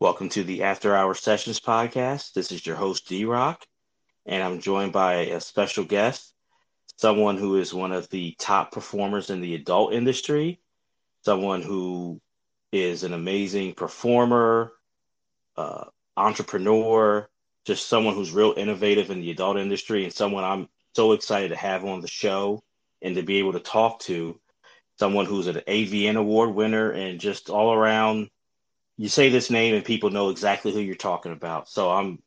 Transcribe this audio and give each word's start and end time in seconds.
Welcome 0.00 0.30
to 0.30 0.44
the 0.44 0.62
After 0.62 0.96
Hour 0.96 1.12
Sessions 1.12 1.60
podcast. 1.60 2.32
This 2.32 2.52
is 2.52 2.64
your 2.64 2.74
host, 2.74 3.06
D 3.06 3.26
Rock, 3.26 3.66
and 4.24 4.42
I'm 4.42 4.58
joined 4.58 4.94
by 4.94 5.26
a 5.26 5.42
special 5.42 5.84
guest, 5.84 6.32
someone 6.96 7.36
who 7.36 7.56
is 7.58 7.74
one 7.74 7.92
of 7.92 8.08
the 8.08 8.34
top 8.38 8.72
performers 8.72 9.28
in 9.28 9.42
the 9.42 9.54
adult 9.54 9.92
industry, 9.92 10.62
someone 11.22 11.60
who 11.60 12.18
is 12.72 13.04
an 13.04 13.12
amazing 13.12 13.74
performer, 13.74 14.72
uh, 15.58 15.84
entrepreneur, 16.16 17.28
just 17.66 17.86
someone 17.86 18.14
who's 18.14 18.32
real 18.32 18.54
innovative 18.56 19.10
in 19.10 19.20
the 19.20 19.30
adult 19.30 19.58
industry, 19.58 20.04
and 20.04 20.14
someone 20.14 20.44
I'm 20.44 20.70
so 20.96 21.12
excited 21.12 21.48
to 21.48 21.56
have 21.56 21.84
on 21.84 22.00
the 22.00 22.08
show 22.08 22.62
and 23.02 23.16
to 23.16 23.22
be 23.22 23.36
able 23.36 23.52
to 23.52 23.60
talk 23.60 24.00
to. 24.04 24.40
Someone 24.98 25.26
who's 25.26 25.46
an 25.46 25.60
AVN 25.68 26.16
award 26.16 26.54
winner 26.54 26.90
and 26.90 27.20
just 27.20 27.50
all 27.50 27.74
around 27.74 28.30
you 29.00 29.08
say 29.08 29.30
this 29.30 29.48
name 29.48 29.74
and 29.74 29.82
people 29.82 30.10
know 30.10 30.28
exactly 30.28 30.72
who 30.72 30.80
you're 30.80 30.94
talking 30.94 31.32
about. 31.32 31.70
So 31.70 31.90
I'm 31.90 32.18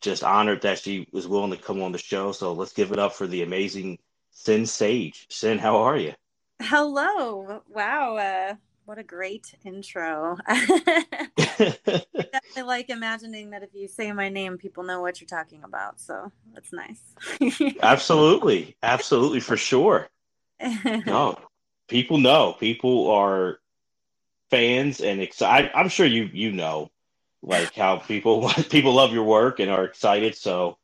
just 0.00 0.24
honored 0.24 0.62
that 0.62 0.80
she 0.80 1.06
was 1.12 1.28
willing 1.28 1.52
to 1.52 1.56
come 1.56 1.80
on 1.80 1.92
the 1.92 1.98
show. 1.98 2.32
So 2.32 2.52
let's 2.54 2.72
give 2.72 2.90
it 2.90 2.98
up 2.98 3.12
for 3.12 3.28
the 3.28 3.42
amazing 3.42 4.00
Sinn 4.32 4.66
Sage. 4.66 5.28
Sinn, 5.30 5.60
how 5.60 5.76
are 5.76 5.96
you? 5.96 6.12
Hello. 6.60 7.62
Wow. 7.68 8.16
Uh, 8.16 8.54
what 8.84 8.98
a 8.98 9.04
great 9.04 9.54
intro. 9.64 10.38
I 10.48 12.02
like 12.64 12.90
imagining 12.90 13.50
that 13.50 13.62
if 13.62 13.72
you 13.72 13.86
say 13.86 14.10
my 14.10 14.28
name, 14.28 14.58
people 14.58 14.82
know 14.82 15.00
what 15.00 15.20
you're 15.20 15.28
talking 15.28 15.62
about. 15.62 16.00
So 16.00 16.32
that's 16.52 16.72
nice. 16.72 17.00
Absolutely. 17.80 18.76
Absolutely. 18.82 19.38
For 19.38 19.56
sure. 19.56 20.08
No, 21.06 21.38
people 21.88 22.18
know. 22.18 22.54
People 22.58 23.10
are 23.12 23.60
fans 24.52 25.00
and 25.00 25.20
excited. 25.22 25.70
I'm 25.74 25.88
sure 25.88 26.06
you 26.06 26.28
you 26.32 26.52
know 26.52 26.90
like 27.42 27.74
how 27.74 27.96
people 27.96 28.48
people 28.70 28.92
love 28.92 29.12
your 29.12 29.24
work 29.24 29.58
and 29.58 29.70
are 29.70 29.84
excited. 29.84 30.36
So 30.36 30.76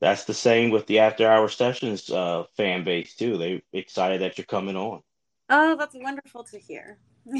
that's 0.00 0.24
the 0.24 0.34
same 0.34 0.70
with 0.70 0.86
the 0.86 1.00
After 1.00 1.30
Hour 1.30 1.48
Sessions 1.48 2.10
uh, 2.10 2.44
fan 2.56 2.84
base 2.84 3.14
too. 3.14 3.36
They 3.36 3.62
excited 3.72 4.22
that 4.22 4.38
you're 4.38 4.46
coming 4.46 4.76
on. 4.76 5.02
Oh, 5.50 5.76
that's 5.76 5.94
wonderful 5.94 6.44
to 6.44 6.58
hear. 6.58 6.98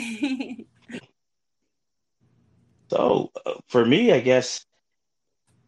so 2.91 3.33
uh, 3.47 3.55
for 3.69 3.85
me, 3.85 4.13
I 4.13 4.21
guess 4.21 4.65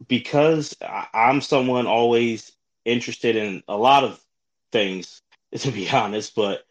because 0.06 0.76
I'm 1.14 1.40
someone 1.40 1.86
always 1.86 2.52
interested 2.84 3.36
in 3.36 3.62
a 3.68 3.76
lot 3.76 4.04
of 4.04 4.22
things, 4.70 5.22
to 5.56 5.70
be 5.72 5.88
honest, 5.88 6.34
but 6.34 6.66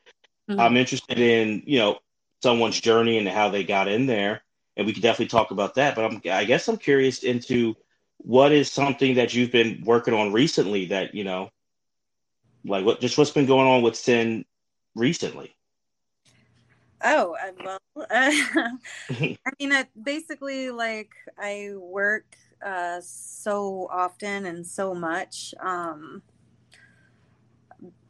mm-hmm. 0.48 0.60
I'm 0.60 0.78
interested 0.78 1.18
in 1.18 1.64
you 1.66 1.80
know 1.80 1.98
someone's 2.42 2.80
journey 2.80 3.18
and 3.18 3.28
how 3.28 3.50
they 3.50 3.64
got 3.64 3.88
in 3.88 4.06
there, 4.06 4.42
and 4.76 4.86
we 4.86 4.94
can 4.94 5.02
definitely 5.02 5.28
talk 5.28 5.52
about 5.52 5.76
that. 5.76 5.96
But 5.96 6.06
I'm, 6.06 6.22
I 6.32 6.46
guess 6.46 6.68
I'm 6.68 6.78
curious 6.78 7.24
into 7.24 7.76
what 8.18 8.52
is 8.52 8.72
something 8.72 9.16
that 9.16 9.34
you've 9.34 9.52
been 9.52 9.84
working 9.86 10.14
on 10.14 10.34
recently 10.34 10.86
that 10.88 11.14
you 11.14 11.24
know, 11.24 11.50
like 12.66 12.86
what 12.86 13.00
just 13.00 13.18
what's 13.18 13.32
been 13.32 13.46
going 13.46 13.68
on 13.68 13.82
with 13.82 13.96
Sinn 13.96 14.46
recently. 14.96 15.56
Oh 17.04 17.36
well, 17.64 17.80
uh, 17.98 18.06
I 19.10 19.52
mean, 19.60 19.72
uh, 19.72 19.84
basically, 20.02 20.72
like 20.72 21.12
I 21.38 21.72
work 21.76 22.36
uh, 22.66 23.00
so 23.02 23.88
often 23.92 24.46
and 24.46 24.66
so 24.66 24.96
much, 24.96 25.54
um, 25.60 26.24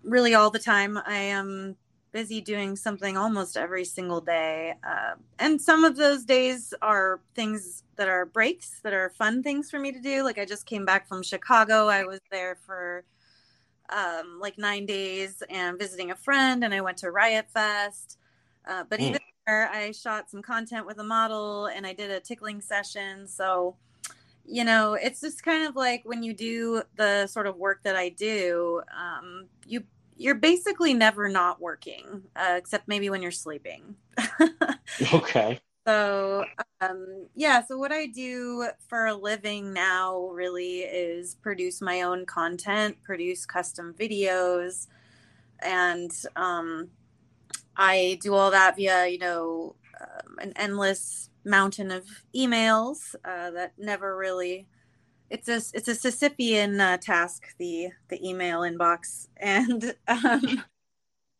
really 0.04 0.36
all 0.36 0.50
the 0.50 0.60
time. 0.60 0.98
I 1.06 1.18
am 1.18 1.76
busy 2.12 2.42
doing 2.42 2.76
something 2.76 3.18
almost 3.18 3.58
every 3.58 3.86
single 3.86 4.22
day. 4.22 4.74
Uh, 4.84 5.16
and 5.40 5.62
some 5.62 5.84
of 5.84 5.96
those 5.96 6.24
days 6.24 6.74
are 6.82 7.22
things 7.36 7.84
that 7.96 8.08
are 8.08 8.26
breaks 8.26 8.80
that 8.84 8.94
are 8.94 9.10
fun 9.10 9.44
things 9.44 9.70
for 9.70 9.80
me 9.80 9.92
to 9.92 10.00
do. 10.00 10.24
Like 10.24 10.38
I 10.38 10.46
just 10.46 10.66
came 10.66 10.86
back 10.86 11.08
from 11.08 11.22
Chicago. 11.24 11.88
I 11.88 12.04
was 12.06 12.20
there 12.32 12.58
for 12.66 13.04
um, 13.90 14.40
like 14.40 14.58
nine 14.58 14.86
days 14.86 15.44
and 15.50 15.78
visiting 15.80 16.12
a 16.12 16.16
friend, 16.16 16.64
and 16.64 16.74
I 16.74 16.82
went 16.82 16.98
to 16.98 17.12
Riot 17.12 17.48
Fest. 17.50 18.18
Uh, 18.68 18.84
but 18.90 19.00
mm. 19.00 19.10
even 19.10 19.22
there, 19.46 19.70
I 19.72 19.92
shot 19.92 20.30
some 20.30 20.42
content 20.42 20.86
with 20.86 21.00
a 21.00 21.04
model 21.04 21.68
and 21.68 21.88
I 21.88 21.94
did 21.94 22.12
a 22.12 22.20
tickling 22.20 22.62
session. 22.62 23.28
So, 23.28 23.76
you 24.46 24.64
know, 24.64 24.94
it's 24.94 25.22
just 25.22 25.44
kind 25.44 25.66
of 25.66 25.76
like 25.76 26.02
when 26.04 26.22
you 26.22 26.34
do 26.34 26.84
the 26.96 27.28
sort 27.28 27.48
of 27.48 27.56
work 27.56 27.82
that 27.84 27.96
I 27.96 28.10
do, 28.10 28.82
um, 28.96 29.46
you 29.66 29.84
you're 30.18 30.36
basically 30.36 30.94
never 30.94 31.30
not 31.30 31.62
working, 31.62 32.24
uh, 32.36 32.56
except 32.58 32.88
maybe 32.88 33.10
when 33.10 33.22
you're 33.22 33.32
sleeping. 33.32 33.96
okay. 35.14 35.60
So, 35.88 36.44
um, 36.82 37.28
yeah, 37.34 37.64
so 37.64 37.78
what 37.78 37.94
I 37.94 38.08
do 38.08 38.68
for 38.90 39.06
a 39.06 39.14
living 39.14 39.72
now 39.72 40.28
really 40.28 40.80
is 40.80 41.36
produce 41.36 41.82
my 41.82 42.02
own 42.02 42.26
content, 42.26 42.98
produce 43.04 43.46
custom 43.46 43.96
videos, 43.98 44.88
and 45.60 46.12
um, 46.36 46.90
I 47.78 48.20
do 48.22 48.34
all 48.34 48.52
that 48.52 48.76
via, 48.76 49.08
you 49.08 49.20
know, 49.20 49.76
um, 50.02 50.38
an 50.40 50.54
endless 50.58 51.30
mountain 51.46 51.92
of 51.92 52.06
emails 52.36 53.16
uh, 53.24 53.52
that 53.52 53.74
never 53.78 54.18
really 54.18 54.68
it's 55.30 55.50
a 55.50 55.58
it's 55.74 55.88
a 55.88 55.94
Sisyphean 55.94 56.80
uh, 56.80 56.98
task 56.98 57.56
the 57.58 57.90
the 58.10 58.28
email 58.28 58.62
inbox. 58.62 59.28
And 59.40 59.96
um, 60.08 60.64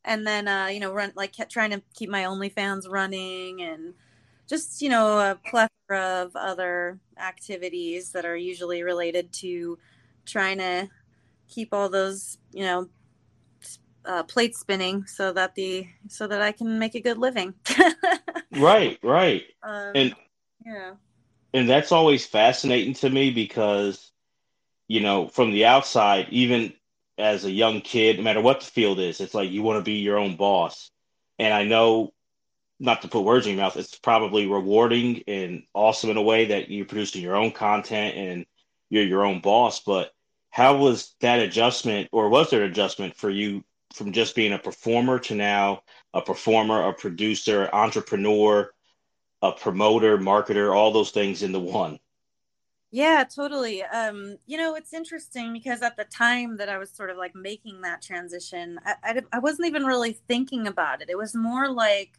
and 0.04 0.26
then 0.26 0.48
uh, 0.48 0.68
you 0.68 0.80
know 0.80 0.94
run 0.94 1.14
like 1.16 1.34
trying 1.50 1.72
to 1.72 1.82
keep 1.94 2.10
my 2.10 2.24
OnlyFans 2.24 2.90
running 2.90 3.62
and 3.62 3.94
just 4.48 4.82
you 4.82 4.90
know 4.90 5.20
a 5.20 5.36
plethora 5.36 6.24
of 6.24 6.36
other 6.36 7.00
activities 7.18 8.12
that 8.12 8.26
are 8.26 8.36
usually 8.36 8.84
related 8.84 9.32
to 9.34 9.78
trying 10.26 10.58
to 10.60 10.90
keep 11.48 11.74
all 11.74 11.90
those 11.90 12.38
you 12.54 12.64
know 12.64 12.90
uh, 14.06 14.24
plates 14.24 14.60
spinning 14.60 15.06
so 15.06 15.34
that 15.34 15.56
the 15.56 15.88
so 16.08 16.28
that 16.28 16.42
I 16.42 16.52
can 16.52 16.80
make 16.80 16.96
a 16.96 17.02
good 17.02 17.18
living. 17.18 17.54
right, 18.54 18.98
right, 19.04 19.44
um, 19.64 19.92
and 19.96 20.16
yeah 20.66 20.94
and 21.54 21.70
that's 21.70 21.92
always 21.92 22.26
fascinating 22.26 22.94
to 22.94 23.10
me 23.10 23.32
because 23.32 24.12
you 24.88 25.02
know 25.02 25.28
from 25.28 25.52
the 25.52 25.66
outside 25.66 26.28
even 26.30 26.74
as 27.18 27.46
a 27.46 27.52
young 27.52 27.82
kid 27.82 28.18
no 28.18 28.24
matter 28.24 28.42
what 28.42 28.60
the 28.60 28.66
field 28.66 29.00
is 29.00 29.20
it's 29.20 29.34
like 29.34 29.50
you 29.50 29.62
want 29.62 29.78
to 29.78 29.84
be 29.84 30.00
your 30.00 30.18
own 30.18 30.36
boss. 30.36 30.92
And 31.40 31.54
i 31.54 31.64
know 31.64 32.14
not 32.80 33.02
to 33.02 33.08
put 33.08 33.22
words 33.22 33.46
in 33.46 33.54
your 33.54 33.62
mouth 33.64 33.78
it's 33.78 33.98
probably 33.98 34.48
rewarding 34.48 35.24
and 35.28 35.64
awesome 35.74 36.10
in 36.10 36.18
a 36.18 36.22
way 36.22 36.46
that 36.46 36.70
you're 36.70 36.86
producing 36.86 37.22
your 37.22 37.36
own 37.36 37.52
content 37.52 38.16
and 38.16 38.46
you're 38.90 39.04
your 39.04 39.26
own 39.26 39.42
boss 39.42 39.82
but 39.82 40.12
how 40.50 40.78
was 40.78 41.16
that 41.22 41.40
adjustment 41.40 42.10
or 42.12 42.30
was 42.30 42.50
there 42.50 42.64
an 42.64 42.72
adjustment 42.72 43.16
for 43.16 43.30
you 43.30 43.64
from 43.94 44.12
just 44.12 44.36
being 44.36 44.54
a 44.54 44.60
performer 44.60 45.20
to 45.20 45.36
now 45.36 45.82
a 46.14 46.22
performer 46.22 46.88
a 46.88 46.94
producer 46.94 47.70
entrepreneur 47.74 48.72
a 49.42 49.52
promoter, 49.52 50.18
marketer, 50.18 50.76
all 50.76 50.92
those 50.92 51.12
things 51.12 51.44
into 51.44 51.60
one. 51.60 52.00
Yeah, 52.90 53.26
totally. 53.26 53.84
Um, 53.84 54.38
you 54.46 54.58
know, 54.58 54.76
it's 54.76 54.94
interesting 54.94 55.52
because 55.52 55.82
at 55.82 55.98
the 55.98 56.06
time 56.06 56.58
that 56.58 56.70
I 56.70 56.78
was 56.78 56.90
sort 56.90 57.10
of 57.10 57.18
like 57.18 57.36
making 57.36 57.82
that 57.82 58.02
transition, 58.02 58.80
I, 58.86 58.96
I, 59.04 59.22
I 59.34 59.40
wasn't 59.40 59.68
even 59.68 59.86
really 59.86 60.14
thinking 60.28 60.68
about 60.68 61.02
it. 61.02 61.10
It 61.10 61.18
was 61.18 61.36
more 61.36 61.70
like, 61.70 62.18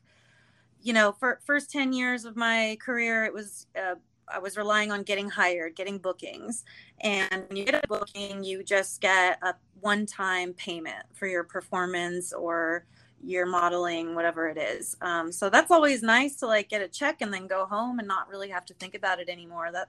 you 0.82 0.92
know, 0.92 1.12
for 1.12 1.40
first 1.44 1.70
10 1.72 1.94
years 1.94 2.24
of 2.26 2.36
my 2.36 2.76
career, 2.80 3.24
it 3.24 3.32
was 3.32 3.66
uh, 3.76 3.94
I 4.32 4.38
was 4.38 4.56
relying 4.56 4.92
on 4.92 5.02
getting 5.02 5.30
hired, 5.30 5.74
getting 5.74 5.98
bookings. 5.98 6.64
And 7.00 7.44
when 7.48 7.56
you 7.56 7.64
get 7.64 7.74
a 7.74 7.88
booking, 7.88 8.44
you 8.44 8.62
just 8.62 9.00
get 9.00 9.38
a 9.42 9.54
one 9.80 10.06
time 10.06 10.52
payment 10.52 11.04
for 11.14 11.26
your 11.26 11.44
performance 11.44 12.32
or 12.32 12.84
your 13.22 13.46
modeling, 13.46 14.14
whatever 14.14 14.48
it 14.48 14.58
is. 14.58 14.96
Um, 15.00 15.32
so 15.32 15.50
that's 15.50 15.70
always 15.70 16.02
nice 16.02 16.36
to 16.36 16.46
like 16.46 16.68
get 16.68 16.82
a 16.82 16.88
check 16.88 17.20
and 17.20 17.32
then 17.32 17.46
go 17.46 17.66
home 17.66 17.98
and 17.98 18.08
not 18.08 18.28
really 18.28 18.48
have 18.50 18.64
to 18.66 18.74
think 18.74 18.94
about 18.94 19.20
it 19.20 19.28
anymore. 19.28 19.70
That 19.72 19.88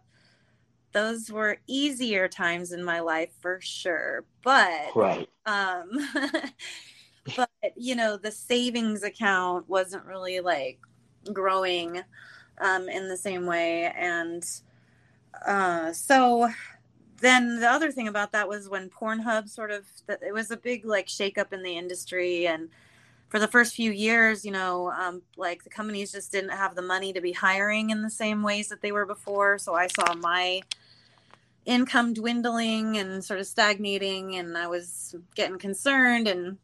those 0.92 1.32
were 1.32 1.58
easier 1.68 2.28
times 2.28 2.72
in 2.72 2.84
my 2.84 3.00
life 3.00 3.30
for 3.42 3.60
sure. 3.62 4.26
But 4.44 4.96
right. 4.96 5.30
um 5.46 5.90
but 7.36 7.50
you 7.76 7.96
know, 7.96 8.18
the 8.18 8.32
savings 8.32 9.04
account 9.04 9.70
wasn't 9.70 10.06
really 10.06 10.40
like 10.40 10.80
growing 11.34 12.02
um 12.60 12.90
in 12.90 13.08
the 13.08 13.18
same 13.18 13.46
way 13.46 13.86
and 13.96 14.44
uh 15.46 15.94
so 15.94 16.50
then 17.22 17.60
the 17.60 17.70
other 17.70 17.92
thing 17.92 18.08
about 18.08 18.32
that 18.32 18.48
was 18.48 18.70
when 18.70 18.90
Pornhub 18.90 19.50
sort 19.50 19.72
of 19.72 19.86
it 20.08 20.34
was 20.34 20.52
a 20.52 20.58
big 20.58 20.86
like 20.86 21.08
shakeup 21.08 21.54
in 21.54 21.64
the 21.64 21.78
industry 21.78 22.48
and 22.48 22.70
for 23.30 23.40
the 23.40 23.48
first 23.48 23.76
few 23.76 23.92
years, 23.92 24.44
you 24.44 24.52
know, 24.52 24.92
um, 24.92 25.22
like 25.38 25.64
the 25.64 25.70
companies 25.70 26.12
just 26.12 26.32
didn't 26.32 26.50
have 26.50 26.76
the 26.76 26.82
money 26.82 27.14
to 27.14 27.22
be 27.22 27.32
hiring 27.32 27.92
in 27.92 28.02
the 28.02 28.10
same 28.10 28.42
ways 28.42 28.70
that 28.70 28.82
they 28.82 28.92
were 28.92 29.06
before. 29.06 29.58
So 29.60 29.76
I 29.76 29.88
saw 29.88 30.16
my 30.16 30.62
income 31.66 32.14
dwindling 32.14 32.98
and 32.98 33.24
sort 33.24 33.40
of 33.40 33.46
stagnating, 33.46 34.36
and 34.36 34.58
I 34.58 34.68
was 34.68 35.16
getting 35.36 35.60
concerned. 35.60 36.28
And 36.28 36.58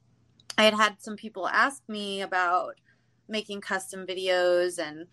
I 0.57 0.63
had 0.63 0.73
had 0.73 1.01
some 1.01 1.15
people 1.15 1.47
ask 1.47 1.83
me 1.87 2.21
about 2.21 2.75
making 3.27 3.61
custom 3.61 4.05
videos 4.05 4.77
and 4.77 5.07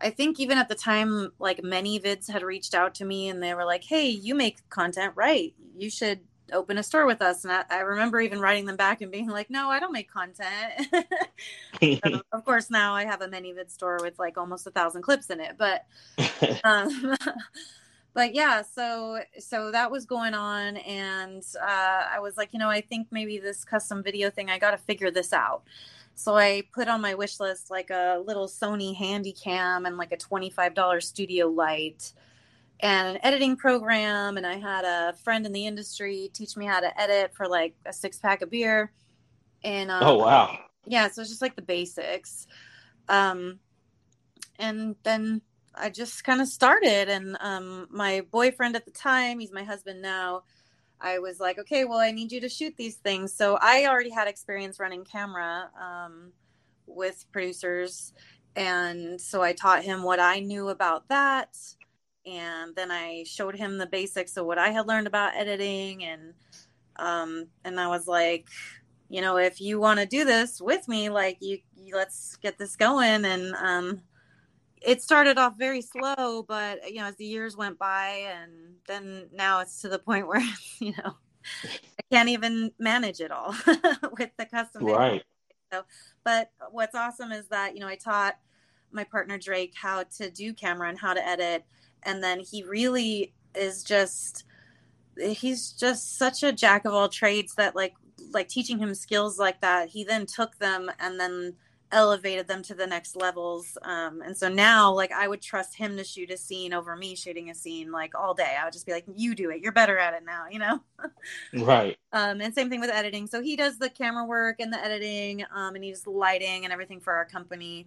I 0.00 0.10
think 0.10 0.38
even 0.38 0.58
at 0.58 0.68
the 0.68 0.74
time, 0.74 1.32
like 1.40 1.58
ManyVids 1.58 2.30
had 2.30 2.42
reached 2.42 2.72
out 2.72 2.94
to 2.96 3.04
me 3.04 3.28
and 3.28 3.42
they 3.42 3.52
were 3.54 3.64
like, 3.64 3.84
"Hey, 3.84 4.08
you 4.08 4.34
make 4.34 4.68
content, 4.70 5.14
right? 5.16 5.54
You 5.76 5.90
should 5.90 6.20
open 6.52 6.78
a 6.78 6.82
store 6.82 7.06
with 7.06 7.22
us." 7.22 7.44
And 7.44 7.52
I, 7.52 7.64
I 7.70 7.78
remember 7.80 8.20
even 8.20 8.40
writing 8.40 8.64
them 8.64 8.76
back 8.76 9.00
and 9.00 9.10
being 9.10 9.28
like, 9.28 9.50
"No, 9.50 9.70
I 9.70 9.80
don't 9.80 9.92
make 9.92 10.10
content." 10.10 10.88
um, 12.04 12.22
of 12.32 12.44
course, 12.44 12.70
now 12.70 12.94
I 12.94 13.04
have 13.04 13.20
a 13.20 13.28
ManyVid 13.28 13.70
store 13.70 13.98
with 14.00 14.18
like 14.18 14.38
almost 14.38 14.66
a 14.66 14.70
thousand 14.70 15.02
clips 15.02 15.30
in 15.30 15.40
it, 15.40 15.56
but, 15.58 15.86
um, 16.64 17.16
but 18.14 18.34
yeah. 18.34 18.62
So 18.62 19.20
so 19.38 19.70
that 19.70 19.90
was 19.90 20.04
going 20.04 20.34
on, 20.34 20.76
and 20.78 21.44
uh, 21.60 22.06
I 22.12 22.20
was 22.20 22.36
like, 22.36 22.52
you 22.52 22.58
know, 22.58 22.70
I 22.70 22.80
think 22.80 23.08
maybe 23.10 23.38
this 23.38 23.64
custom 23.64 24.02
video 24.02 24.30
thing, 24.30 24.50
I 24.50 24.58
got 24.58 24.72
to 24.72 24.78
figure 24.78 25.10
this 25.10 25.32
out. 25.32 25.62
So 26.18 26.36
I 26.36 26.64
put 26.72 26.88
on 26.88 27.00
my 27.00 27.14
wish 27.14 27.38
list 27.38 27.70
like 27.70 27.90
a 27.90 28.20
little 28.26 28.48
Sony 28.48 28.96
Handycam 28.98 29.86
and 29.86 29.96
like 29.96 30.10
a 30.10 30.16
$25 30.16 31.00
studio 31.00 31.46
light 31.46 32.12
and 32.80 33.16
an 33.16 33.18
editing 33.22 33.56
program. 33.56 34.36
And 34.36 34.46
I 34.46 34.56
had 34.56 34.84
a 34.84 35.14
friend 35.24 35.46
in 35.46 35.52
the 35.52 35.66
industry 35.66 36.30
teach 36.32 36.56
me 36.56 36.66
how 36.66 36.80
to 36.80 37.00
edit 37.00 37.34
for 37.34 37.46
like 37.46 37.74
a 37.86 37.92
six 37.92 38.18
pack 38.18 38.42
of 38.42 38.50
beer. 38.50 38.92
And 39.64 39.90
um, 39.90 40.02
oh, 40.02 40.18
wow. 40.18 40.58
Yeah. 40.86 41.08
So 41.08 41.20
it's 41.20 41.30
just 41.30 41.42
like 41.42 41.56
the 41.56 41.62
basics. 41.62 42.46
Um, 43.08 43.58
and 44.58 44.96
then 45.02 45.42
I 45.74 45.90
just 45.90 46.24
kind 46.24 46.40
of 46.40 46.48
started. 46.48 47.08
And 47.08 47.36
um, 47.40 47.88
my 47.90 48.22
boyfriend 48.30 48.76
at 48.76 48.84
the 48.84 48.90
time, 48.90 49.40
he's 49.40 49.52
my 49.52 49.64
husband 49.64 50.02
now 50.02 50.42
I 51.00 51.18
was 51.18 51.38
like, 51.38 51.58
okay, 51.58 51.84
well, 51.84 51.98
I 51.98 52.10
need 52.10 52.32
you 52.32 52.40
to 52.40 52.48
shoot 52.48 52.74
these 52.76 52.96
things. 52.96 53.32
So 53.32 53.58
I 53.60 53.86
already 53.86 54.10
had 54.10 54.28
experience 54.28 54.80
running 54.80 55.04
camera 55.04 55.70
um, 55.80 56.32
with 56.86 57.24
producers. 57.32 58.12
And 58.56 59.20
so 59.20 59.42
I 59.42 59.52
taught 59.52 59.84
him 59.84 60.02
what 60.02 60.18
I 60.18 60.40
knew 60.40 60.68
about 60.68 61.08
that. 61.08 61.56
And 62.28 62.74
then 62.76 62.90
I 62.90 63.24
showed 63.26 63.56
him 63.56 63.78
the 63.78 63.86
basics 63.86 64.36
of 64.36 64.46
what 64.46 64.58
I 64.58 64.70
had 64.70 64.86
learned 64.86 65.06
about 65.06 65.36
editing. 65.36 66.04
And, 66.04 66.34
um, 66.96 67.46
and 67.64 67.80
I 67.80 67.88
was 67.88 68.06
like, 68.06 68.46
you 69.08 69.20
know, 69.20 69.38
if 69.38 69.60
you 69.60 69.80
want 69.80 70.00
to 70.00 70.06
do 70.06 70.24
this 70.24 70.60
with 70.60 70.86
me, 70.88 71.08
like 71.08 71.38
you, 71.40 71.58
you 71.76 71.96
let's 71.96 72.36
get 72.36 72.58
this 72.58 72.76
going. 72.76 73.24
And, 73.24 73.54
um, 73.54 74.02
it 74.82 75.02
started 75.02 75.38
off 75.38 75.58
very 75.58 75.82
slow, 75.82 76.42
but 76.42 76.90
you 76.90 77.00
know, 77.00 77.06
as 77.06 77.16
the 77.16 77.24
years 77.24 77.56
went 77.56 77.78
by, 77.78 78.30
and 78.32 78.74
then 78.86 79.28
now 79.32 79.60
it's 79.60 79.80
to 79.82 79.88
the 79.88 79.98
point 79.98 80.26
where 80.28 80.42
you 80.78 80.94
know 80.98 81.16
I 81.64 82.02
can't 82.10 82.28
even 82.28 82.72
manage 82.78 83.20
it 83.20 83.30
all 83.30 83.54
with 84.18 84.30
the 84.36 84.46
custom. 84.46 84.84
Right. 84.84 85.22
So, 85.72 85.82
but 86.24 86.50
what's 86.70 86.94
awesome 86.94 87.32
is 87.32 87.48
that 87.48 87.74
you 87.74 87.80
know 87.80 87.88
I 87.88 87.96
taught 87.96 88.38
my 88.90 89.04
partner 89.04 89.38
Drake 89.38 89.74
how 89.74 90.04
to 90.16 90.30
do 90.30 90.52
camera 90.54 90.88
and 90.88 90.98
how 90.98 91.12
to 91.12 91.26
edit, 91.26 91.64
and 92.02 92.22
then 92.22 92.40
he 92.40 92.62
really 92.62 93.32
is 93.54 93.82
just 93.82 94.44
he's 95.16 95.72
just 95.72 96.16
such 96.16 96.42
a 96.42 96.52
jack 96.52 96.84
of 96.84 96.94
all 96.94 97.08
trades 97.08 97.54
that 97.56 97.74
like 97.74 97.94
like 98.32 98.48
teaching 98.48 98.78
him 98.78 98.94
skills 98.94 99.38
like 99.38 99.60
that 99.60 99.88
he 99.88 100.04
then 100.04 100.26
took 100.26 100.56
them 100.58 100.90
and 101.00 101.18
then 101.18 101.54
elevated 101.92 102.46
them 102.46 102.62
to 102.62 102.74
the 102.74 102.86
next 102.86 103.16
levels. 103.16 103.78
Um, 103.82 104.22
and 104.22 104.36
so 104.36 104.48
now, 104.48 104.92
like, 104.92 105.12
I 105.12 105.28
would 105.28 105.40
trust 105.40 105.76
him 105.76 105.96
to 105.96 106.04
shoot 106.04 106.30
a 106.30 106.36
scene 106.36 106.72
over 106.72 106.96
me 106.96 107.14
shooting 107.16 107.50
a 107.50 107.54
scene 107.54 107.90
like 107.90 108.14
all 108.14 108.34
day. 108.34 108.56
I 108.60 108.64
would 108.64 108.72
just 108.72 108.86
be 108.86 108.92
like, 108.92 109.04
"You 109.14 109.34
do 109.34 109.50
it. 109.50 109.60
You're 109.60 109.72
better 109.72 109.98
at 109.98 110.14
it 110.14 110.24
now," 110.24 110.46
you 110.50 110.58
know. 110.58 110.80
right. 111.64 111.96
Um, 112.12 112.40
and 112.40 112.54
same 112.54 112.70
thing 112.70 112.80
with 112.80 112.90
editing. 112.90 113.26
So 113.26 113.42
he 113.42 113.56
does 113.56 113.78
the 113.78 113.90
camera 113.90 114.24
work 114.24 114.56
and 114.60 114.72
the 114.72 114.82
editing, 114.84 115.44
um, 115.54 115.74
and 115.74 115.84
he's 115.84 116.06
lighting 116.06 116.64
and 116.64 116.72
everything 116.72 117.00
for 117.00 117.12
our 117.12 117.24
company. 117.24 117.86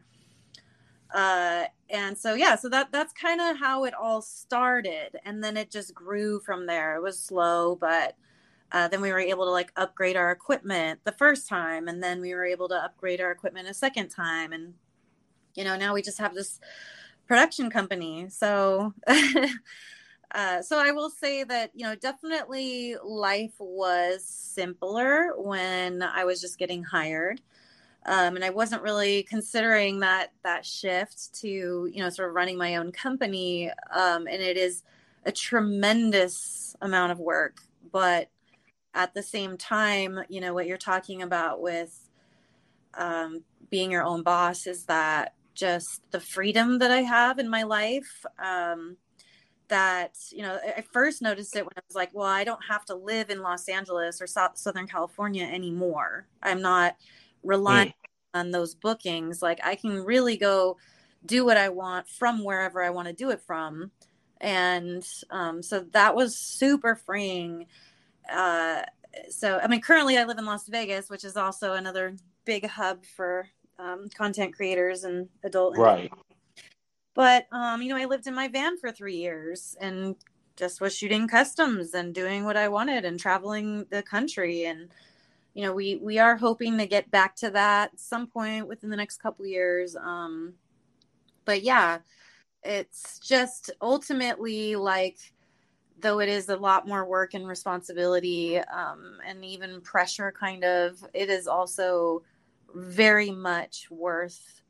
Uh, 1.13 1.65
and 1.89 2.17
so 2.17 2.33
yeah, 2.33 2.55
so 2.55 2.69
that 2.69 2.91
that's 2.91 3.13
kind 3.13 3.41
of 3.41 3.57
how 3.57 3.83
it 3.83 3.93
all 3.93 4.21
started, 4.21 5.17
and 5.25 5.43
then 5.43 5.57
it 5.57 5.69
just 5.69 5.93
grew 5.93 6.39
from 6.39 6.65
there. 6.65 6.95
It 6.95 7.01
was 7.01 7.19
slow, 7.19 7.75
but 7.75 8.15
uh, 8.71 8.87
then 8.87 9.01
we 9.01 9.11
were 9.11 9.19
able 9.19 9.45
to 9.45 9.51
like 9.51 9.71
upgrade 9.75 10.15
our 10.15 10.31
equipment 10.31 10.99
the 11.03 11.11
first 11.13 11.47
time 11.47 11.87
and 11.87 12.01
then 12.01 12.21
we 12.21 12.33
were 12.33 12.45
able 12.45 12.69
to 12.69 12.75
upgrade 12.75 13.19
our 13.19 13.31
equipment 13.31 13.67
a 13.67 13.73
second 13.73 14.09
time. 14.09 14.53
And 14.53 14.73
you 15.55 15.63
know 15.63 15.75
now 15.75 15.93
we 15.93 16.01
just 16.01 16.19
have 16.19 16.33
this 16.33 16.59
production 17.27 17.69
company. 17.69 18.29
So 18.29 18.93
uh, 20.33 20.61
so 20.61 20.79
i 20.79 20.91
will 20.91 21.09
say 21.09 21.43
that 21.43 21.71
you 21.75 21.83
know 21.83 21.95
definitely 21.95 22.95
life 23.03 23.53
was 23.59 24.23
simpler 24.25 25.33
when 25.35 26.01
i 26.01 26.23
was 26.23 26.39
just 26.39 26.57
getting 26.57 26.83
hired 26.83 27.41
um, 28.05 28.35
and 28.35 28.43
i 28.43 28.49
wasn't 28.49 28.81
really 28.81 29.23
considering 29.23 29.99
that 29.99 30.31
that 30.43 30.65
shift 30.65 31.33
to 31.33 31.89
you 31.91 31.99
know 31.99 32.09
sort 32.09 32.29
of 32.29 32.35
running 32.35 32.57
my 32.57 32.75
own 32.75 32.91
company 32.91 33.69
um, 33.93 34.27
and 34.27 34.41
it 34.41 34.57
is 34.57 34.83
a 35.25 35.31
tremendous 35.31 36.75
amount 36.81 37.11
of 37.11 37.19
work 37.19 37.61
but 37.91 38.29
at 38.93 39.13
the 39.13 39.23
same 39.23 39.57
time, 39.57 40.19
you 40.29 40.41
know, 40.41 40.53
what 40.53 40.67
you're 40.67 40.77
talking 40.77 41.21
about 41.21 41.61
with 41.61 42.09
um, 42.93 43.43
being 43.69 43.91
your 43.91 44.03
own 44.03 44.23
boss 44.23 44.67
is 44.67 44.85
that 44.85 45.33
just 45.53 46.01
the 46.11 46.19
freedom 46.19 46.79
that 46.79 46.91
I 46.91 47.01
have 47.01 47.39
in 47.39 47.49
my 47.49 47.63
life. 47.63 48.25
Um, 48.39 48.97
that, 49.69 50.17
you 50.31 50.41
know, 50.41 50.59
I 50.77 50.83
first 50.91 51.21
noticed 51.21 51.55
it 51.55 51.63
when 51.63 51.71
I 51.77 51.81
was 51.87 51.95
like, 51.95 52.09
well, 52.13 52.27
I 52.27 52.43
don't 52.43 52.63
have 52.67 52.83
to 52.85 52.95
live 52.95 53.29
in 53.29 53.41
Los 53.41 53.69
Angeles 53.69 54.21
or 54.21 54.27
South, 54.27 54.57
Southern 54.57 54.85
California 54.85 55.45
anymore. 55.45 56.27
I'm 56.43 56.61
not 56.61 56.97
relying 57.43 57.89
mm. 57.89 58.39
on 58.39 58.51
those 58.51 58.75
bookings. 58.75 59.41
Like, 59.41 59.59
I 59.63 59.75
can 59.75 60.03
really 60.03 60.37
go 60.37 60.77
do 61.25 61.45
what 61.45 61.57
I 61.57 61.69
want 61.69 62.07
from 62.07 62.43
wherever 62.43 62.83
I 62.83 62.89
want 62.89 63.07
to 63.07 63.13
do 63.13 63.29
it 63.29 63.41
from. 63.41 63.91
And 64.39 65.07
um, 65.29 65.61
so 65.61 65.85
that 65.91 66.15
was 66.15 66.35
super 66.35 66.95
freeing 66.95 67.67
uh, 68.31 68.81
so 69.29 69.59
I 69.61 69.67
mean, 69.67 69.81
currently 69.81 70.17
I 70.17 70.23
live 70.23 70.37
in 70.37 70.45
Las 70.45 70.67
Vegas, 70.67 71.09
which 71.09 71.23
is 71.23 71.37
also 71.37 71.73
another 71.73 72.15
big 72.45 72.65
hub 72.67 73.05
for 73.05 73.47
um, 73.79 74.07
content 74.09 74.55
creators 74.55 75.03
and 75.03 75.27
adult. 75.43 75.77
Right. 75.77 76.11
But 77.13 77.47
um, 77.51 77.81
you 77.81 77.89
know, 77.89 77.97
I 77.97 78.05
lived 78.05 78.27
in 78.27 78.35
my 78.35 78.47
van 78.47 78.77
for 78.77 78.91
three 78.91 79.17
years 79.17 79.75
and 79.79 80.15
just 80.55 80.81
was 80.81 80.95
shooting 80.95 81.27
customs 81.27 81.93
and 81.93 82.13
doing 82.13 82.45
what 82.45 82.57
I 82.57 82.67
wanted 82.67 83.05
and 83.05 83.19
traveling 83.19 83.85
the 83.89 84.03
country 84.03 84.65
and 84.65 84.89
you 85.53 85.63
know 85.63 85.73
we 85.73 85.97
we 85.97 86.17
are 86.19 86.35
hoping 86.35 86.77
to 86.77 86.85
get 86.85 87.09
back 87.11 87.35
to 87.35 87.49
that 87.49 87.91
some 87.99 88.27
point 88.27 88.67
within 88.67 88.89
the 88.89 88.95
next 88.95 89.17
couple 89.17 89.45
years 89.45 89.95
um 89.95 90.53
but 91.45 91.61
yeah 91.63 91.99
it's 92.63 93.19
just 93.19 93.71
ultimately 93.81 94.75
like 94.75 95.17
though 95.99 96.19
it 96.19 96.29
is 96.29 96.49
a 96.49 96.55
lot 96.55 96.87
more 96.87 97.05
work 97.05 97.33
and 97.33 97.47
responsibility 97.47 98.57
um, 98.57 99.17
and 99.25 99.43
even 99.45 99.81
pressure 99.81 100.33
kind 100.37 100.63
of 100.63 101.03
it 101.13 101.29
is 101.29 101.47
also 101.47 102.23
very 102.73 103.31
much 103.31 103.89
worth 103.91 104.61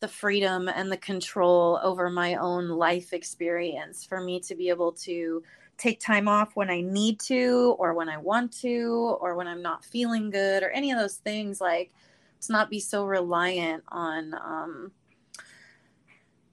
the 0.00 0.08
freedom 0.08 0.68
and 0.68 0.92
the 0.92 0.96
control 0.96 1.80
over 1.82 2.10
my 2.10 2.34
own 2.34 2.68
life 2.68 3.12
experience 3.12 4.04
for 4.04 4.20
me 4.20 4.38
to 4.40 4.54
be 4.54 4.68
able 4.68 4.92
to 4.92 5.42
take 5.78 6.00
time 6.00 6.28
off 6.28 6.56
when 6.56 6.70
I 6.70 6.80
need 6.80 7.20
to 7.20 7.76
or 7.78 7.94
when 7.94 8.08
I 8.08 8.16
want 8.16 8.52
to 8.60 9.16
or 9.20 9.34
when 9.34 9.46
I'm 9.46 9.62
not 9.62 9.84
feeling 9.84 10.30
good 10.30 10.62
or 10.62 10.70
any 10.70 10.90
of 10.90 10.98
those 10.98 11.16
things 11.16 11.60
like 11.60 11.92
to 12.42 12.52
not 12.52 12.70
be 12.70 12.80
so 12.80 13.04
reliant 13.04 13.84
on 13.88 14.34
um, 14.34 14.92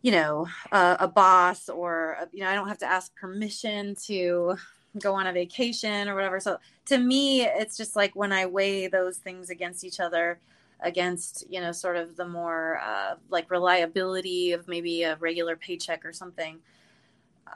you 0.04 0.12
know, 0.12 0.48
a, 0.72 0.98
a 1.00 1.08
boss 1.08 1.70
or, 1.70 2.18
a, 2.22 2.28
you 2.34 2.44
know, 2.44 2.50
I 2.50 2.56
don't 2.56 2.68
have 2.68 2.78
to 2.80 2.86
ask 2.86 3.16
permission 3.16 3.96
to 4.08 4.58
go 5.00 5.14
on 5.16 5.26
a 5.28 5.34
vacation 5.34 6.10
or 6.10 6.14
whatever. 6.14 6.40
So 6.40 6.58
to 6.88 6.98
me, 6.98 7.44
it's 7.44 7.78
just 7.78 7.96
like 7.96 8.16
when 8.16 8.32
I 8.32 8.46
weigh 8.46 8.88
those 8.88 9.18
things 9.18 9.50
against 9.50 9.84
each 9.84 10.02
other, 10.02 10.40
against, 10.82 11.46
you 11.50 11.62
know, 11.62 11.72
sort 11.72 11.96
of 11.96 12.18
the 12.18 12.28
more 12.28 12.80
uh, 12.84 13.16
like 13.30 13.50
reliability 13.50 14.52
of 14.52 14.68
maybe 14.68 15.04
a 15.04 15.16
regular 15.16 15.56
paycheck 15.56 16.06
or 16.06 16.12
something, 16.12 16.60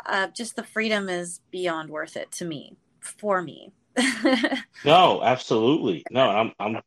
uh, 0.06 0.27
just 0.27 0.56
the 0.56 0.63
freedom 0.63 1.10
is 1.10 1.41
beyond 1.51 1.89
worth 1.89 2.15
it 2.15 2.32
to 2.34 2.46
me, 2.46 2.75
for 3.00 3.41
me. 3.41 3.72
no, 4.86 5.22
absolutely. 5.24 6.03
No, 6.12 6.29
I'm, 6.29 6.51
I'm, 6.60 6.82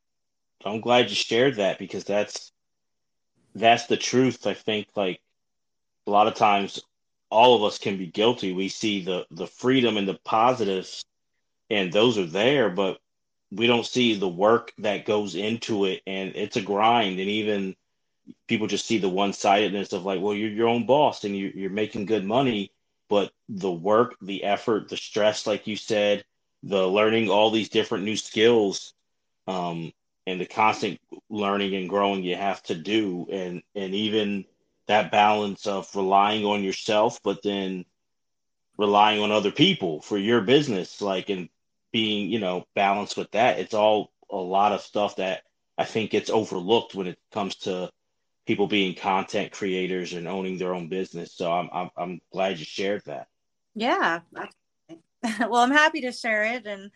I'm 0.65 0.81
glad 0.81 1.09
you 1.09 1.17
shared 1.17 1.57
that 1.57 1.79
because 1.79 2.05
that's, 2.05 2.53
that's 3.55 3.87
the 3.87 3.97
truth. 3.97 4.47
I 4.47 4.55
think 4.55 4.89
like 4.95 5.21
a 6.07 6.11
lot 6.11 6.29
of 6.29 6.35
times 6.35 6.81
all 7.31 7.57
of 7.57 7.65
us 7.65 7.79
can 7.79 7.97
be 7.97 8.07
guilty. 8.07 8.53
We 8.53 8.69
see 8.69 9.05
the 9.05 9.27
the 9.31 9.47
freedom 9.47 9.97
and 9.97 10.09
the 10.09 10.19
positives, 10.25 11.05
and 11.71 11.93
those 11.93 12.19
are 12.19 12.27
there, 12.27 12.71
but 12.71 12.99
we 13.53 13.67
don't 13.67 13.87
see 13.87 14.15
the 14.15 14.29
work 14.29 14.73
that 14.79 15.07
goes 15.07 15.35
into 15.35 15.85
it, 15.85 16.03
and 16.07 16.33
it's 16.35 16.57
a 16.57 16.63
grind. 16.63 17.21
And 17.21 17.29
even 17.29 17.77
people 18.47 18.67
just 18.67 18.87
see 18.87 18.99
the 18.99 19.09
one 19.09 19.33
sidedness 19.33 19.93
of 19.93 20.05
like, 20.05 20.21
well, 20.21 20.35
you're 20.35 20.51
your 20.51 20.69
own 20.69 20.87
boss 20.87 21.25
and 21.25 21.37
you're, 21.37 21.51
you're 21.51 21.71
making 21.71 22.07
good 22.07 22.25
money, 22.25 22.73
but 23.11 23.33
the 23.49 23.71
work, 23.71 24.15
the 24.23 24.45
effort, 24.45 24.89
the 24.89 24.97
stress, 24.97 25.47
like 25.47 25.67
you 25.67 25.77
said, 25.77 26.25
the 26.63 26.87
learning 26.87 27.29
all 27.29 27.51
these 27.51 27.69
different 27.69 28.05
new 28.05 28.17
skills, 28.17 28.95
um, 29.47 29.93
and 30.27 30.41
the 30.41 30.47
constant 30.47 31.01
learning 31.29 31.75
and 31.75 31.89
growing 31.89 32.23
you 32.23 32.37
have 32.37 32.63
to 32.63 32.75
do, 32.75 33.27
and 33.31 33.63
and 33.75 33.95
even 33.95 34.45
that 34.87 35.11
balance 35.11 35.67
of 35.67 35.95
relying 35.95 36.45
on 36.45 36.63
yourself, 36.65 37.21
but 37.23 37.43
then 37.43 37.85
relying 38.79 39.21
on 39.21 39.33
other 39.33 39.51
people 39.51 40.01
for 40.01 40.17
your 40.17 40.41
business, 40.41 41.03
like 41.03 41.29
and 41.29 41.49
being, 41.93 42.31
you 42.31 42.39
know, 42.39 42.65
balanced 42.75 43.17
with 43.17 43.31
that. 43.33 43.59
It's 43.59 43.75
all 43.75 44.13
a 44.31 44.37
lot 44.37 44.73
of 44.73 44.81
stuff 44.81 45.17
that 45.17 45.43
I 45.77 45.85
think 45.85 46.13
gets 46.13 46.31
overlooked 46.31 46.95
when 46.95 47.09
it 47.09 47.19
comes 47.33 47.57
to 47.57 47.91
people 48.51 48.67
being 48.67 48.97
content 48.97 49.53
creators 49.53 50.13
and 50.13 50.27
owning 50.27 50.59
their 50.59 50.75
own 50.75 50.89
business. 50.89 51.33
So 51.33 51.53
I'm 51.53 51.71
I'm, 51.73 51.89
I'm 51.97 52.21
glad 52.33 52.59
you 52.59 52.65
shared 52.65 53.05
that. 53.05 53.29
Yeah. 53.77 54.23
well, 55.39 55.63
I'm 55.63 55.71
happy 55.71 56.01
to 56.01 56.11
share 56.11 56.43
it 56.43 56.67
and 56.67 56.91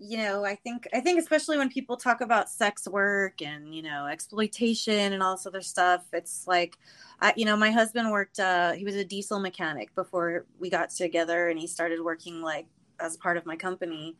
you 0.00 0.16
know 0.16 0.44
i 0.44 0.54
think 0.54 0.86
i 0.94 1.00
think 1.00 1.18
especially 1.18 1.58
when 1.58 1.68
people 1.68 1.96
talk 1.96 2.20
about 2.20 2.48
sex 2.48 2.86
work 2.86 3.42
and 3.42 3.74
you 3.74 3.82
know 3.82 4.06
exploitation 4.06 5.12
and 5.12 5.20
all 5.20 5.34
this 5.34 5.44
other 5.44 5.60
stuff 5.60 6.04
it's 6.12 6.46
like 6.46 6.78
I, 7.20 7.32
you 7.34 7.44
know 7.44 7.56
my 7.56 7.72
husband 7.72 8.12
worked 8.12 8.38
uh 8.38 8.74
he 8.74 8.84
was 8.84 8.94
a 8.94 9.04
diesel 9.04 9.40
mechanic 9.40 9.92
before 9.96 10.46
we 10.60 10.70
got 10.70 10.90
together 10.90 11.48
and 11.48 11.58
he 11.58 11.66
started 11.66 12.00
working 12.00 12.42
like 12.42 12.66
as 13.00 13.16
part 13.16 13.38
of 13.38 13.44
my 13.44 13.56
company 13.56 14.14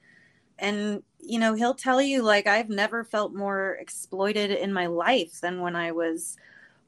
and 0.58 1.02
you 1.20 1.38
know 1.38 1.54
he'll 1.54 1.74
tell 1.74 2.00
you 2.00 2.22
like 2.22 2.46
i've 2.46 2.68
never 2.68 3.04
felt 3.04 3.34
more 3.34 3.76
exploited 3.80 4.50
in 4.50 4.72
my 4.72 4.86
life 4.86 5.40
than 5.40 5.60
when 5.60 5.76
i 5.76 5.92
was 5.92 6.36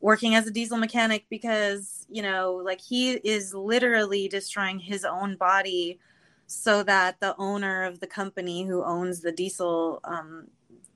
working 0.01 0.35
as 0.35 0.47
a 0.47 0.51
diesel 0.51 0.79
mechanic 0.79 1.27
because 1.29 2.07
you 2.09 2.23
know 2.23 2.61
like 2.65 2.81
he 2.81 3.13
is 3.13 3.55
literally 3.55 4.29
destroying 4.29 4.79
his 4.79 5.05
own 5.05 5.37
body 5.37 5.99
so 6.47 6.83
that 6.83 7.21
the 7.21 7.35
owner 7.39 7.85
of 7.85 8.01
the 8.01 8.07
company 8.07 8.65
who 8.65 8.83
owns 8.83 9.21
the 9.21 9.33
diesel 9.33 10.01
um, 10.05 10.47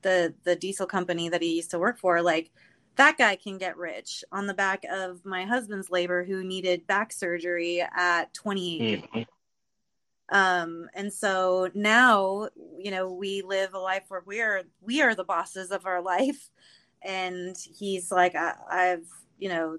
the 0.03 0.35
the 0.45 0.57
diesel 0.57 0.87
company 0.87 1.29
that 1.29 1.43
he 1.43 1.57
used 1.57 1.71
to 1.71 1.79
work 1.79 1.99
for 1.99 2.23
like 2.23 2.51
that 2.97 3.19
guy 3.19 3.37
can 3.37 3.59
get 3.59 3.77
rich 3.77 4.25
on 4.31 4.47
the 4.47 4.55
back 4.55 4.85
of 4.91 5.25
my 5.25 5.45
husband's 5.45 5.91
labor 5.91 6.25
who 6.25 6.45
needed 6.45 6.87
back 6.87 7.13
surgery 7.13 7.85
at 7.97 8.33
28 8.35 9.03
mm-hmm. 9.03 9.23
Um 10.31 10.89
and 10.95 11.13
so 11.13 11.69
now 11.75 12.49
you 12.79 12.91
know 12.91 13.13
we 13.13 13.43
live 13.43 13.75
a 13.75 13.79
life 13.79 14.05
where 14.09 14.23
we're 14.27 14.63
we 14.81 15.03
are 15.03 15.15
the 15.15 15.25
bosses 15.25 15.71
of 15.71 15.85
our 15.87 16.01
life 16.03 16.51
and 17.03 17.57
he's 17.79 18.11
like 18.11 18.35
I, 18.35 18.55
i've 18.71 19.07
you 19.39 19.49
know 19.49 19.79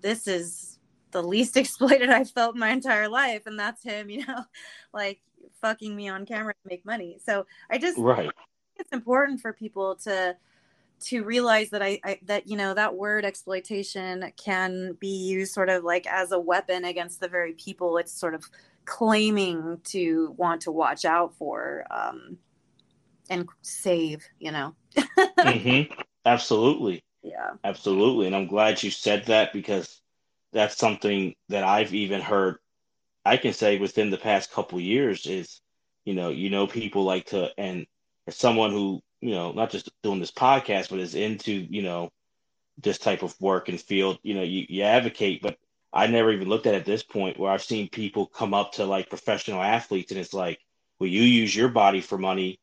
this 0.00 0.26
is 0.26 0.78
the 1.14 1.22
least 1.22 1.56
exploited 1.56 2.10
I've 2.10 2.30
felt 2.30 2.54
my 2.54 2.68
entire 2.68 3.08
life, 3.08 3.46
and 3.46 3.58
that's 3.58 3.82
him, 3.82 4.10
you 4.10 4.26
know, 4.26 4.44
like 4.92 5.22
fucking 5.62 5.96
me 5.96 6.08
on 6.10 6.26
camera 6.26 6.52
to 6.52 6.68
make 6.68 6.84
money. 6.84 7.18
So 7.24 7.46
I 7.70 7.78
just 7.78 7.98
right. 7.98 8.30
It's 8.76 8.92
important 8.92 9.40
for 9.40 9.52
people 9.52 9.96
to 10.04 10.36
to 11.00 11.22
realize 11.22 11.70
that 11.70 11.82
I, 11.82 12.00
I, 12.04 12.18
that 12.24 12.48
you 12.48 12.56
know 12.56 12.74
that 12.74 12.94
word 12.94 13.24
exploitation 13.24 14.32
can 14.36 14.96
be 15.00 15.08
used 15.08 15.54
sort 15.54 15.68
of 15.68 15.84
like 15.84 16.06
as 16.06 16.32
a 16.32 16.38
weapon 16.38 16.84
against 16.84 17.20
the 17.20 17.28
very 17.28 17.52
people 17.52 17.98
it's 17.98 18.12
sort 18.12 18.34
of 18.34 18.48
claiming 18.84 19.80
to 19.84 20.34
want 20.36 20.62
to 20.62 20.72
watch 20.72 21.04
out 21.04 21.34
for 21.36 21.84
um, 21.90 22.38
and 23.30 23.48
save. 23.62 24.24
You 24.38 24.52
know. 24.52 24.74
mm-hmm. 24.96 25.92
Absolutely. 26.24 27.04
Yeah. 27.22 27.52
Absolutely, 27.64 28.26
and 28.26 28.36
I'm 28.36 28.46
glad 28.46 28.82
you 28.82 28.90
said 28.90 29.26
that 29.26 29.52
because 29.52 30.00
that's 30.52 30.76
something 30.76 31.34
that 31.48 31.64
I've 31.64 31.94
even 31.94 32.20
heard. 32.20 32.56
I 33.24 33.38
can 33.38 33.54
say 33.54 33.78
within 33.78 34.10
the 34.10 34.18
past 34.18 34.52
couple 34.52 34.78
years 34.78 35.26
is, 35.26 35.60
you 36.04 36.14
know, 36.14 36.28
you 36.28 36.50
know, 36.50 36.66
people 36.66 37.04
like 37.04 37.26
to, 37.26 37.50
and 37.56 37.86
as 38.26 38.36
someone 38.36 38.70
who, 38.70 39.02
you 39.22 39.30
know, 39.30 39.52
not 39.52 39.70
just 39.70 39.90
doing 40.02 40.20
this 40.20 40.30
podcast, 40.30 40.90
but 40.90 41.00
is 41.00 41.14
into, 41.14 41.52
you 41.52 41.80
know, 41.82 42.10
this 42.76 42.98
type 42.98 43.22
of 43.22 43.34
work 43.40 43.70
and 43.70 43.80
field, 43.80 44.18
you 44.22 44.34
know, 44.34 44.42
you, 44.42 44.66
you 44.68 44.82
advocate, 44.82 45.40
but 45.40 45.56
I 45.94 46.08
never 46.08 46.32
even 46.32 46.48
looked 46.48 46.66
at 46.66 46.74
it 46.74 46.78
at 46.78 46.84
this 46.84 47.04
point 47.04 47.38
where 47.38 47.52
I've 47.52 47.62
seen 47.62 47.88
people 47.88 48.26
come 48.26 48.52
up 48.52 48.72
to 48.72 48.84
like 48.84 49.08
professional 49.08 49.62
athletes 49.62 50.10
and 50.10 50.20
it's 50.20 50.34
like, 50.34 50.58
well, 50.98 51.08
you 51.08 51.22
use 51.22 51.54
your 51.54 51.68
body 51.68 52.00
for 52.00 52.18
money 52.18 52.58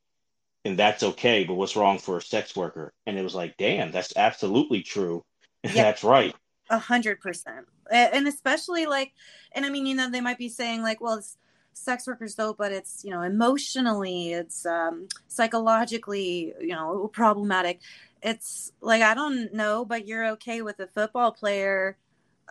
and 0.66 0.78
that's 0.78 1.02
okay, 1.02 1.46
but 1.46 1.54
what's 1.54 1.78
wrong 1.78 1.98
for 1.98 2.18
a 2.18 2.22
sex 2.22 2.56
worker? 2.56 2.94
And 3.08 3.18
it 3.18 3.24
was 3.24 3.34
like, 3.34 3.56
damn, 3.58 3.92
that's 3.92 4.14
absolutely 4.16 4.84
true. 4.84 5.24
Yeah. 5.64 5.84
that's 5.84 6.04
right. 6.04 6.36
A 6.72 6.80
hundred 6.80 7.22
percent. 7.22 7.68
And 7.92 8.28
especially 8.28 8.88
like, 8.88 9.14
and 9.52 9.64
I 9.64 9.70
mean, 9.70 9.86
you 9.86 9.94
know, 9.94 10.10
they 10.10 10.22
might 10.22 10.40
be 10.40 10.50
saying 10.50 10.82
like, 10.82 11.00
well, 11.00 11.20
it's 11.20 11.38
sex 11.74 12.08
workers 12.08 12.34
though, 12.34 12.54
but 12.54 12.72
it's, 12.72 13.04
you 13.06 13.12
know, 13.12 13.22
emotionally, 13.22 14.34
it's 14.34 14.66
um, 14.66 15.08
psychologically, 15.28 16.54
you 16.60 16.70
know, 16.70 17.10
problematic. 17.14 17.80
It's 18.24 18.72
like, 18.82 19.04
I 19.04 19.14
don't 19.14 19.54
know, 19.54 19.86
but 19.86 20.08
you're 20.08 20.30
okay 20.30 20.64
with 20.64 20.80
a 20.80 20.88
football 20.88 21.32
player 21.32 21.96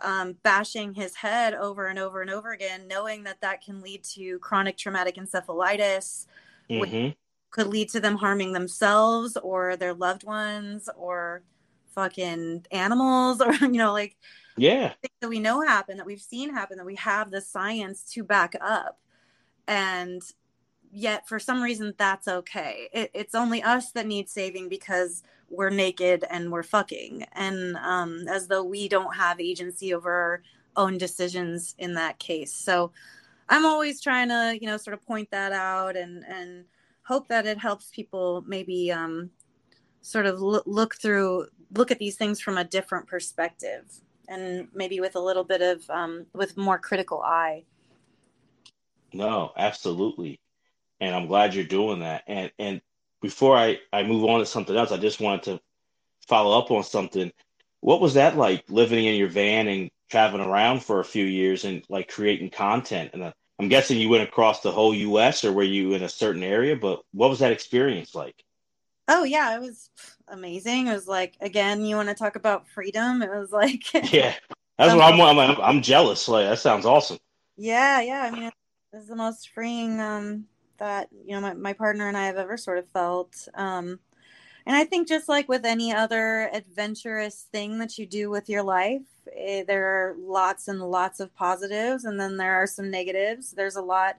um, 0.01 0.35
bashing 0.43 0.93
his 0.93 1.15
head 1.15 1.53
over 1.53 1.87
and 1.87 1.99
over 1.99 2.21
and 2.21 2.29
over 2.29 2.51
again, 2.51 2.87
knowing 2.87 3.23
that 3.23 3.41
that 3.41 3.63
can 3.63 3.81
lead 3.81 4.03
to 4.03 4.39
chronic 4.39 4.77
traumatic 4.77 5.15
encephalitis, 5.15 6.25
mm-hmm. 6.69 6.79
which 6.79 7.15
could 7.51 7.67
lead 7.67 7.89
to 7.89 7.99
them 7.99 8.15
harming 8.15 8.53
themselves 8.53 9.37
or 9.37 9.75
their 9.75 9.93
loved 9.93 10.23
ones 10.23 10.89
or 10.95 11.43
fucking 11.89 12.65
animals 12.71 13.41
or 13.41 13.53
you 13.61 13.71
know 13.71 13.91
like 13.91 14.15
yeah 14.57 14.93
that 15.19 15.27
we 15.27 15.39
know 15.39 15.61
happen 15.61 15.97
that 15.97 16.05
we've 16.05 16.21
seen 16.21 16.53
happen 16.53 16.77
that 16.77 16.85
we 16.85 16.95
have 16.95 17.29
the 17.29 17.41
science 17.41 18.03
to 18.03 18.23
back 18.23 18.55
up 18.61 18.97
and 19.67 20.21
yet 20.91 21.27
for 21.27 21.39
some 21.39 21.61
reason 21.61 21.93
that's 21.97 22.27
okay. 22.27 22.89
It, 22.93 23.11
it's 23.13 23.35
only 23.35 23.63
us 23.63 23.91
that 23.91 24.07
need 24.07 24.29
saving 24.29 24.69
because 24.69 25.23
we're 25.49 25.69
naked 25.69 26.25
and 26.29 26.51
we're 26.51 26.63
fucking. 26.63 27.25
And 27.33 27.75
um, 27.77 28.25
as 28.29 28.47
though 28.47 28.63
we 28.63 28.87
don't 28.87 29.15
have 29.15 29.39
agency 29.39 29.93
over 29.93 30.11
our 30.11 30.41
own 30.75 30.97
decisions 30.97 31.75
in 31.77 31.93
that 31.95 32.19
case. 32.19 32.53
So 32.53 32.91
i'm 33.51 33.65
always 33.65 34.01
trying 34.01 34.29
to 34.29 34.57
you 34.59 34.65
know 34.65 34.77
sort 34.77 34.93
of 34.95 35.05
point 35.05 35.29
that 35.29 35.51
out 35.51 35.95
and 35.95 36.23
and 36.27 36.65
hope 37.03 37.27
that 37.27 37.45
it 37.45 37.57
helps 37.57 37.91
people 37.93 38.43
maybe 38.47 38.91
um, 38.91 39.29
sort 40.01 40.25
of 40.25 40.41
look 40.41 40.95
through 40.95 41.45
look 41.75 41.91
at 41.91 41.99
these 41.99 42.15
things 42.15 42.39
from 42.39 42.57
a 42.57 42.63
different 42.63 43.05
perspective 43.05 43.83
and 44.29 44.67
maybe 44.73 44.99
with 44.99 45.15
a 45.15 45.19
little 45.19 45.43
bit 45.43 45.61
of 45.61 45.87
um, 45.89 46.25
with 46.33 46.55
more 46.55 46.77
critical 46.77 47.21
eye. 47.21 47.63
No 49.11 49.51
absolutely 49.57 50.39
and 51.01 51.13
i'm 51.13 51.27
glad 51.27 51.53
you're 51.53 51.65
doing 51.65 51.99
that 51.99 52.23
and 52.27 52.51
and 52.57 52.81
before 53.21 53.57
i 53.57 53.77
i 53.91 54.03
move 54.03 54.23
on 54.23 54.39
to 54.39 54.45
something 54.45 54.77
else 54.77 54.91
i 54.91 54.97
just 54.97 55.19
wanted 55.19 55.43
to 55.43 55.59
follow 56.27 56.57
up 56.57 56.71
on 56.71 56.83
something 56.83 57.31
what 57.81 57.99
was 57.99 58.13
that 58.13 58.37
like 58.37 58.63
living 58.69 59.05
in 59.05 59.15
your 59.15 59.27
van 59.27 59.67
and 59.67 59.91
traveling 60.09 60.47
around 60.47 60.81
for 60.81 61.01
a 61.01 61.05
few 61.05 61.25
years 61.25 61.65
and 61.65 61.83
like 61.89 62.07
creating 62.07 62.49
content 62.49 63.09
and 63.13 63.23
uh, 63.23 63.33
i'm 63.59 63.67
guessing 63.67 63.97
you 63.97 64.07
went 64.07 64.23
across 64.23 64.61
the 64.61 64.71
whole 64.71 64.93
us 64.93 65.43
or 65.43 65.51
were 65.51 65.63
you 65.63 65.93
in 65.93 66.03
a 66.03 66.09
certain 66.09 66.43
area 66.43 66.75
but 66.77 67.01
what 67.11 67.29
was 67.29 67.39
that 67.39 67.51
experience 67.51 68.15
like 68.15 68.41
Oh 69.13 69.23
yeah, 69.23 69.55
it 69.55 69.59
was 69.59 69.89
amazing. 70.29 70.87
It 70.87 70.93
was 70.93 71.07
like 71.07 71.35
again, 71.41 71.83
you 71.83 71.97
want 71.97 72.07
to 72.07 72.15
talk 72.15 72.37
about 72.37 72.69
freedom? 72.69 73.21
It 73.21 73.29
was 73.29 73.51
like 73.51 73.93
yeah, 74.13 74.33
that's 74.77 74.93
what 74.95 75.01
I'm, 75.01 75.19
I'm. 75.19 75.61
I'm 75.61 75.81
jealous. 75.81 76.29
Like 76.29 76.47
that 76.47 76.59
sounds 76.59 76.85
awesome. 76.85 77.17
Yeah, 77.57 77.99
yeah. 77.99 78.21
I 78.21 78.31
mean, 78.31 78.43
it's 78.43 78.55
it 78.93 78.97
was 78.97 79.07
the 79.07 79.15
most 79.17 79.49
freeing 79.49 79.99
um, 79.99 80.45
that 80.81 81.09
you 81.25 81.35
know 81.35 81.41
my, 81.41 81.53
my 81.53 81.73
partner 81.73 82.07
and 82.07 82.17
I 82.17 82.25
have 82.25 82.37
ever 82.37 82.57
sort 82.57 82.79
of 82.79 82.89
felt. 82.89 83.47
Um, 83.53 83.99
and 84.65 84.75
I 84.75 84.83
think 84.83 85.07
just 85.07 85.29
like 85.29 85.47
with 85.47 85.63
any 85.63 85.93
other 85.93 86.49
adventurous 86.53 87.47
thing 87.51 87.77
that 87.79 87.97
you 87.97 88.05
do 88.07 88.29
with 88.31 88.49
your 88.49 88.63
life, 88.63 89.03
It, 89.27 89.67
there 89.67 89.85
are 89.85 90.15
lots 90.19 90.67
and 90.67 90.81
lots 90.81 91.19
of 91.19 91.33
positives, 91.35 92.05
and 92.05 92.19
then 92.19 92.35
there 92.37 92.55
are 92.55 92.67
some 92.67 92.89
negatives. 92.89 93.51
There's 93.51 93.75
a 93.75 93.81
lot 93.81 94.17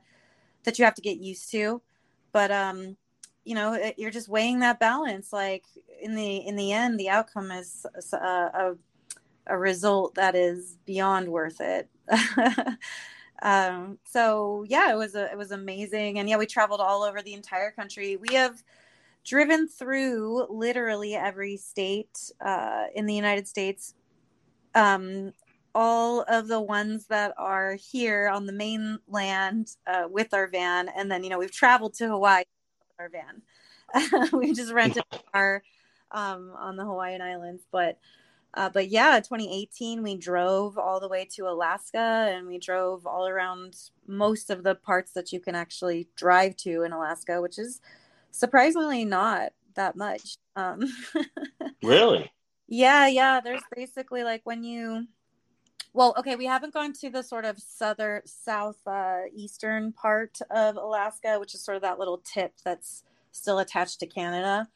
that 0.64 0.78
you 0.78 0.85
have 0.85 0.95
to 0.95 1.02
get 1.02 1.19
used 1.19 1.50
to, 1.50 1.83
but 2.31 2.52
um, 2.52 2.97
you 3.45 3.57
know, 3.57 3.75
it, 3.75 3.97
you're 3.99 4.12
just 4.12 4.28
weighing 4.28 4.61
that 4.61 4.78
balance. 4.78 5.33
Like 5.33 5.64
in 6.00 6.14
the 6.14 6.37
in 6.37 6.54
the 6.57 6.73
end, 6.73 6.99
the 6.99 7.11
outcome 7.11 7.50
is 7.50 7.85
a, 8.12 8.16
a, 8.16 8.75
a 9.49 9.59
result 9.59 10.14
that 10.14 10.37
is 10.37 10.78
beyond 10.87 11.28
worth 11.28 11.61
it. 11.61 11.88
um, 13.42 13.99
so 14.04 14.64
yeah, 14.68 14.92
it 14.92 14.96
was 14.96 15.16
a, 15.16 15.30
it 15.30 15.37
was 15.37 15.50
amazing, 15.50 16.18
and 16.18 16.28
yeah, 16.28 16.37
we 16.37 16.46
traveled 16.46 16.80
all 16.80 17.02
over 17.02 17.20
the 17.20 17.34
entire 17.34 17.72
country. 17.72 18.16
We 18.16 18.34
have 18.34 18.62
driven 19.25 19.68
through 19.68 20.46
literally 20.49 21.14
every 21.14 21.56
state 21.56 22.30
uh, 22.40 22.84
in 22.94 23.06
the 23.06 23.14
United 23.14 23.49
States. 23.49 23.94
Um, 24.75 25.32
all 25.75 26.22
of 26.28 26.49
the 26.49 26.61
ones 26.61 27.06
that 27.06 27.34
are 27.37 27.75
here 27.75 28.28
on 28.28 28.46
the 28.46 28.52
mainland 28.52 29.75
uh, 29.87 30.04
with 30.08 30.32
our 30.34 30.46
van, 30.46 30.88
and 30.96 31.11
then 31.11 31.25
you 31.25 31.30
know 31.30 31.38
we've 31.38 31.50
traveled 31.50 31.94
to 31.94 32.08
Hawaii 32.08 32.44
with 32.78 33.00
our 33.00 33.11
van. 33.11 34.30
we 34.32 34.52
just 34.52 34.72
rented 34.72 35.02
a 35.11 35.18
car 35.32 35.62
um, 36.12 36.52
on 36.56 36.76
the 36.76 36.84
Hawaiian 36.84 37.22
Islands, 37.22 37.64
but 37.72 37.99
uh, 38.54 38.68
but 38.68 38.88
yeah, 38.88 39.18
2018 39.18 40.02
we 40.02 40.16
drove 40.16 40.76
all 40.76 41.00
the 41.00 41.09
way 41.09 41.26
to 41.37 41.49
Alaska, 41.49 42.30
and 42.35 42.47
we 42.47 42.59
drove 42.59 43.06
all 43.06 43.26
around 43.26 43.76
most 44.06 44.50
of 44.50 44.62
the 44.62 44.75
parts 44.75 45.12
that 45.12 45.32
you 45.32 45.40
can 45.40 45.54
actually 45.54 46.09
drive 46.16 46.56
to 46.59 46.82
in 46.82 46.92
Alaska, 46.92 47.40
which 47.40 47.59
is 47.59 47.80
surprisingly 48.30 49.04
not 49.04 49.52
that 49.75 49.97
much. 49.97 50.37
Um, 50.56 50.82
really? 51.82 52.30
Yeah, 52.68 53.06
yeah. 53.06 53.40
There's 53.40 53.62
basically 53.75 54.23
like 54.25 54.42
when 54.44 54.64
you, 54.64 55.06
well, 55.94 56.14
okay, 56.18 56.37
we 56.37 56.47
haven't 56.47 56.75
gone 56.75 56.92
to 56.94 57.11
the 57.11 57.23
sort 57.23 57.44
of 57.44 57.59
southern, 57.59 58.23
south, 58.26 58.78
uh, 58.87 59.21
eastern 59.35 59.92
part 59.92 60.38
of 60.50 60.76
Alaska, 60.76 61.38
which 61.38 61.54
is 61.54 61.64
sort 61.64 61.76
of 61.76 61.82
that 61.82 61.99
little 61.99 62.23
tip 62.25 62.52
that's 62.64 63.04
still 63.30 63.61
attached 63.61 64.00
to 64.00 64.06
Canada. 64.06 64.68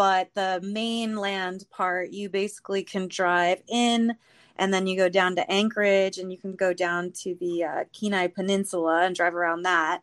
But 0.00 0.30
the 0.32 0.60
mainland 0.62 1.66
part, 1.68 2.08
you 2.10 2.30
basically 2.30 2.82
can 2.82 3.06
drive 3.06 3.62
in 3.68 4.16
and 4.56 4.72
then 4.72 4.86
you 4.86 4.96
go 4.96 5.10
down 5.10 5.36
to 5.36 5.52
Anchorage 5.52 6.16
and 6.16 6.32
you 6.32 6.38
can 6.38 6.56
go 6.56 6.72
down 6.72 7.12
to 7.16 7.34
the 7.34 7.64
uh, 7.64 7.84
Kenai 7.92 8.28
Peninsula 8.28 9.02
and 9.02 9.14
drive 9.14 9.34
around 9.34 9.64
that 9.64 10.00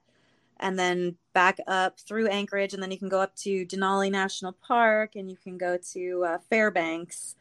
and 0.59 0.77
then 0.77 1.15
back 1.33 1.57
up 1.65 1.99
through 1.99 2.27
Anchorage, 2.27 2.75
and 2.75 2.83
then 2.83 2.91
you 2.91 2.99
can 2.99 3.09
go 3.09 3.19
up 3.19 3.35
to 3.37 3.65
Denali 3.65 4.11
National 4.11 4.51
Park, 4.51 5.15
and 5.15 5.31
you 5.31 5.37
can 5.43 5.57
go 5.57 5.79
to 5.93 6.25
uh, 6.27 6.37
Fairbanks, 6.47 7.35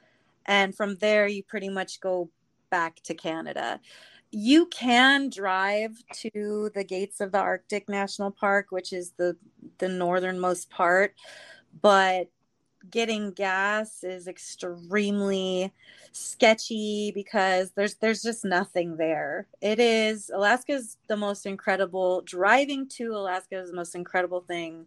and 0.47 0.75
from 0.75 0.97
there 0.97 1.27
you 1.27 1.43
pretty 1.43 1.69
much 1.69 2.01
go 2.01 2.31
back 2.71 3.03
to 3.03 3.13
Canada. 3.13 3.81
You 4.31 4.65
can 4.67 5.29
drive 5.29 6.03
to 6.23 6.71
the 6.75 6.85
gates 6.85 7.21
of 7.21 7.33
the 7.33 7.39
Arctic 7.39 7.87
National 7.87 8.31
Park, 8.31 8.69
which 8.71 8.95
is 8.95 9.11
the 9.19 9.37
the 9.77 9.91
northernmost 9.91 10.71
part, 10.71 11.15
but 11.83 12.29
getting 12.91 13.31
gas 13.33 14.05
is 14.05 14.29
extremely 14.29 15.73
sketchy 16.13 17.13
because 17.15 17.73
there's 17.73 17.95
there's 17.97 18.23
just 18.23 18.45
nothing 18.45 18.97
there. 18.97 19.47
It 19.61 19.79
is 19.79 20.31
Alaska's 20.35 20.97
the 21.09 21.17
most 21.17 21.47
incredible 21.47 22.23
driving 22.23 22.89
to 22.91 23.13
Alaska 23.13 23.59
is 23.61 23.71
the 23.71 23.77
most 23.77 23.95
incredible 23.95 24.41
thing 24.41 24.87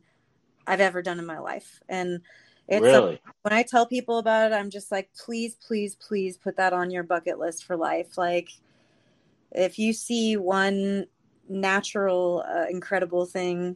I've 0.67 0.81
ever 0.81 1.01
done 1.01 1.19
in 1.19 1.25
my 1.25 1.39
life. 1.39 1.81
And 1.89 2.21
it's 2.67 2.83
really? 2.83 3.15
a, 3.15 3.31
when 3.41 3.53
I 3.53 3.63
tell 3.63 3.85
people 3.85 4.19
about 4.19 4.51
it, 4.51 4.55
I'm 4.55 4.69
just 4.69 4.91
like, 4.91 5.09
please, 5.25 5.55
please, 5.55 5.95
please 5.95 6.37
put 6.37 6.57
that 6.57 6.73
on 6.73 6.91
your 6.91 7.03
bucket 7.03 7.39
list 7.39 7.65
for 7.65 7.75
life. 7.75 8.17
Like, 8.17 8.49
if 9.51 9.79
you 9.79 9.93
see 9.93 10.37
one 10.37 11.07
natural, 11.49 12.45
uh, 12.47 12.65
incredible 12.69 13.25
thing, 13.25 13.75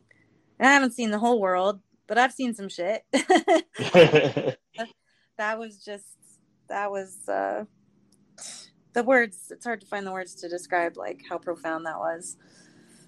and 0.59 0.69
I 0.69 0.73
haven't 0.73 0.93
seen 0.93 1.09
the 1.09 1.19
whole 1.19 1.41
world, 1.41 1.79
but 2.07 2.17
I've 2.17 2.33
seen 2.33 2.53
some 2.53 2.69
shit. 2.69 3.03
that 5.37 5.57
was 5.57 5.83
just 5.83 6.05
that 6.69 6.89
was 6.91 7.27
uh 7.27 7.65
the 8.93 9.03
words 9.03 9.51
it's 9.51 9.65
hard 9.65 9.81
to 9.81 9.87
find 9.87 10.05
the 10.05 10.11
words 10.11 10.35
to 10.35 10.49
describe 10.49 10.97
like 10.97 11.21
how 11.27 11.37
profound 11.37 11.85
that 11.85 11.99
was. 11.99 12.37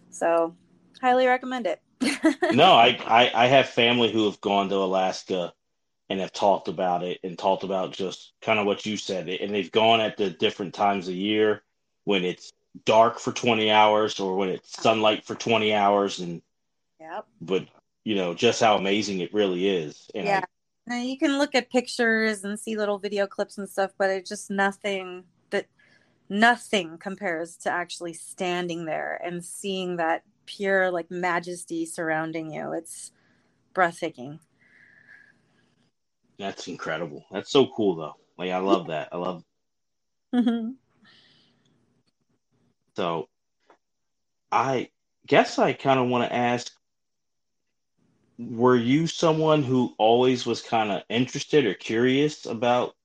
So 0.10 0.56
highly 1.02 1.28
recommend 1.28 1.68
it. 1.68 1.82
no, 2.54 2.74
I, 2.74 3.00
I 3.06 3.32
I 3.34 3.48
have 3.48 3.70
family 3.70 4.12
who 4.12 4.26
have 4.26 4.42
gone 4.42 4.70
to 4.70 4.76
Alaska 4.76 5.54
and 6.10 6.20
have 6.20 6.34
talked 6.34 6.68
about 6.68 7.04
it 7.04 7.20
and 7.24 7.38
talked 7.38 7.64
about 7.64 7.92
just 7.92 8.34
kind 8.42 8.60
of 8.60 8.66
what 8.66 8.86
you 8.86 8.98
said. 8.98 9.28
And 9.28 9.54
they've 9.54 9.72
gone 9.72 10.02
at 10.02 10.18
the 10.18 10.30
different 10.30 10.74
times 10.74 11.08
of 11.08 11.16
year 11.16 11.64
when 12.04 12.24
it's 12.24 12.52
dark 12.84 13.20
for 13.20 13.32
20 13.32 13.72
hours 13.72 14.20
or 14.20 14.36
when 14.36 14.50
it's 14.50 14.82
sunlight 14.82 15.26
for 15.26 15.36
20 15.36 15.74
hours 15.74 16.20
and 16.20 16.42
yep. 17.00 17.26
but 17.42 17.66
you 18.06 18.16
know 18.16 18.34
just 18.34 18.62
how 18.62 18.78
amazing 18.78 19.20
it 19.20 19.34
really 19.34 19.68
is. 19.68 20.10
And 20.16 20.26
yeah. 20.26 20.40
I, 20.40 20.46
now 20.88 21.02
you 21.02 21.18
can 21.18 21.38
look 21.38 21.56
at 21.56 21.70
pictures 21.70 22.46
and 22.46 22.58
see 22.58 22.78
little 22.78 23.00
video 23.00 23.28
clips 23.28 23.58
and 23.58 23.68
stuff, 23.68 23.92
but 23.98 24.10
it's 24.10 24.30
just 24.30 24.50
nothing 24.50 25.26
that 25.50 25.66
nothing 26.30 26.98
compares 26.98 27.58
to 27.58 27.70
actually 27.70 28.14
standing 28.14 28.86
there 28.86 29.20
and 29.26 29.44
seeing 29.44 29.98
that 29.98 30.24
pure 30.46 30.92
like 30.92 31.10
majesty 31.12 31.86
surrounding 31.86 32.54
you. 32.54 32.72
It's 32.72 33.12
breathtaking. 33.74 34.40
That's 36.38 36.68
incredible. 36.68 37.26
That's 37.32 37.52
so 37.52 37.68
cool 37.76 37.96
though. 37.96 38.16
Like 38.38 38.52
I 38.52 38.60
love 38.60 38.88
that. 38.88 39.10
I 39.12 39.18
love 39.18 39.44
mm-hmm. 40.34 40.72
So 42.96 43.28
I 44.52 44.90
guess 45.26 45.58
I 45.58 45.74
kind 45.74 46.00
of 46.00 46.08
want 46.08 46.30
to 46.30 46.36
ask 46.36 46.72
were 48.38 48.76
you 48.76 49.08
someone 49.08 49.64
who 49.64 49.94
always 49.98 50.46
was 50.46 50.62
kind 50.62 50.92
of 50.92 51.04
interested 51.10 51.66
or 51.66 51.74
curious 51.74 52.46
about 52.46 52.96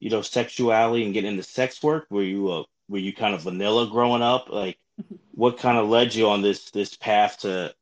you 0.00 0.10
know 0.10 0.22
sexuality 0.22 1.04
and 1.04 1.14
getting 1.14 1.32
into 1.32 1.42
sex 1.42 1.82
work? 1.82 2.06
Were 2.10 2.22
you 2.22 2.50
uh, 2.50 2.64
were 2.88 2.98
you 2.98 3.12
kind 3.12 3.34
of 3.34 3.42
vanilla 3.42 3.88
growing 3.88 4.22
up? 4.22 4.48
Like 4.50 4.78
what 5.32 5.58
kind 5.58 5.78
of 5.78 5.88
led 5.88 6.14
you 6.14 6.28
on 6.28 6.42
this 6.42 6.70
this 6.70 6.96
path 6.96 7.38
to 7.38 7.74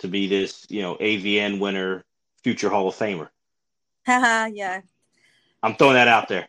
to 0.00 0.08
be 0.08 0.26
this 0.26 0.66
you 0.68 0.82
know 0.82 0.96
avn 0.96 1.60
winner 1.60 2.04
future 2.42 2.68
hall 2.68 2.88
of 2.88 2.96
famer? 2.96 3.28
Haha, 4.04 4.46
yeah. 4.52 4.80
I'm 5.62 5.76
throwing 5.76 5.94
that 5.94 6.08
out 6.08 6.28
there. 6.28 6.48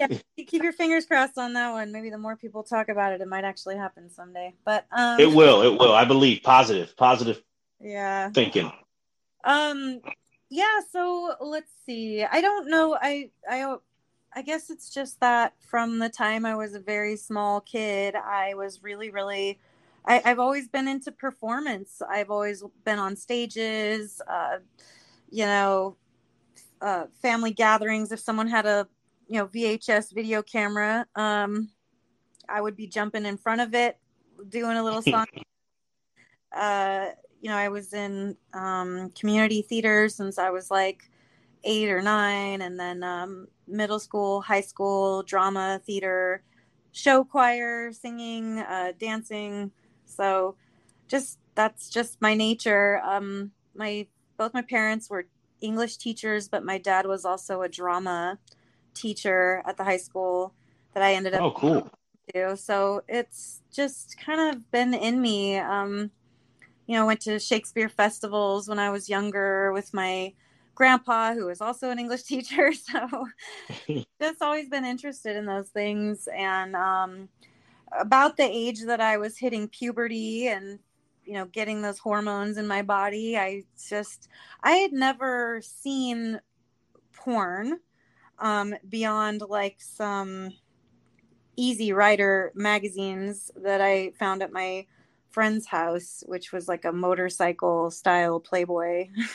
Yeah, 0.00 0.08
keep 0.36 0.62
your 0.62 0.72
fingers 0.72 1.06
crossed 1.06 1.38
on 1.38 1.52
that 1.52 1.70
one. 1.70 1.92
Maybe 1.92 2.10
the 2.10 2.18
more 2.18 2.36
people 2.36 2.64
talk 2.64 2.88
about 2.88 3.12
it 3.12 3.20
it 3.20 3.28
might 3.28 3.44
actually 3.44 3.76
happen 3.76 4.10
someday. 4.10 4.54
But 4.64 4.86
um 4.90 5.20
it 5.20 5.32
will 5.32 5.62
it 5.62 5.78
will. 5.78 5.92
I 5.92 6.04
believe 6.04 6.42
positive 6.42 6.96
positive 6.96 7.42
yeah. 7.80 8.30
thinking 8.30 8.72
um 9.44 10.00
yeah, 10.50 10.80
so 10.90 11.34
let's 11.40 11.72
see. 11.84 12.24
I 12.24 12.40
don't 12.40 12.68
know. 12.68 12.96
I 13.00 13.30
I 13.48 13.76
I 14.34 14.42
guess 14.42 14.70
it's 14.70 14.90
just 14.90 15.20
that 15.20 15.54
from 15.60 15.98
the 15.98 16.08
time 16.08 16.46
I 16.46 16.54
was 16.54 16.74
a 16.74 16.80
very 16.80 17.16
small 17.16 17.60
kid, 17.60 18.14
I 18.14 18.54
was 18.54 18.82
really, 18.82 19.10
really 19.10 19.58
I, 20.04 20.22
have 20.24 20.38
always 20.38 20.68
been 20.68 20.88
into 20.88 21.12
performance. 21.12 22.00
I've 22.08 22.30
always 22.30 22.64
been 22.84 22.98
on 22.98 23.14
stages, 23.14 24.22
uh, 24.26 24.58
you 25.30 25.44
know, 25.44 25.96
uh, 26.80 27.06
family 27.20 27.52
gatherings. 27.52 28.10
If 28.10 28.20
someone 28.20 28.48
had 28.48 28.64
a, 28.64 28.88
you 29.28 29.38
know, 29.38 29.46
VHS 29.46 30.14
video 30.14 30.42
camera, 30.42 31.06
um, 31.14 31.68
I 32.48 32.62
would 32.62 32.76
be 32.76 32.86
jumping 32.86 33.26
in 33.26 33.36
front 33.36 33.60
of 33.60 33.74
it, 33.74 33.98
doing 34.48 34.78
a 34.78 34.82
little 34.82 35.02
song. 35.12 35.26
uh, 36.56 37.08
you 37.40 37.50
know, 37.50 37.56
I 37.56 37.68
was 37.68 37.92
in 37.92 38.36
um, 38.52 39.10
community 39.10 39.62
theater 39.62 40.08
since 40.08 40.38
I 40.38 40.50
was 40.50 40.70
like 40.70 41.10
eight 41.64 41.88
or 41.88 42.02
nine, 42.02 42.62
and 42.62 42.78
then 42.78 43.02
um, 43.02 43.48
middle 43.66 43.98
school, 43.98 44.40
high 44.40 44.60
school, 44.60 45.22
drama, 45.22 45.80
theater, 45.84 46.42
show 46.92 47.24
choir, 47.24 47.92
singing, 47.92 48.58
uh, 48.58 48.92
dancing. 48.98 49.70
So, 50.04 50.56
just 51.06 51.38
that's 51.54 51.88
just 51.88 52.20
my 52.20 52.34
nature. 52.34 53.00
Um, 53.04 53.52
my 53.74 54.06
both 54.36 54.54
my 54.54 54.62
parents 54.62 55.10
were 55.10 55.26
English 55.60 55.96
teachers, 55.96 56.48
but 56.48 56.64
my 56.64 56.78
dad 56.78 57.06
was 57.06 57.24
also 57.24 57.62
a 57.62 57.68
drama 57.68 58.38
teacher 58.94 59.62
at 59.66 59.76
the 59.76 59.84
high 59.84 59.96
school 59.96 60.54
that 60.94 61.02
I 61.02 61.14
ended 61.14 61.34
up. 61.34 61.42
Oh, 61.42 61.50
cool. 61.52 61.90
To. 62.34 62.56
So 62.56 63.02
it's 63.08 63.62
just 63.72 64.16
kind 64.18 64.54
of 64.54 64.70
been 64.70 64.92
in 64.94 65.20
me. 65.20 65.56
Um, 65.56 66.10
you 66.88 66.94
know, 66.94 67.06
went 67.06 67.20
to 67.20 67.38
Shakespeare 67.38 67.90
festivals 67.90 68.66
when 68.66 68.78
I 68.78 68.90
was 68.90 69.10
younger 69.10 69.72
with 69.72 69.92
my 69.92 70.32
grandpa, 70.74 71.34
who 71.34 71.46
was 71.46 71.60
also 71.60 71.90
an 71.90 71.98
English 71.98 72.22
teacher. 72.24 72.72
So 72.90 73.26
just 74.20 74.42
always 74.42 74.68
been 74.68 74.86
interested 74.86 75.36
in 75.36 75.44
those 75.44 75.68
things. 75.68 76.28
And 76.34 76.74
um, 76.74 77.28
about 77.92 78.36
the 78.38 78.44
age 78.44 78.80
that 78.86 79.00
I 79.02 79.18
was 79.18 79.36
hitting 79.36 79.68
puberty 79.68 80.48
and, 80.48 80.78
you 81.26 81.34
know, 81.34 81.44
getting 81.44 81.82
those 81.82 81.98
hormones 81.98 82.56
in 82.56 82.66
my 82.66 82.80
body, 82.80 83.36
I 83.36 83.64
just, 83.88 84.28
I 84.62 84.72
had 84.72 84.92
never 84.92 85.60
seen 85.62 86.40
porn 87.12 87.80
um, 88.38 88.74
beyond 88.88 89.42
like 89.46 89.76
some 89.78 90.54
Easy 91.56 91.92
Rider 91.92 92.50
magazines 92.54 93.50
that 93.56 93.82
I 93.82 94.12
found 94.18 94.42
at 94.42 94.52
my 94.52 94.86
friend's 95.30 95.66
house, 95.66 96.24
which 96.26 96.52
was 96.52 96.68
like 96.68 96.84
a 96.84 96.92
motorcycle 96.92 97.90
style 97.90 98.40
Playboy 98.40 99.08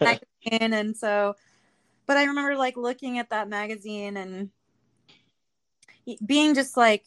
magazine. 0.00 0.72
And 0.72 0.96
so, 0.96 1.34
but 2.06 2.16
I 2.16 2.24
remember 2.24 2.56
like 2.56 2.76
looking 2.76 3.18
at 3.18 3.30
that 3.30 3.48
magazine 3.48 4.16
and 4.16 4.50
being 6.24 6.54
just 6.54 6.76
like 6.76 7.04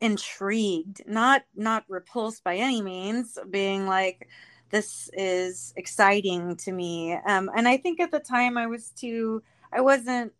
intrigued, 0.00 1.02
not 1.06 1.42
not 1.56 1.84
repulsed 1.88 2.44
by 2.44 2.56
any 2.56 2.82
means, 2.82 3.38
being 3.50 3.86
like, 3.86 4.28
this 4.70 5.10
is 5.12 5.72
exciting 5.76 6.56
to 6.56 6.72
me. 6.72 7.14
Um, 7.14 7.50
and 7.56 7.66
I 7.66 7.76
think 7.76 8.00
at 8.00 8.10
the 8.10 8.20
time 8.20 8.56
I 8.56 8.66
was 8.66 8.90
too, 8.90 9.42
I 9.72 9.80
wasn't, 9.80 10.32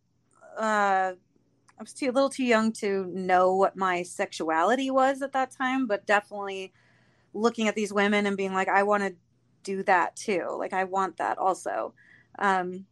uh, 0.57 1.13
I 1.79 1.83
was 1.83 1.93
too 1.93 2.11
a 2.11 2.13
little 2.13 2.31
too 2.31 2.45
young 2.45 2.73
to 2.73 3.07
know 3.07 3.55
what 3.55 3.77
my 3.77 4.03
sexuality 4.03 4.91
was 4.91 5.23
at 5.23 5.33
that 5.33 5.53
time, 5.53 5.87
but 5.87 6.07
definitely 6.07 6.73
looking 7.35 7.69
at 7.69 7.77
these 7.77 7.93
women 7.93 8.27
and 8.27 8.37
being 8.37 8.53
like, 8.53 8.69
I 8.69 8.83
want 8.83 9.05
to 9.05 9.15
do 9.63 9.85
that 9.85 10.17
too. 10.17 10.57
Like 10.59 10.73
I 10.73 10.85
want 10.85 11.19
that 11.19 11.39
also. 11.39 11.95
Um, 12.39 12.87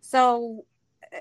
so, 0.00 0.64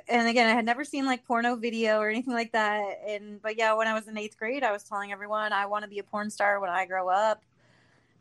and 0.07 0.27
again, 0.27 0.49
I 0.49 0.53
had 0.53 0.65
never 0.65 0.83
seen 0.83 1.05
like 1.05 1.25
porno 1.25 1.55
video 1.55 1.99
or 1.99 2.09
anything 2.09 2.33
like 2.33 2.53
that. 2.53 3.01
And 3.07 3.39
but 3.39 3.57
yeah, 3.57 3.73
when 3.73 3.87
I 3.87 3.93
was 3.93 4.07
in 4.07 4.17
eighth 4.17 4.37
grade, 4.37 4.63
I 4.63 4.71
was 4.71 4.83
telling 4.83 5.11
everyone 5.11 5.53
I 5.53 5.67
want 5.67 5.83
to 5.83 5.89
be 5.89 5.99
a 5.99 6.03
porn 6.03 6.31
star 6.31 6.59
when 6.59 6.71
I 6.71 6.87
grow 6.87 7.07
up. 7.09 7.43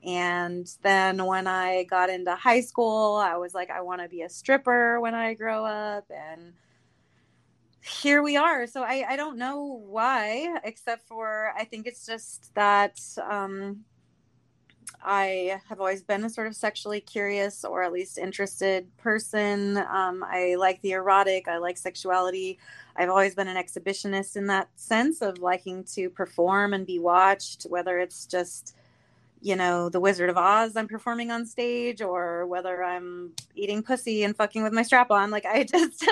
And 0.05 0.71
then 0.83 1.25
when 1.25 1.47
I 1.47 1.85
got 1.85 2.11
into 2.11 2.35
high 2.35 2.61
school, 2.61 3.17
I 3.17 3.37
was 3.37 3.55
like, 3.55 3.71
I 3.71 3.81
want 3.81 4.03
to 4.03 4.09
be 4.09 4.21
a 4.21 4.29
stripper 4.29 5.01
when 5.01 5.15
I 5.15 5.33
grow 5.33 5.65
up. 5.65 6.05
And 6.11 6.53
here 7.85 8.23
we 8.23 8.37
are. 8.37 8.67
So 8.67 8.83
I, 8.83 9.05
I 9.11 9.17
don't 9.17 9.37
know 9.37 9.83
why, 9.87 10.59
except 10.65 11.07
for 11.07 11.53
I 11.57 11.65
think 11.65 11.87
it's 11.87 12.07
just 12.07 12.55
that 12.55 12.99
um, 13.23 13.85
I 15.03 15.61
have 15.69 15.81
always 15.81 16.03
been 16.03 16.25
a 16.25 16.31
sort 16.31 16.47
of 16.47 16.57
sexually 16.57 17.01
curious 17.01 17.63
or 17.63 17.83
at 17.83 17.93
least 17.93 18.17
interested 18.17 18.87
person. 18.97 19.77
Um, 19.77 20.25
I 20.27 20.55
like 20.59 20.81
the 20.81 20.93
erotic, 20.93 21.47
I 21.47 21.59
like 21.59 21.77
sexuality. 21.77 22.59
I've 22.97 23.11
always 23.11 23.35
been 23.35 23.49
an 23.49 23.63
exhibitionist 23.63 24.37
in 24.37 24.47
that 24.47 24.69
sense 24.77 25.21
of 25.21 25.39
liking 25.39 25.85
to 25.95 26.09
perform 26.09 26.73
and 26.73 26.87
be 26.87 26.99
watched, 26.99 27.65
whether 27.65 27.99
it's 27.99 28.25
just 28.25 28.75
you 29.45 29.57
know, 29.57 29.91
the 29.91 30.01
Wizard 30.01 30.31
of 30.31 30.39
Oz 30.39 30.75
I'm 30.75 30.89
performing 30.89 31.31
on 31.31 31.45
stage 31.45 32.01
or 32.01 32.47
whether 32.47 32.83
I'm 32.83 33.33
eating 33.55 33.83
pussy 33.83 34.23
and 34.23 34.35
fucking 34.35 34.63
with 34.63 34.73
my 34.73 34.83
strap 34.83 35.11
on. 35.11 35.31
Like 35.31 35.45
I 35.45 35.65
just 35.71 36.09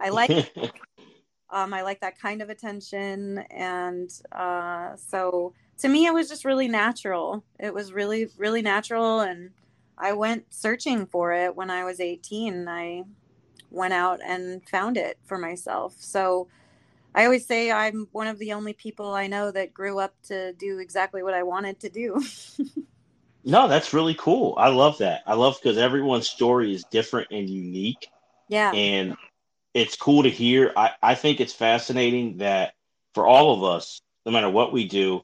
I 0.00 0.08
like 0.08 0.54
um 1.52 1.72
I 1.72 1.82
like 1.82 2.00
that 2.00 2.18
kind 2.18 2.42
of 2.42 2.50
attention 2.50 3.38
and 3.50 4.10
uh 4.32 4.96
so 4.96 5.54
to 5.78 5.88
me 5.88 6.06
it 6.06 6.14
was 6.14 6.28
just 6.28 6.44
really 6.44 6.68
natural. 6.68 7.44
It 7.60 7.72
was 7.72 7.92
really 7.92 8.28
really 8.36 8.62
natural 8.62 9.20
and 9.20 9.50
I 9.98 10.12
went 10.14 10.52
searching 10.52 11.06
for 11.06 11.32
it 11.32 11.54
when 11.54 11.70
I 11.70 11.84
was 11.84 12.00
18. 12.00 12.66
I 12.66 13.04
went 13.70 13.92
out 13.92 14.20
and 14.24 14.66
found 14.68 14.96
it 14.96 15.18
for 15.24 15.38
myself. 15.38 15.94
So 15.98 16.48
I 17.14 17.24
always 17.24 17.46
say 17.46 17.70
I'm 17.70 18.08
one 18.12 18.26
of 18.26 18.38
the 18.38 18.52
only 18.52 18.72
people 18.72 19.12
I 19.12 19.26
know 19.26 19.50
that 19.50 19.74
grew 19.74 19.98
up 19.98 20.14
to 20.24 20.52
do 20.54 20.78
exactly 20.78 21.22
what 21.22 21.34
I 21.34 21.42
wanted 21.42 21.80
to 21.80 21.90
do. 21.90 22.22
no, 23.44 23.68
that's 23.68 23.92
really 23.92 24.14
cool. 24.14 24.54
I 24.56 24.68
love 24.68 24.98
that. 24.98 25.22
I 25.26 25.34
love 25.34 25.58
because 25.62 25.78
everyone's 25.78 26.28
story 26.28 26.74
is 26.74 26.84
different 26.90 27.28
and 27.30 27.48
unique. 27.48 28.10
Yeah. 28.48 28.72
And 28.72 29.16
it's 29.74 29.96
cool 29.96 30.24
to 30.24 30.30
hear. 30.30 30.72
I, 30.76 30.90
I 31.02 31.14
think 31.14 31.40
it's 31.40 31.52
fascinating 31.52 32.38
that 32.38 32.74
for 33.14 33.26
all 33.26 33.54
of 33.54 33.64
us, 33.64 34.00
no 34.26 34.32
matter 34.32 34.50
what 34.50 34.72
we 34.72 34.88
do, 34.88 35.22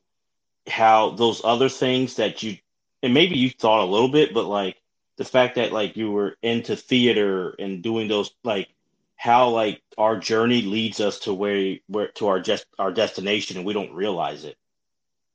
how 0.66 1.10
those 1.10 1.42
other 1.44 1.68
things 1.68 2.16
that 2.16 2.42
you, 2.42 2.58
and 3.02 3.14
maybe 3.14 3.36
you 3.36 3.50
thought 3.50 3.84
a 3.84 3.90
little 3.90 4.08
bit, 4.08 4.34
but 4.34 4.46
like 4.46 4.76
the 5.16 5.24
fact 5.24 5.56
that 5.56 5.72
like 5.72 5.96
you 5.96 6.10
were 6.10 6.36
into 6.42 6.76
theater 6.76 7.50
and 7.58 7.82
doing 7.82 8.08
those 8.08 8.30
like 8.44 8.68
how 9.16 9.48
like 9.48 9.82
our 9.98 10.18
journey 10.18 10.62
leads 10.62 11.00
us 11.00 11.20
to 11.20 11.34
where 11.34 11.76
where 11.88 12.08
to 12.08 12.28
our 12.28 12.40
just 12.40 12.66
our 12.78 12.92
destination 12.92 13.56
and 13.56 13.66
we 13.66 13.72
don't 13.72 13.92
realize 13.92 14.44
it. 14.44 14.56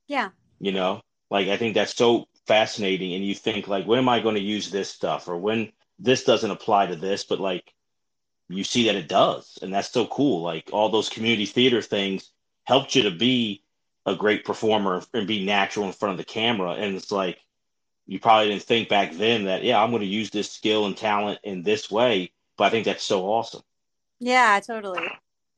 Yeah. 0.08 0.30
You 0.60 0.72
know? 0.72 1.02
Like 1.30 1.48
i 1.48 1.58
think 1.58 1.74
that's 1.74 1.96
so 1.96 2.28
fascinating 2.48 3.14
and 3.14 3.26
you 3.26 3.34
think 3.34 3.68
like 3.68 3.86
when 3.86 4.00
am 4.00 4.10
i 4.10 4.20
going 4.20 4.36
to 4.36 4.42
use 4.42 4.70
this 4.70 4.90
stuff 4.90 5.28
or 5.28 5.38
when 5.38 5.72
this 6.00 6.24
doesn't 6.24 6.52
apply 6.52 6.88
to 6.88 6.96
this? 6.96 7.24
But 7.24 7.40
like 7.40 7.74
you 8.58 8.64
see 8.64 8.86
that 8.86 8.96
it 8.96 9.08
does 9.08 9.60
and 9.62 9.74
that's 9.74 9.92
so 9.92 10.06
cool 10.08 10.42
like 10.42 10.70
all 10.72 10.90
those 10.90 11.10
community 11.10 11.46
theater 11.46 11.82
things 11.82 12.32
helped 12.66 12.96
you 12.96 13.04
to 13.04 13.12
be 13.12 13.64
a 14.06 14.16
great 14.16 14.46
performer 14.46 15.02
and 15.14 15.28
be 15.28 15.46
natural 15.46 15.86
in 15.86 15.94
front 15.94 16.12
of 16.12 16.18
the 16.18 16.24
camera 16.24 16.72
and 16.72 16.96
it's 16.96 17.12
like 17.12 17.40
you 18.06 18.20
probably 18.20 18.50
didn't 18.50 18.64
think 18.64 18.90
back 18.90 19.14
then 19.14 19.46
that 19.46 19.64
yeah 19.64 19.82
i'm 19.82 19.92
going 19.92 20.02
to 20.02 20.08
use 20.08 20.30
this 20.30 20.52
skill 20.52 20.86
and 20.86 20.98
talent 20.98 21.40
in 21.44 21.64
this 21.64 21.90
way 21.90 22.32
but 22.58 22.66
i 22.66 22.70
think 22.70 22.86
that's 22.86 23.04
so 23.04 23.26
awesome 23.26 23.62
yeah, 24.24 24.60
totally. 24.62 25.06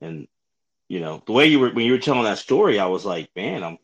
and 0.00 0.26
you 0.88 1.00
know, 1.00 1.22
the 1.26 1.32
way 1.32 1.46
you 1.46 1.60
were 1.60 1.70
when 1.70 1.84
you 1.84 1.92
were 1.92 1.98
telling 1.98 2.24
that 2.24 2.38
story, 2.38 2.78
I 2.78 2.86
was 2.86 3.04
like, 3.04 3.28
man, 3.36 3.62
I'm 3.62 3.78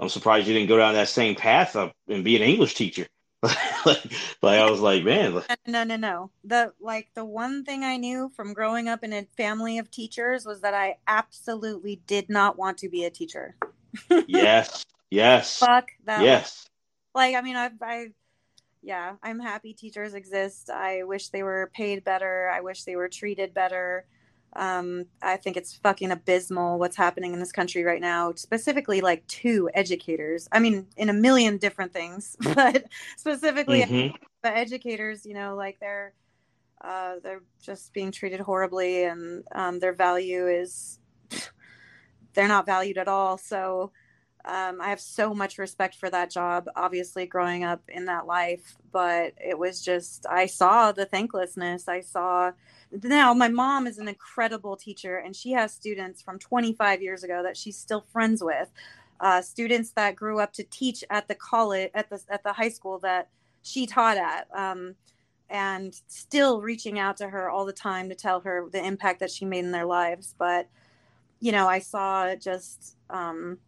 I'm 0.00 0.08
surprised 0.08 0.48
you 0.48 0.54
didn't 0.54 0.70
go 0.70 0.78
down 0.78 0.94
that 0.94 1.08
same 1.08 1.34
path 1.34 1.76
and 1.76 2.24
be 2.24 2.36
an 2.36 2.42
English 2.42 2.74
teacher. 2.74 3.06
like, 3.84 4.12
like 4.40 4.58
I 4.60 4.70
was 4.70 4.80
like, 4.80 5.02
man. 5.02 5.42
No, 5.66 5.82
no, 5.82 5.96
no. 5.96 6.30
The 6.44 6.72
like 6.80 7.08
the 7.14 7.24
one 7.24 7.64
thing 7.64 7.82
I 7.82 7.96
knew 7.96 8.30
from 8.36 8.52
growing 8.52 8.88
up 8.88 9.02
in 9.02 9.12
a 9.12 9.26
family 9.36 9.78
of 9.78 9.90
teachers 9.90 10.46
was 10.46 10.60
that 10.60 10.74
I 10.74 10.98
absolutely 11.08 12.00
did 12.06 12.28
not 12.28 12.56
want 12.56 12.78
to 12.78 12.88
be 12.88 13.04
a 13.04 13.10
teacher. 13.10 13.56
yes. 14.28 14.84
Yes. 15.10 15.58
Fuck 15.58 15.90
that. 16.04 16.22
Yes. 16.22 16.68
Like 17.14 17.34
I 17.34 17.40
mean, 17.40 17.56
I've 17.56 17.82
I 17.82 18.08
yeah, 18.82 19.14
I'm 19.22 19.40
happy 19.40 19.74
teachers 19.74 20.14
exist. 20.14 20.70
I 20.70 21.02
wish 21.02 21.28
they 21.28 21.42
were 21.42 21.70
paid 21.74 22.04
better. 22.04 22.48
I 22.52 22.60
wish 22.60 22.84
they 22.84 22.96
were 22.96 23.08
treated 23.08 23.54
better. 23.54 24.06
Um, 24.54 25.06
I 25.22 25.36
think 25.36 25.56
it's 25.56 25.74
fucking 25.76 26.10
abysmal 26.10 26.78
what's 26.78 26.96
happening 26.96 27.32
in 27.32 27.40
this 27.40 27.52
country 27.52 27.84
right 27.84 28.00
now, 28.00 28.32
specifically 28.34 29.00
like 29.00 29.26
two 29.26 29.70
educators. 29.72 30.48
I 30.52 30.58
mean, 30.58 30.86
in 30.96 31.08
a 31.08 31.14
million 31.14 31.56
different 31.56 31.92
things, 31.92 32.36
but 32.54 32.84
specifically 33.16 33.82
mm-hmm. 33.82 34.16
the 34.42 34.56
educators, 34.56 35.24
you 35.24 35.34
know, 35.34 35.54
like 35.56 35.78
they're 35.80 36.12
uh, 36.82 37.14
they're 37.22 37.42
just 37.62 37.92
being 37.92 38.10
treated 38.10 38.40
horribly, 38.40 39.04
and 39.04 39.44
um, 39.54 39.78
their 39.78 39.92
value 39.92 40.48
is 40.48 40.98
they're 42.34 42.48
not 42.48 42.66
valued 42.66 42.98
at 42.98 43.08
all. 43.08 43.38
So 43.38 43.92
um, 44.44 44.80
I 44.80 44.88
have 44.88 45.00
so 45.00 45.34
much 45.34 45.58
respect 45.58 45.94
for 45.94 46.10
that 46.10 46.30
job, 46.30 46.68
obviously, 46.74 47.26
growing 47.26 47.62
up 47.64 47.82
in 47.88 48.06
that 48.06 48.26
life. 48.26 48.76
But 48.90 49.34
it 49.38 49.58
was 49.58 49.84
just, 49.84 50.26
I 50.28 50.46
saw 50.46 50.92
the 50.92 51.06
thanklessness. 51.06 51.88
I 51.88 52.00
saw, 52.00 52.50
now 53.02 53.32
my 53.34 53.48
mom 53.48 53.86
is 53.86 53.98
an 53.98 54.08
incredible 54.08 54.76
teacher, 54.76 55.18
and 55.18 55.34
she 55.34 55.52
has 55.52 55.72
students 55.72 56.22
from 56.22 56.38
25 56.38 57.02
years 57.02 57.24
ago 57.24 57.42
that 57.42 57.56
she's 57.56 57.76
still 57.76 58.04
friends 58.12 58.42
with. 58.42 58.70
Uh, 59.20 59.40
students 59.40 59.90
that 59.92 60.16
grew 60.16 60.40
up 60.40 60.52
to 60.52 60.64
teach 60.64 61.04
at 61.10 61.28
the 61.28 61.34
college, 61.34 61.90
at 61.94 62.10
the, 62.10 62.20
at 62.28 62.42
the 62.42 62.52
high 62.52 62.68
school 62.68 62.98
that 62.98 63.28
she 63.62 63.86
taught 63.86 64.16
at. 64.16 64.48
Um, 64.54 64.94
and 65.48 65.94
still 66.06 66.62
reaching 66.62 66.98
out 66.98 67.18
to 67.18 67.28
her 67.28 67.50
all 67.50 67.66
the 67.66 67.74
time 67.74 68.08
to 68.08 68.14
tell 68.14 68.40
her 68.40 68.68
the 68.72 68.82
impact 68.82 69.20
that 69.20 69.30
she 69.30 69.44
made 69.44 69.64
in 69.64 69.70
their 69.70 69.84
lives. 69.84 70.34
But, 70.38 70.66
you 71.40 71.52
know, 71.52 71.68
I 71.68 71.78
saw 71.78 72.34
just, 72.34 72.96
um, 73.10 73.58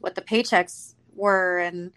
what 0.00 0.14
the 0.14 0.22
paychecks 0.22 0.94
were 1.14 1.58
and 1.58 1.90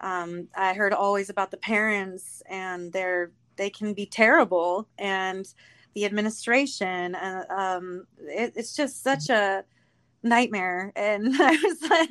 um, 0.00 0.48
i 0.56 0.74
heard 0.74 0.92
always 0.92 1.30
about 1.30 1.50
the 1.50 1.56
parents 1.56 2.42
and 2.48 2.92
they're 2.92 3.30
they 3.56 3.70
can 3.70 3.94
be 3.94 4.06
terrible 4.06 4.88
and 4.98 5.54
the 5.94 6.04
administration 6.04 7.14
and 7.14 7.50
um, 7.50 8.06
it, 8.20 8.52
it's 8.56 8.74
just 8.74 9.02
such 9.02 9.28
a 9.28 9.64
nightmare 10.22 10.92
and 10.96 11.34
i 11.40 11.50
was 11.50 11.82
like 11.90 12.08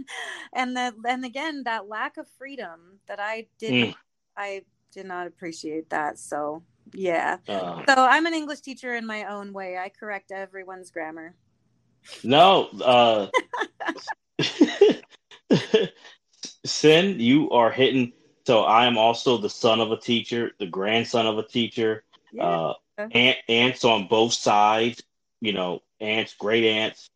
and 0.54 0.76
the 0.76 0.94
and 1.08 1.24
again 1.24 1.64
that 1.64 1.88
lack 1.88 2.18
of 2.18 2.28
freedom 2.38 3.00
that 3.08 3.20
i 3.20 3.48
did 3.58 3.72
mm. 3.72 3.96
i 4.36 4.62
did 4.92 5.06
not 5.06 5.28
appreciate 5.28 5.90
that 5.90 6.20
so 6.20 6.62
yeah 6.94 7.38
uh, 7.48 7.82
so 7.88 7.96
i'm 7.98 8.26
an 8.26 8.34
english 8.34 8.60
teacher 8.60 8.96
in 8.96 9.06
my 9.06 9.24
own 9.26 9.54
way 9.54 9.78
i 9.78 9.88
correct 9.88 10.32
everyone's 10.32 10.92
grammar 10.92 11.34
no 12.24 12.68
uh 12.84 13.28
Sinn, 16.66 17.20
you 17.20 17.50
are 17.52 17.72
hitting. 17.72 18.14
So 18.46 18.64
I 18.64 18.86
am 18.86 18.98
also 18.98 19.38
the 19.38 19.50
son 19.50 19.80
of 19.80 19.92
a 19.92 19.98
teacher, 19.98 20.52
the 20.60 20.68
grandson 20.68 21.28
of 21.28 21.38
a 21.38 21.44
teacher. 21.44 22.04
Yeah. 22.32 22.44
Uh, 22.44 22.74
aunt, 23.12 23.38
aunts 23.48 23.84
on 23.84 24.08
both 24.08 24.34
sides, 24.34 25.02
you 25.42 25.54
know, 25.54 25.82
aunts, 26.00 26.34
great 26.36 26.64
aunts, 26.66 27.10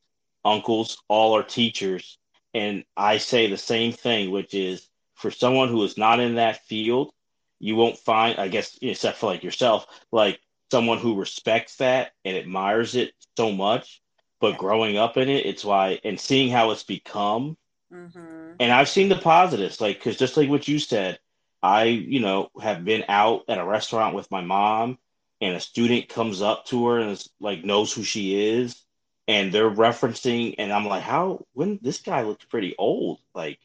uncles, 0.43 1.02
all 1.08 1.36
are 1.36 1.43
teachers. 1.43 2.17
And 2.54 2.86
I 2.95 3.17
say 3.17 3.48
the 3.48 3.58
same 3.58 3.91
thing, 3.91 4.32
which 4.32 4.54
is 4.54 4.88
for 5.15 5.32
someone 5.32 5.69
who 5.69 5.84
is 5.84 5.98
not 5.98 6.19
in 6.19 6.36
that 6.36 6.65
field, 6.65 7.12
you 7.60 7.76
won't 7.76 7.98
find, 7.98 8.38
I 8.39 8.48
guess, 8.48 8.78
except 8.82 9.17
for 9.17 9.28
like 9.28 9.43
yourself, 9.43 9.88
like 10.12 10.39
someone 10.71 10.98
who 11.00 11.15
respects 11.19 11.78
that 11.78 12.12
and 12.26 12.38
admires 12.38 12.95
it 12.95 13.13
so 13.38 13.52
much. 13.52 14.02
But 14.39 14.52
Yeah. 14.52 14.58
growing 14.58 14.98
up 14.98 15.17
in 15.17 15.30
it, 15.30 15.45
it's 15.45 15.63
why 15.65 16.00
and 16.04 16.19
seeing 16.19 16.50
how 16.52 16.71
it's 16.71 16.84
become 16.84 17.58
hmm 17.91 18.56
and 18.60 18.71
I've 18.71 18.89
seen 18.89 19.10
the 19.10 19.15
positives, 19.15 19.82
like 19.82 19.98
because 19.98 20.17
just 20.17 20.38
like 20.38 20.50
what 20.50 20.67
you 20.67 20.80
said, 20.80 21.19
I 21.62 21.86
you 21.86 22.19
know 22.19 22.50
have 22.62 22.86
been 22.86 23.06
out 23.08 23.43
at 23.48 23.58
a 23.60 23.65
restaurant 23.65 24.15
with 24.15 24.32
my 24.32 24.41
mom, 24.41 24.98
and 25.41 25.56
a 25.56 25.60
student 25.60 26.10
comes 26.10 26.41
up 26.41 26.65
to 26.67 26.88
her 26.88 27.00
and 27.00 27.12
is 27.12 27.30
like 27.39 27.63
knows 27.63 27.93
who 27.93 28.04
she 28.04 28.58
is, 28.58 28.82
and 29.28 29.52
they're 29.52 29.69
referencing, 29.69 30.56
and 30.58 30.71
I'm 30.71 30.86
like, 30.86 31.04
how 31.04 31.45
when 31.54 31.80
this 31.82 32.00
guy 32.00 32.24
looks 32.24 32.45
pretty 32.45 32.76
old, 32.78 33.19
like 33.34 33.60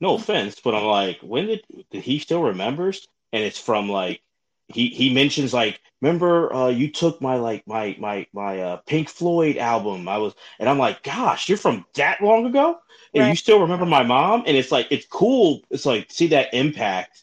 no 0.00 0.16
offense, 0.16 0.60
but 0.62 0.74
I'm 0.74 0.84
like, 0.84 1.20
when 1.20 1.46
did 1.46 1.64
did 1.90 2.02
he 2.02 2.18
still 2.18 2.42
remembers? 2.42 3.06
And 3.32 3.42
it's 3.42 3.58
from 3.58 3.88
like 3.88 4.20
he 4.68 4.88
he 4.88 5.12
mentions 5.12 5.52
like 5.52 5.80
remember 6.00 6.52
uh 6.52 6.68
you 6.68 6.90
took 6.90 7.20
my 7.20 7.36
like 7.36 7.66
my 7.66 7.96
my 7.98 8.26
my 8.32 8.60
uh 8.60 8.76
Pink 8.78 9.08
Floyd 9.08 9.56
album. 9.56 10.08
I 10.08 10.18
was 10.18 10.34
and 10.58 10.68
I'm 10.68 10.78
like 10.78 11.02
gosh 11.02 11.48
you're 11.48 11.58
from 11.58 11.84
that 11.94 12.20
long 12.20 12.46
ago? 12.46 12.78
And 13.14 13.28
you 13.28 13.36
still 13.36 13.60
remember 13.60 13.86
my 13.86 14.02
mom? 14.02 14.44
And 14.46 14.56
it's 14.56 14.72
like 14.72 14.88
it's 14.90 15.06
cool. 15.06 15.62
It's 15.70 15.86
like 15.86 16.10
see 16.10 16.28
that 16.28 16.52
impact 16.54 17.21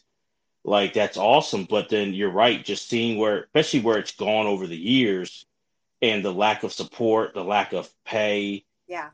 like 0.64 0.92
that's 0.92 1.16
awesome 1.16 1.64
but 1.64 1.88
then 1.88 2.12
you're 2.12 2.30
right 2.30 2.64
just 2.64 2.88
seeing 2.88 3.18
where 3.18 3.44
especially 3.44 3.80
where 3.80 3.98
it's 3.98 4.12
gone 4.12 4.46
over 4.46 4.66
the 4.66 4.76
years 4.76 5.46
and 6.02 6.24
the 6.24 6.32
lack 6.32 6.62
of 6.62 6.72
support 6.72 7.32
the 7.34 7.42
lack 7.44 7.72
of 7.72 7.88
pay 8.04 8.64
Yeah. 8.86 9.10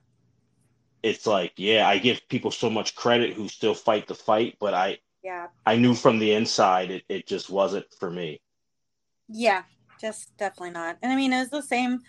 it's 1.03 1.27
like 1.27 1.53
yeah 1.57 1.89
I 1.89 1.99
give 1.99 2.27
people 2.29 2.51
so 2.51 2.69
much 2.69 2.97
credit 2.97 3.35
who 3.35 3.49
still 3.49 3.75
fight 3.75 4.07
the 4.09 4.15
fight 4.15 4.57
but 4.59 4.75
I 4.75 4.99
Yeah. 5.23 5.47
I 5.65 5.77
knew 5.77 5.95
from 5.95 6.19
the 6.19 6.33
inside 6.33 6.91
it, 6.91 7.05
it 7.09 7.27
just 7.27 7.49
wasn't 7.49 7.87
for 7.99 8.11
me 8.11 8.41
Yeah. 9.29 9.63
Just 10.01 10.37
definitely 10.37 10.73
not. 10.73 10.99
And 11.03 11.11
I 11.11 11.17
mean, 11.17 11.33
it 11.33 11.39
was 11.39 11.49
the 11.49 11.63
same. 11.63 12.01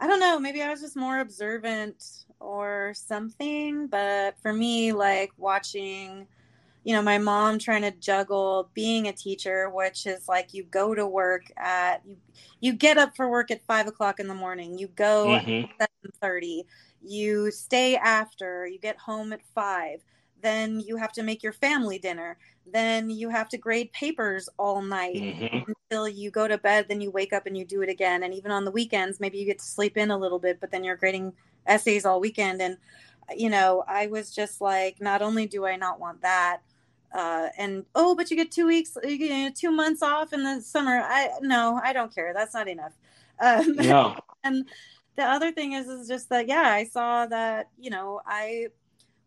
I 0.00 0.06
don't 0.06 0.20
know. 0.20 0.40
Maybe 0.40 0.62
I 0.62 0.70
was 0.70 0.80
just 0.80 0.96
more 0.96 1.20
observant 1.20 2.02
or 2.40 2.94
something. 2.96 3.88
But 3.88 4.38
for 4.40 4.54
me, 4.54 4.92
like 4.92 5.32
watching, 5.36 6.26
you 6.86 6.92
know, 6.92 7.02
my 7.02 7.18
mom 7.18 7.58
trying 7.58 7.82
to 7.82 7.90
juggle 7.90 8.70
being 8.72 9.08
a 9.08 9.12
teacher, 9.12 9.68
which 9.70 10.06
is 10.06 10.28
like 10.28 10.54
you 10.54 10.62
go 10.62 10.94
to 10.94 11.04
work 11.04 11.42
at 11.56 12.00
you, 12.06 12.16
you 12.60 12.72
get 12.74 12.96
up 12.96 13.16
for 13.16 13.28
work 13.28 13.50
at 13.50 13.66
five 13.66 13.88
o'clock 13.88 14.20
in 14.20 14.28
the 14.28 14.34
morning. 14.34 14.78
You 14.78 14.86
go 14.88 15.36
Mhm. 15.40 15.68
seven 15.80 16.12
thirty. 16.20 16.64
You 17.02 17.50
stay 17.50 17.96
after. 17.96 18.68
You 18.68 18.78
get 18.78 18.96
home 18.98 19.32
at 19.32 19.42
five. 19.52 20.04
Then 20.40 20.78
you 20.78 20.96
have 20.96 21.10
to 21.14 21.24
make 21.24 21.42
your 21.42 21.52
family 21.52 21.98
dinner. 21.98 22.38
Then 22.72 23.10
you 23.10 23.30
have 23.30 23.48
to 23.48 23.58
grade 23.58 23.90
papers 23.92 24.48
all 24.56 24.80
night 24.80 25.24
Mhm. 25.24 25.64
until 25.66 26.06
you 26.08 26.30
go 26.30 26.46
to 26.46 26.56
bed. 26.56 26.86
Then 26.88 27.00
you 27.00 27.10
wake 27.10 27.32
up 27.32 27.46
and 27.46 27.58
you 27.58 27.64
do 27.64 27.82
it 27.82 27.88
again. 27.88 28.22
And 28.22 28.32
even 28.32 28.52
on 28.52 28.64
the 28.64 28.70
weekends, 28.70 29.18
maybe 29.18 29.38
you 29.38 29.44
get 29.44 29.58
to 29.58 29.64
sleep 29.64 29.96
in 29.96 30.12
a 30.12 30.16
little 30.16 30.38
bit, 30.38 30.60
but 30.60 30.70
then 30.70 30.84
you're 30.84 30.94
grading 30.94 31.32
essays 31.66 32.06
all 32.06 32.20
weekend. 32.20 32.62
And 32.62 32.78
you 33.36 33.50
know, 33.50 33.82
I 33.88 34.06
was 34.06 34.30
just 34.32 34.60
like, 34.60 35.00
not 35.00 35.20
only 35.20 35.46
do 35.46 35.66
I 35.66 35.74
not 35.76 35.98
want 35.98 36.22
that, 36.22 36.60
uh, 37.14 37.48
and 37.58 37.84
oh, 37.94 38.14
but 38.14 38.30
you 38.30 38.36
get 38.36 38.50
two 38.50 38.66
weeks, 38.66 38.96
you 39.04 39.18
get 39.18 39.56
two 39.56 39.70
months 39.70 40.02
off 40.02 40.32
in 40.32 40.42
the 40.42 40.60
summer. 40.60 41.02
I 41.04 41.30
no, 41.40 41.80
I 41.82 41.92
don't 41.92 42.14
care. 42.14 42.32
That's 42.34 42.54
not 42.54 42.68
enough. 42.68 42.92
Um, 43.40 43.76
no 43.76 44.16
and 44.44 44.66
the 45.16 45.24
other 45.24 45.50
thing 45.50 45.72
is 45.72 45.88
is 45.88 46.08
just 46.08 46.28
that 46.28 46.46
yeah 46.46 46.70
i 46.70 46.84
saw 46.84 47.26
that 47.26 47.68
you 47.78 47.90
know 47.90 48.20
i 48.26 48.68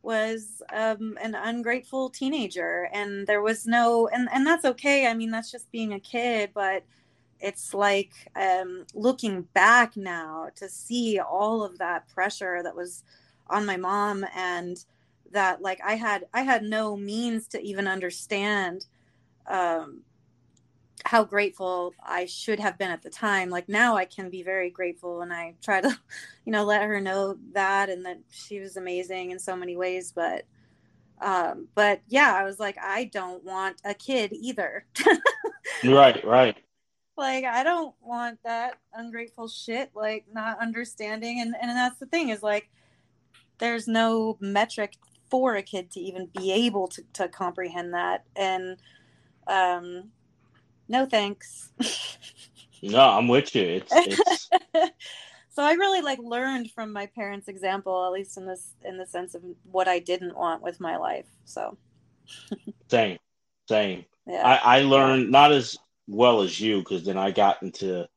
was 0.01 0.61
um, 0.71 1.17
an 1.21 1.35
ungrateful 1.35 2.09
teenager 2.09 2.89
and 2.93 3.27
there 3.27 3.41
was 3.41 3.67
no 3.67 4.07
and 4.07 4.29
and 4.31 4.47
that's 4.47 4.63
okay 4.63 5.07
i 5.07 5.13
mean 5.13 5.29
that's 5.29 5.51
just 5.51 5.69
being 5.71 5.93
a 5.93 5.99
kid 5.99 6.51
but 6.53 6.83
it's 7.41 7.73
like 7.73 8.11
um, 8.35 8.85
looking 8.93 9.43
back 9.53 9.95
now 9.95 10.49
to 10.55 10.67
see 10.67 11.19
all 11.19 11.63
of 11.63 11.77
that 11.77 12.07
pressure 12.09 12.61
that 12.63 12.75
was 12.75 13.03
on 13.49 13.65
my 13.65 13.77
mom 13.77 14.25
and 14.35 14.83
that 15.31 15.61
like 15.61 15.79
i 15.85 15.95
had 15.95 16.25
i 16.33 16.41
had 16.41 16.63
no 16.63 16.95
means 16.95 17.47
to 17.47 17.61
even 17.61 17.87
understand 17.87 18.85
um, 19.47 20.03
how 21.05 21.23
grateful 21.23 21.93
I 22.03 22.25
should 22.25 22.59
have 22.59 22.77
been 22.77 22.91
at 22.91 23.01
the 23.01 23.09
time. 23.09 23.49
Like 23.49 23.69
now 23.69 23.95
I 23.95 24.05
can 24.05 24.29
be 24.29 24.43
very 24.43 24.69
grateful 24.69 25.21
and 25.21 25.33
I 25.33 25.55
try 25.61 25.81
to, 25.81 25.87
you 26.45 26.51
know, 26.51 26.63
let 26.63 26.83
her 26.83 27.01
know 27.01 27.37
that 27.53 27.89
and 27.89 28.05
that 28.05 28.19
she 28.29 28.59
was 28.59 28.77
amazing 28.77 29.31
in 29.31 29.39
so 29.39 29.55
many 29.55 29.75
ways. 29.75 30.11
But 30.15 30.45
um, 31.21 31.67
but 31.75 32.01
yeah, 32.07 32.33
I 32.33 32.43
was 32.43 32.59
like, 32.59 32.77
I 32.81 33.05
don't 33.05 33.43
want 33.43 33.81
a 33.83 33.93
kid 33.93 34.31
either. 34.33 34.85
right 35.83 36.25
right 36.25 36.57
like 37.17 37.43
I 37.43 37.63
don't 37.63 37.93
want 38.01 38.39
that 38.43 38.79
ungrateful 38.93 39.49
shit, 39.49 39.91
like 39.93 40.25
not 40.31 40.59
understanding 40.59 41.41
and, 41.41 41.53
and 41.59 41.71
that's 41.71 41.99
the 41.99 42.05
thing 42.05 42.29
is 42.29 42.41
like 42.41 42.69
there's 43.57 43.87
no 43.87 44.37
metric 44.39 44.95
for 45.29 45.55
a 45.55 45.61
kid 45.61 45.91
to 45.91 45.99
even 45.99 46.27
be 46.37 46.51
able 46.51 46.87
to, 46.89 47.03
to 47.13 47.27
comprehend 47.27 47.93
that. 47.93 48.23
And 48.35 48.77
um 49.47 50.11
no 50.87 51.05
thanks. 51.05 51.71
no 52.81 52.97
i'm 52.97 53.27
with 53.27 53.53
you 53.53 53.61
it's 53.61 53.91
it's 53.93 54.49
so 55.49 55.63
I 55.63 55.73
really 55.73 56.01
like 56.01 56.19
learned 56.19 56.71
from 56.71 56.93
my 56.93 57.07
parents' 57.07 57.49
example, 57.49 58.05
at 58.05 58.13
least 58.13 58.37
in 58.37 58.45
this 58.45 58.71
in 58.85 58.97
the 58.97 59.05
sense 59.05 59.35
of 59.35 59.43
what 59.69 59.89
I 59.89 59.99
didn't 59.99 60.37
want 60.37 60.61
with 60.61 60.79
my 60.79 60.95
life. 60.95 61.27
So 61.43 61.77
same 62.89 63.17
same 63.67 64.05
yeah. 64.25 64.59
I, 64.63 64.77
I 64.77 64.81
learned 64.83 65.31
not 65.31 65.51
as 65.51 65.77
well 66.07 66.41
as 66.41 66.59
you 66.61 66.79
because 66.79 67.03
then 67.03 67.17
I 67.17 67.31
got 67.31 67.61
into 67.61 68.07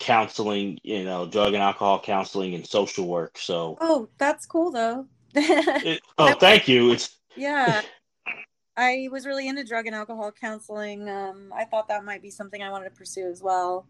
counseling, 0.00 0.78
you 0.82 1.04
know, 1.04 1.26
drug 1.26 1.54
and 1.54 1.62
alcohol 1.62 2.00
counseling 2.00 2.54
and 2.54 2.66
social 2.66 3.06
work. 3.06 3.38
So, 3.38 3.78
oh, 3.80 4.08
that's 4.18 4.46
cool 4.46 4.72
though. 4.72 5.06
It, 5.34 6.00
oh, 6.18 6.34
thank 6.34 6.68
you. 6.68 6.92
It's 6.92 7.16
yeah. 7.36 7.82
I 8.76 9.08
was 9.10 9.26
really 9.26 9.48
into 9.48 9.64
drug 9.64 9.86
and 9.86 9.94
alcohol 9.94 10.32
counseling. 10.32 11.08
Um, 11.08 11.52
I 11.54 11.64
thought 11.64 11.88
that 11.88 12.04
might 12.04 12.22
be 12.22 12.30
something 12.30 12.62
I 12.62 12.70
wanted 12.70 12.86
to 12.86 12.96
pursue 12.96 13.28
as 13.28 13.42
well. 13.42 13.86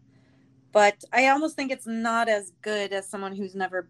But 0.71 1.03
I 1.13 1.27
almost 1.27 1.55
think 1.55 1.71
it's 1.71 1.87
not 1.87 2.27
as 2.27 2.51
good 2.61 2.91
as 2.91 3.07
someone 3.07 3.35
who's 3.35 3.55
never 3.55 3.87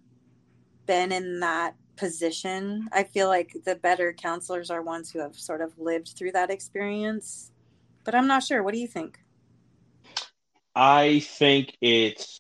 been 0.86 1.12
in 1.12 1.40
that 1.40 1.76
position. 1.96 2.88
I 2.92 3.04
feel 3.04 3.28
like 3.28 3.56
the 3.66 3.76
better 3.76 4.14
counselors 4.14 4.70
are 4.70 4.82
ones 4.82 5.12
who 5.12 5.20
have 5.20 5.36
sort 5.36 5.62
of 5.62 5.78
lived 5.80 6.10
through 6.18 6.34
that 6.34 6.50
experience. 6.50 7.52
But 8.04 8.16
I'm 8.16 8.28
not 8.28 8.44
sure. 8.44 8.64
What 8.64 8.74
do 8.74 8.80
you 8.80 8.88
think? 8.88 9.20
I 10.76 11.20
think 11.20 11.78
it's 11.82 12.40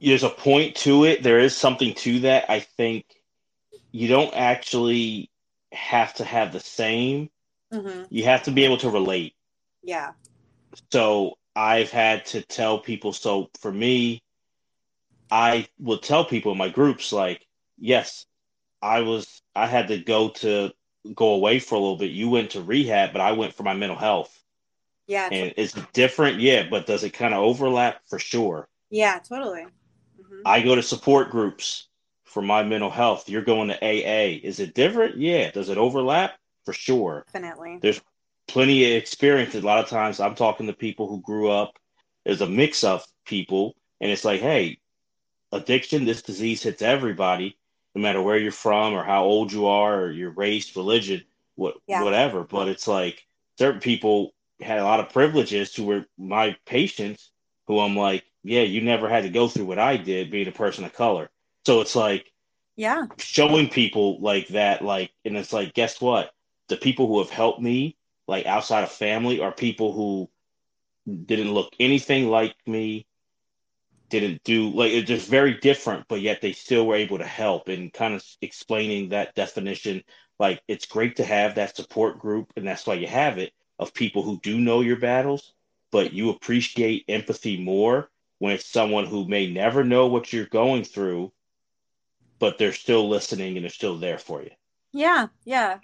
there's 0.00 0.22
a 0.22 0.30
point 0.30 0.76
to 0.76 1.04
it. 1.04 1.22
There 1.22 1.38
is 1.38 1.56
something 1.56 1.94
to 1.94 2.20
that. 2.20 2.50
I 2.50 2.60
think 2.60 3.04
you 3.92 4.08
don't 4.08 4.34
actually 4.34 5.30
have 5.72 6.14
to 6.14 6.24
have 6.24 6.52
the 6.52 6.60
same. 6.60 7.30
Mm-hmm. 7.72 8.04
You 8.08 8.24
have 8.24 8.44
to 8.44 8.50
be 8.50 8.64
able 8.64 8.78
to 8.78 8.90
relate. 8.90 9.34
Yeah. 9.82 10.12
So 10.92 11.38
I've 11.54 11.90
had 11.90 12.26
to 12.26 12.42
tell 12.42 12.78
people. 12.78 13.12
So 13.12 13.50
for 13.60 13.72
me, 13.72 14.22
I 15.30 15.68
will 15.78 15.98
tell 15.98 16.24
people 16.24 16.52
in 16.52 16.58
my 16.58 16.68
groups, 16.68 17.12
like, 17.12 17.46
yes, 17.78 18.26
I 18.82 19.02
was, 19.02 19.42
I 19.54 19.66
had 19.66 19.88
to 19.88 19.98
go 19.98 20.30
to 20.30 20.72
go 21.14 21.34
away 21.34 21.58
for 21.58 21.74
a 21.74 21.78
little 21.78 21.96
bit. 21.96 22.10
You 22.10 22.30
went 22.30 22.50
to 22.52 22.62
rehab, 22.62 23.12
but 23.12 23.20
I 23.20 23.32
went 23.32 23.54
for 23.54 23.62
my 23.62 23.74
mental 23.74 23.98
health. 23.98 24.36
Yeah. 25.06 25.28
And 25.30 25.54
it's 25.56 25.74
different, 25.92 26.40
yeah, 26.40 26.66
but 26.68 26.86
does 26.86 27.04
it 27.04 27.10
kind 27.10 27.34
of 27.34 27.42
overlap 27.42 28.00
for 28.08 28.18
sure? 28.18 28.68
Yeah, 28.90 29.18
totally. 29.18 29.66
I 30.44 30.58
mm-hmm. 30.58 30.68
go 30.68 30.74
to 30.74 30.82
support 30.82 31.30
groups 31.30 31.88
for 32.24 32.42
my 32.42 32.62
mental 32.62 32.90
health. 32.90 33.28
You're 33.28 33.42
going 33.42 33.68
to 33.68 33.84
AA. 33.84 34.38
Is 34.42 34.60
it 34.60 34.74
different? 34.74 35.16
Yeah. 35.16 35.50
Does 35.50 35.68
it 35.68 35.78
overlap? 35.78 36.38
For 36.64 36.72
sure. 36.72 37.24
Definitely. 37.32 37.78
There's 37.80 38.00
plenty 38.46 38.84
of 38.84 39.02
experience. 39.02 39.54
A 39.54 39.60
lot 39.60 39.82
of 39.82 39.88
times 39.88 40.20
I'm 40.20 40.34
talking 40.34 40.66
to 40.66 40.72
people 40.72 41.08
who 41.08 41.20
grew 41.20 41.50
up, 41.50 41.78
there's 42.24 42.40
a 42.40 42.46
mix 42.46 42.84
of 42.84 43.04
people, 43.24 43.74
and 44.00 44.10
it's 44.10 44.24
like, 44.24 44.40
hey, 44.40 44.78
addiction, 45.52 46.04
this 46.04 46.22
disease 46.22 46.62
hits 46.62 46.82
everybody, 46.82 47.56
no 47.94 48.02
matter 48.02 48.22
where 48.22 48.36
you're 48.36 48.52
from 48.52 48.94
or 48.94 49.04
how 49.04 49.24
old 49.24 49.52
you 49.52 49.66
are 49.66 50.02
or 50.02 50.10
your 50.10 50.30
race, 50.30 50.76
religion, 50.76 51.24
what 51.54 51.76
Yeah. 51.86 52.02
whatever. 52.02 52.44
But 52.44 52.68
it's 52.68 52.86
like 52.86 53.26
certain 53.58 53.80
people 53.80 54.34
had 54.60 54.78
a 54.78 54.84
lot 54.84 55.00
of 55.00 55.12
privileges 55.12 55.74
who 55.74 55.84
were 55.84 56.06
my 56.18 56.56
patients 56.66 57.30
who 57.66 57.78
I'm 57.78 57.96
like, 57.96 58.24
yeah, 58.42 58.62
you 58.62 58.80
never 58.80 59.08
had 59.08 59.24
to 59.24 59.30
go 59.30 59.48
through 59.48 59.66
what 59.66 59.78
I 59.78 59.96
did 59.96 60.30
being 60.30 60.48
a 60.48 60.52
person 60.52 60.84
of 60.84 60.92
color. 60.92 61.30
So 61.66 61.80
it's 61.80 61.96
like 61.96 62.32
Yeah. 62.76 63.06
showing 63.18 63.68
people 63.68 64.20
like 64.20 64.48
that, 64.48 64.82
like, 64.82 65.12
and 65.24 65.36
it's 65.36 65.52
like, 65.52 65.74
guess 65.74 66.00
what? 66.00 66.32
The 66.68 66.76
people 66.76 67.06
who 67.06 67.18
have 67.18 67.30
helped 67.30 67.60
me, 67.60 67.96
like 68.28 68.46
outside 68.46 68.84
of 68.84 68.92
family, 68.92 69.40
are 69.40 69.52
people 69.52 69.92
who 69.92 70.30
didn't 71.26 71.52
look 71.52 71.74
anything 71.80 72.28
like 72.28 72.54
me, 72.66 73.06
didn't 74.10 74.42
do 74.44 74.70
like 74.70 74.92
it's 74.92 75.08
just 75.08 75.28
very 75.28 75.54
different, 75.54 76.06
but 76.08 76.20
yet 76.20 76.40
they 76.40 76.52
still 76.52 76.86
were 76.86 76.96
able 76.96 77.18
to 77.18 77.26
help 77.26 77.68
and 77.68 77.92
kind 77.92 78.14
of 78.14 78.24
explaining 78.42 79.10
that 79.10 79.34
definition. 79.34 80.02
Like, 80.38 80.62
it's 80.68 80.86
great 80.86 81.16
to 81.16 81.24
have 81.24 81.54
that 81.56 81.76
support 81.76 82.18
group, 82.18 82.52
and 82.56 82.66
that's 82.66 82.86
why 82.86 82.94
you 82.94 83.06
have 83.06 83.38
it 83.38 83.52
of 83.78 83.94
people 83.94 84.22
who 84.22 84.40
do 84.40 84.60
know 84.60 84.80
your 84.80 84.98
battles, 84.98 85.54
but 85.92 86.12
you 86.12 86.30
appreciate 86.30 87.04
empathy 87.08 87.62
more 87.62 88.10
when 88.40 88.54
it's 88.54 88.66
someone 88.66 89.06
who 89.06 89.28
may 89.28 89.48
never 89.48 89.84
know 89.84 90.06
what 90.06 90.32
you're 90.32 90.46
going 90.46 90.82
through, 90.82 91.30
but 92.38 92.56
they're 92.58 92.72
still 92.72 93.08
listening 93.08 93.56
and 93.56 93.64
they're 93.64 93.70
still 93.70 93.98
there 93.98 94.18
for 94.18 94.42
you. 94.42 94.50
Yeah, 94.92 95.28
yeah. 95.44 95.78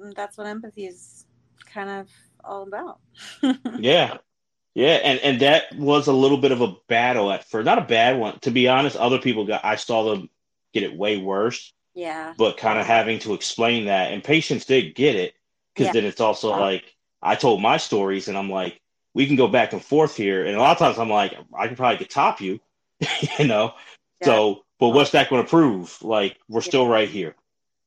Mm, 0.00 0.14
that's 0.14 0.38
what 0.38 0.46
empathy 0.46 0.86
is 0.86 1.26
kind 1.66 1.90
of 1.90 2.08
all 2.42 2.62
about. 2.62 3.00
yeah. 3.78 4.18
Yeah, 4.74 4.94
and 5.02 5.18
and 5.20 5.40
that 5.40 5.74
was 5.76 6.06
a 6.06 6.12
little 6.12 6.38
bit 6.38 6.52
of 6.52 6.60
a 6.60 6.76
battle 6.86 7.32
at 7.32 7.50
first. 7.50 7.64
Not 7.64 7.78
a 7.78 7.84
bad 7.84 8.16
one, 8.16 8.38
to 8.40 8.52
be 8.52 8.68
honest. 8.68 8.96
Other 8.96 9.18
people 9.18 9.44
got 9.44 9.64
I 9.64 9.74
saw 9.74 10.08
them 10.08 10.30
get 10.72 10.84
it 10.84 10.96
way 10.96 11.16
worse. 11.16 11.72
Yeah. 11.94 12.32
But 12.38 12.58
kind 12.58 12.78
of 12.78 12.86
having 12.86 13.18
to 13.20 13.34
explain 13.34 13.86
that, 13.86 14.12
and 14.12 14.22
patients 14.22 14.66
did 14.66 14.94
get 14.94 15.16
it 15.16 15.34
because 15.74 15.86
yeah. 15.86 15.92
then 15.94 16.04
it's 16.04 16.20
also 16.20 16.52
uh-huh. 16.52 16.60
like 16.60 16.94
I 17.20 17.34
told 17.34 17.60
my 17.60 17.76
stories, 17.76 18.28
and 18.28 18.38
I'm 18.38 18.50
like, 18.50 18.80
we 19.18 19.26
can 19.26 19.34
go 19.34 19.48
back 19.48 19.72
and 19.72 19.84
forth 19.84 20.14
here, 20.14 20.46
and 20.46 20.54
a 20.54 20.60
lot 20.60 20.70
of 20.70 20.78
times 20.78 20.96
I'm 20.96 21.10
like, 21.10 21.34
I 21.52 21.66
can 21.66 21.74
probably 21.74 21.98
get 21.98 22.08
top 22.08 22.40
you, 22.40 22.60
you 23.38 23.48
know. 23.48 23.74
Yeah. 24.20 24.26
So, 24.26 24.64
but 24.78 24.90
what's 24.90 25.10
that 25.10 25.28
going 25.28 25.42
to 25.42 25.50
prove? 25.50 26.00
Like, 26.02 26.38
we're 26.48 26.60
yeah. 26.60 26.68
still 26.68 26.86
right 26.86 27.08
here. 27.08 27.34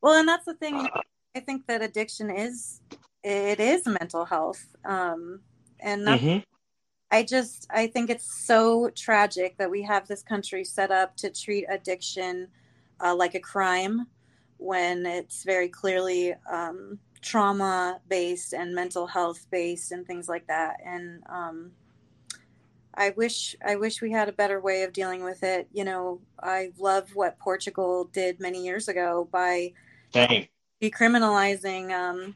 Well, 0.01 0.19
and 0.19 0.27
that's 0.27 0.43
the 0.43 0.55
thing. 0.55 0.89
I 1.33 1.39
think 1.39 1.67
that 1.67 1.81
addiction 1.81 2.29
is 2.29 2.81
it 3.23 3.61
is 3.61 3.85
mental 3.85 4.25
health, 4.25 4.61
um, 4.83 5.39
and 5.79 6.05
mm-hmm. 6.05 6.39
I 7.11 7.23
just 7.23 7.65
I 7.69 7.87
think 7.87 8.09
it's 8.09 8.45
so 8.45 8.89
tragic 8.89 9.57
that 9.57 9.71
we 9.71 9.83
have 9.83 10.09
this 10.09 10.23
country 10.23 10.65
set 10.65 10.91
up 10.91 11.15
to 11.17 11.29
treat 11.29 11.65
addiction 11.69 12.49
uh, 12.99 13.15
like 13.15 13.35
a 13.35 13.39
crime 13.39 14.05
when 14.57 15.05
it's 15.05 15.45
very 15.45 15.69
clearly 15.69 16.35
um, 16.51 16.99
trauma 17.21 17.99
based 18.09 18.53
and 18.53 18.73
mental 18.73 19.07
health 19.07 19.45
based 19.51 19.91
and 19.91 20.05
things 20.05 20.27
like 20.27 20.47
that. 20.47 20.77
And 20.85 21.23
um, 21.27 21.71
I 22.93 23.11
wish 23.11 23.55
I 23.65 23.75
wish 23.75 24.01
we 24.01 24.11
had 24.11 24.27
a 24.27 24.33
better 24.33 24.59
way 24.59 24.83
of 24.83 24.93
dealing 24.93 25.23
with 25.23 25.43
it. 25.43 25.67
You 25.71 25.83
know, 25.83 26.19
I 26.41 26.71
love 26.77 27.15
what 27.15 27.39
Portugal 27.39 28.09
did 28.11 28.39
many 28.39 28.63
years 28.63 28.87
ago 28.87 29.27
by 29.31 29.73
Dang. 30.11 30.47
decriminalizing, 30.81 31.91
um, 31.91 32.35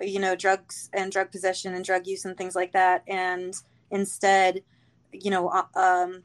you 0.00 0.18
know, 0.18 0.34
drugs 0.34 0.90
and 0.92 1.12
drug 1.12 1.30
possession 1.30 1.74
and 1.74 1.84
drug 1.84 2.06
use 2.06 2.24
and 2.24 2.36
things 2.36 2.56
like 2.56 2.72
that, 2.72 3.04
and 3.06 3.54
instead, 3.90 4.62
you 5.12 5.30
know, 5.30 5.48
uh, 5.48 5.78
um, 5.78 6.22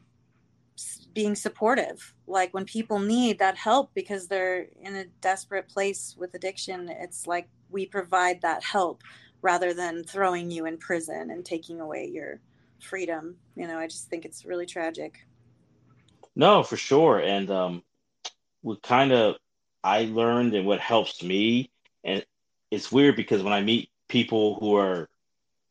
being 1.14 1.34
supportive. 1.34 2.14
Like 2.26 2.52
when 2.54 2.64
people 2.64 2.98
need 2.98 3.38
that 3.38 3.56
help 3.56 3.90
because 3.94 4.26
they're 4.26 4.66
in 4.80 4.96
a 4.96 5.04
desperate 5.20 5.68
place 5.68 6.16
with 6.18 6.34
addiction, 6.34 6.88
it's 6.88 7.26
like 7.26 7.48
we 7.72 7.86
provide 7.86 8.42
that 8.42 8.62
help 8.62 9.02
rather 9.40 9.74
than 9.74 10.04
throwing 10.04 10.50
you 10.50 10.66
in 10.66 10.78
prison 10.78 11.30
and 11.30 11.44
taking 11.44 11.80
away 11.80 12.06
your 12.12 12.40
freedom. 12.78 13.36
You 13.56 13.66
know, 13.66 13.78
I 13.78 13.86
just 13.86 14.08
think 14.08 14.24
it's 14.24 14.44
really 14.44 14.66
tragic. 14.66 15.26
No, 16.36 16.62
for 16.62 16.76
sure. 16.76 17.18
And 17.18 17.50
um, 17.50 17.82
what 18.62 18.82
kind 18.82 19.12
of 19.12 19.36
I 19.84 20.04
learned 20.04 20.54
and 20.54 20.66
what 20.66 20.80
helps 20.80 21.22
me, 21.22 21.70
and 22.04 22.24
it's 22.70 22.92
weird 22.92 23.16
because 23.16 23.42
when 23.42 23.52
I 23.52 23.62
meet 23.62 23.90
people 24.08 24.58
who 24.60 24.76
are 24.76 25.08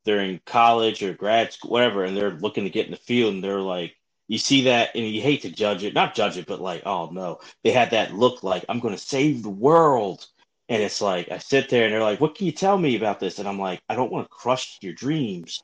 they're 0.03 0.19
in 0.21 0.41
college 0.45 1.03
or 1.03 1.13
grad 1.13 1.53
school, 1.53 1.71
whatever, 1.71 2.03
and 2.03 2.17
they're 2.17 2.31
looking 2.31 2.63
to 2.63 2.69
get 2.69 2.85
in 2.85 2.91
the 2.91 2.97
field, 2.97 3.35
and 3.35 3.43
they're 3.43 3.61
like, 3.61 3.95
you 4.27 4.37
see 4.37 4.63
that, 4.63 4.89
and 4.95 5.07
you 5.07 5.21
hate 5.21 5.43
to 5.43 5.51
judge 5.51 5.83
it, 5.83 5.93
not 5.93 6.15
judge 6.15 6.37
it, 6.37 6.47
but 6.47 6.61
like, 6.61 6.83
oh 6.85 7.09
no, 7.11 7.39
they 7.63 7.71
had 7.71 7.91
that 7.91 8.13
look 8.13 8.43
like 8.43 8.65
I'm 8.67 8.79
going 8.79 8.95
to 8.95 9.01
save 9.01 9.43
the 9.43 9.49
world, 9.49 10.25
and 10.71 10.81
it's 10.81 11.01
like 11.01 11.29
I 11.29 11.37
sit 11.39 11.69
there, 11.69 11.83
and 11.83 11.93
they're 11.93 12.01
like, 12.01 12.21
what 12.21 12.35
can 12.35 12.45
you 12.45 12.53
tell 12.53 12.77
me 12.77 12.95
about 12.95 13.19
this? 13.19 13.39
And 13.39 13.47
I'm 13.47 13.59
like, 13.59 13.81
I 13.89 13.95
don't 13.95 14.11
want 14.11 14.25
to 14.25 14.33
crush 14.33 14.77
your 14.81 14.93
dreams, 14.93 15.61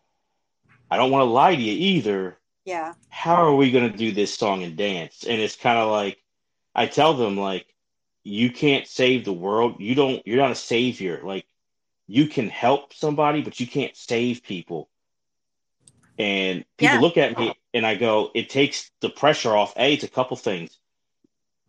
I 0.91 0.97
don't 0.97 1.11
want 1.11 1.21
to 1.21 1.31
lie 1.31 1.55
to 1.55 1.61
you 1.61 1.95
either. 1.95 2.37
Yeah. 2.65 2.93
How 3.07 3.45
are 3.45 3.55
we 3.55 3.71
going 3.71 3.89
to 3.89 3.97
do 3.97 4.11
this 4.11 4.37
song 4.37 4.63
and 4.63 4.75
dance? 4.75 5.23
And 5.23 5.39
it's 5.39 5.55
kind 5.55 5.79
of 5.79 5.89
like, 5.89 6.21
I 6.75 6.85
tell 6.85 7.13
them 7.13 7.37
like, 7.37 7.65
you 8.23 8.51
can't 8.51 8.85
save 8.85 9.23
the 9.23 9.31
world. 9.31 9.77
You 9.79 9.95
don't. 9.95 10.27
You're 10.27 10.35
not 10.35 10.51
a 10.51 10.55
savior. 10.55 11.21
Like 11.23 11.45
you 12.07 12.27
can 12.27 12.49
help 12.49 12.93
somebody, 12.93 13.41
but 13.41 13.61
you 13.61 13.67
can't 13.67 13.95
save 13.95 14.43
people. 14.43 14.89
And 16.19 16.65
people 16.77 16.95
yeah. 16.95 17.01
look 17.01 17.15
at 17.15 17.37
me 17.37 17.53
and 17.73 17.85
I 17.85 17.95
go, 17.95 18.31
it 18.33 18.49
takes 18.49 18.91
the 18.99 19.09
pressure 19.09 19.55
off. 19.55 19.73
A, 19.77 19.93
it's 19.93 20.03
a 20.03 20.09
couple 20.09 20.35
things. 20.35 20.77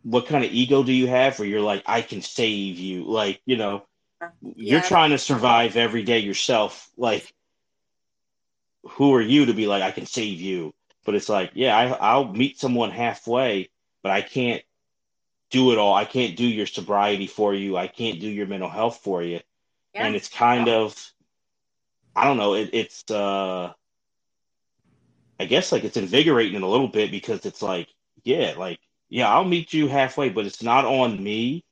What 0.03 0.27
kind 0.27 0.43
of 0.45 0.51
ego 0.51 0.83
do 0.83 0.93
you 0.93 1.07
have 1.07 1.37
where 1.37 1.47
you're 1.47 1.61
like, 1.61 1.83
I 1.85 2.01
can 2.01 2.21
save 2.21 2.79
you? 2.79 3.03
Like, 3.03 3.41
you 3.45 3.57
know, 3.57 3.85
yeah. 4.21 4.29
you're 4.55 4.81
trying 4.81 5.11
to 5.11 5.17
survive 5.17 5.75
every 5.75 6.03
day 6.03 6.19
yourself. 6.19 6.89
Like, 6.97 7.33
who 8.83 9.13
are 9.13 9.21
you 9.21 9.47
to 9.47 9.53
be 9.53 9.67
like, 9.67 9.83
I 9.83 9.91
can 9.91 10.05
save 10.05 10.39
you? 10.39 10.73
But 11.05 11.15
it's 11.15 11.29
like, 11.29 11.51
yeah, 11.53 11.75
I, 11.77 11.87
I'll 11.87 12.31
meet 12.31 12.59
someone 12.59 12.91
halfway, 12.91 13.69
but 14.03 14.11
I 14.11 14.21
can't 14.21 14.63
do 15.49 15.71
it 15.71 15.77
all. 15.77 15.93
I 15.93 16.05
can't 16.05 16.37
do 16.37 16.45
your 16.45 16.67
sobriety 16.67 17.27
for 17.27 17.53
you. 17.53 17.75
I 17.75 17.87
can't 17.87 18.19
do 18.19 18.27
your 18.27 18.47
mental 18.47 18.69
health 18.69 18.99
for 19.03 19.23
you 19.23 19.39
yeah. 19.93 20.05
and 20.05 20.15
it's 20.15 20.29
kind 20.29 20.69
of 20.69 20.95
I 22.15 22.25
don't 22.25 22.37
know, 22.37 22.55
it, 22.55 22.69
it's 22.73 23.09
uh 23.09 23.73
I 25.39 25.45
guess 25.45 25.71
like 25.71 25.83
it's 25.83 25.97
invigorating 25.97 26.61
a 26.61 26.67
little 26.69 26.89
bit 26.89 27.11
because 27.11 27.45
it's 27.45 27.61
like, 27.61 27.87
yeah, 28.23 28.55
like 28.57 28.79
yeah, 29.09 29.29
I'll 29.29 29.45
meet 29.45 29.73
you 29.73 29.87
halfway, 29.87 30.29
but 30.29 30.45
it's 30.45 30.63
not 30.63 30.85
on 30.85 31.21
me 31.21 31.63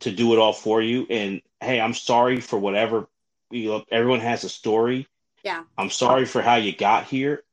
to 0.00 0.10
do 0.10 0.32
it 0.34 0.38
all 0.38 0.52
for 0.52 0.82
you. 0.82 1.06
And 1.10 1.42
hey, 1.60 1.80
I'm 1.80 1.94
sorry 1.94 2.40
for 2.40 2.58
whatever 2.58 3.08
you 3.50 3.68
know, 3.68 3.84
everyone 3.90 4.20
has 4.20 4.44
a 4.44 4.48
story. 4.48 5.06
Yeah. 5.44 5.64
I'm 5.78 5.90
sorry 5.90 6.24
for 6.24 6.42
how 6.42 6.56
you 6.56 6.74
got 6.74 7.04
here, 7.06 7.44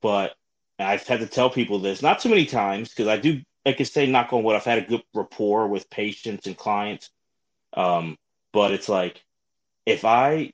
but 0.00 0.34
I've 0.78 1.06
had 1.06 1.20
to 1.20 1.26
tell 1.26 1.50
people 1.50 1.78
this 1.78 2.02
not 2.02 2.20
too 2.20 2.30
many 2.30 2.46
times 2.46 2.88
because 2.88 3.08
I 3.08 3.18
do 3.18 3.42
I 3.66 3.74
say, 3.84 4.06
knock 4.06 4.32
on 4.32 4.42
wood, 4.42 4.56
I've 4.56 4.64
had 4.64 4.78
a 4.78 4.86
good 4.86 5.02
rapport 5.14 5.68
with 5.68 5.88
patients 5.90 6.46
and 6.46 6.56
clients. 6.56 7.10
Um, 7.74 8.18
but 8.52 8.72
it's 8.72 8.88
like 8.88 9.24
if 9.86 10.04
I 10.04 10.52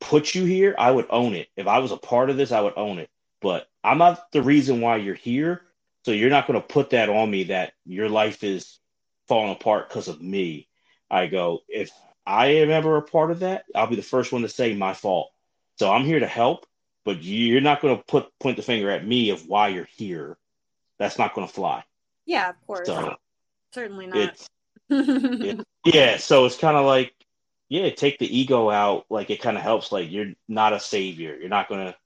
put 0.00 0.34
you 0.34 0.44
here, 0.44 0.74
I 0.78 0.90
would 0.90 1.06
own 1.10 1.34
it. 1.34 1.48
If 1.56 1.66
I 1.66 1.80
was 1.80 1.92
a 1.92 1.98
part 1.98 2.30
of 2.30 2.36
this, 2.36 2.52
I 2.52 2.62
would 2.62 2.74
own 2.76 2.98
it. 2.98 3.10
But 3.42 3.68
I'm 3.84 3.98
not 3.98 4.32
the 4.32 4.42
reason 4.42 4.80
why 4.80 4.96
you're 4.96 5.14
here. 5.14 5.62
So 6.06 6.12
you're 6.12 6.30
not 6.30 6.46
going 6.46 6.60
to 6.60 6.64
put 6.64 6.90
that 6.90 7.08
on 7.08 7.28
me 7.28 7.42
that 7.44 7.72
your 7.84 8.08
life 8.08 8.44
is 8.44 8.78
falling 9.26 9.50
apart 9.50 9.88
because 9.88 10.06
of 10.06 10.22
me. 10.22 10.68
I 11.10 11.26
go, 11.26 11.62
if 11.68 11.90
I 12.24 12.46
am 12.46 12.70
ever 12.70 12.96
a 12.96 13.02
part 13.02 13.32
of 13.32 13.40
that, 13.40 13.64
I'll 13.74 13.88
be 13.88 13.96
the 13.96 14.02
first 14.02 14.30
one 14.30 14.42
to 14.42 14.48
say 14.48 14.72
my 14.72 14.94
fault. 14.94 15.32
So 15.80 15.90
I'm 15.90 16.04
here 16.04 16.20
to 16.20 16.26
help, 16.28 16.64
but 17.04 17.24
you're 17.24 17.60
not 17.60 17.80
going 17.80 17.96
to 17.96 18.04
put 18.04 18.30
point 18.38 18.56
the 18.56 18.62
finger 18.62 18.88
at 18.88 19.04
me 19.04 19.30
of 19.30 19.48
why 19.48 19.66
you're 19.66 19.88
here. 19.96 20.38
That's 21.00 21.18
not 21.18 21.34
going 21.34 21.48
to 21.48 21.52
fly. 21.52 21.82
Yeah, 22.24 22.50
of 22.50 22.66
course. 22.68 22.86
So 22.86 23.16
Certainly 23.74 24.06
not. 24.06 24.16
It's, 24.16 24.48
it, 24.88 25.66
yeah, 25.84 26.18
so 26.18 26.44
it's 26.44 26.56
kind 26.56 26.76
of 26.76 26.86
like 26.86 27.14
yeah, 27.68 27.90
take 27.90 28.20
the 28.20 28.38
ego 28.38 28.70
out. 28.70 29.06
Like 29.10 29.30
it 29.30 29.42
kind 29.42 29.56
of 29.56 29.64
helps. 29.64 29.90
Like 29.90 30.08
you're 30.12 30.34
not 30.46 30.72
a 30.72 30.78
savior. 30.78 31.34
You're 31.34 31.48
not 31.48 31.68
gonna. 31.68 31.96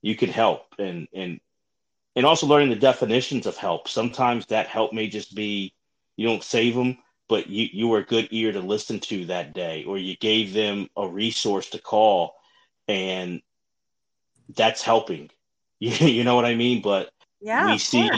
You 0.00 0.16
can 0.16 0.30
help, 0.30 0.74
and 0.78 1.06
and 1.12 1.38
and 2.16 2.26
also 2.26 2.46
learning 2.46 2.70
the 2.70 2.76
definitions 2.76 3.46
of 3.46 3.56
help. 3.56 3.88
Sometimes 3.88 4.46
that 4.46 4.66
help 4.66 4.92
may 4.92 5.08
just 5.08 5.34
be 5.34 5.74
you 6.16 6.26
don't 6.26 6.42
save 6.42 6.74
them, 6.74 6.98
but 7.28 7.48
you 7.48 7.68
you 7.72 7.88
were 7.88 7.98
a 7.98 8.04
good 8.04 8.28
ear 8.30 8.52
to 8.52 8.60
listen 8.60 9.00
to 9.00 9.26
that 9.26 9.54
day, 9.54 9.84
or 9.84 9.98
you 9.98 10.16
gave 10.16 10.52
them 10.52 10.88
a 10.96 11.06
resource 11.08 11.70
to 11.70 11.78
call, 11.78 12.34
and 12.88 13.42
that's 14.54 14.82
helping. 14.82 15.30
You, 15.82 15.90
you 16.06 16.22
know 16.22 16.36
what 16.36 16.44
I 16.44 16.54
mean? 16.54 16.80
But 16.80 17.10
yeah, 17.40 17.66
we 17.66 17.78
see 17.78 18.08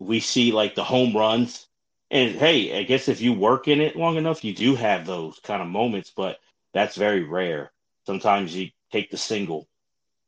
we 0.00 0.18
see 0.18 0.50
like 0.50 0.74
the 0.74 0.82
home 0.82 1.16
runs 1.16 1.68
and 2.10 2.36
hey, 2.36 2.78
I 2.78 2.84
guess 2.84 3.08
if 3.08 3.20
you 3.20 3.32
work 3.32 3.68
in 3.68 3.80
it 3.80 3.96
long 3.96 4.16
enough, 4.16 4.44
you 4.44 4.54
do 4.54 4.76
have 4.76 5.06
those 5.06 5.38
kind 5.40 5.60
of 5.60 5.68
moments, 5.68 6.12
but 6.14 6.38
that's 6.72 6.96
very 6.96 7.24
rare. 7.24 7.72
Sometimes 8.06 8.54
you 8.54 8.70
take 8.92 9.10
the 9.10 9.16
single 9.16 9.68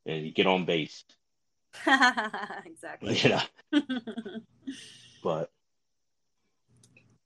and 0.04 0.24
you 0.24 0.32
get 0.32 0.46
on 0.46 0.64
base. 0.64 1.04
exactly. 2.66 3.18
Know. 3.72 3.82
but 5.22 5.50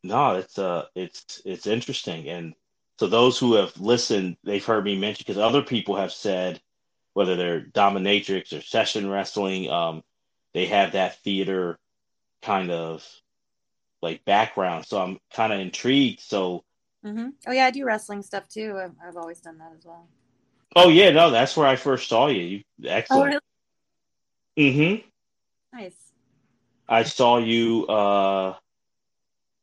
no, 0.02 0.36
it's 0.36 0.58
uh 0.58 0.86
it's 0.94 1.42
it's 1.44 1.66
interesting. 1.66 2.28
And 2.28 2.54
so 2.98 3.06
those 3.06 3.38
who 3.38 3.54
have 3.54 3.78
listened, 3.80 4.36
they've 4.44 4.64
heard 4.64 4.84
me 4.84 4.98
mention 4.98 5.24
because 5.26 5.38
other 5.38 5.62
people 5.62 5.96
have 5.96 6.12
said 6.12 6.60
whether 7.14 7.36
they're 7.36 7.60
dominatrix 7.60 8.56
or 8.56 8.62
session 8.62 9.08
wrestling, 9.08 9.70
um, 9.70 10.02
they 10.54 10.66
have 10.66 10.92
that 10.92 11.18
theater 11.22 11.78
kind 12.42 12.70
of 12.70 13.06
like 14.00 14.24
background. 14.24 14.86
So 14.86 15.00
I'm 15.00 15.18
kind 15.32 15.52
of 15.52 15.60
intrigued. 15.60 16.20
So, 16.20 16.64
mm-hmm. 17.04 17.28
oh 17.46 17.52
yeah, 17.52 17.66
I 17.66 17.70
do 17.70 17.84
wrestling 17.84 18.22
stuff 18.22 18.48
too. 18.48 18.78
I've, 18.82 18.94
I've, 19.06 19.16
always 19.16 19.40
done 19.40 19.58
that 19.58 19.72
as 19.76 19.84
well. 19.84 20.08
Oh 20.74 20.88
yeah, 20.88 21.10
no, 21.10 21.30
that's 21.30 21.56
where 21.56 21.66
I 21.66 21.76
first 21.76 22.08
saw 22.08 22.28
you. 22.28 22.42
you 22.42 22.62
excellent. 22.84 23.22
Oh, 23.22 23.26
really? 23.26 23.40
Mm-hmm. 24.58 25.06
Nice. 25.76 26.12
I 26.88 27.04
saw 27.04 27.38
you. 27.38 27.86
uh 27.86 28.54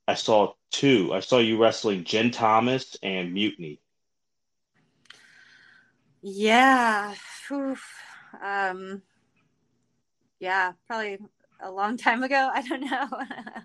I 0.07 0.15
saw 0.15 0.53
two. 0.71 1.13
I 1.13 1.19
saw 1.19 1.37
you 1.37 1.61
wrestling 1.61 2.03
Jen 2.03 2.31
Thomas 2.31 2.97
and 3.03 3.33
Mutiny. 3.33 3.79
Yeah. 6.21 7.13
Oof. 7.51 7.83
Um, 8.43 9.01
yeah, 10.39 10.73
probably 10.87 11.19
a 11.61 11.71
long 11.71 11.97
time 11.97 12.23
ago. 12.23 12.49
I 12.53 12.61
don't 12.61 12.81
know. 12.81 13.07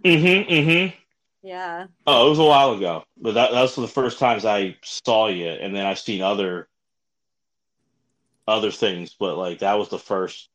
mm-hmm. 0.05 0.53
Mm-hmm. 0.53 0.97
Yeah. 1.43 1.87
Oh, 2.07 2.27
it 2.27 2.31
was 2.31 2.39
a 2.39 2.45
while 2.45 2.73
ago, 2.73 3.05
but 3.21 3.35
that, 3.35 3.53
that 3.53 3.61
was 3.61 3.75
the 3.75 3.87
first 3.87 4.19
times 4.19 4.47
I 4.47 4.77
saw 4.83 5.29
you, 5.29 5.49
and 5.49 5.77
then 5.77 5.85
I've 5.85 5.99
seen 5.99 6.23
other 6.23 6.69
other 8.49 8.71
things, 8.71 9.15
but 9.19 9.37
like 9.37 9.59
that 9.59 9.75
was 9.75 9.91
the 9.91 9.99
first. 9.99 10.49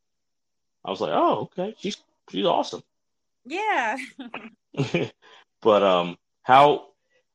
I 0.86 0.92
was 0.92 1.02
like, 1.02 1.12
oh, 1.14 1.50
okay, 1.58 1.76
she's 1.80 1.98
she's 2.30 2.46
awesome. 2.46 2.84
Yeah. 3.46 3.98
but 5.62 5.84
um, 5.84 6.18
how? 6.44 6.88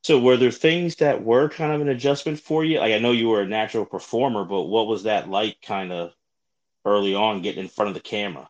So 0.03 0.19
were 0.19 0.37
there 0.37 0.51
things 0.51 0.97
that 0.97 1.23
were 1.23 1.49
kind 1.49 1.73
of 1.73 1.81
an 1.81 1.89
adjustment 1.89 2.39
for 2.39 2.63
you? 2.63 2.79
Like 2.79 2.93
I 2.93 2.99
know 2.99 3.11
you 3.11 3.29
were 3.29 3.41
a 3.41 3.47
natural 3.47 3.85
performer, 3.85 4.45
but 4.45 4.63
what 4.63 4.87
was 4.87 5.03
that 5.03 5.29
like, 5.29 5.61
kind 5.61 5.91
of 5.91 6.13
early 6.85 7.15
on, 7.15 7.41
getting 7.41 7.63
in 7.63 7.69
front 7.69 7.89
of 7.89 7.95
the 7.95 8.01
camera? 8.01 8.47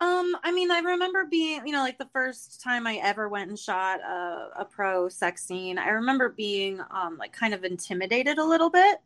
Um, 0.00 0.34
I 0.42 0.50
mean, 0.50 0.72
I 0.72 0.80
remember 0.80 1.26
being, 1.26 1.64
you 1.64 1.72
know, 1.72 1.82
like 1.82 1.98
the 1.98 2.08
first 2.12 2.60
time 2.60 2.88
I 2.88 2.96
ever 2.96 3.28
went 3.28 3.50
and 3.50 3.58
shot 3.58 4.00
a, 4.00 4.48
a 4.58 4.64
pro 4.64 5.08
sex 5.08 5.44
scene, 5.44 5.78
I 5.78 5.90
remember 5.90 6.30
being 6.30 6.80
um 6.90 7.18
like 7.18 7.32
kind 7.32 7.54
of 7.54 7.62
intimidated 7.62 8.38
a 8.38 8.44
little 8.44 8.70
bit 8.70 8.98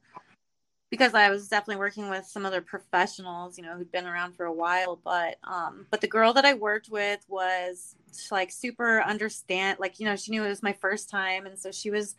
because 0.91 1.15
I 1.15 1.31
was 1.31 1.49
definitely 1.49 1.81
working 1.81 2.09
with 2.09 2.27
some 2.27 2.47
other 2.47 2.61
professionals, 2.61 3.59
you 3.59 3.65
know, 3.65 3.77
who'd 3.77 3.91
been 3.91 4.07
around 4.07 4.37
for 4.37 4.47
a 4.47 4.53
while. 4.53 4.99
But 5.03 5.39
um, 5.45 5.87
but 5.91 6.01
the 6.01 6.09
girl 6.09 6.33
that 6.35 6.45
I 6.45 6.55
worked 6.55 6.89
with 6.89 7.25
was 7.29 7.97
like 8.31 8.53
super 8.53 9.03
understand, 9.03 9.79
like 9.81 9.99
you 9.99 10.07
know, 10.07 10.17
she 10.17 10.31
knew 10.31 10.45
it 10.45 10.49
was 10.49 10.63
my 10.63 10.73
first 10.75 11.11
time, 11.11 11.47
and 11.47 11.59
so 11.59 11.73
she 11.73 11.91
was 11.91 12.15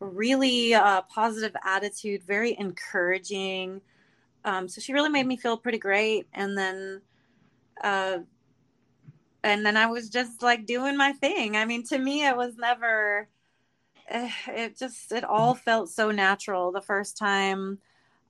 really 0.00 0.74
uh, 0.74 1.02
positive 1.02 1.56
attitude, 1.64 2.22
very 2.22 2.56
encouraging. 2.58 3.80
Um, 4.44 4.68
so 4.68 4.80
she 4.80 4.92
really 4.92 5.10
made 5.10 5.26
me 5.26 5.36
feel 5.36 5.56
pretty 5.56 5.78
great, 5.78 6.26
and 6.34 6.56
then 6.56 7.00
uh, 7.82 8.18
and 9.42 9.64
then 9.64 9.76
I 9.76 9.86
was 9.86 10.10
just 10.10 10.42
like 10.42 10.66
doing 10.66 10.96
my 10.96 11.12
thing. 11.12 11.56
I 11.56 11.64
mean, 11.64 11.84
to 11.84 11.98
me, 11.98 12.26
it 12.26 12.36
was 12.36 12.56
never. 12.56 13.28
Eh, 14.08 14.30
it 14.48 14.78
just 14.78 15.12
it 15.12 15.24
all 15.24 15.54
felt 15.54 15.88
so 15.88 16.10
natural 16.10 16.72
the 16.72 16.80
first 16.82 17.16
time 17.16 17.78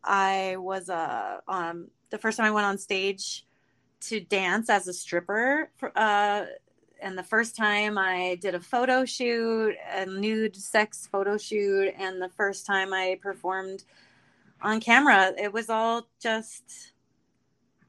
I 0.03 0.57
was 0.57 0.89
uh, 0.89 1.41
um 1.49 1.89
the 2.11 2.19
first 2.19 2.37
time 2.37 2.47
I 2.47 2.51
went 2.51 2.67
on 2.67 2.79
stage 2.79 3.47
to 4.01 4.21
dance 4.21 4.71
as 4.71 4.89
a 4.89 4.93
stripper. 4.93 5.71
Uh, 5.95 6.45
and 7.03 7.17
the 7.17 7.23
first 7.23 7.57
time 7.57 7.97
I 7.97 8.37
did 8.41 8.55
a 8.55 8.61
photo 8.61 9.05
shoot, 9.05 9.75
a 9.91 10.07
nude 10.07 10.57
sex 10.57 11.09
photo 11.11 11.39
shoot, 11.39 11.95
and 11.99 12.21
the 12.21 12.29
first 12.29 12.67
time 12.67 12.93
I 12.93 13.19
performed 13.23 13.85
on 14.63 14.81
camera, 14.81 15.33
it 15.39 15.53
was 15.53 15.71
all 15.71 16.09
just 16.21 16.93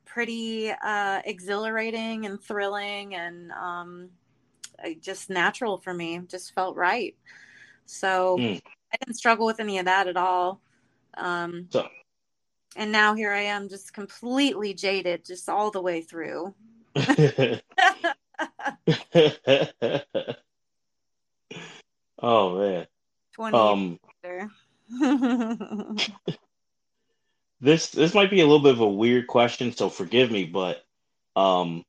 pretty 0.05 0.72
uh, 0.72 1.22
exhilarating 1.26 2.26
and 2.26 2.41
thrilling 2.41 3.16
and 3.16 3.51
um, 3.51 4.09
just 5.01 5.30
natural 5.30 5.78
for 5.78 5.93
me. 5.93 6.22
Just 6.28 6.53
felt 6.53 6.76
right. 6.76 7.16
So 7.86 8.38
mm. 8.39 8.62
I 8.93 8.97
didn't 8.97 9.18
struggle 9.18 9.45
with 9.45 9.59
any 9.59 9.80
of 9.80 9.86
that 9.86 10.07
at 10.07 10.18
all. 10.18 10.62
Um, 11.16 11.68
so. 11.70 11.88
And 12.76 12.91
now 12.91 13.15
here 13.15 13.32
I 13.32 13.41
am, 13.41 13.69
just 13.69 13.93
completely 13.93 14.74
jaded, 14.74 15.26
just 15.26 15.49
all 15.49 15.72
the 15.72 15.82
way 15.82 16.01
through. 16.01 16.53
oh 22.22 22.57
man. 22.57 22.88
Twenty 23.34 23.57
um, 23.57 23.99
this 27.61 27.91
this 27.91 28.13
might 28.13 28.30
be 28.30 28.41
a 28.41 28.45
little 28.45 28.59
bit 28.59 28.74
of 28.74 28.82
a 28.82 28.88
weird 28.88 29.28
question, 29.28 29.72
so 29.72 29.89
forgive 29.89 30.32
me, 30.32 30.45
but 30.45 30.84
um, 31.36 31.86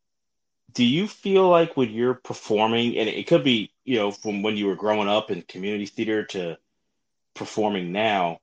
do 0.73 0.85
you 0.85 1.09
feel 1.09 1.49
like 1.49 1.77
when 1.77 1.91
you're 1.91 2.15
performing, 2.15 2.97
and 2.97 3.09
it 3.09 3.27
could 3.27 3.43
be 3.45 3.73
you 3.85 3.99
know 3.99 4.11
from 4.11 4.43
when 4.43 4.57
you 4.57 4.67
were 4.67 4.77
growing 4.77 5.09
up 5.09 5.31
in 5.31 5.43
community 5.43 5.87
theater 5.87 6.25
to 6.27 6.59
performing 7.35 7.93
now, 7.93 8.39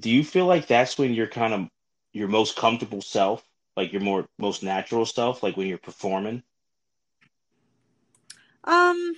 do 0.00 0.10
you 0.10 0.24
feel 0.24 0.46
like 0.46 0.66
that's 0.66 0.98
when 0.98 1.14
you're 1.14 1.26
kind 1.26 1.54
of 1.54 1.68
your 2.12 2.28
most 2.28 2.56
comfortable 2.56 3.02
self, 3.02 3.44
like 3.76 3.92
your 3.92 4.02
more 4.02 4.28
most 4.38 4.62
natural 4.62 5.06
self, 5.06 5.42
like 5.42 5.56
when 5.56 5.66
you're 5.66 5.78
performing? 5.78 6.42
Um. 8.64 9.14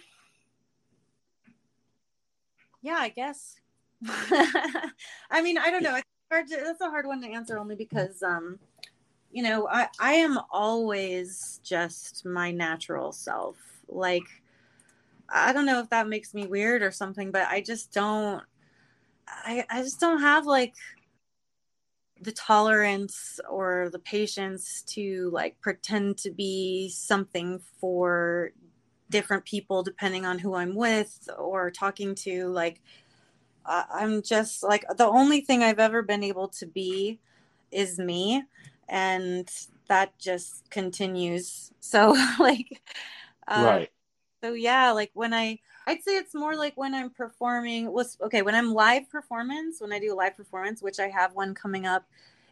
Yeah, 2.82 2.96
I 2.98 3.10
guess. 3.10 3.56
I 4.06 5.40
mean, 5.42 5.56
I 5.56 5.70
don't 5.70 5.84
know 5.84 6.00
hard 6.32 6.48
to, 6.48 6.56
that's 6.64 6.80
a 6.80 6.88
hard 6.88 7.06
one 7.06 7.20
to 7.20 7.28
answer 7.28 7.58
only 7.58 7.76
because 7.76 8.22
um 8.22 8.58
you 9.30 9.42
know 9.42 9.68
i 9.68 9.86
i 10.00 10.14
am 10.14 10.38
always 10.50 11.60
just 11.62 12.24
my 12.24 12.50
natural 12.50 13.12
self 13.12 13.56
like 13.86 14.22
i 15.28 15.52
don't 15.52 15.66
know 15.66 15.78
if 15.78 15.90
that 15.90 16.08
makes 16.08 16.32
me 16.32 16.46
weird 16.46 16.82
or 16.82 16.90
something 16.90 17.30
but 17.30 17.46
i 17.48 17.60
just 17.60 17.92
don't 17.92 18.42
i 19.44 19.64
i 19.70 19.82
just 19.82 20.00
don't 20.00 20.20
have 20.20 20.46
like 20.46 20.74
the 22.20 22.32
tolerance 22.32 23.40
or 23.50 23.88
the 23.90 23.98
patience 23.98 24.82
to 24.82 25.30
like 25.32 25.60
pretend 25.60 26.16
to 26.18 26.30
be 26.30 26.88
something 26.88 27.60
for 27.80 28.52
different 29.10 29.44
people 29.44 29.82
depending 29.82 30.24
on 30.24 30.38
who 30.38 30.54
i'm 30.54 30.74
with 30.74 31.28
or 31.38 31.70
talking 31.70 32.14
to 32.14 32.46
like 32.48 32.80
I'm 33.64 34.22
just 34.22 34.62
like 34.62 34.84
the 34.96 35.06
only 35.06 35.40
thing 35.40 35.62
I've 35.62 35.78
ever 35.78 36.02
been 36.02 36.24
able 36.24 36.48
to 36.48 36.66
be 36.66 37.20
is 37.70 37.98
me, 37.98 38.44
and 38.88 39.48
that 39.88 40.18
just 40.18 40.68
continues. 40.70 41.72
So 41.80 42.16
like, 42.40 42.82
uh, 43.46 43.62
right. 43.64 43.90
So 44.42 44.52
yeah, 44.54 44.90
like 44.92 45.10
when 45.14 45.32
I, 45.32 45.60
I'd 45.86 46.02
say 46.02 46.16
it's 46.16 46.34
more 46.34 46.56
like 46.56 46.76
when 46.76 46.94
I'm 46.94 47.10
performing. 47.10 47.90
Was 47.92 48.18
okay 48.22 48.42
when 48.42 48.54
I'm 48.54 48.72
live 48.72 49.10
performance. 49.10 49.80
When 49.80 49.92
I 49.92 49.98
do 49.98 50.12
a 50.12 50.16
live 50.16 50.36
performance, 50.36 50.82
which 50.82 51.00
I 51.00 51.08
have 51.08 51.34
one 51.34 51.54
coming 51.54 51.86
up 51.86 52.04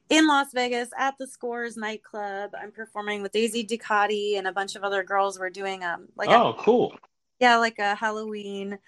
in 0.08 0.26
Las 0.26 0.52
Vegas 0.52 0.90
at 0.98 1.16
the 1.18 1.26
Scores 1.26 1.76
nightclub. 1.76 2.50
I'm 2.60 2.72
performing 2.72 3.22
with 3.22 3.32
Daisy 3.32 3.64
Ducati 3.64 4.38
and 4.38 4.46
a 4.46 4.52
bunch 4.52 4.74
of 4.76 4.84
other 4.84 5.02
girls. 5.02 5.38
We're 5.38 5.50
doing 5.50 5.84
um 5.84 6.08
like 6.16 6.28
oh 6.30 6.50
a, 6.50 6.54
cool 6.54 6.94
yeah 7.40 7.56
like 7.56 7.78
a 7.78 7.94
Halloween 7.94 8.78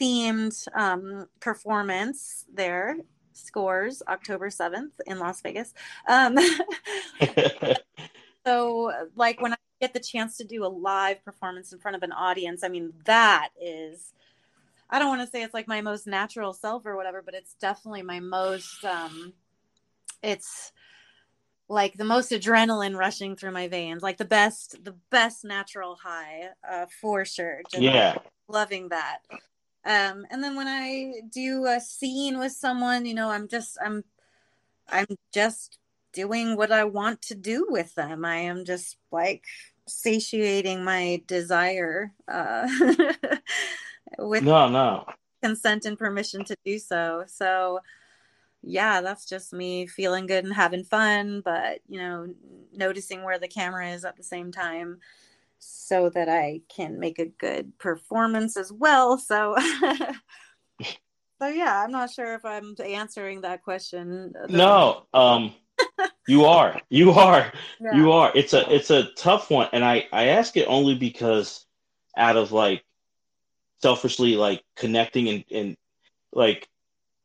themed 0.00 0.66
um, 0.74 1.26
performance 1.40 2.44
there 2.52 2.96
scores 3.32 4.02
october 4.08 4.48
7th 4.48 4.90
in 5.06 5.18
las 5.18 5.40
vegas 5.40 5.72
um, 6.08 6.36
so 8.46 8.92
like 9.14 9.40
when 9.40 9.52
i 9.52 9.56
get 9.80 9.92
the 9.92 10.00
chance 10.00 10.36
to 10.36 10.44
do 10.44 10.64
a 10.64 10.68
live 10.68 11.24
performance 11.24 11.72
in 11.72 11.78
front 11.78 11.96
of 11.96 12.02
an 12.02 12.12
audience. 12.12 12.64
I 12.64 12.68
mean 12.68 12.92
that 13.04 13.50
is 13.60 14.12
i 14.90 14.98
don't 14.98 15.08
want 15.08 15.20
to 15.20 15.26
say 15.26 15.42
it's 15.42 15.54
like 15.54 15.68
my 15.68 15.80
most 15.80 16.06
natural 16.06 16.52
self 16.52 16.86
or 16.86 16.96
whatever 16.96 17.22
but 17.22 17.34
it's 17.34 17.54
definitely 17.54 18.02
my 18.02 18.20
most 18.20 18.84
um 18.84 19.32
it's 20.22 20.72
like 21.68 21.94
the 21.94 22.04
most 22.04 22.32
adrenaline 22.32 22.96
rushing 22.96 23.36
through 23.36 23.50
my 23.50 23.68
veins 23.68 24.02
like 24.02 24.16
the 24.16 24.24
best 24.24 24.82
the 24.84 24.94
best 25.10 25.44
natural 25.44 25.96
high 25.96 26.48
uh 26.68 26.86
for 27.00 27.24
sure. 27.24 27.60
Just 27.70 27.82
yeah. 27.82 28.16
loving 28.48 28.88
that. 28.88 29.18
Um 29.84 30.26
and 30.30 30.42
then 30.42 30.56
when 30.56 30.66
i 30.66 31.20
do 31.30 31.66
a 31.66 31.80
scene 31.80 32.38
with 32.38 32.52
someone 32.52 33.04
you 33.04 33.14
know 33.14 33.30
i'm 33.30 33.48
just 33.48 33.76
i'm 33.84 34.02
i'm 34.88 35.06
just 35.32 35.78
doing 36.12 36.56
what 36.56 36.72
i 36.72 36.84
want 36.84 37.20
to 37.22 37.34
do 37.34 37.66
with 37.68 37.94
them 37.94 38.24
i 38.24 38.36
am 38.36 38.64
just 38.64 38.96
like 39.10 39.44
satiating 39.86 40.84
my 40.84 41.22
desire 41.26 42.12
uh 42.28 42.68
with 44.18 44.42
no 44.42 44.68
no 44.68 45.04
consent 45.42 45.84
and 45.84 45.98
permission 45.98 46.44
to 46.44 46.56
do 46.64 46.78
so 46.78 47.24
so 47.26 47.80
yeah 48.62 49.00
that's 49.00 49.24
just 49.24 49.52
me 49.52 49.86
feeling 49.86 50.26
good 50.26 50.44
and 50.44 50.54
having 50.54 50.82
fun 50.82 51.40
but 51.44 51.78
you 51.88 51.98
know 51.98 52.26
noticing 52.72 53.22
where 53.22 53.38
the 53.38 53.48
camera 53.48 53.90
is 53.90 54.04
at 54.04 54.16
the 54.16 54.22
same 54.22 54.50
time 54.50 54.98
so 55.58 56.08
that 56.10 56.28
I 56.28 56.60
can 56.68 56.98
make 56.98 57.18
a 57.18 57.26
good 57.26 57.76
performance 57.78 58.56
as 58.56 58.72
well. 58.72 59.18
So, 59.18 59.56
so 60.82 61.46
yeah, 61.46 61.82
I'm 61.82 61.90
not 61.90 62.10
sure 62.10 62.34
if 62.34 62.44
I'm 62.44 62.74
answering 62.84 63.42
that 63.42 63.62
question. 63.62 64.32
No, 64.48 65.06
um, 65.12 65.52
you 66.28 66.44
are, 66.44 66.80
you 66.88 67.12
are, 67.12 67.52
yeah. 67.80 67.94
you 67.94 68.12
are. 68.12 68.32
It's 68.34 68.52
a, 68.52 68.72
it's 68.72 68.90
a 68.90 69.10
tough 69.16 69.50
one, 69.50 69.68
and 69.72 69.84
I, 69.84 70.06
I 70.12 70.28
ask 70.28 70.56
it 70.56 70.66
only 70.66 70.94
because 70.94 71.64
out 72.16 72.36
of 72.36 72.52
like 72.52 72.84
selfishly 73.80 74.36
like 74.36 74.64
connecting 74.76 75.28
and 75.28 75.44
and 75.52 75.76
like 76.32 76.68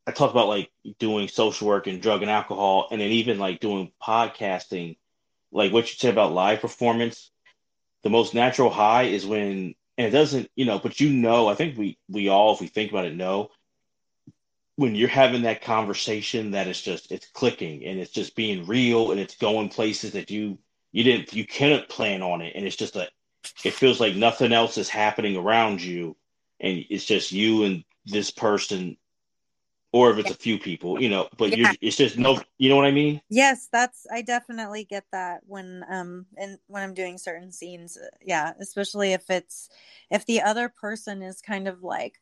I 0.06 0.12
talk 0.12 0.32
about 0.32 0.48
like 0.48 0.70
doing 1.00 1.28
social 1.28 1.68
work 1.68 1.88
and 1.88 2.02
drug 2.02 2.22
and 2.22 2.32
alcohol, 2.32 2.88
and 2.92 3.02
then 3.02 3.10
even 3.10 3.40
like 3.40 3.60
doing 3.60 3.92
podcasting, 4.02 4.98
like 5.52 5.72
what 5.72 5.90
you 5.90 5.96
said 5.96 6.14
about 6.14 6.34
live 6.34 6.62
performance 6.62 7.32
the 8.04 8.10
most 8.10 8.34
natural 8.34 8.70
high 8.70 9.04
is 9.04 9.26
when 9.26 9.74
and 9.98 10.08
it 10.08 10.12
doesn't 10.12 10.50
you 10.56 10.66
know 10.66 10.78
but 10.78 11.00
you 11.00 11.10
know 11.10 11.48
i 11.48 11.56
think 11.56 11.78
we 11.78 11.98
we 12.10 12.30
all 12.30 12.54
if 12.54 12.62
we 12.62 12.68
think 12.68 12.92
about 12.92 13.06
it 13.06 13.16
know 13.16 13.50
when 14.76 14.96
you're 14.96 15.08
having 15.08 15.44
that 15.44 15.62
conversation 15.62 16.52
that 16.52 16.68
it's 16.68 16.82
just 16.82 17.12
it's 17.12 17.28
clicking 17.28 17.86
and 17.86 18.00
it's 18.00 18.12
just 18.12 18.36
being 18.36 18.66
real 18.66 19.12
and 19.12 19.20
it's 19.20 19.36
going 19.36 19.70
places 19.70 20.14
that 20.14 20.32
you 20.32 20.58
you 20.92 21.04
didn't 21.04 21.34
you 21.34 21.46
couldn't 21.46 21.90
plan 21.90 22.22
on 22.22 22.42
it. 22.42 22.54
And 22.56 22.66
it's 22.66 22.76
just 22.76 22.96
a 22.96 23.10
it 23.64 23.74
feels 23.74 24.00
like 24.00 24.16
nothing 24.16 24.54
else 24.54 24.78
is 24.78 24.90
happening 24.90 25.36
around 25.36 25.82
you. 25.82 26.16
And 26.60 26.86
it's 26.90 27.06
just 27.06 27.32
you 27.32 27.64
and 27.64 27.84
this 28.06 28.32
person 28.32 28.98
or 29.92 30.10
if 30.10 30.18
it's 30.18 30.32
a 30.32 30.36
few 30.36 30.58
people 30.58 31.02
you 31.02 31.08
know 31.08 31.30
but 31.38 31.56
yeah. 31.56 31.72
it's 31.80 31.96
just 31.96 32.18
no 32.18 32.38
you 32.58 32.68
know 32.68 32.76
what 32.76 32.86
i 32.86 32.92
mean? 32.92 33.22
Yes 33.30 33.70
that's 33.72 34.08
i 34.12 34.22
definitely 34.22 34.84
get 34.86 35.06
that 35.12 35.42
when 35.46 35.86
um 35.88 36.26
and 36.36 36.58
when 36.68 36.84
i'm 36.84 36.94
doing 36.96 37.18
certain 37.18 37.52
scenes. 37.52 37.98
Yeah 38.22 38.54
especially 38.60 39.14
if 39.14 39.30
it's 39.30 39.70
if 40.10 40.26
the 40.26 40.42
other 40.42 40.68
person 40.68 41.22
is 41.22 41.42
kind 41.42 41.68
of 41.68 41.84
like 41.84 42.20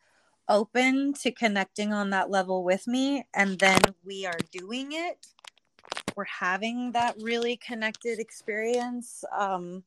open 0.50 1.14
to 1.14 1.32
connecting 1.32 1.94
on 1.94 2.10
that 2.12 2.30
level 2.30 2.64
with 2.64 2.88
me 2.88 3.26
and 3.34 3.60
then 3.60 3.80
we 4.04 4.26
are 4.26 4.38
doing 4.52 4.92
it. 4.92 5.26
We're 6.16 6.26
having 6.26 6.92
that 6.92 7.16
really 7.22 7.58
connected 7.58 8.20
experience 8.20 9.24
um 9.38 9.84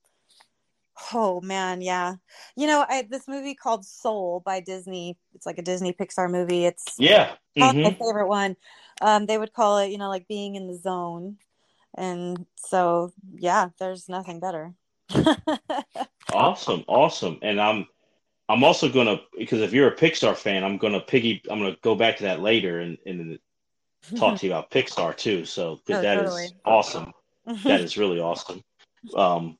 oh 1.13 1.41
man 1.41 1.81
yeah. 1.83 2.15
You 2.57 2.67
know 2.67 2.85
I, 2.89 3.03
this 3.03 3.29
movie 3.29 3.55
called 3.55 3.85
soul 3.85 4.43
by 4.45 4.61
disney 4.61 5.17
it's 5.35 5.47
like 5.47 5.59
a 5.59 5.63
disney 5.63 5.93
pixar 5.93 6.31
movie 6.31 6.65
it's 6.67 6.85
yeah 6.99 7.33
mm-hmm. 7.57 7.83
my 7.83 7.91
favorite 7.91 8.29
one. 8.29 8.57
Um 9.01 9.27
they 9.27 9.39
would 9.39 9.53
call 9.53 9.79
it 9.79 9.91
you 9.91 9.99
know 9.99 10.09
like 10.09 10.29
being 10.29 10.55
in 10.55 10.67
the 10.67 10.77
zone 10.77 11.37
and 11.97 12.47
so 12.57 13.13
yeah 13.35 13.69
there's 13.79 14.09
nothing 14.09 14.41
better. 14.41 14.75
Awesome 16.33 16.85
awesome 16.89 17.39
and 17.43 17.61
i'm 17.61 17.87
i'm 18.49 18.65
also 18.65 18.89
gonna 18.89 19.21
because 19.39 19.61
if 19.61 19.73
you're 19.73 19.89
a 19.89 19.97
pixar 19.97 20.37
fan 20.37 20.65
i'm 20.65 20.77
gonna 20.79 21.01
piggy 21.01 21.43
i'm 21.51 21.59
gonna 21.59 21.77
go 21.83 21.95
back 21.95 22.17
to 22.17 22.25
that 22.25 22.41
later 22.41 22.81
and 22.81 22.99
and 23.07 23.39
talk 24.17 24.39
to 24.41 24.47
you 24.47 24.53
about 24.53 24.71
Pixar 24.71 25.17
too. 25.17 25.45
So 25.45 25.81
oh, 25.89 26.03
that 26.03 26.03
totally. 26.03 26.45
is 26.45 26.55
awesome. 26.65 27.13
that 27.65 27.81
is 27.81 27.97
really 27.97 28.21
awesome. 28.21 28.63
Um, 29.15 29.59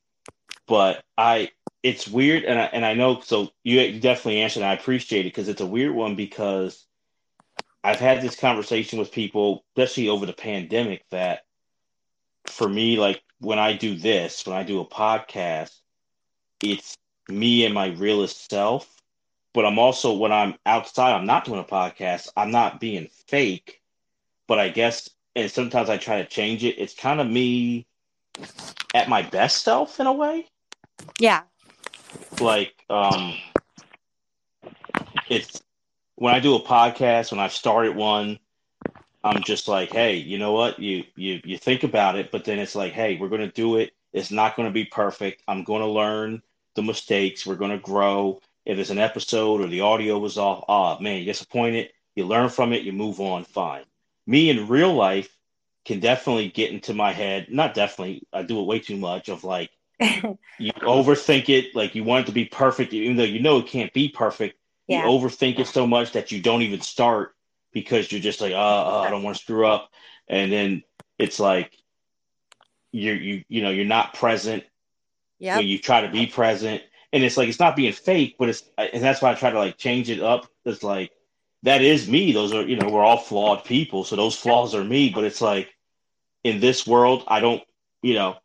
but 0.67 1.03
I, 1.17 1.51
it's 1.83 2.07
weird, 2.07 2.43
and 2.43 2.59
I 2.59 2.65
and 2.65 2.85
I 2.85 2.95
know. 2.95 3.19
So 3.21 3.49
you 3.63 3.99
definitely 3.99 4.41
answered. 4.41 4.61
And 4.61 4.69
I 4.69 4.73
appreciate 4.73 5.21
it 5.21 5.29
because 5.29 5.49
it's 5.49 5.61
a 5.61 5.65
weird 5.65 5.93
one 5.93 6.15
because 6.15 6.85
I've 7.83 7.99
had 7.99 8.21
this 8.21 8.35
conversation 8.35 8.97
with 8.97 9.11
people, 9.11 9.63
especially 9.75 10.09
over 10.09 10.25
the 10.25 10.33
pandemic, 10.33 11.05
that 11.11 11.41
for 12.47 12.67
me, 12.67 12.97
like 12.97 13.21
when 13.39 13.59
I 13.59 13.73
do 13.73 13.95
this, 13.95 14.47
when 14.47 14.57
I 14.57 14.63
do 14.63 14.79
a 14.79 14.87
podcast, 14.87 15.77
it's 16.63 16.97
me 17.29 17.65
and 17.65 17.73
my 17.73 17.87
realest 17.87 18.49
self. 18.49 18.91
But 19.53 19.65
I'm 19.65 19.79
also 19.79 20.13
when 20.13 20.31
I'm 20.31 20.55
outside, 20.65 21.13
I'm 21.13 21.25
not 21.25 21.45
doing 21.45 21.59
a 21.59 21.63
podcast. 21.63 22.29
I'm 22.35 22.51
not 22.51 22.79
being 22.79 23.07
fake 23.27 23.81
but 24.47 24.59
I 24.59 24.69
guess 24.69 25.09
and 25.35 25.51
sometimes 25.51 25.89
I 25.89 25.97
try 25.97 26.21
to 26.21 26.27
change 26.27 26.63
it. 26.63 26.79
It's 26.79 26.93
kind 26.93 27.19
of 27.19 27.27
me 27.27 27.85
at 28.93 29.09
my 29.09 29.21
best 29.21 29.63
self 29.63 29.99
in 29.99 30.07
a 30.07 30.13
way. 30.13 30.47
Yeah. 31.19 31.43
Like 32.39 32.73
um 32.89 33.35
it's 35.29 35.61
when 36.15 36.33
I 36.33 36.39
do 36.39 36.55
a 36.55 36.61
podcast, 36.61 37.31
when 37.31 37.39
I've 37.39 37.51
started 37.51 37.95
one, 37.95 38.39
I'm 39.23 39.43
just 39.43 39.67
like, 39.67 39.91
hey, 39.91 40.15
you 40.15 40.37
know 40.37 40.53
what? 40.53 40.79
You 40.79 41.03
you 41.15 41.41
you 41.43 41.57
think 41.57 41.83
about 41.83 42.17
it, 42.17 42.31
but 42.31 42.45
then 42.45 42.59
it's 42.59 42.75
like, 42.75 42.93
hey, 42.93 43.17
we're 43.17 43.29
gonna 43.29 43.51
do 43.51 43.77
it. 43.77 43.93
It's 44.13 44.31
not 44.31 44.55
gonna 44.55 44.71
be 44.71 44.85
perfect. 44.85 45.43
I'm 45.47 45.63
gonna 45.63 45.87
learn 45.87 46.41
the 46.75 46.83
mistakes. 46.83 47.45
We're 47.45 47.55
gonna 47.55 47.77
grow. 47.77 48.41
If 48.65 48.79
it's 48.79 48.89
an 48.89 48.97
episode 48.99 49.61
or 49.61 49.67
the 49.67 49.81
audio 49.81 50.17
was 50.17 50.37
off, 50.37 50.65
ah 50.67 50.97
oh, 50.97 51.01
man, 51.01 51.17
you're 51.17 51.25
disappointed. 51.25 51.89
You 52.15 52.25
learn 52.25 52.49
from 52.49 52.73
it, 52.73 52.83
you 52.83 52.93
move 52.93 53.19
on, 53.19 53.43
fine 53.43 53.85
me 54.27 54.49
in 54.49 54.67
real 54.67 54.93
life 54.93 55.35
can 55.85 55.99
definitely 55.99 56.49
get 56.49 56.71
into 56.71 56.93
my 56.93 57.11
head. 57.11 57.47
Not 57.49 57.73
definitely, 57.73 58.23
I 58.33 58.43
do 58.43 58.59
it 58.59 58.65
way 58.65 58.79
too 58.79 58.97
much. 58.97 59.29
Of 59.29 59.43
like, 59.43 59.69
you 59.99 60.73
overthink 60.81 61.49
it, 61.49 61.75
like 61.75 61.95
you 61.95 62.03
want 62.03 62.25
it 62.25 62.27
to 62.27 62.33
be 62.33 62.45
perfect, 62.45 62.93
even 62.93 63.17
though 63.17 63.23
you 63.23 63.41
know 63.41 63.59
it 63.59 63.67
can't 63.67 63.93
be 63.93 64.09
perfect. 64.09 64.57
Yeah. 64.87 65.03
You 65.03 65.09
overthink 65.09 65.59
it 65.59 65.67
so 65.67 65.87
much 65.87 66.13
that 66.13 66.31
you 66.31 66.41
don't 66.41 66.61
even 66.61 66.81
start 66.81 67.35
because 67.71 68.11
you're 68.11 68.21
just 68.21 68.41
like, 68.41 68.53
oh, 68.53 68.57
oh 68.57 68.99
I 68.99 69.09
don't 69.09 69.23
want 69.23 69.37
to 69.37 69.43
screw 69.43 69.67
up, 69.67 69.89
and 70.27 70.51
then 70.51 70.83
it's 71.17 71.39
like 71.39 71.71
you're 72.91 73.15
you 73.15 73.43
you 73.47 73.61
know 73.61 73.71
you're 73.71 73.85
not 73.85 74.13
present. 74.13 74.63
Yeah. 75.39 75.59
You 75.59 75.77
try 75.77 76.01
to 76.01 76.09
be 76.09 76.27
present, 76.27 76.81
and 77.11 77.23
it's 77.23 77.37
like 77.37 77.49
it's 77.49 77.59
not 77.59 77.75
being 77.75 77.93
fake, 77.93 78.35
but 78.39 78.49
it's 78.49 78.63
and 78.77 79.03
that's 79.03 79.21
why 79.21 79.31
I 79.31 79.35
try 79.35 79.51
to 79.51 79.59
like 79.59 79.77
change 79.77 80.09
it 80.09 80.21
up. 80.21 80.47
It's 80.65 80.83
like 80.83 81.11
that 81.65 81.81
is 81.81 82.07
me. 82.07 82.31
Those 82.31 82.53
are, 82.53 82.61
you 82.61 82.77
know, 82.77 82.89
we're 82.89 83.03
all 83.03 83.17
flawed 83.17 83.65
people. 83.65 84.03
So 84.03 84.15
those 84.15 84.37
flaws 84.37 84.75
are 84.75 84.83
me. 84.83 85.09
But 85.09 85.23
it's 85.23 85.41
like 85.41 85.73
in 86.43 86.59
this 86.59 86.85
world, 86.85 87.23
I 87.27 87.39
don't, 87.39 87.61
you 88.03 88.13
know, 88.13 88.37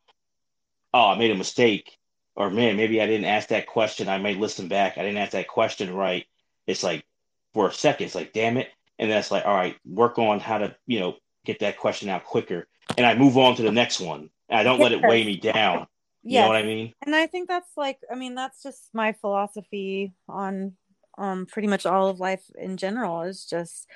oh, 0.95 1.11
I 1.11 1.18
made 1.18 1.30
a 1.30 1.36
mistake. 1.36 1.99
Or 2.34 2.49
man, 2.49 2.76
maybe 2.76 3.03
I 3.03 3.07
didn't 3.07 3.26
ask 3.26 3.49
that 3.49 3.66
question. 3.66 4.09
I 4.09 4.16
may 4.18 4.34
listen 4.34 4.68
back. 4.68 4.97
I 4.97 5.03
didn't 5.03 5.18
ask 5.18 5.32
that 5.32 5.49
question 5.49 5.95
right. 5.95 6.24
It's 6.66 6.82
like 6.82 7.05
for 7.53 7.68
a 7.68 7.72
second, 7.72 8.07
it's 8.07 8.14
like, 8.14 8.32
damn 8.32 8.57
it. 8.57 8.68
And 8.99 9.11
that's 9.11 9.30
like, 9.30 9.45
all 9.45 9.55
right, 9.55 9.76
work 9.84 10.18
on 10.18 10.41
how 10.41 10.59
to, 10.59 10.74
you 10.86 11.01
know, 11.01 11.16
get 11.45 11.59
that 11.61 11.78
question 11.78 12.09
out 12.09 12.24
quicker. 12.24 12.68
And 12.97 13.05
I 13.07 13.14
move 13.14 13.36
on 13.36 13.57
to 13.57 13.62
the 13.62 13.72
next 13.72 14.01
one. 14.01 14.30
I 14.51 14.62
don't 14.62 14.80
let 14.80 14.93
it 14.93 15.03
weigh 15.03 15.24
me 15.24 15.36
down. 15.36 15.86
You 16.23 16.33
yes. 16.33 16.43
know 16.43 16.49
what 16.49 16.57
I 16.57 16.62
mean? 16.62 16.93
And 17.05 17.14
I 17.14 17.27
think 17.27 17.49
that's 17.49 17.71
like, 17.77 17.99
I 18.11 18.14
mean, 18.14 18.35
that's 18.35 18.62
just 18.62 18.91
my 18.93 19.12
philosophy 19.12 20.12
on 20.29 20.75
um, 21.18 21.47
pretty 21.47 21.68
much 21.68 21.87
all 21.87 22.09
of 22.09 22.21
life 22.21 22.45
in 22.59 22.77
general 22.77 23.23
is 23.23 23.45
just, 23.45 23.87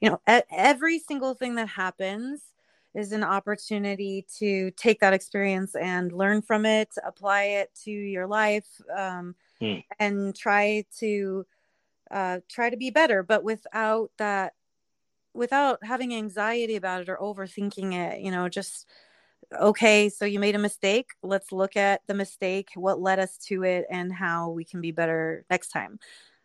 you 0.00 0.10
know, 0.10 0.20
every 0.26 0.98
single 0.98 1.34
thing 1.34 1.56
that 1.56 1.68
happens 1.68 2.42
is 2.94 3.12
an 3.12 3.24
opportunity 3.24 4.26
to 4.38 4.70
take 4.72 5.00
that 5.00 5.12
experience 5.14 5.74
and 5.74 6.12
learn 6.12 6.42
from 6.42 6.66
it, 6.66 6.88
apply 7.04 7.44
it 7.44 7.70
to 7.84 7.90
your 7.90 8.26
life, 8.26 8.66
um, 8.96 9.34
hmm. 9.60 9.78
and 9.98 10.36
try 10.36 10.84
to 10.98 11.46
uh, 12.10 12.40
try 12.48 12.68
to 12.68 12.76
be 12.76 12.90
better, 12.90 13.22
but 13.22 13.42
without 13.42 14.10
that, 14.18 14.52
without 15.34 15.78
having 15.82 16.14
anxiety 16.14 16.76
about 16.76 17.00
it 17.00 17.08
or 17.08 17.16
overthinking 17.16 17.94
it. 17.94 18.20
You 18.20 18.30
know, 18.30 18.48
just 18.48 18.86
okay, 19.60 20.08
so 20.08 20.24
you 20.24 20.38
made 20.38 20.54
a 20.54 20.58
mistake. 20.58 21.10
Let's 21.22 21.52
look 21.52 21.76
at 21.76 22.02
the 22.06 22.14
mistake, 22.14 22.70
what 22.74 23.00
led 23.00 23.18
us 23.18 23.36
to 23.48 23.64
it, 23.64 23.86
and 23.90 24.12
how 24.12 24.50
we 24.50 24.64
can 24.64 24.80
be 24.80 24.90
better 24.90 25.44
next 25.50 25.68
time. 25.68 25.98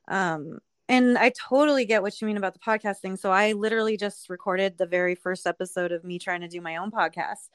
Um, 0.07 0.59
and 0.89 1.17
I 1.17 1.31
totally 1.31 1.85
get 1.85 2.01
what 2.01 2.19
you 2.21 2.27
mean 2.27 2.37
about 2.37 2.53
the 2.53 2.59
podcasting. 2.59 3.19
So 3.19 3.31
I 3.31 3.51
literally 3.53 3.97
just 3.97 4.29
recorded 4.29 4.77
the 4.77 4.85
very 4.85 5.15
first 5.15 5.45
episode 5.45 5.91
of 5.91 6.03
me 6.03 6.17
trying 6.17 6.41
to 6.41 6.47
do 6.47 6.61
my 6.61 6.77
own 6.77 6.91
podcast. 6.91 7.49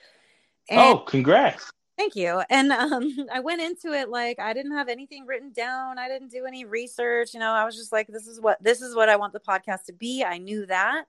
And 0.68 0.80
oh, 0.80 0.98
congrats. 0.98 1.72
Thank 1.96 2.16
you. 2.16 2.42
And 2.50 2.72
um, 2.72 3.11
I 3.32 3.40
went 3.40 3.62
into 3.62 3.92
it 3.92 4.09
like 4.09 4.38
I 4.38 4.53
didn't 4.53 4.72
have 4.72 4.88
anything 4.88 5.26
written 5.26 5.53
down. 5.53 5.98
I 5.98 6.09
didn't 6.09 6.30
do 6.30 6.44
any 6.46 6.64
research. 6.64 7.32
You 7.32 7.40
know, 7.40 7.53
I 7.53 7.64
was 7.64 7.76
just 7.76 7.92
like, 7.92 8.09
this 8.09 8.26
is 8.26 8.40
what 8.40 8.62
this 8.62 8.82
is 8.82 8.94
what 8.94 9.09
I 9.09 9.16
want 9.16 9.32
the 9.32 9.40
podcast 9.40 9.84
to 9.86 9.92
be. 9.92 10.24
I 10.24 10.38
knew 10.38 10.66
that. 10.66 11.05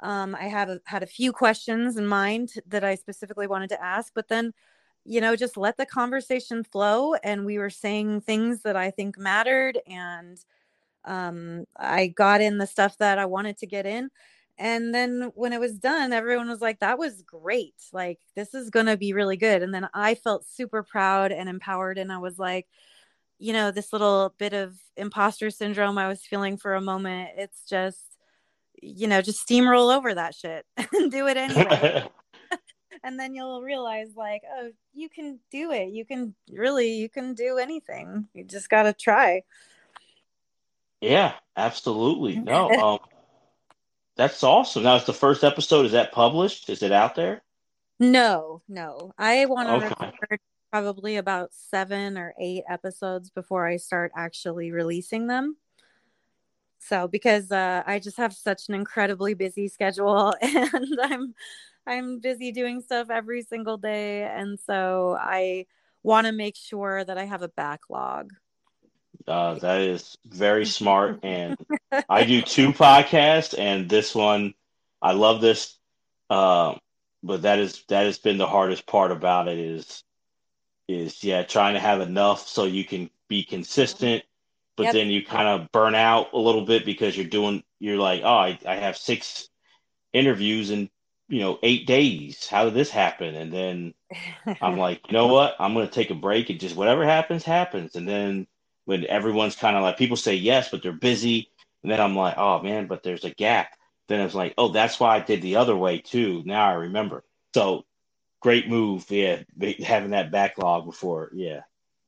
Um, 0.00 0.34
I 0.34 0.44
have 0.44 0.68
a, 0.68 0.80
had 0.84 1.02
a 1.02 1.06
few 1.06 1.32
questions 1.32 1.96
in 1.96 2.06
mind 2.06 2.54
that 2.66 2.84
I 2.84 2.94
specifically 2.96 3.46
wanted 3.46 3.70
to 3.70 3.82
ask, 3.82 4.12
but 4.14 4.28
then, 4.28 4.52
you 5.04 5.20
know, 5.20 5.36
just 5.36 5.56
let 5.56 5.76
the 5.76 5.86
conversation 5.86 6.64
flow. 6.64 7.14
And 7.14 7.46
we 7.46 7.58
were 7.58 7.70
saying 7.70 8.22
things 8.22 8.62
that 8.62 8.76
I 8.76 8.90
think 8.90 9.18
mattered 9.18 9.78
and 9.86 10.38
um, 11.04 11.64
I 11.76 12.08
got 12.08 12.40
in 12.40 12.58
the 12.58 12.66
stuff 12.66 12.98
that 12.98 13.18
I 13.18 13.26
wanted 13.26 13.58
to 13.58 13.66
get 13.66 13.86
in. 13.86 14.10
And 14.56 14.94
then 14.94 15.32
when 15.34 15.52
it 15.52 15.60
was 15.60 15.78
done, 15.78 16.12
everyone 16.12 16.48
was 16.48 16.60
like, 16.60 16.80
that 16.80 16.98
was 16.98 17.22
great. 17.22 17.74
Like, 17.92 18.20
this 18.36 18.54
is 18.54 18.70
going 18.70 18.86
to 18.86 18.96
be 18.96 19.12
really 19.12 19.36
good. 19.36 19.62
And 19.62 19.74
then 19.74 19.88
I 19.94 20.14
felt 20.14 20.46
super 20.46 20.82
proud 20.82 21.32
and 21.32 21.48
empowered. 21.48 21.98
And 21.98 22.12
I 22.12 22.18
was 22.18 22.38
like, 22.38 22.66
you 23.38 23.52
know, 23.52 23.70
this 23.70 23.92
little 23.92 24.34
bit 24.38 24.52
of 24.52 24.76
imposter 24.96 25.50
syndrome 25.50 25.98
I 25.98 26.08
was 26.08 26.22
feeling 26.22 26.56
for 26.56 26.74
a 26.74 26.80
moment, 26.80 27.30
it's 27.36 27.68
just, 27.68 28.13
you 28.82 29.06
know, 29.06 29.22
just 29.22 29.46
steamroll 29.46 29.96
over 29.96 30.14
that 30.14 30.34
shit 30.34 30.64
and 30.92 31.10
do 31.10 31.26
it 31.26 31.36
anyway. 31.36 32.08
and 33.04 33.18
then 33.18 33.34
you'll 33.34 33.62
realize, 33.62 34.08
like, 34.16 34.42
oh, 34.56 34.70
you 34.92 35.08
can 35.08 35.38
do 35.50 35.72
it. 35.72 35.90
You 35.90 36.04
can 36.04 36.34
really, 36.50 36.94
you 36.94 37.08
can 37.08 37.34
do 37.34 37.58
anything. 37.58 38.28
You 38.34 38.44
just 38.44 38.68
got 38.68 38.84
to 38.84 38.92
try. 38.92 39.42
Yeah, 41.00 41.34
absolutely. 41.56 42.36
No, 42.44 42.70
um, 42.70 42.98
that's 44.16 44.42
awesome. 44.42 44.84
Now, 44.84 44.96
it's 44.96 45.06
the 45.06 45.12
first 45.12 45.44
episode. 45.44 45.86
Is 45.86 45.92
that 45.92 46.12
published? 46.12 46.70
Is 46.70 46.82
it 46.82 46.92
out 46.92 47.14
there? 47.14 47.42
No, 47.98 48.62
no. 48.68 49.12
I 49.18 49.46
want 49.46 49.68
to 49.68 49.86
okay. 49.86 50.12
record 50.20 50.40
probably 50.72 51.16
about 51.16 51.50
seven 51.52 52.18
or 52.18 52.34
eight 52.40 52.64
episodes 52.68 53.30
before 53.30 53.66
I 53.66 53.76
start 53.76 54.12
actually 54.16 54.72
releasing 54.72 55.26
them. 55.26 55.56
So, 56.84 57.08
because 57.08 57.50
uh, 57.52 57.82
I 57.86 57.98
just 57.98 58.16
have 58.18 58.32
such 58.34 58.68
an 58.68 58.74
incredibly 58.74 59.34
busy 59.34 59.68
schedule, 59.68 60.34
and 60.42 60.98
I'm 61.02 61.34
I'm 61.86 62.20
busy 62.20 62.52
doing 62.52 62.80
stuff 62.82 63.10
every 63.10 63.42
single 63.42 63.76
day, 63.78 64.24
and 64.24 64.58
so 64.60 65.16
I 65.20 65.66
want 66.02 66.26
to 66.26 66.32
make 66.32 66.56
sure 66.56 67.04
that 67.04 67.18
I 67.18 67.24
have 67.24 67.42
a 67.42 67.48
backlog 67.48 68.32
Uh, 69.26 69.54
that 69.56 69.80
is 69.80 70.16
very 70.26 70.66
smart. 70.78 71.20
And 71.22 71.56
I 72.08 72.24
do 72.24 72.42
two 72.42 72.72
podcasts, 72.72 73.58
and 73.58 73.88
this 73.88 74.14
one, 74.14 74.54
I 75.02 75.12
love 75.12 75.40
this. 75.40 75.78
Uh, 76.30 76.76
but 77.22 77.42
that 77.42 77.58
is 77.58 77.84
that 77.88 78.04
has 78.06 78.18
been 78.18 78.38
the 78.38 78.46
hardest 78.46 78.86
part 78.86 79.10
about 79.10 79.48
it 79.48 79.58
is 79.58 80.04
is 80.88 81.24
yeah 81.24 81.42
trying 81.42 81.74
to 81.74 81.80
have 81.80 82.00
enough 82.00 82.46
so 82.48 82.64
you 82.64 82.84
can 82.84 83.10
be 83.28 83.44
consistent 83.44 84.24
but 84.76 84.84
yep. 84.84 84.92
then 84.92 85.08
you 85.08 85.24
kind 85.24 85.48
of 85.48 85.70
burn 85.72 85.94
out 85.94 86.32
a 86.32 86.38
little 86.38 86.64
bit 86.64 86.84
because 86.84 87.16
you're 87.16 87.26
doing 87.26 87.62
you're 87.78 87.98
like 87.98 88.22
oh 88.24 88.36
I, 88.36 88.58
I 88.66 88.76
have 88.76 88.96
six 88.96 89.48
interviews 90.12 90.70
in 90.70 90.88
you 91.28 91.40
know 91.40 91.58
eight 91.62 91.86
days. 91.86 92.46
How 92.46 92.64
did 92.64 92.74
this 92.74 92.90
happen? 92.90 93.34
And 93.34 93.52
then 93.52 93.94
i'm 94.60 94.76
like 94.78 95.00
you 95.08 95.12
know 95.12 95.28
what? 95.28 95.56
I'm 95.58 95.74
going 95.74 95.86
to 95.86 95.92
take 95.92 96.10
a 96.10 96.14
break 96.14 96.50
and 96.50 96.60
just 96.60 96.76
whatever 96.76 97.04
happens 97.04 97.44
happens. 97.44 97.96
And 97.96 98.08
then 98.08 98.46
when 98.84 99.06
everyone's 99.06 99.56
kind 99.56 99.76
of 99.76 99.82
like 99.82 99.96
people 99.96 100.16
say 100.16 100.34
yes 100.34 100.70
but 100.70 100.82
they're 100.82 100.92
busy. 100.92 101.50
And 101.82 101.92
then 101.92 102.00
i'm 102.00 102.16
like 102.16 102.36
oh 102.38 102.62
man 102.62 102.86
but 102.86 103.02
there's 103.02 103.24
a 103.24 103.30
gap. 103.30 103.70
Then 104.08 104.20
it's 104.20 104.34
like 104.34 104.54
oh 104.58 104.68
that's 104.68 104.98
why 105.00 105.16
i 105.16 105.20
did 105.20 105.42
the 105.42 105.56
other 105.56 105.76
way 105.76 105.98
too. 105.98 106.42
Now 106.44 106.68
i 106.68 106.74
remember. 106.74 107.24
So 107.54 107.84
great 108.40 108.68
move. 108.68 109.10
Yeah 109.10 109.42
having 109.82 110.10
that 110.10 110.30
backlog 110.30 110.86
before. 110.86 111.30
Yeah. 111.34 111.60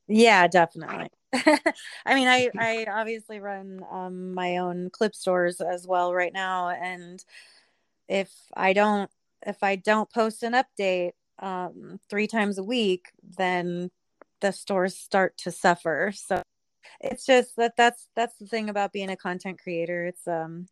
Yeah 0.09 0.47
definitely 0.47 1.09
I 2.05 2.15
mean, 2.15 2.29
I 2.29 2.51
I 2.59 2.87
obviously 2.91 3.41
run 3.41 3.81
um, 3.91 4.35
my 4.35 4.59
own 4.59 4.91
clip 4.91 5.15
stores 5.15 5.61
as 5.61 5.87
well 5.87 6.13
right 6.15 6.33
now, 6.33 6.71
and 6.71 7.25
if 8.09 8.33
I 8.57 8.73
don't 8.73 9.11
if 9.47 9.63
I 9.63 9.77
don't 9.77 10.11
post 10.11 10.43
an 10.43 10.55
update 10.55 11.13
um, 11.39 12.01
three 12.09 12.27
times 12.27 12.59
a 12.59 12.65
week, 12.65 13.07
then 13.37 13.91
the 14.41 14.53
stores 14.53 14.97
start 14.97 15.37
to 15.39 15.51
suffer. 15.51 16.13
So 16.15 16.43
it's 17.01 17.27
just 17.27 17.57
that 17.57 17.75
that's 17.77 18.09
that's 18.15 18.37
the 18.39 18.47
thing 18.47 18.69
about 18.69 18.93
being 18.93 19.11
a 19.11 19.17
content 19.17 19.61
creator. 19.63 20.07
It's 20.07 20.27
um 20.27 20.67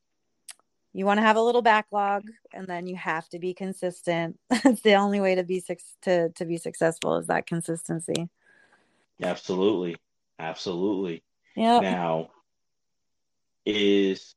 you 0.92 1.04
want 1.04 1.18
to 1.18 1.22
have 1.22 1.36
a 1.36 1.42
little 1.42 1.62
backlog 1.62 2.22
and 2.52 2.68
then 2.68 2.86
you 2.86 2.94
have 2.96 3.28
to 3.30 3.38
be 3.38 3.52
consistent. 3.52 4.38
it's 4.50 4.82
the 4.82 4.94
only 4.94 5.20
way 5.20 5.34
to 5.34 5.42
be 5.42 5.62
to 6.02 6.30
to 6.30 6.44
be 6.44 6.56
successful 6.56 7.16
is 7.16 7.26
that 7.26 7.46
consistency. 7.46 8.28
Absolutely. 9.22 9.96
Absolutely. 10.38 11.22
Yeah. 11.56 11.80
Now, 11.80 12.30
is 13.64 14.34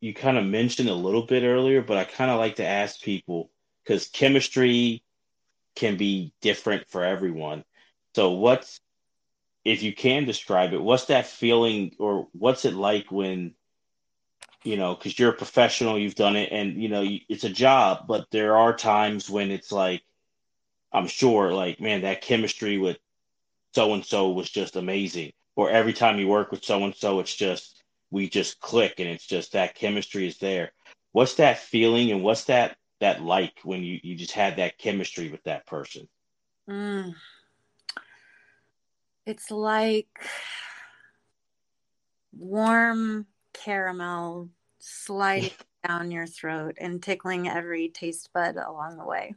you 0.00 0.14
kind 0.14 0.38
of 0.38 0.44
mentioned 0.44 0.88
a 0.88 0.94
little 0.94 1.22
bit 1.22 1.42
earlier, 1.42 1.82
but 1.82 1.96
I 1.96 2.04
kind 2.04 2.30
of 2.30 2.38
like 2.38 2.56
to 2.56 2.66
ask 2.66 3.00
people 3.00 3.50
because 3.82 4.08
chemistry 4.08 5.02
can 5.74 5.96
be 5.96 6.32
different 6.40 6.88
for 6.88 7.04
everyone. 7.04 7.64
So, 8.14 8.32
what's 8.32 8.80
if 9.64 9.82
you 9.82 9.92
can 9.92 10.24
describe 10.24 10.72
it? 10.72 10.82
What's 10.82 11.06
that 11.06 11.26
feeling, 11.26 11.94
or 11.98 12.28
what's 12.32 12.64
it 12.64 12.74
like 12.74 13.10
when 13.10 13.54
you 14.62 14.76
know? 14.76 14.94
Because 14.94 15.18
you're 15.18 15.30
a 15.30 15.36
professional, 15.36 15.98
you've 15.98 16.14
done 16.14 16.36
it, 16.36 16.52
and 16.52 16.80
you 16.80 16.88
know 16.88 17.04
it's 17.28 17.44
a 17.44 17.50
job. 17.50 18.06
But 18.06 18.30
there 18.30 18.56
are 18.56 18.76
times 18.76 19.28
when 19.28 19.50
it's 19.50 19.72
like, 19.72 20.02
I'm 20.92 21.08
sure, 21.08 21.52
like 21.52 21.80
man, 21.80 22.02
that 22.02 22.22
chemistry 22.22 22.78
with 22.78 22.98
so 23.74 23.94
and 23.94 24.04
so 24.04 24.30
was 24.30 24.50
just 24.50 24.76
amazing. 24.76 25.32
Or 25.56 25.70
every 25.70 25.92
time 25.92 26.18
you 26.18 26.28
work 26.28 26.50
with 26.50 26.64
so 26.64 26.84
and 26.84 26.94
so, 26.94 27.20
it's 27.20 27.34
just 27.34 27.82
we 28.10 28.28
just 28.28 28.60
click 28.60 28.94
and 28.98 29.08
it's 29.08 29.26
just 29.26 29.52
that 29.52 29.74
chemistry 29.74 30.26
is 30.26 30.38
there. 30.38 30.72
What's 31.12 31.34
that 31.34 31.58
feeling 31.58 32.10
and 32.10 32.22
what's 32.22 32.44
that 32.44 32.76
that 33.00 33.22
like 33.22 33.54
when 33.64 33.82
you 33.82 33.98
you 34.02 34.16
just 34.16 34.32
had 34.32 34.56
that 34.56 34.78
chemistry 34.78 35.30
with 35.30 35.42
that 35.44 35.66
person? 35.66 36.08
Mm. 36.68 37.14
It's 39.26 39.50
like 39.50 40.08
warm 42.32 43.26
caramel 43.52 44.48
sliding 44.78 45.50
down 45.86 46.10
your 46.10 46.26
throat 46.26 46.76
and 46.80 47.02
tickling 47.02 47.48
every 47.48 47.88
taste 47.88 48.30
bud 48.32 48.56
along 48.56 48.96
the 48.96 49.04
way. 49.04 49.34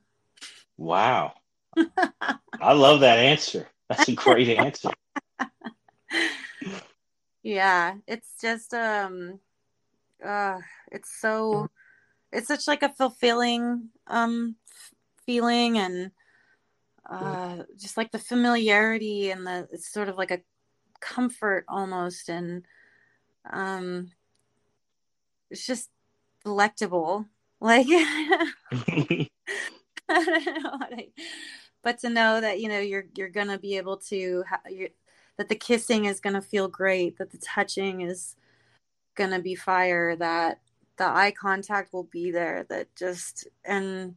Wow. 0.77 1.33
I 1.77 2.73
love 2.73 3.01
that 3.01 3.19
answer. 3.19 3.67
That's 3.91 4.07
a 4.07 4.13
great 4.13 4.57
answer. 4.57 4.89
Yeah, 7.43 7.95
it's 8.07 8.35
just 8.39 8.71
um 8.73 9.39
uh 10.23 10.59
it's 10.91 11.11
so 11.19 11.71
it's 12.31 12.47
such 12.47 12.67
like 12.67 12.83
a 12.83 12.89
fulfilling 12.89 13.89
um 14.05 14.57
feeling 15.25 15.79
and 15.79 16.11
uh 17.09 17.63
just 17.79 17.97
like 17.97 18.11
the 18.11 18.19
familiarity 18.19 19.31
and 19.31 19.47
the 19.47 19.67
it's 19.71 19.91
sort 19.91 20.07
of 20.07 20.17
like 20.17 20.29
a 20.29 20.41
comfort 20.99 21.65
almost 21.67 22.29
and 22.29 22.63
um 23.51 24.11
it's 25.49 25.65
just 25.65 25.89
delectable 26.43 27.25
like 27.59 27.87
I 27.89 29.27
don't 30.07 30.63
know 30.63 30.77
how 30.79 30.85
to 30.85 31.07
but 31.83 31.99
to 31.99 32.09
know 32.09 32.41
that 32.41 32.59
you 32.59 32.69
know 32.69 32.79
you're 32.79 33.05
you're 33.15 33.29
gonna 33.29 33.57
be 33.57 33.77
able 33.77 33.97
to 33.97 34.43
ha- 34.49 34.61
that 35.37 35.49
the 35.49 35.55
kissing 35.55 36.05
is 36.05 36.19
gonna 36.19 36.41
feel 36.41 36.67
great 36.67 37.17
that 37.17 37.31
the 37.31 37.37
touching 37.37 38.01
is 38.01 38.35
gonna 39.15 39.39
be 39.39 39.55
fire 39.55 40.15
that 40.15 40.59
the 40.97 41.05
eye 41.05 41.31
contact 41.31 41.93
will 41.93 42.03
be 42.03 42.31
there 42.31 42.65
that 42.69 42.95
just 42.95 43.47
and 43.65 44.15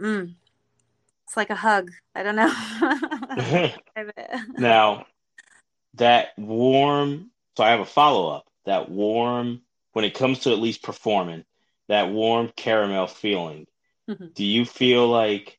mm, 0.00 0.34
it's 1.30 1.36
like 1.36 1.50
a 1.50 1.54
hug. 1.54 1.92
I 2.12 2.24
don't 2.24 2.34
know. 2.34 3.72
Now 4.58 5.06
that 5.94 6.28
warm 6.36 7.30
so 7.56 7.64
i 7.64 7.70
have 7.70 7.80
a 7.80 7.84
follow-up. 7.84 8.46
That 8.64 8.90
warm 8.90 9.62
when 9.92 10.04
it 10.04 10.14
comes 10.14 10.40
to 10.40 10.52
at 10.52 10.58
least 10.58 10.82
performing 10.82 11.44
that 11.88 12.10
warm 12.10 12.50
caramel 12.56 13.06
feeling 13.06 13.66
mm-hmm. 14.08 14.26
do 14.34 14.44
you 14.44 14.64
feel 14.64 15.08
like 15.08 15.58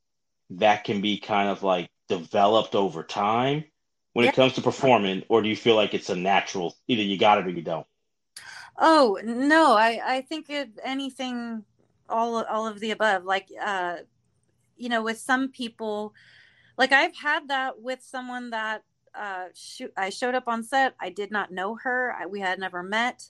that 0.58 0.84
can 0.84 1.02
be 1.02 1.18
kind 1.18 1.50
of 1.50 1.64
like 1.64 1.90
developed 2.08 2.76
over 2.76 3.04
time 3.04 3.64
when 4.14 4.26
yeah. 4.26 4.32
it 4.32 4.36
comes 4.36 4.54
to 4.54 4.62
performing, 4.62 5.24
or 5.30 5.42
do 5.42 5.50
you 5.50 5.56
feel 5.56 5.76
like 5.76 5.94
it's 5.94 6.10
a 6.10 6.16
natural? 6.16 6.76
Either 6.88 7.02
you 7.02 7.18
got 7.18 7.38
it 7.38 7.48
or 7.48 7.50
you 7.50 7.62
don't. 7.62 7.88
Oh 8.78 9.20
no, 9.24 9.74
I 9.74 10.02
I 10.04 10.22
think 10.22 10.50
it, 10.50 10.72
anything, 10.84 11.64
all 12.10 12.44
all 12.44 12.68
of 12.68 12.80
the 12.80 12.92
above. 12.92 13.24
Like 13.24 13.48
uh, 13.62 13.98
you 14.78 14.90
know, 14.90 15.04
with 15.04 15.20
some 15.20 15.50
people, 15.50 16.14
like 16.78 16.92
I've 16.92 17.16
had 17.16 17.48
that 17.50 17.82
with 17.82 18.02
someone 18.02 18.50
that 18.50 18.84
uh, 19.16 19.46
shoot, 19.54 19.94
I 19.96 20.10
showed 20.10 20.36
up 20.36 20.48
on 20.48 20.64
set. 20.64 20.96
I 21.00 21.10
did 21.10 21.32
not 21.32 21.52
know 21.52 21.76
her. 21.84 22.16
I, 22.20 22.26
we 22.26 22.40
had 22.40 22.60
never 22.60 22.84
met. 22.84 23.30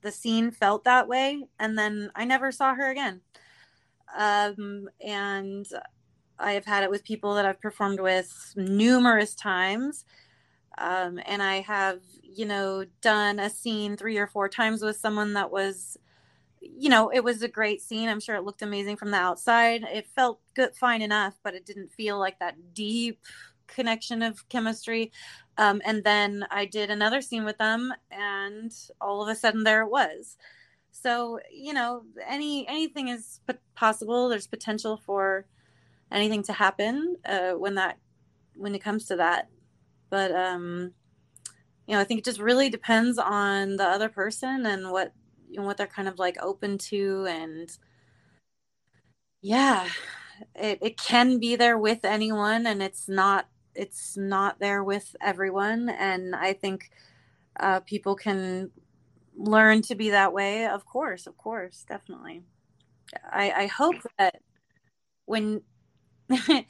The 0.00 0.12
scene 0.12 0.50
felt 0.50 0.84
that 0.84 1.08
way, 1.08 1.44
and 1.58 1.78
then 1.78 2.10
I 2.14 2.24
never 2.24 2.52
saw 2.52 2.74
her 2.74 2.90
again. 2.90 3.20
Um, 4.16 4.88
and 5.04 5.66
I 6.38 6.52
have 6.52 6.64
had 6.64 6.84
it 6.84 6.90
with 6.90 7.04
people 7.04 7.34
that 7.34 7.46
I've 7.46 7.60
performed 7.60 8.00
with 8.00 8.52
numerous 8.56 9.34
times. 9.34 10.04
Um, 10.78 11.18
and 11.26 11.42
I 11.42 11.60
have, 11.60 12.00
you 12.22 12.46
know, 12.46 12.84
done 13.00 13.40
a 13.40 13.50
scene 13.50 13.96
three 13.96 14.18
or 14.18 14.28
four 14.28 14.48
times 14.48 14.82
with 14.82 14.96
someone 14.96 15.32
that 15.34 15.50
was, 15.50 15.96
you 16.60 16.88
know, 16.88 17.10
it 17.10 17.24
was 17.24 17.42
a 17.42 17.48
great 17.48 17.82
scene. 17.82 18.08
I'm 18.08 18.20
sure 18.20 18.36
it 18.36 18.44
looked 18.44 18.62
amazing 18.62 18.96
from 18.96 19.10
the 19.10 19.16
outside. 19.16 19.82
It 19.82 20.06
felt 20.06 20.40
good, 20.54 20.76
fine 20.76 21.02
enough, 21.02 21.34
but 21.42 21.54
it 21.54 21.66
didn't 21.66 21.92
feel 21.92 22.18
like 22.18 22.38
that 22.38 22.74
deep 22.74 23.20
connection 23.66 24.22
of 24.22 24.48
chemistry. 24.48 25.12
Um, 25.56 25.82
and 25.84 26.04
then 26.04 26.46
I 26.50 26.64
did 26.64 26.90
another 26.90 27.20
scene 27.20 27.44
with 27.44 27.58
them, 27.58 27.92
and 28.10 28.72
all 29.00 29.22
of 29.22 29.28
a 29.28 29.34
sudden 29.34 29.64
there 29.64 29.82
it 29.82 29.90
was. 29.90 30.36
So 30.90 31.40
you 31.52 31.72
know, 31.72 32.02
any 32.26 32.66
anything 32.68 33.08
is 33.08 33.40
possible. 33.74 34.28
There's 34.28 34.46
potential 34.46 34.96
for 34.96 35.46
anything 36.10 36.42
to 36.44 36.52
happen 36.52 37.16
uh, 37.26 37.52
when 37.52 37.74
that 37.76 37.98
when 38.56 38.74
it 38.74 38.80
comes 38.82 39.06
to 39.06 39.16
that. 39.16 39.48
But 40.10 40.32
um, 40.32 40.92
you 41.86 41.94
know, 41.94 42.00
I 42.00 42.04
think 42.04 42.18
it 42.18 42.24
just 42.24 42.40
really 42.40 42.68
depends 42.70 43.18
on 43.18 43.76
the 43.76 43.84
other 43.84 44.08
person 44.08 44.66
and 44.66 44.90
what 44.90 45.12
you 45.50 45.58
know, 45.60 45.66
what 45.66 45.76
they're 45.78 45.86
kind 45.86 46.08
of 46.08 46.18
like 46.18 46.36
open 46.42 46.78
to, 46.78 47.26
and 47.28 47.70
yeah, 49.40 49.88
it 50.54 50.78
it 50.82 50.98
can 50.98 51.38
be 51.38 51.56
there 51.56 51.78
with 51.78 52.04
anyone, 52.04 52.66
and 52.66 52.82
it's 52.82 53.08
not 53.08 53.48
it's 53.74 54.16
not 54.16 54.58
there 54.60 54.82
with 54.84 55.14
everyone, 55.20 55.88
and 55.88 56.34
I 56.34 56.52
think 56.52 56.90
uh, 57.60 57.80
people 57.80 58.16
can 58.16 58.70
learn 59.36 59.82
to 59.82 59.94
be 59.94 60.10
that 60.10 60.32
way. 60.32 60.66
Of 60.66 60.84
course, 60.86 61.26
of 61.26 61.36
course, 61.38 61.84
definitely. 61.88 62.42
I, 63.30 63.52
I 63.52 63.66
hope 63.66 63.96
that 64.18 64.42
when 65.26 65.62
you 66.48 66.64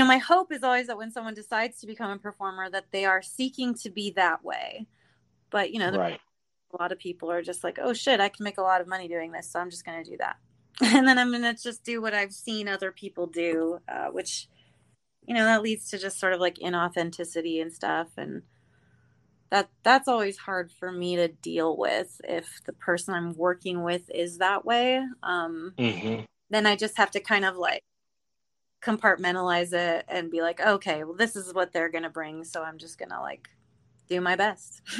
know, 0.00 0.06
my 0.06 0.18
hope 0.18 0.52
is 0.52 0.62
always 0.62 0.86
that 0.86 0.96
when 0.96 1.10
someone 1.10 1.34
decides 1.34 1.80
to 1.80 1.86
become 1.86 2.10
a 2.10 2.18
performer, 2.18 2.70
that 2.70 2.86
they 2.92 3.04
are 3.04 3.22
seeking 3.22 3.74
to 3.74 3.90
be 3.90 4.10
that 4.12 4.44
way. 4.44 4.86
But 5.50 5.72
you 5.72 5.78
know, 5.78 5.90
right. 5.90 6.20
a 6.72 6.82
lot 6.82 6.92
of 6.92 6.98
people 6.98 7.30
are 7.30 7.42
just 7.42 7.64
like, 7.64 7.78
"Oh 7.80 7.92
shit, 7.92 8.20
I 8.20 8.28
can 8.28 8.44
make 8.44 8.58
a 8.58 8.62
lot 8.62 8.80
of 8.80 8.86
money 8.86 9.08
doing 9.08 9.32
this, 9.32 9.50
so 9.50 9.60
I'm 9.60 9.70
just 9.70 9.84
going 9.84 10.02
to 10.02 10.10
do 10.10 10.16
that," 10.18 10.36
and 10.82 11.06
then 11.06 11.18
I'm 11.18 11.30
going 11.30 11.42
to 11.42 11.54
just 11.54 11.84
do 11.84 12.00
what 12.00 12.14
I've 12.14 12.32
seen 12.32 12.68
other 12.68 12.92
people 12.92 13.26
do, 13.26 13.78
uh, 13.88 14.06
which 14.06 14.48
you 15.26 15.34
know 15.34 15.44
that 15.44 15.62
leads 15.62 15.90
to 15.90 15.98
just 15.98 16.18
sort 16.18 16.32
of 16.32 16.40
like 16.40 16.56
inauthenticity 16.56 17.60
and 17.60 17.72
stuff. 17.72 18.08
And 18.16 18.42
that 19.52 19.68
that's 19.82 20.08
always 20.08 20.38
hard 20.38 20.72
for 20.72 20.90
me 20.90 21.14
to 21.14 21.28
deal 21.28 21.76
with 21.76 22.22
if 22.24 22.62
the 22.64 22.72
person 22.72 23.12
i'm 23.12 23.34
working 23.36 23.82
with 23.82 24.10
is 24.10 24.38
that 24.38 24.64
way 24.64 24.96
um 25.22 25.74
mm-hmm. 25.76 26.22
then 26.48 26.64
i 26.64 26.74
just 26.74 26.96
have 26.96 27.10
to 27.10 27.20
kind 27.20 27.44
of 27.44 27.54
like 27.54 27.82
compartmentalize 28.82 29.72
it 29.72 30.04
and 30.08 30.30
be 30.30 30.42
like 30.42 30.60
okay 30.60 31.04
well 31.04 31.14
this 31.14 31.36
is 31.36 31.54
what 31.54 31.72
they're 31.72 31.88
gonna 31.88 32.10
bring 32.10 32.44
so 32.44 32.62
i'm 32.62 32.78
just 32.78 32.98
gonna 32.98 33.20
like 33.20 33.48
do 34.12 34.20
my 34.20 34.36
best. 34.36 34.82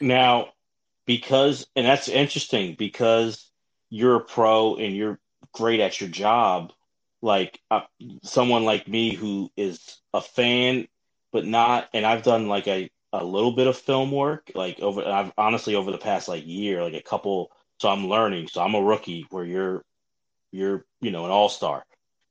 Now 0.00 0.50
because 1.06 1.66
and 1.74 1.84
that's 1.84 2.08
interesting 2.08 2.76
because 2.78 3.50
you're 3.90 4.16
a 4.16 4.20
pro 4.20 4.76
and 4.76 4.94
you're 4.94 5.18
great 5.52 5.80
at 5.80 6.00
your 6.00 6.08
job 6.08 6.72
like 7.20 7.58
uh, 7.68 7.80
someone 8.22 8.64
like 8.64 8.86
me 8.86 9.12
who 9.12 9.50
is 9.56 9.98
a 10.14 10.20
fan 10.20 10.86
but 11.32 11.44
not 11.44 11.88
and 11.92 12.06
I've 12.06 12.22
done 12.22 12.46
like 12.46 12.68
a 12.68 12.88
a 13.12 13.24
little 13.24 13.50
bit 13.50 13.66
of 13.66 13.76
film 13.76 14.12
work 14.12 14.52
like 14.54 14.78
over 14.78 15.04
I've 15.04 15.32
honestly 15.36 15.74
over 15.74 15.90
the 15.90 15.98
past 15.98 16.28
like 16.28 16.46
year 16.46 16.84
like 16.84 16.94
a 16.94 17.02
couple 17.02 17.50
so 17.80 17.88
I'm 17.88 18.06
learning 18.06 18.46
so 18.46 18.62
I'm 18.62 18.76
a 18.76 18.82
rookie 18.82 19.26
where 19.30 19.44
you're 19.44 19.84
you're 20.52 20.84
you 21.00 21.10
know 21.10 21.24
an 21.24 21.32
all-star 21.32 21.84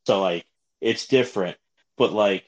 so 0.08 0.22
like 0.22 0.46
it's 0.80 1.06
different 1.08 1.58
but 1.98 2.14
like 2.14 2.46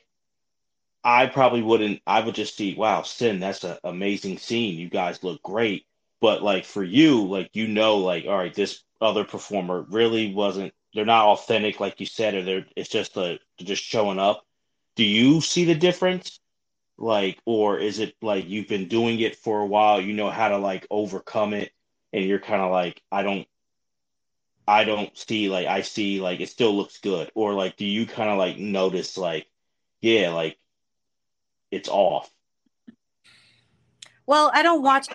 I 1.03 1.25
probably 1.27 1.61
wouldn't 1.61 2.01
I 2.07 2.21
would 2.21 2.35
just 2.35 2.55
see 2.55 2.73
wow 2.75 3.01
Sinn 3.01 3.41
that's 3.41 3.65
an 3.65 3.77
amazing 3.83 4.37
scene. 4.37 4.77
You 4.77 4.89
guys 4.89 5.23
look 5.23 5.43
great. 5.43 5.85
But 6.21 6.41
like 6.41 6.63
for 6.63 6.83
you 6.83 7.27
like 7.27 7.49
you 7.53 7.67
know 7.67 7.97
like 7.97 8.25
all 8.25 8.37
right 8.37 8.53
this 8.53 8.83
other 9.01 9.25
performer 9.25 9.81
really 9.89 10.33
wasn't 10.33 10.73
they're 10.93 11.05
not 11.05 11.27
authentic 11.27 11.79
like 11.79 11.99
you 11.99 12.05
said 12.05 12.35
or 12.35 12.43
they're 12.43 12.65
it's 12.77 12.89
just 12.89 13.17
a 13.17 13.39
just 13.57 13.83
showing 13.83 14.19
up. 14.19 14.45
Do 14.95 15.03
you 15.03 15.41
see 15.41 15.65
the 15.65 15.75
difference? 15.75 16.39
Like 16.97 17.39
or 17.45 17.77
is 17.77 17.99
it 17.99 18.15
like 18.21 18.47
you've 18.47 18.67
been 18.69 18.87
doing 18.87 19.19
it 19.19 19.35
for 19.35 19.59
a 19.59 19.65
while 19.65 19.99
you 19.99 20.13
know 20.13 20.29
how 20.29 20.49
to 20.49 20.57
like 20.57 20.87
overcome 20.89 21.53
it 21.53 21.71
and 22.13 22.25
you're 22.25 22.39
kind 22.39 22.61
of 22.61 22.71
like 22.71 23.01
i 23.11 23.21
don't 23.21 23.47
i 24.69 24.83
don't 24.83 25.17
see 25.17 25.49
like 25.49 25.65
i 25.67 25.81
see 25.81 26.21
like 26.21 26.39
it 26.39 26.49
still 26.49 26.75
looks 26.75 26.99
good. 26.99 27.31
Or 27.33 27.53
like 27.53 27.75
do 27.75 27.85
you 27.85 28.05
kind 28.05 28.29
of 28.29 28.37
like 28.37 28.57
notice 28.57 29.17
like 29.17 29.47
yeah 30.01 30.31
like 30.31 30.57
it's 31.71 31.89
off? 31.89 32.31
Well 34.25 34.51
i 34.53 34.61
don't 34.61 34.83
watch 34.83 35.07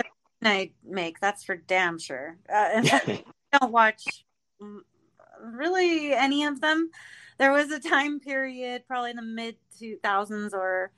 i 0.42 0.72
make 0.84 1.20
that's 1.20 1.44
for 1.44 1.56
damn 1.56 1.98
sure. 1.98 2.36
Uh, 2.52 2.82
i 2.84 3.24
don't 3.60 3.72
watch 3.72 4.04
really 5.40 6.12
any 6.12 6.44
of 6.44 6.60
them. 6.60 6.90
There 7.38 7.52
was 7.52 7.70
a 7.70 7.80
time 7.80 8.20
period, 8.20 8.84
probably 8.86 9.10
in 9.10 9.16
the 9.16 9.22
mid 9.22 9.56
2000s 9.80 10.52
or 10.52 10.90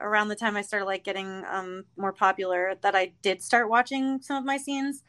around 0.00 0.28
the 0.28 0.36
time 0.36 0.56
I 0.56 0.62
started 0.62 0.86
like 0.86 1.04
getting 1.04 1.44
um, 1.50 1.84
more 1.96 2.12
popular, 2.12 2.74
that 2.82 2.94
I 2.94 3.12
did 3.22 3.42
start 3.42 3.68
watching 3.68 4.20
some 4.22 4.36
of 4.36 4.44
my 4.44 4.56
scenes, 4.56 5.02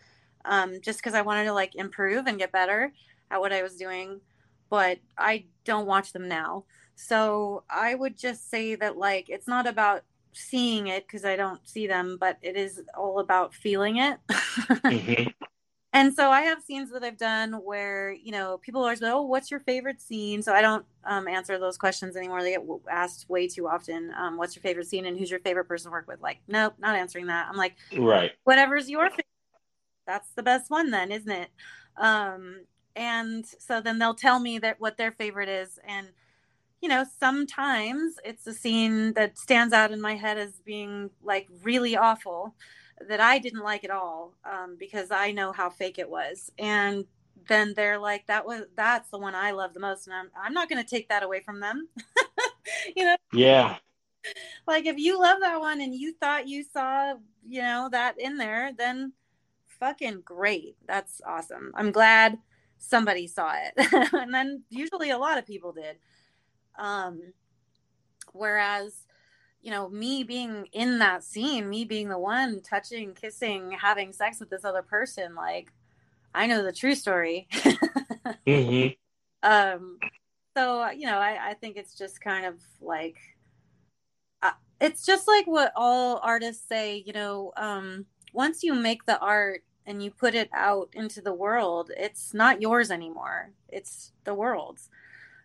um, 0.45 0.81
just 0.81 0.99
because 0.99 1.13
I 1.13 1.21
wanted 1.21 1.45
to 1.45 1.53
like 1.53 1.75
improve 1.75 2.27
and 2.27 2.37
get 2.37 2.51
better 2.51 2.93
at 3.29 3.39
what 3.39 3.53
I 3.53 3.63
was 3.63 3.75
doing. 3.75 4.19
But 4.69 4.99
I 5.17 5.45
don't 5.65 5.85
watch 5.85 6.13
them 6.13 6.27
now, 6.27 6.63
so 6.95 7.63
I 7.69 7.93
would 7.93 8.17
just 8.17 8.49
say 8.49 8.75
that 8.75 8.97
like 8.97 9.29
it's 9.29 9.47
not 9.47 9.67
about 9.67 10.03
seeing 10.33 10.87
it 10.87 11.05
because 11.05 11.25
I 11.25 11.35
don't 11.35 11.67
see 11.67 11.87
them, 11.87 12.17
but 12.19 12.37
it 12.41 12.55
is 12.55 12.81
all 12.97 13.19
about 13.19 13.53
feeling 13.53 13.97
it. 13.97 14.17
mm-hmm. 14.29 15.29
And 15.93 16.13
so 16.13 16.29
I 16.29 16.41
have 16.43 16.61
scenes 16.61 16.89
that 16.91 17.03
I've 17.03 17.17
done 17.17 17.51
where, 17.51 18.13
you 18.13 18.31
know, 18.31 18.57
people 18.59 18.81
always 18.81 19.01
go, 19.01 19.17
Oh, 19.17 19.21
what's 19.23 19.51
your 19.51 19.59
favorite 19.59 20.01
scene? 20.01 20.41
So 20.41 20.53
I 20.53 20.61
don't 20.61 20.85
um, 21.03 21.27
answer 21.27 21.59
those 21.59 21.77
questions 21.77 22.15
anymore. 22.15 22.41
They 22.41 22.51
get 22.51 22.61
asked 22.89 23.29
way 23.29 23.47
too 23.47 23.67
often. 23.67 24.13
Um, 24.17 24.37
what's 24.37 24.55
your 24.55 24.63
favorite 24.63 24.87
scene 24.87 25.05
and 25.05 25.17
who's 25.17 25.29
your 25.29 25.41
favorite 25.41 25.65
person 25.65 25.89
to 25.89 25.91
work 25.91 26.07
with? 26.07 26.21
Like, 26.21 26.39
nope, 26.47 26.75
not 26.79 26.95
answering 26.95 27.25
that. 27.27 27.47
I'm 27.49 27.57
like, 27.57 27.75
right. 27.97 28.31
Whatever's 28.45 28.89
your 28.89 29.09
favorite, 29.09 29.25
that's 30.05 30.29
the 30.35 30.43
best 30.43 30.69
one 30.69 30.91
then, 30.91 31.11
isn't 31.11 31.31
it? 31.31 31.49
Um, 31.97 32.61
and 32.95 33.45
so 33.45 33.81
then 33.81 33.99
they'll 33.99 34.13
tell 34.13 34.39
me 34.39 34.59
that 34.59 34.79
what 34.79 34.97
their 34.97 35.11
favorite 35.11 35.49
is. 35.49 35.79
And, 35.87 36.07
you 36.81 36.89
know, 36.89 37.05
sometimes 37.19 38.15
it's 38.25 38.47
a 38.47 38.53
scene 38.53 39.13
that 39.13 39.37
stands 39.37 39.73
out 39.73 39.91
in 39.91 40.01
my 40.01 40.15
head 40.15 40.37
as 40.37 40.59
being 40.65 41.09
like 41.23 41.47
really 41.63 41.95
awful 41.95 42.55
that 43.07 43.19
I 43.19 43.39
didn't 43.39 43.63
like 43.63 43.83
at 43.83 43.91
all 43.91 44.33
um, 44.45 44.75
because 44.79 45.11
I 45.11 45.31
know 45.31 45.51
how 45.51 45.69
fake 45.69 45.99
it 45.99 46.09
was. 46.09 46.51
And 46.57 47.05
then 47.47 47.73
they're 47.75 47.97
like, 47.97 48.27
that 48.27 48.45
was 48.45 48.63
that's 48.75 49.09
the 49.09 49.17
one 49.17 49.35
I 49.35 49.51
love 49.51 49.73
the 49.73 49.79
most, 49.79 50.07
and 50.07 50.15
I'm 50.15 50.29
I'm 50.39 50.53
not 50.53 50.69
going 50.69 50.83
to 50.83 50.89
take 50.89 51.09
that 51.09 51.23
away 51.23 51.41
from 51.41 51.59
them. 51.59 51.87
you 52.95 53.03
know? 53.03 53.17
Yeah. 53.33 53.77
Like 54.67 54.85
if 54.85 54.97
you 54.97 55.19
love 55.19 55.39
that 55.41 55.59
one 55.59 55.81
and 55.81 55.95
you 55.95 56.13
thought 56.13 56.47
you 56.47 56.63
saw 56.63 57.15
you 57.47 57.61
know 57.61 57.89
that 57.91 58.19
in 58.19 58.37
there, 58.37 58.71
then 58.77 59.13
fucking 59.81 60.21
great. 60.23 60.77
That's 60.87 61.19
awesome. 61.25 61.73
I'm 61.75 61.91
glad 61.91 62.37
somebody 62.77 63.27
saw 63.27 63.53
it, 63.53 64.13
and 64.13 64.33
then 64.33 64.63
usually 64.69 65.09
a 65.09 65.17
lot 65.17 65.37
of 65.37 65.45
people 65.45 65.73
did. 65.73 65.97
Um, 66.79 67.33
whereas 68.31 69.05
you 69.61 69.71
know, 69.71 69.89
me 69.89 70.23
being 70.23 70.67
in 70.73 70.99
that 70.99 71.23
scene, 71.23 71.69
me 71.69 71.85
being 71.85 72.09
the 72.09 72.17
one 72.17 72.61
touching, 72.61 73.13
kissing, 73.13 73.71
having 73.71 74.11
sex 74.11 74.39
with 74.39 74.49
this 74.49 74.65
other 74.65 74.81
person, 74.81 75.35
like 75.35 75.71
I 76.33 76.47
know 76.47 76.63
the 76.63 76.71
true 76.71 76.95
story. 76.95 77.47
mm-hmm. 78.47 78.93
Um, 79.43 79.99
so 80.55 80.89
you 80.91 81.05
know, 81.05 81.17
I, 81.17 81.49
I 81.49 81.53
think 81.55 81.77
it's 81.77 81.97
just 81.97 82.21
kind 82.21 82.45
of 82.45 82.59
like, 82.79 83.17
uh, 84.41 84.51
it's 84.79 85.05
just 85.05 85.27
like 85.27 85.45
what 85.45 85.71
all 85.75 86.19
artists 86.23 86.67
say. 86.67 87.03
You 87.05 87.13
know, 87.13 87.51
um, 87.57 88.05
once 88.33 88.63
you 88.63 88.73
make 88.73 89.05
the 89.05 89.19
art 89.19 89.63
and 89.85 90.03
you 90.03 90.11
put 90.11 90.35
it 90.35 90.49
out 90.53 90.89
into 90.93 91.21
the 91.21 91.33
world, 91.33 91.91
it's 91.97 92.33
not 92.33 92.61
yours 92.61 92.91
anymore. 92.91 93.51
It's 93.69 94.11
the 94.23 94.33
world's. 94.33 94.89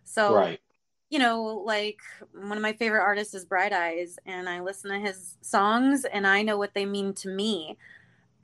So 0.03 0.35
right 0.35 0.59
you 1.09 1.19
know, 1.19 1.63
like 1.65 1.99
one 2.33 2.57
of 2.57 2.61
my 2.61 2.73
favorite 2.73 3.03
artists 3.03 3.33
is 3.33 3.45
Bright 3.45 3.71
Eyes, 3.71 4.19
and 4.25 4.49
I 4.49 4.59
listen 4.59 4.91
to 4.91 4.99
his 4.99 5.37
songs 5.41 6.05
and 6.05 6.27
I 6.27 6.41
know 6.41 6.57
what 6.57 6.73
they 6.73 6.85
mean 6.85 7.13
to 7.15 7.29
me. 7.29 7.77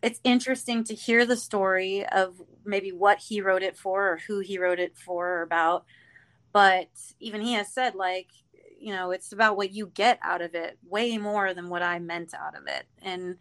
It's 0.02 0.22
interesting 0.24 0.84
to 0.86 0.96
hear 0.96 1.26
the 1.26 1.38
story 1.38 2.06
of 2.08 2.41
maybe 2.66 2.91
what 2.91 3.20
he 3.20 3.41
wrote 3.41 3.64
it 3.64 3.78
for 3.78 4.10
or 4.12 4.18
who 4.28 4.39
he 4.39 4.58
wrote 4.58 4.80
it 4.80 4.98
for 4.98 5.28
or 5.28 5.41
about. 5.41 5.86
But 6.52 6.89
even 7.20 7.41
he 7.41 7.54
has 7.54 7.74
said, 7.74 7.96
like, 7.96 8.28
you 8.80 8.94
know, 8.94 9.12
it's 9.12 9.32
about 9.32 9.58
what 9.58 9.72
you 9.72 9.88
get 9.88 10.20
out 10.22 10.41
of 10.41 10.56
it 10.56 10.78
way 10.88 11.18
more 11.18 11.54
than 11.54 11.70
what 11.70 11.82
I 11.82 12.00
meant 12.00 12.34
out 12.34 12.56
of 12.56 12.68
it. 12.68 12.86
And 13.02 13.38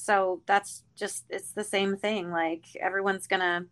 so 0.00 0.42
that's 0.46 0.84
just, 0.96 1.24
it's 1.30 1.52
the 1.52 1.64
same 1.64 1.96
thing. 1.96 2.30
Like, 2.30 2.64
everyone's 2.80 3.26
going 3.26 3.40
to 3.40 3.66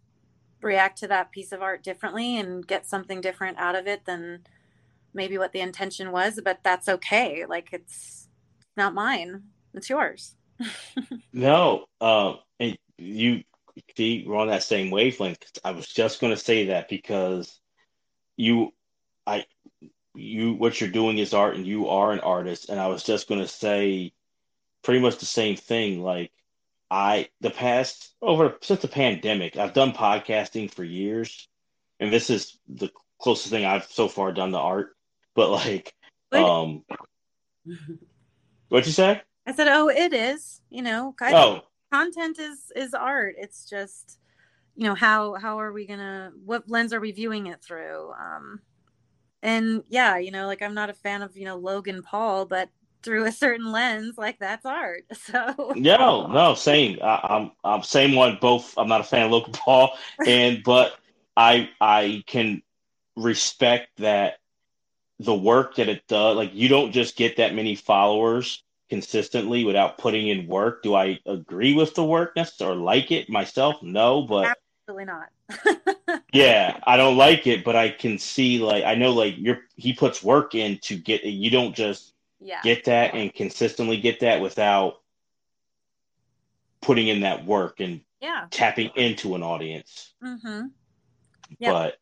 react 0.60 0.98
to 0.98 1.08
that 1.08 1.30
piece 1.30 1.52
of 1.52 1.62
art 1.62 1.82
differently 1.82 2.38
and 2.38 2.66
get 2.66 2.86
something 2.86 3.20
different 3.20 3.58
out 3.58 3.74
of 3.74 3.86
it 3.86 4.04
than 4.04 4.40
maybe 5.14 5.38
what 5.38 5.52
the 5.52 5.60
intention 5.60 6.12
was, 6.12 6.40
but 6.44 6.60
that's 6.62 6.88
okay. 6.88 7.44
Like 7.46 7.68
it's 7.72 8.28
not 8.76 8.94
mine. 8.94 9.42
It's 9.74 9.90
yours. 9.90 10.34
no, 11.32 11.86
um, 12.00 12.38
and 12.58 12.76
you 12.96 13.42
see, 13.96 14.24
we're 14.26 14.36
on 14.36 14.48
that 14.48 14.62
same 14.62 14.90
wavelength. 14.90 15.58
I 15.64 15.70
was 15.70 15.86
just 15.86 16.20
going 16.20 16.32
to 16.32 16.40
say 16.40 16.66
that 16.66 16.88
because 16.88 17.60
you, 18.36 18.72
I, 19.26 19.44
you, 20.14 20.54
what 20.54 20.80
you're 20.80 20.90
doing 20.90 21.18
is 21.18 21.34
art, 21.34 21.54
and 21.54 21.66
you 21.66 21.88
are 21.88 22.12
an 22.12 22.20
artist. 22.20 22.70
And 22.70 22.80
I 22.80 22.88
was 22.88 23.04
just 23.04 23.28
going 23.28 23.40
to 23.40 23.48
say, 23.48 24.12
pretty 24.88 25.00
much 25.02 25.18
the 25.18 25.26
same 25.26 25.54
thing. 25.54 26.02
Like 26.02 26.32
I, 26.90 27.28
the 27.42 27.50
past 27.50 28.14
over 28.22 28.56
since 28.62 28.80
the 28.80 28.88
pandemic, 28.88 29.58
I've 29.58 29.74
done 29.74 29.92
podcasting 29.92 30.72
for 30.72 30.82
years, 30.82 31.46
and 32.00 32.10
this 32.10 32.30
is 32.30 32.58
the 32.66 32.88
closest 33.20 33.50
thing 33.50 33.66
I've 33.66 33.84
so 33.84 34.08
far 34.08 34.32
done 34.32 34.52
to 34.52 34.58
art. 34.58 34.96
But 35.34 35.50
like, 35.50 35.92
um, 36.32 36.86
what'd 38.70 38.86
you 38.86 38.94
say? 38.94 39.20
I 39.46 39.52
said, 39.52 39.68
"Oh, 39.68 39.90
it 39.90 40.14
is. 40.14 40.62
You 40.70 40.80
know, 40.80 41.14
oh. 41.20 41.60
content 41.92 42.38
is 42.38 42.72
is 42.74 42.94
art. 42.94 43.34
It's 43.36 43.68
just, 43.68 44.18
you 44.74 44.84
know, 44.84 44.94
how 44.94 45.34
how 45.34 45.60
are 45.60 45.70
we 45.74 45.86
gonna? 45.86 46.32
What 46.46 46.70
lens 46.70 46.94
are 46.94 47.00
we 47.00 47.12
viewing 47.12 47.48
it 47.48 47.62
through? 47.62 48.10
Um, 48.18 48.60
and 49.42 49.84
yeah, 49.90 50.16
you 50.16 50.30
know, 50.30 50.46
like 50.46 50.62
I'm 50.62 50.72
not 50.72 50.88
a 50.88 50.94
fan 50.94 51.20
of 51.20 51.36
you 51.36 51.44
know 51.44 51.56
Logan 51.56 52.02
Paul, 52.02 52.46
but 52.46 52.70
through 53.02 53.24
a 53.24 53.32
certain 53.32 53.70
lens, 53.70 54.18
like 54.18 54.38
that's 54.38 54.66
art. 54.66 55.04
So 55.14 55.72
no, 55.76 56.26
no, 56.26 56.54
same. 56.54 56.98
I, 57.02 57.20
I'm 57.22 57.50
I'm 57.62 57.82
same 57.82 58.14
one. 58.14 58.38
Both. 58.40 58.74
I'm 58.78 58.88
not 58.88 59.00
a 59.00 59.04
fan 59.04 59.26
of 59.26 59.32
Logan 59.32 59.52
Paul, 59.52 59.96
and 60.26 60.62
but 60.64 60.96
I 61.36 61.70
I 61.80 62.22
can 62.26 62.62
respect 63.16 63.88
that 63.98 64.38
the 65.20 65.34
work 65.34 65.74
that 65.76 65.88
it 65.88 66.06
does 66.06 66.36
like 66.36 66.54
you 66.54 66.68
don't 66.68 66.92
just 66.92 67.16
get 67.16 67.36
that 67.36 67.54
many 67.54 67.74
followers 67.74 68.62
consistently 68.88 69.64
without 69.64 69.98
putting 69.98 70.28
in 70.28 70.46
work 70.46 70.82
do 70.82 70.94
i 70.94 71.18
agree 71.26 71.74
with 71.74 71.94
the 71.94 72.04
work 72.04 72.36
or 72.60 72.74
like 72.76 73.10
it 73.10 73.28
myself 73.28 73.82
no 73.82 74.22
but 74.22 74.56
absolutely 74.88 75.04
not 75.04 76.22
yeah 76.32 76.78
i 76.86 76.96
don't 76.96 77.16
like 77.16 77.46
it 77.46 77.64
but 77.64 77.74
i 77.74 77.88
can 77.88 78.16
see 78.16 78.58
like 78.58 78.84
i 78.84 78.94
know 78.94 79.12
like 79.12 79.34
you're 79.36 79.58
he 79.74 79.92
puts 79.92 80.22
work 80.22 80.54
in 80.54 80.78
to 80.78 80.96
get 80.96 81.24
you 81.24 81.50
don't 81.50 81.74
just 81.74 82.14
yeah. 82.40 82.60
get 82.62 82.84
that 82.84 83.14
and 83.14 83.32
consistently 83.34 83.98
get 83.98 84.20
that 84.20 84.40
without 84.40 85.00
putting 86.80 87.08
in 87.08 87.20
that 87.20 87.44
work 87.44 87.80
and 87.80 88.00
yeah. 88.20 88.46
tapping 88.50 88.90
into 88.96 89.34
an 89.34 89.42
audience. 89.42 90.12
Mm-hmm. 90.22 90.66
Yep. 91.58 91.72
But 91.72 91.98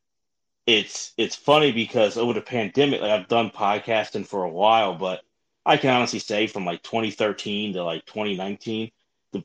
it's 0.66 1.12
it's 1.16 1.36
funny 1.36 1.72
because 1.72 2.16
over 2.16 2.32
the 2.32 2.40
pandemic, 2.40 3.00
like 3.00 3.10
I've 3.10 3.28
done 3.28 3.50
podcasting 3.50 4.26
for 4.26 4.44
a 4.44 4.50
while, 4.50 4.94
but 4.94 5.22
I 5.64 5.76
can 5.76 5.90
honestly 5.90 6.18
say 6.18 6.46
from 6.46 6.64
like 6.64 6.82
2013 6.82 7.74
to 7.74 7.84
like 7.84 8.04
2019, 8.06 8.90
the 9.32 9.44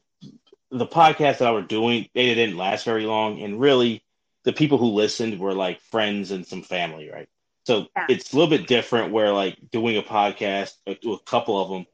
the 0.71 0.87
podcast 0.87 1.39
that 1.39 1.47
I 1.47 1.51
was 1.51 1.67
doing, 1.67 2.07
they 2.13 2.33
didn't 2.33 2.57
last 2.57 2.85
very 2.85 3.05
long, 3.05 3.41
and 3.41 3.59
really, 3.59 4.03
the 4.43 4.53
people 4.53 4.77
who 4.77 4.87
listened 4.87 5.39
were 5.39 5.53
like 5.53 5.79
friends 5.79 6.31
and 6.31 6.45
some 6.45 6.63
family, 6.63 7.09
right? 7.09 7.29
So 7.65 7.87
Yeah. 7.95 8.05
it's 8.09 8.33
a 8.33 8.35
little 8.35 8.49
bit 8.49 8.67
different 8.67 9.13
where 9.13 9.31
like 9.31 9.57
doing 9.71 9.97
a 9.97 10.01
podcast, 10.01 10.73
uh, 10.87 10.95
a 11.09 11.19
couple 11.25 11.61
of 11.61 11.69
them, 11.69 11.85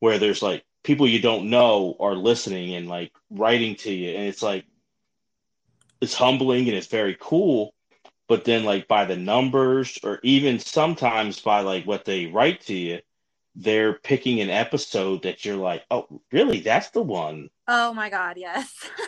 where 0.00 0.18
there's 0.18 0.42
like 0.42 0.64
people 0.82 1.06
you 1.06 1.20
don't 1.20 1.50
know 1.50 1.96
are 2.00 2.14
listening 2.14 2.74
and 2.74 2.88
like 2.88 3.12
writing 3.30 3.76
to 3.76 3.92
you, 3.92 4.10
and 4.16 4.26
it's 4.26 4.42
like 4.42 4.64
it's 6.00 6.14
humbling 6.14 6.68
and 6.68 6.76
it's 6.76 6.88
very 6.88 7.16
cool. 7.20 7.74
But 8.28 8.44
then, 8.44 8.64
like 8.64 8.88
by 8.88 9.04
the 9.04 9.16
numbers, 9.16 9.98
or 10.02 10.18
even 10.22 10.58
sometimes 10.58 11.40
by 11.40 11.60
like 11.60 11.84
what 11.84 12.04
they 12.04 12.26
write 12.26 12.62
to 12.62 12.74
you, 12.74 13.00
they're 13.54 13.94
picking 13.94 14.40
an 14.40 14.48
episode 14.50 15.22
that 15.24 15.44
you're 15.44 15.56
like, 15.56 15.84
oh, 15.90 16.22
really? 16.32 16.60
That's 16.60 16.90
the 16.90 17.02
one. 17.02 17.50
Oh 17.68 17.92
my 17.92 18.08
God, 18.10 18.36
yes. 18.36 18.74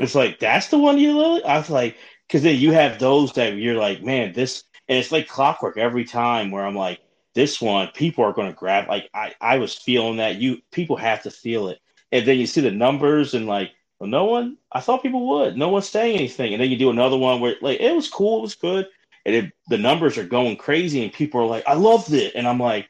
It's 0.00 0.14
like 0.14 0.38
that's 0.38 0.68
the 0.68 0.78
one 0.78 0.98
you 0.98 1.18
love. 1.18 1.42
I 1.44 1.58
was 1.58 1.68
like, 1.68 1.96
because 2.26 2.44
then 2.44 2.56
you 2.56 2.70
have 2.70 3.00
those 3.00 3.32
that 3.32 3.56
you're 3.56 3.74
like, 3.74 4.00
man, 4.00 4.32
this, 4.32 4.62
and 4.88 4.98
it's 4.98 5.12
like 5.12 5.28
clockwork 5.28 5.76
every 5.78 6.04
time. 6.04 6.50
Where 6.50 6.64
I'm 6.64 6.76
like, 6.76 7.00
this 7.34 7.60
one, 7.60 7.88
people 7.94 8.24
are 8.24 8.32
going 8.32 8.48
to 8.48 8.56
grab. 8.58 8.88
Like 8.88 9.08
I, 9.14 9.34
I 9.40 9.58
was 9.58 9.74
feeling 9.74 10.16
that 10.18 10.36
you 10.36 10.58
people 10.72 10.96
have 10.96 11.22
to 11.22 11.30
feel 11.30 11.68
it, 11.68 11.78
and 12.12 12.26
then 12.26 12.38
you 12.38 12.46
see 12.46 12.60
the 12.60 12.70
numbers 12.70 13.34
and 13.34 13.46
like, 13.46 13.72
well, 13.98 14.08
no 14.08 14.24
one. 14.26 14.56
I 14.72 14.80
thought 14.80 15.02
people 15.02 15.28
would. 15.28 15.56
No 15.56 15.68
one's 15.68 15.88
saying 15.88 16.16
anything, 16.16 16.52
and 16.54 16.62
then 16.62 16.70
you 16.70 16.76
do 16.78 16.90
another 16.90 17.16
one 17.16 17.40
where 17.40 17.56
like 17.60 17.80
it 17.80 17.94
was 17.94 18.08
cool, 18.08 18.38
it 18.38 18.42
was 18.42 18.54
good, 18.54 18.88
and 19.24 19.34
it, 19.34 19.52
the 19.68 19.78
numbers 19.78 20.18
are 20.18 20.24
going 20.24 20.56
crazy, 20.56 21.02
and 21.04 21.12
people 21.12 21.40
are 21.40 21.46
like, 21.46 21.64
I 21.66 21.74
loved 21.74 22.12
it, 22.12 22.34
and 22.34 22.46
I'm 22.46 22.58
like, 22.60 22.88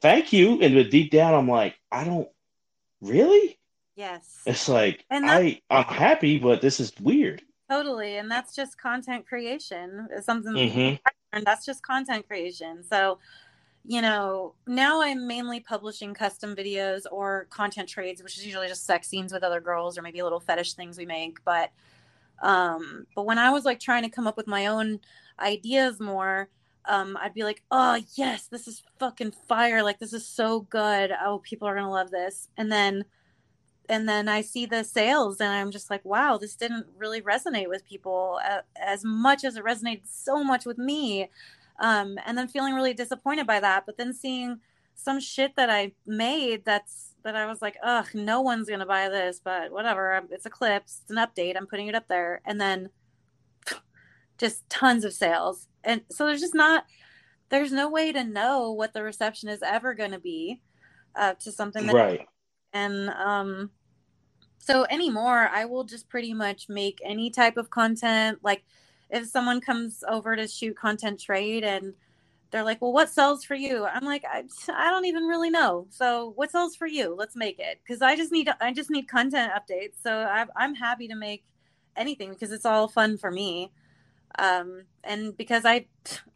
thank 0.00 0.32
you, 0.32 0.60
and 0.62 0.74
but 0.74 0.90
deep 0.90 1.10
down, 1.10 1.34
I'm 1.34 1.48
like, 1.48 1.76
I 1.90 2.04
don't 2.04 2.28
really. 3.00 3.58
yes. 3.96 4.42
It's 4.46 4.68
like 4.68 5.04
And 5.10 5.24
I 5.26 5.60
I'm 5.70 5.84
happy, 5.84 6.38
but 6.38 6.60
this 6.60 6.80
is 6.80 6.92
weird. 7.00 7.42
Totally. 7.70 8.18
And 8.18 8.30
that's 8.30 8.54
just 8.54 8.78
content 8.78 9.26
creation. 9.26 10.08
It's 10.10 10.26
something 10.26 10.52
Mhm. 10.52 10.98
And 11.34 11.44
that's 11.44 11.66
just 11.66 11.82
content 11.82 12.26
creation. 12.26 12.82
So, 12.82 13.18
you 13.84 14.00
know, 14.00 14.54
now 14.66 15.02
I'm 15.02 15.26
mainly 15.26 15.60
publishing 15.60 16.14
custom 16.14 16.56
videos 16.56 17.02
or 17.10 17.46
content 17.50 17.88
trades, 17.88 18.22
which 18.22 18.38
is 18.38 18.46
usually 18.46 18.68
just 18.68 18.86
sex 18.86 19.08
scenes 19.08 19.32
with 19.32 19.42
other 19.42 19.60
girls 19.60 19.98
or 19.98 20.02
maybe 20.02 20.22
little 20.22 20.40
fetish 20.40 20.74
things 20.74 20.96
we 20.96 21.06
make. 21.06 21.44
But 21.44 21.70
um, 22.42 23.06
but 23.14 23.26
when 23.26 23.38
I 23.38 23.50
was 23.50 23.64
like 23.64 23.80
trying 23.80 24.02
to 24.02 24.08
come 24.08 24.26
up 24.26 24.36
with 24.36 24.46
my 24.46 24.66
own 24.66 25.00
ideas 25.38 26.00
more, 26.00 26.48
um, 26.86 27.16
I'd 27.20 27.34
be 27.34 27.44
like, 27.44 27.62
oh 27.70 28.00
yes, 28.14 28.46
this 28.46 28.66
is 28.68 28.82
fucking 28.98 29.32
fire. 29.48 29.82
Like 29.82 29.98
this 29.98 30.12
is 30.12 30.26
so 30.26 30.60
good. 30.60 31.12
Oh, 31.24 31.40
people 31.42 31.68
are 31.68 31.74
gonna 31.74 31.90
love 31.90 32.10
this. 32.10 32.48
And 32.56 32.70
then 32.70 33.04
and 33.88 34.08
then 34.08 34.28
I 34.28 34.40
see 34.40 34.66
the 34.66 34.82
sales 34.84 35.40
and 35.40 35.50
I'm 35.50 35.70
just 35.70 35.90
like, 35.90 36.04
wow, 36.04 36.38
this 36.38 36.56
didn't 36.56 36.86
really 36.96 37.20
resonate 37.20 37.68
with 37.68 37.84
people 37.84 38.40
uh, 38.44 38.60
as 38.76 39.04
much 39.04 39.44
as 39.44 39.56
it 39.56 39.64
resonated 39.64 40.02
so 40.04 40.42
much 40.42 40.64
with 40.64 40.78
me. 40.78 41.30
Um, 41.80 42.18
and 42.24 42.38
then 42.38 42.48
feeling 42.48 42.74
really 42.74 42.94
disappointed 42.94 43.46
by 43.46 43.60
that. 43.60 43.84
But 43.84 43.96
then 43.96 44.12
seeing 44.14 44.60
some 44.94 45.20
shit 45.20 45.56
that 45.56 45.70
I 45.70 45.92
made 46.06 46.64
that's 46.64 47.14
that 47.24 47.36
I 47.36 47.46
was 47.46 47.62
like, 47.62 47.76
ugh, 47.82 48.06
no 48.14 48.42
one's 48.42 48.68
gonna 48.68 48.86
buy 48.86 49.08
this, 49.08 49.40
but 49.42 49.72
whatever. 49.72 50.22
It's 50.30 50.46
a 50.46 50.50
clip, 50.50 50.84
it's 50.84 51.02
an 51.08 51.16
update. 51.16 51.56
I'm 51.56 51.66
putting 51.66 51.88
it 51.88 51.94
up 51.94 52.06
there, 52.06 52.40
and 52.44 52.60
then 52.60 52.90
just 54.38 54.68
tons 54.68 55.04
of 55.04 55.12
sales. 55.12 55.66
And 55.82 56.02
so 56.10 56.26
there's 56.26 56.40
just 56.40 56.54
not 56.54 56.84
there's 57.48 57.72
no 57.72 57.88
way 57.88 58.12
to 58.12 58.24
know 58.24 58.72
what 58.72 58.94
the 58.94 59.02
reception 59.02 59.48
is 59.48 59.62
ever 59.62 59.94
going 59.94 60.10
to 60.12 60.18
be 60.18 60.60
uh, 61.14 61.34
to 61.34 61.52
something 61.52 61.86
that 61.86 61.94
Right. 61.94 62.28
And 62.74 63.08
um 63.10 63.70
so 64.58 64.84
anymore 64.90 65.48
i 65.52 65.64
will 65.64 65.84
just 65.84 66.08
pretty 66.08 66.34
much 66.34 66.68
make 66.68 67.00
any 67.04 67.30
type 67.30 67.56
of 67.56 67.70
content. 67.70 68.38
Like 68.42 68.64
if 69.10 69.26
someone 69.28 69.60
comes 69.60 70.02
over 70.08 70.36
to 70.36 70.46
shoot 70.48 70.76
content 70.76 71.20
trade 71.20 71.64
and 71.64 71.94
they're 72.50 72.64
like 72.64 72.82
well 72.82 72.92
what 72.92 73.08
sells 73.10 73.44
for 73.44 73.54
you? 73.54 73.84
I'm 73.84 74.04
like 74.04 74.24
i, 74.30 74.42
I 74.68 74.90
don't 74.90 75.06
even 75.06 75.24
really 75.24 75.50
know. 75.50 75.86
So 75.90 76.32
what 76.36 76.50
sells 76.50 76.76
for 76.76 76.86
you? 76.86 77.14
Let's 77.16 77.36
make 77.36 77.58
it. 77.58 77.80
Because 77.82 78.02
i 78.02 78.16
just 78.16 78.32
need 78.32 78.50
i 78.60 78.72
just 78.72 78.90
need 78.90 79.08
content 79.08 79.52
updates. 79.52 80.02
So 80.02 80.12
I, 80.12 80.46
i'm 80.56 80.74
happy 80.74 81.08
to 81.08 81.14
make 81.14 81.44
anything 81.96 82.30
because 82.30 82.50
it's 82.52 82.66
all 82.66 82.88
fun 82.88 83.18
for 83.18 83.30
me. 83.30 83.70
Um 84.38 84.84
and 85.04 85.36
because 85.36 85.64
i 85.64 85.86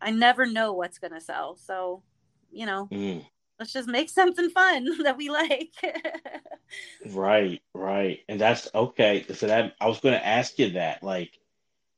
i 0.01 0.11
never 0.11 0.47
know 0.47 0.73
what's 0.73 0.99
gonna 0.99 1.21
sell. 1.21 1.57
So 1.57 2.03
you 2.51 2.67
know. 2.67 2.89
Mm. 2.93 3.27
Let's 3.59 3.73
just 3.73 3.89
make 3.89 4.09
something 4.09 4.51
fun 4.51 4.89
that 5.03 5.17
we 5.17 5.31
like 5.31 5.73
Right, 7.07 7.63
right. 7.75 8.21
And 8.29 8.41
that's 8.41 8.69
okay. 8.75 9.25
So 9.33 9.47
that 9.47 9.75
I 9.81 9.87
was 9.87 10.01
going 10.01 10.15
to 10.15 10.27
ask 10.27 10.59
you 10.59 10.71
that, 10.71 11.03
like 11.03 11.39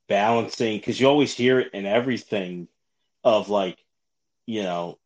balancing, 0.09 0.79
because 0.79 1.01
you 1.01 1.09
always 1.09 1.35
hear 1.35 1.61
it 1.61 1.73
in 1.73 1.87
everything 1.87 2.69
of 3.25 3.49
like, 3.49 3.85
you 4.47 4.63
know, 4.63 4.99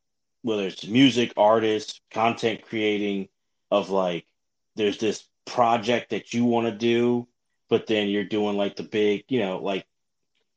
whether 0.42 0.66
it's 0.66 0.86
music, 0.86 1.32
artists, 1.36 2.00
content 2.10 2.62
creating, 2.62 3.28
of 3.70 3.90
like, 3.90 4.26
there's 4.76 4.98
this 4.98 5.24
project 5.46 6.10
that 6.10 6.34
you 6.34 6.44
want 6.44 6.66
to 6.66 6.72
do, 6.72 7.26
but 7.68 7.86
then 7.86 8.08
you're 8.08 8.24
doing 8.24 8.56
like 8.56 8.76
the 8.76 8.82
big, 8.82 9.24
you 9.28 9.40
know, 9.40 9.58
like, 9.58 9.86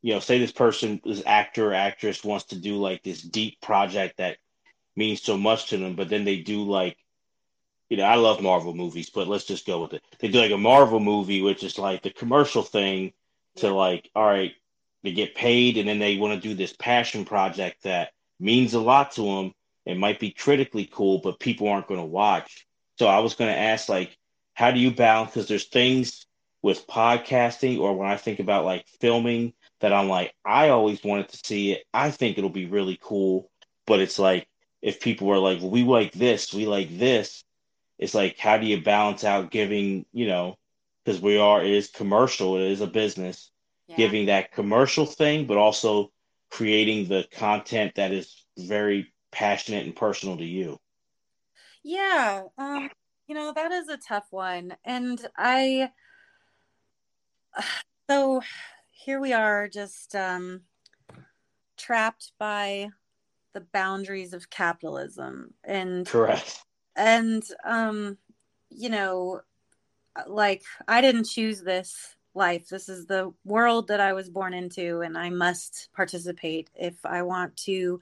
you 0.02 0.14
know, 0.14 0.20
say 0.20 0.38
this 0.38 0.52
person, 0.52 1.02
this 1.04 1.24
actor 1.26 1.72
or 1.72 1.74
actress 1.74 2.24
wants 2.24 2.46
to 2.46 2.60
do 2.60 2.76
like 2.76 3.04
this 3.04 3.22
deep 3.22 3.60
project 3.62 4.18
that 4.18 4.38
means 4.98 5.22
so 5.22 5.38
much 5.38 5.70
to 5.70 5.78
them, 5.78 5.96
but 5.96 6.10
then 6.10 6.26
they 6.26 6.38
do 6.38 6.64
like 6.64 6.98
you 7.90 7.98
know, 7.98 8.04
I 8.04 8.16
love 8.16 8.42
Marvel 8.42 8.74
movies, 8.74 9.10
but 9.10 9.28
let's 9.28 9.46
just 9.46 9.66
go 9.66 9.82
with 9.82 9.94
it. 9.94 10.04
They 10.20 10.28
do 10.28 10.40
like 10.40 10.52
a 10.52 10.58
Marvel 10.58 11.00
movie, 11.00 11.42
which 11.42 11.64
is 11.64 11.78
like 11.78 12.04
the 12.04 12.10
commercial 12.10 12.64
thing 12.64 13.14
to 13.58 13.74
like, 13.74 14.10
all 14.16 14.26
right, 14.26 14.54
they 15.04 15.14
get 15.14 15.36
paid, 15.36 15.78
and 15.78 15.88
then 15.88 16.00
they 16.00 16.18
want 16.18 16.34
to 16.34 16.48
do 16.48 16.54
this 16.54 16.74
passion 16.74 17.24
project 17.24 17.84
that 17.84 18.12
means 18.40 18.74
a 18.74 18.80
lot 18.80 19.12
to 19.14 19.22
them. 19.22 19.54
It 19.86 19.98
might 19.98 20.20
be 20.20 20.32
critically 20.32 20.90
cool, 20.92 21.20
but 21.20 21.40
people 21.40 21.70
aren't 21.70 21.88
going 21.88 22.00
to 22.00 22.06
watch. 22.06 22.68
So 23.00 23.08
I 23.08 23.20
was 23.20 23.36
going 23.36 23.54
to 23.54 23.60
ask, 23.60 23.88
like, 23.88 24.18
how 24.54 24.72
do 24.72 24.80
you 24.80 24.92
balance? 24.92 25.32
Because 25.32 25.48
there's 25.48 25.68
things 25.68 26.26
with 26.62 26.88
podcasting, 26.88 27.80
or 27.80 27.96
when 27.96 28.10
I 28.10 28.18
think 28.18 28.40
about 28.40 28.66
like 28.66 28.86
filming, 29.00 29.54
that 29.80 29.94
I'm 29.94 30.10
like, 30.10 30.34
I 30.44 30.70
always 30.70 31.04
wanted 31.04 31.30
to 31.30 31.40
see 31.46 31.72
it. 31.72 31.86
I 31.94 32.12
think 32.12 32.38
it'll 32.38 32.50
be 32.50 32.66
really 32.66 33.00
cool, 33.02 33.50
but 33.86 34.02
it's 34.02 34.20
like 34.20 34.48
if 34.82 35.00
people 35.00 35.28
were 35.28 35.40
like, 35.40 35.60
well, 35.60 35.72
we 35.72 35.84
like 35.84 36.12
this, 36.14 36.54
we 36.54 36.66
like 36.66 36.98
this 36.98 37.44
it's 38.00 38.14
like 38.14 38.38
how 38.38 38.58
do 38.58 38.68
you 38.68 38.82
balance 38.82 39.24
out 39.24 39.52
giving 39.52 40.06
you 40.14 40.28
know 40.28 40.56
because 41.04 41.22
we 41.22 41.38
are 41.38 41.64
it 41.64 41.72
is 41.72 41.90
commercial 41.90 42.58
it 42.58 42.72
is 42.72 42.82
a 42.82 42.88
business 42.88 43.52
Yeah. 43.88 43.98
giving 43.98 44.28
that 44.28 44.52
commercial 44.52 45.06
thing 45.06 45.48
but 45.48 45.58
also 45.58 46.12
creating 46.52 47.08
the 47.08 47.28
content 47.32 47.96
that 47.96 48.12
is 48.12 48.46
very 48.58 49.12
passionate 49.32 49.86
and 49.86 49.96
personal 49.96 50.38
to 50.38 50.46
you 50.46 50.80
Yeah, 51.84 52.44
um, 52.58 52.90
you 53.28 53.36
know, 53.36 53.54
that 53.54 53.72
is 53.72 53.88
a 53.88 53.98
tough 53.98 54.28
one. 54.32 54.76
And 54.84 55.26
I, 55.38 55.92
so 58.10 58.42
here 58.92 59.20
we 59.22 59.34
are 59.34 59.68
just 59.68 60.16
um, 60.16 60.62
trapped 61.78 62.34
by 62.40 62.90
the 63.58 63.66
boundaries 63.74 64.34
of 64.34 64.52
capitalism. 64.52 65.52
And, 65.64 66.06
correct 66.06 66.64
and, 66.96 67.44
um, 67.66 68.20
you 68.70 68.90
know, 68.90 69.42
like 70.28 70.62
I 70.88 71.02
didn't 71.02 71.24
choose 71.24 71.62
this 71.62 72.16
life. 72.36 72.70
This 72.70 72.88
is 72.88 73.08
the 73.08 73.34
world 73.44 73.88
that 73.88 74.00
I 74.00 74.14
was 74.14 74.30
born 74.30 74.54
into, 74.54 75.02
and 75.02 75.18
I 75.18 75.30
must 75.30 75.90
participate 75.96 76.70
if 76.76 77.04
I 77.04 77.24
want 77.24 77.58
to 77.66 78.00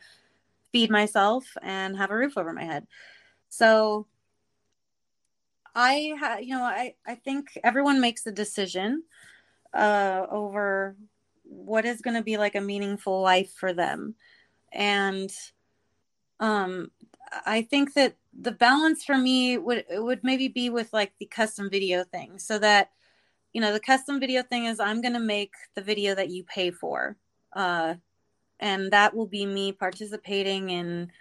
feed 0.72 0.92
myself 0.92 1.46
and 1.62 1.96
have 1.98 2.12
a 2.12 2.18
roof 2.18 2.38
over 2.38 2.52
my 2.52 2.66
head. 2.66 2.86
So 3.50 4.08
I 5.74 6.14
ha- 6.20 6.40
you 6.42 6.56
know, 6.56 6.64
I 6.64 6.96
I 7.08 7.16
think 7.16 7.58
everyone 7.64 8.02
makes 8.02 8.26
a 8.26 8.32
decision 8.32 9.04
uh 9.74 10.26
over 10.30 10.96
what 11.44 11.86
is 11.86 12.02
going 12.02 12.16
to 12.16 12.24
be 12.24 12.38
like 12.38 12.56
a 12.56 12.62
meaningful 12.62 13.22
life 13.22 13.52
for 13.54 13.74
them. 13.74 14.16
And 14.76 15.32
um 16.40 16.92
I 17.46 17.64
think 17.64 17.94
that 17.94 18.16
the 18.40 18.52
balance 18.52 19.04
for 19.04 19.18
me 19.18 19.58
would 19.58 19.86
would 19.90 20.24
maybe 20.24 20.48
be 20.48 20.70
with 20.70 20.94
like 20.94 21.14
the 21.20 21.26
custom 21.26 21.70
video 21.70 22.04
thing 22.04 22.38
so 22.38 22.60
that 22.60 22.92
you 23.54 23.62
know 23.62 23.74
the 23.74 23.80
custom 23.80 24.20
video 24.20 24.44
thing 24.44 24.66
is 24.66 24.80
I'm 24.80 25.02
going 25.02 25.14
to 25.14 25.20
make 25.20 25.54
the 25.76 25.82
video 25.82 26.14
that 26.16 26.30
you 26.30 26.44
pay 26.44 26.72
for. 26.72 27.18
Uh 27.54 27.96
and 28.60 28.92
that 28.92 29.16
will 29.16 29.28
be 29.28 29.46
me 29.46 29.72
participating 29.72 30.70
in 30.70 31.12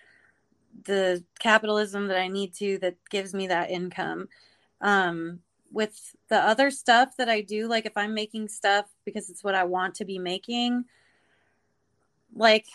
the 0.84 1.22
capitalism 1.38 2.08
that 2.08 2.18
I 2.18 2.28
need 2.28 2.54
to 2.54 2.78
that 2.78 2.96
gives 3.10 3.34
me 3.34 3.46
that 3.48 3.70
income. 3.70 4.28
Um, 4.80 5.40
with 5.72 6.14
the 6.28 6.36
other 6.36 6.70
stuff 6.70 7.16
that 7.16 7.28
I 7.28 7.40
do, 7.40 7.66
like 7.66 7.86
if 7.86 7.96
I'm 7.96 8.14
making 8.14 8.48
stuff 8.48 8.86
because 9.04 9.28
it's 9.28 9.42
what 9.42 9.54
I 9.54 9.64
want 9.64 9.96
to 9.96 10.04
be 10.04 10.18
making, 10.18 10.84
like 12.34 12.66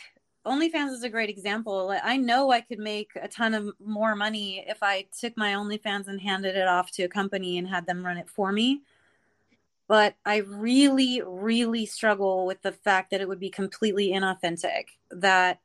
OnlyFans 0.46 0.92
is 0.92 1.04
a 1.04 1.10
great 1.10 1.30
example. 1.30 1.96
I 2.04 2.18
know 2.18 2.52
I 2.52 2.62
could 2.62 2.80
make 2.80 3.12
a 3.22 3.28
ton 3.28 3.54
of 3.54 3.70
more 3.80 4.16
money 4.16 4.66
if 4.68 4.82
I 4.82 5.06
took 5.20 5.36
my 5.38 5.54
OnlyFans 5.54 6.08
and 6.08 6.20
handed 6.20 6.56
it 6.56 6.68
off 6.68 6.92
to 6.92 7.04
a 7.04 7.10
company 7.10 7.58
and 7.58 7.68
had 7.68 7.86
them 7.86 8.06
run 8.06 8.18
it 8.18 8.30
for 8.30 8.52
me. 8.52 8.82
But 9.88 10.16
I 10.26 10.38
really, 10.38 11.22
really 11.26 11.86
struggle 11.86 12.46
with 12.46 12.62
the 12.62 12.72
fact 12.72 13.12
that 13.12 13.22
it 13.22 13.28
would 13.28 13.40
be 13.40 13.50
completely 13.50 14.10
inauthentic. 14.10 14.86
That 15.12 15.60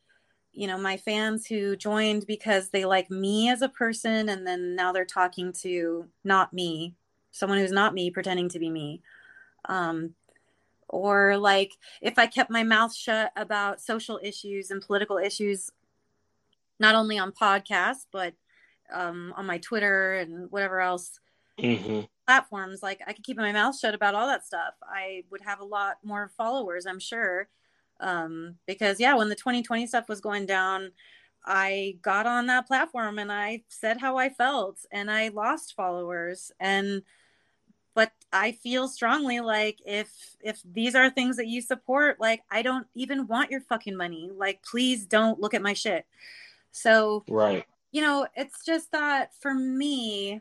you 0.54 0.66
know 0.66 0.78
my 0.78 0.96
fans 0.96 1.46
who 1.46 1.76
joined 1.76 2.26
because 2.26 2.70
they 2.70 2.84
like 2.84 3.10
me 3.10 3.50
as 3.50 3.60
a 3.62 3.68
person 3.68 4.28
and 4.28 4.46
then 4.46 4.74
now 4.76 4.92
they're 4.92 5.04
talking 5.04 5.52
to 5.52 6.06
not 6.22 6.52
me 6.52 6.94
someone 7.32 7.58
who's 7.58 7.72
not 7.72 7.92
me 7.92 8.10
pretending 8.10 8.48
to 8.48 8.60
be 8.60 8.70
me 8.70 9.02
um, 9.68 10.14
or 10.88 11.36
like 11.36 11.72
if 12.02 12.18
i 12.18 12.26
kept 12.26 12.50
my 12.50 12.62
mouth 12.62 12.94
shut 12.94 13.32
about 13.36 13.80
social 13.80 14.20
issues 14.22 14.70
and 14.70 14.82
political 14.82 15.18
issues 15.18 15.70
not 16.78 16.94
only 16.94 17.18
on 17.18 17.32
podcasts 17.32 18.06
but 18.12 18.34
um, 18.92 19.32
on 19.36 19.46
my 19.46 19.58
twitter 19.58 20.14
and 20.14 20.50
whatever 20.50 20.80
else 20.80 21.18
mm-hmm. 21.58 22.00
platforms 22.26 22.82
like 22.82 23.00
i 23.06 23.12
could 23.12 23.24
keep 23.24 23.36
my 23.36 23.52
mouth 23.52 23.78
shut 23.78 23.94
about 23.94 24.14
all 24.14 24.26
that 24.26 24.44
stuff. 24.44 24.74
I 24.82 25.24
would 25.30 25.40
have 25.42 25.60
a 25.60 25.64
lot 25.64 25.96
more 26.04 26.30
followers 26.36 26.86
i'm 26.86 27.00
sure. 27.00 27.48
Um, 28.00 28.56
because 28.66 29.00
yeah 29.00 29.14
when 29.14 29.28
the 29.28 29.34
2020 29.36 29.86
stuff 29.86 30.08
was 30.08 30.20
going 30.20 30.46
down 30.46 30.90
i 31.46 31.96
got 32.02 32.26
on 32.26 32.46
that 32.46 32.66
platform 32.66 33.18
and 33.18 33.30
i 33.30 33.62
said 33.68 33.98
how 33.98 34.16
i 34.18 34.28
felt 34.28 34.78
and 34.90 35.10
i 35.10 35.28
lost 35.28 35.74
followers. 35.76 36.50
And 36.58 37.02
but 37.94 38.12
i 38.32 38.52
feel 38.52 38.88
strongly 38.88 39.40
like 39.40 39.78
if 39.84 40.36
if 40.42 40.60
these 40.64 40.94
are 40.94 41.10
things 41.10 41.36
that 41.36 41.46
you 41.46 41.60
support 41.60 42.20
like 42.20 42.42
i 42.50 42.62
don't 42.62 42.86
even 42.94 43.26
want 43.26 43.50
your 43.50 43.60
fucking 43.60 43.96
money 43.96 44.30
like 44.36 44.62
please 44.62 45.06
don't 45.06 45.40
look 45.40 45.54
at 45.54 45.62
my 45.62 45.72
shit 45.72 46.06
so 46.72 47.24
right 47.28 47.64
you 47.92 48.00
know 48.00 48.26
it's 48.36 48.64
just 48.64 48.92
that 48.92 49.30
for 49.40 49.54
me 49.54 50.40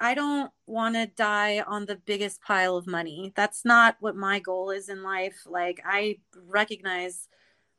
I 0.00 0.14
don't 0.14 0.50
want 0.66 0.96
to 0.96 1.06
die 1.06 1.60
on 1.66 1.86
the 1.86 1.96
biggest 1.96 2.42
pile 2.42 2.76
of 2.76 2.86
money. 2.86 3.32
That's 3.36 3.64
not 3.64 3.96
what 4.00 4.16
my 4.16 4.38
goal 4.40 4.70
is 4.70 4.88
in 4.88 5.02
life. 5.02 5.46
Like, 5.46 5.80
I 5.86 6.18
recognize 6.46 7.28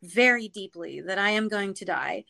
very 0.01 0.47
deeply 0.47 1.01
that 1.01 1.19
I 1.19 1.31
am 1.31 1.47
going 1.47 1.73
to 1.75 1.85
die 1.85 2.25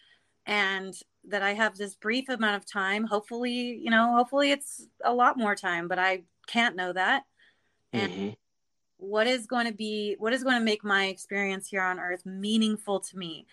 and 0.46 0.94
that 1.28 1.42
I 1.42 1.54
have 1.54 1.78
this 1.78 1.96
brief 1.96 2.30
amount 2.30 2.56
of 2.56 2.66
time. 2.66 3.06
Hopefully, 3.06 3.80
you 3.82 3.90
know, 3.90 4.16
hopefully 4.16 4.52
it's 4.52 4.88
a 5.04 5.14
lot 5.14 5.38
more 5.38 5.56
time, 5.56 5.88
but 5.88 6.00
I 6.00 6.24
can't 6.48 6.76
know 6.76 6.94
that. 6.94 7.24
And 7.94 8.12
mm-hmm. 8.12 8.30
what 8.98 9.28
is 9.28 9.46
going 9.48 9.68
to 9.68 9.74
be, 9.74 10.16
what 10.20 10.34
is 10.34 10.44
going 10.44 10.58
to 10.58 10.64
make 10.64 10.84
my 10.84 11.06
experience 11.06 11.70
here 11.70 11.82
on 11.82 12.00
earth 12.00 12.26
meaningful 12.26 13.00
to 13.00 13.18
me? 13.18 13.46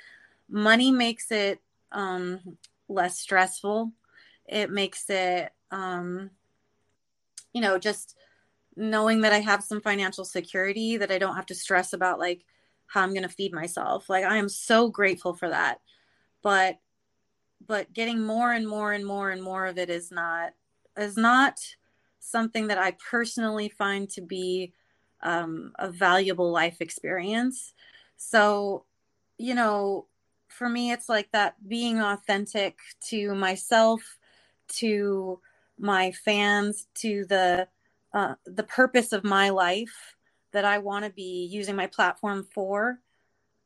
Money 0.48 0.90
makes 0.90 1.30
it 1.30 1.60
um, 1.92 2.40
less 2.88 3.18
stressful. 3.18 3.92
It 4.48 4.70
makes 4.70 5.08
it 5.08 5.52
um, 5.70 6.30
you 7.52 7.60
know, 7.60 7.78
just 7.78 8.16
knowing 8.76 9.22
that 9.22 9.32
I 9.32 9.40
have 9.40 9.62
some 9.62 9.80
financial 9.80 10.24
security, 10.24 10.96
that 10.96 11.10
I 11.10 11.18
don't 11.18 11.36
have 11.36 11.46
to 11.46 11.54
stress 11.54 11.92
about 11.92 12.18
like 12.18 12.44
how 12.86 13.02
I'm 13.02 13.10
going 13.10 13.22
to 13.22 13.28
feed 13.28 13.52
myself. 13.52 14.08
Like 14.08 14.24
I 14.24 14.36
am 14.36 14.48
so 14.48 14.88
grateful 14.88 15.34
for 15.34 15.48
that. 15.48 15.80
But 16.42 16.78
but 17.64 17.92
getting 17.92 18.20
more 18.20 18.52
and 18.52 18.66
more 18.66 18.92
and 18.92 19.06
more 19.06 19.30
and 19.30 19.42
more 19.42 19.66
of 19.66 19.78
it 19.78 19.88
is 19.88 20.10
not 20.10 20.52
is 20.96 21.16
not 21.16 21.58
something 22.22 22.68
that 22.68 22.78
I 22.78 22.96
personally 23.10 23.68
find 23.68 24.08
to 24.10 24.22
be 24.22 24.72
um, 25.22 25.72
a 25.78 25.90
valuable 25.90 26.50
life 26.50 26.80
experience. 26.80 27.74
So, 28.16 28.84
you 29.38 29.54
know, 29.54 30.06
for 30.48 30.68
me, 30.68 30.92
it's 30.92 31.08
like 31.08 31.30
that 31.32 31.56
being 31.68 32.00
authentic 32.00 32.78
to 33.08 33.34
myself, 33.34 34.18
to 34.68 35.40
my 35.78 36.12
fans 36.12 36.86
to 36.94 37.24
the 37.26 37.68
uh, 38.14 38.34
the 38.44 38.62
purpose 38.62 39.12
of 39.12 39.24
my 39.24 39.48
life 39.48 40.14
that 40.52 40.66
I 40.66 40.78
want 40.78 41.06
to 41.06 41.10
be 41.10 41.48
using 41.50 41.74
my 41.74 41.86
platform 41.86 42.46
for, 42.54 43.00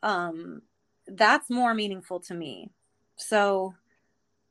um, 0.04 0.62
that's 1.08 1.50
more 1.50 1.74
meaningful 1.74 2.20
to 2.20 2.34
me. 2.34 2.70
So 3.16 3.74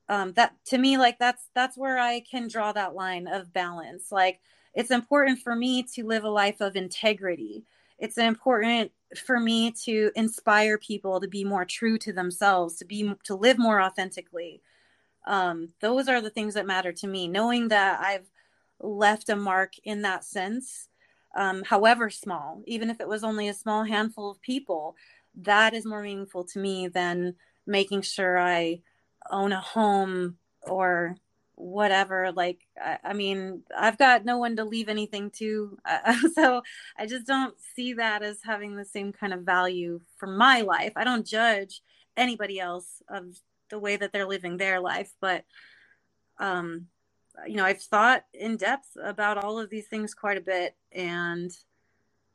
um, 0.10 0.34
that 0.34 0.53
to 0.66 0.78
me, 0.78 0.97
like 0.97 1.20
that's 1.20 1.49
that's 1.56 1.78
where 1.78 1.97
I 1.97 2.22
can 2.22 2.47
draw 2.47 2.72
that 2.74 2.95
line 2.95 3.28
of 3.28 3.53
balance. 3.53 4.12
Like 4.12 4.39
it's 4.74 4.91
important 4.91 5.39
for 5.39 5.56
me 5.56 5.84
to 5.95 6.06
live 6.06 6.24
a 6.24 6.30
life 6.30 6.62
of 6.62 6.76
integrity. 6.76 7.64
It's 7.97 8.18
important 8.18 8.91
for 9.26 9.39
me 9.39 9.72
to 9.86 10.12
inspire 10.16 10.78
people 10.78 11.22
to 11.22 11.28
be 11.28 11.43
more 11.43 11.66
true 11.66 11.97
to 11.99 12.12
themselves, 12.14 12.76
to 12.78 12.86
be 12.86 13.14
to 13.24 13.36
live 13.36 13.58
more 13.58 13.82
authentically, 13.82 14.62
um, 15.26 15.70
those 15.82 16.08
are 16.08 16.22
the 16.22 16.30
things 16.30 16.53
that 16.53 16.66
matter 16.66 16.91
to 16.91 17.08
me 17.08 17.28
knowing 17.28 17.68
that 17.70 17.99
i've 18.01 18.30
left 18.80 19.30
a 19.30 19.36
mark 19.36 19.74
in 19.84 20.01
that 20.01 20.24
sense 20.24 20.89
um, 21.36 21.64
however 21.64 22.10
small 22.10 22.62
even 22.66 22.89
if 22.89 22.99
it 22.99 23.08
was 23.08 23.24
only 23.24 23.47
a 23.47 23.53
small 23.53 23.84
handful 23.84 24.30
of 24.30 24.41
people 24.41 24.95
that 25.36 25.74
is 25.74 25.86
more 25.86 26.01
meaningful 26.01 26.43
to 26.43 26.60
me 26.60 26.88
than 26.88 27.36
making 27.66 28.01
sure 28.01 28.38
i 28.38 28.80
own 29.32 29.51
a 29.51 29.61
home 29.61 30.38
or 30.63 31.15
whatever 31.55 32.32
like 32.34 32.67
I, 32.78 32.97
I, 33.03 33.13
mean 33.13 33.63
i've 33.76 33.97
got 33.97 34.26
no 34.26 34.38
one 34.38 34.57
to 34.57 34.65
leave 34.65 34.89
anything 34.89 35.32
to 35.38 35.78
uh, 35.86 36.15
so 36.36 36.61
i 36.97 37.05
just 37.05 37.26
don't 37.26 37.55
see 37.76 37.93
that 37.93 38.23
as 38.23 38.39
having 38.43 38.76
the 38.76 38.84
same 38.84 39.13
kind 39.13 39.34
of 39.34 39.41
value 39.41 40.01
for 40.17 40.28
my 40.28 40.61
life. 40.61 40.93
I 40.95 41.05
don't 41.05 41.26
judge 41.26 41.82
anybody 42.17 42.59
else 42.59 43.01
of 43.09 43.38
the 43.69 43.80
way 43.80 43.95
that 43.95 44.11
they're 44.11 44.28
living 44.28 44.57
their 44.57 44.80
life 44.80 45.13
but 45.21 45.45
um 46.39 46.88
you 47.47 47.55
know 47.55 47.65
i've 47.65 47.82
thought 47.82 48.26
in 48.34 48.57
depth 48.57 48.89
about 49.01 49.43
all 49.43 49.57
of 49.57 49.69
these 49.69 49.88
things 49.88 50.13
quite 50.13 50.38
a 50.38 50.41
bit 50.41 50.76
and 50.91 51.51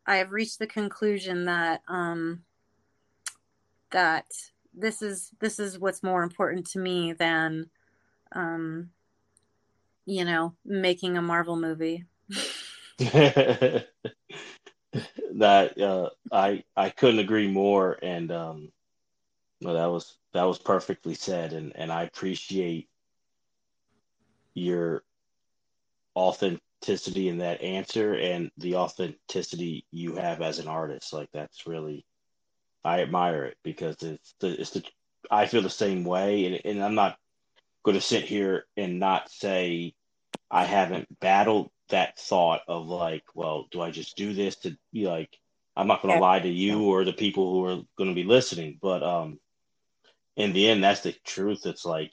i 0.07 0.16
have 0.16 0.32
reached 0.32 0.59
the 0.59 0.66
conclusion 0.66 1.45
that 1.45 1.82
um 1.88 2.43
that 3.91 4.26
this 4.75 5.03
is 5.03 5.31
this 5.41 5.59
is 5.59 5.79
what's 5.79 6.03
more 6.03 6.23
important 6.23 6.66
to 6.66 6.79
me 6.79 7.12
than 7.12 7.68
um 8.33 8.91
you 10.07 10.25
know 10.25 10.55
making 10.64 11.16
a 11.16 11.23
marvel 11.23 11.57
movie 11.57 12.05
that 12.99 13.85
uh 15.81 16.09
i 16.33 16.62
i 16.77 16.91
couldn't 16.91 17.21
agree 17.21 17.49
more 17.49 17.99
and 18.03 18.31
um 18.31 18.71
no, 19.61 19.75
that 19.75 19.87
was 19.87 20.16
that 20.33 20.45
was 20.45 20.59
perfectly 20.59 21.14
said, 21.14 21.53
and 21.53 21.73
and 21.77 21.93
I 21.93 22.05
appreciate 22.05 22.89
your 24.55 25.03
authenticity 26.16 27.29
in 27.29 27.39
that 27.39 27.61
answer 27.61 28.14
and 28.14 28.51
the 28.57 28.77
authenticity 28.77 29.87
you 29.91 30.16
have 30.16 30.41
as 30.41 30.59
an 30.59 30.68
artist. 30.68 31.12
Like 31.12 31.29
that's 31.33 31.66
really, 31.66 32.05
I 32.85 33.03
admire 33.03 33.45
it 33.45 33.57
because 33.62 34.03
it's 34.03 34.35
the 34.41 34.61
it's 34.61 34.70
the 34.70 34.85
I 35.31 35.47
feel 35.47 35.62
the 35.62 35.70
same 35.70 36.05
way, 36.05 36.47
and 36.47 36.61
and 36.64 36.85
I'm 36.85 36.95
not 36.95 37.16
going 37.83 37.97
to 37.97 38.01
sit 38.01 38.24
here 38.24 38.66
and 38.76 38.99
not 38.99 39.31
say 39.31 39.95
I 40.51 40.64
haven't 40.64 41.09
battled 41.20 41.70
that 41.89 42.18
thought 42.18 42.62
of 42.68 42.87
like, 42.87 43.24
well, 43.35 43.66
do 43.70 43.81
I 43.81 43.91
just 43.91 44.16
do 44.16 44.33
this 44.33 44.57
to 44.61 44.76
be 44.93 45.07
like? 45.07 45.31
I'm 45.76 45.87
not 45.87 46.03
going 46.03 46.14
to 46.14 46.20
lie 46.20 46.41
to 46.41 46.49
you 46.49 46.85
or 46.85 47.05
the 47.05 47.12
people 47.12 47.53
who 47.53 47.64
are 47.64 47.83
going 47.97 48.11
to 48.11 48.14
be 48.14 48.24
listening, 48.24 48.78
but 48.83 49.03
um, 49.03 49.39
in 50.37 50.53
the 50.53 50.68
end, 50.68 50.83
that's 50.83 51.03
the 51.03 51.14
truth. 51.24 51.64
It's 51.64 51.85
like, 51.85 52.12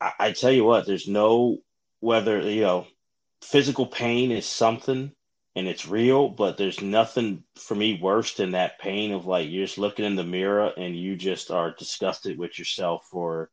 I, 0.00 0.12
I 0.18 0.32
tell 0.32 0.52
you 0.52 0.64
what, 0.64 0.86
there's 0.86 1.08
no 1.08 1.58
whether 1.98 2.40
you 2.40 2.62
know, 2.62 2.86
physical 3.42 3.86
pain 3.86 4.30
is 4.30 4.46
something 4.46 5.12
and 5.60 5.68
it's 5.68 5.86
real, 5.86 6.30
but 6.30 6.56
there's 6.56 6.80
nothing 6.80 7.44
for 7.54 7.74
me 7.74 8.00
worse 8.00 8.32
than 8.32 8.52
that 8.52 8.78
pain 8.78 9.12
of 9.12 9.26
like 9.26 9.50
you're 9.50 9.66
just 9.66 9.76
looking 9.76 10.06
in 10.06 10.16
the 10.16 10.24
mirror 10.24 10.72
and 10.78 10.96
you 10.96 11.16
just 11.16 11.50
are 11.50 11.74
disgusted 11.78 12.38
with 12.38 12.58
yourself 12.58 13.06
for 13.10 13.50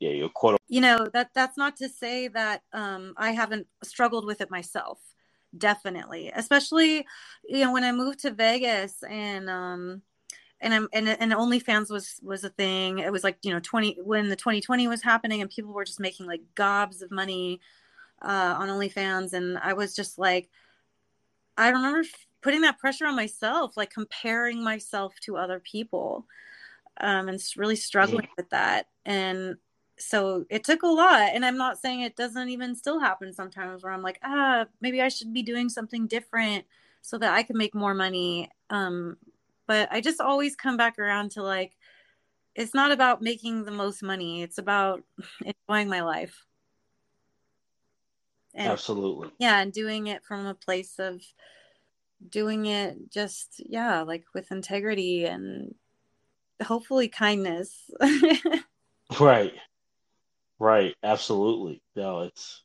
yeah, 0.00 0.10
you 0.10 0.30
quote. 0.30 0.56
You 0.66 0.80
know 0.80 1.06
that 1.12 1.28
that's 1.34 1.58
not 1.58 1.76
to 1.76 1.90
say 1.90 2.28
that 2.28 2.62
um, 2.72 3.12
I 3.18 3.32
haven't 3.32 3.66
struggled 3.84 4.24
with 4.24 4.40
it 4.40 4.50
myself. 4.50 4.98
Definitely, 5.56 6.32
especially 6.34 7.06
you 7.46 7.64
know 7.64 7.72
when 7.74 7.84
I 7.84 7.92
moved 7.92 8.20
to 8.20 8.30
Vegas 8.30 9.02
and 9.02 9.50
um, 9.50 10.00
and 10.58 10.72
I'm 10.72 10.88
and 10.94 11.06
and 11.06 11.32
OnlyFans 11.32 11.90
was 11.90 12.18
was 12.22 12.44
a 12.44 12.50
thing. 12.50 13.00
It 13.00 13.12
was 13.12 13.24
like 13.24 13.36
you 13.42 13.52
know 13.52 13.60
twenty 13.60 13.98
when 14.02 14.30
the 14.30 14.36
2020 14.36 14.88
was 14.88 15.02
happening, 15.02 15.42
and 15.42 15.50
people 15.50 15.74
were 15.74 15.84
just 15.84 16.00
making 16.00 16.26
like 16.26 16.40
gobs 16.54 17.02
of 17.02 17.10
money 17.10 17.60
uh, 18.22 18.56
on 18.58 18.68
OnlyFans, 18.68 19.34
and 19.34 19.58
I 19.58 19.74
was 19.74 19.94
just 19.94 20.18
like, 20.18 20.48
I 21.58 21.68
remember 21.70 22.04
putting 22.42 22.62
that 22.62 22.78
pressure 22.78 23.06
on 23.06 23.16
myself, 23.16 23.76
like 23.76 23.90
comparing 23.90 24.62
myself 24.64 25.14
to 25.22 25.36
other 25.36 25.60
people. 25.60 26.26
um, 27.00 27.28
and 27.28 27.40
really 27.56 27.76
struggling 27.76 28.24
mm-hmm. 28.24 28.32
with 28.36 28.50
that. 28.50 28.88
And 29.06 29.56
so 29.98 30.44
it 30.50 30.64
took 30.64 30.82
a 30.82 30.86
lot. 30.88 31.30
And 31.34 31.44
I'm 31.44 31.56
not 31.56 31.78
saying 31.78 32.00
it 32.02 32.16
doesn't 32.16 32.48
even 32.50 32.74
still 32.76 33.00
happen 33.00 33.32
sometimes 33.32 33.82
where 33.82 33.92
I'm 33.92 34.02
like, 34.02 34.18
ah, 34.24 34.66
maybe 34.80 35.02
I 35.02 35.08
should 35.08 35.32
be 35.32 35.42
doing 35.42 35.68
something 35.68 36.06
different 36.06 36.64
so 37.02 37.18
that 37.18 37.34
I 37.34 37.42
can 37.42 37.56
make 37.58 37.74
more 37.74 37.94
money. 37.94 38.50
Um, 38.70 39.16
but 39.66 39.88
I 39.92 40.00
just 40.00 40.20
always 40.20 40.56
come 40.56 40.76
back 40.76 40.98
around 40.98 41.32
to 41.32 41.42
like, 41.42 41.76
it's 42.54 42.74
not 42.74 42.92
about 42.92 43.22
making 43.22 43.64
the 43.64 43.72
most 43.72 44.02
money. 44.02 44.42
It's 44.42 44.58
about 44.58 45.02
enjoying 45.68 45.88
my 45.88 46.02
life. 46.02 46.46
And, 48.54 48.68
Absolutely. 48.72 49.30
Yeah, 49.38 49.60
and 49.60 49.72
doing 49.72 50.06
it 50.08 50.24
from 50.24 50.46
a 50.46 50.54
place 50.54 50.98
of 50.98 51.22
doing 52.28 52.66
it 52.66 53.10
just 53.10 53.62
yeah, 53.64 54.02
like 54.02 54.24
with 54.34 54.50
integrity 54.50 55.24
and 55.26 55.74
hopefully 56.62 57.08
kindness. 57.08 57.90
right. 59.20 59.52
Right. 60.58 60.94
Absolutely. 61.02 61.82
No, 61.94 62.22
it's 62.22 62.64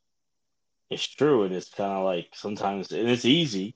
it's 0.90 1.08
true 1.08 1.44
and 1.44 1.54
it's 1.56 1.70
kind 1.70 1.92
of 1.92 2.06
like 2.06 2.30
sometimes 2.34 2.92
and 2.92 3.10
it's 3.10 3.26
easy, 3.26 3.76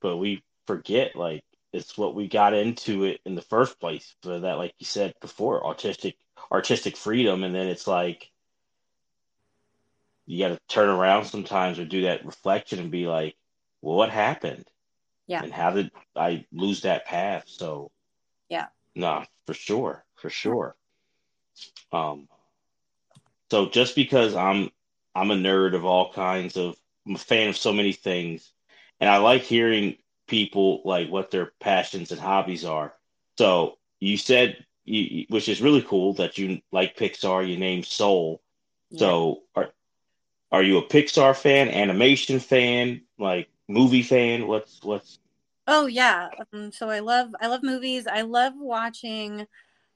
but 0.00 0.16
we 0.16 0.42
forget 0.66 1.16
like 1.16 1.42
it's 1.72 1.96
what 1.98 2.14
we 2.14 2.28
got 2.28 2.54
into 2.54 3.04
it 3.04 3.20
in 3.26 3.34
the 3.34 3.42
first 3.42 3.78
place 3.80 4.14
for 4.22 4.40
that 4.40 4.58
like 4.58 4.74
you 4.78 4.86
said 4.86 5.14
before 5.20 5.64
artistic 5.66 6.16
artistic 6.50 6.96
freedom 6.96 7.44
and 7.44 7.54
then 7.54 7.66
it's 7.66 7.86
like 7.86 8.30
you 10.26 10.38
got 10.38 10.48
to 10.54 10.60
turn 10.68 10.88
around 10.88 11.24
sometimes 11.24 11.78
or 11.78 11.84
do 11.84 12.02
that 12.02 12.24
reflection 12.24 12.78
and 12.78 12.90
be 12.90 13.06
like 13.06 13.36
well 13.82 13.96
what 13.96 14.10
happened 14.10 14.64
yeah 15.26 15.42
and 15.42 15.52
how 15.52 15.70
did 15.70 15.90
i 16.14 16.44
lose 16.52 16.82
that 16.82 17.06
path 17.06 17.44
so 17.46 17.90
yeah 18.48 18.66
no 18.94 19.24
for 19.46 19.54
sure 19.54 20.04
for 20.16 20.30
sure 20.30 20.76
um 21.92 22.28
so 23.50 23.68
just 23.68 23.94
because 23.94 24.34
i'm 24.34 24.70
i'm 25.14 25.30
a 25.30 25.36
nerd 25.36 25.74
of 25.74 25.84
all 25.84 26.12
kinds 26.12 26.56
of 26.56 26.76
i'm 27.06 27.14
a 27.14 27.18
fan 27.18 27.48
of 27.48 27.56
so 27.56 27.72
many 27.72 27.92
things 27.92 28.52
and 29.00 29.08
i 29.08 29.18
like 29.18 29.42
hearing 29.42 29.96
people 30.26 30.82
like 30.84 31.08
what 31.08 31.30
their 31.30 31.52
passions 31.60 32.12
and 32.12 32.20
hobbies 32.20 32.64
are. 32.64 32.94
So 33.38 33.78
you 34.00 34.16
said, 34.16 34.64
you, 34.84 35.26
which 35.28 35.48
is 35.48 35.62
really 35.62 35.82
cool 35.82 36.14
that 36.14 36.38
you 36.38 36.60
like 36.72 36.96
Pixar. 36.96 37.48
You 37.48 37.56
named 37.56 37.86
Soul. 37.86 38.40
Yeah. 38.90 38.98
So 38.98 39.42
are 39.54 39.70
are 40.52 40.62
you 40.62 40.78
a 40.78 40.82
Pixar 40.82 41.36
fan, 41.36 41.68
animation 41.68 42.40
fan, 42.40 43.02
like 43.18 43.48
movie 43.68 44.02
fan? 44.02 44.46
What's 44.46 44.82
what's? 44.82 45.18
Oh 45.66 45.86
yeah. 45.86 46.28
Um, 46.52 46.70
so 46.72 46.88
I 46.88 47.00
love 47.00 47.34
I 47.40 47.48
love 47.48 47.62
movies. 47.62 48.06
I 48.06 48.22
love 48.22 48.54
watching 48.56 49.46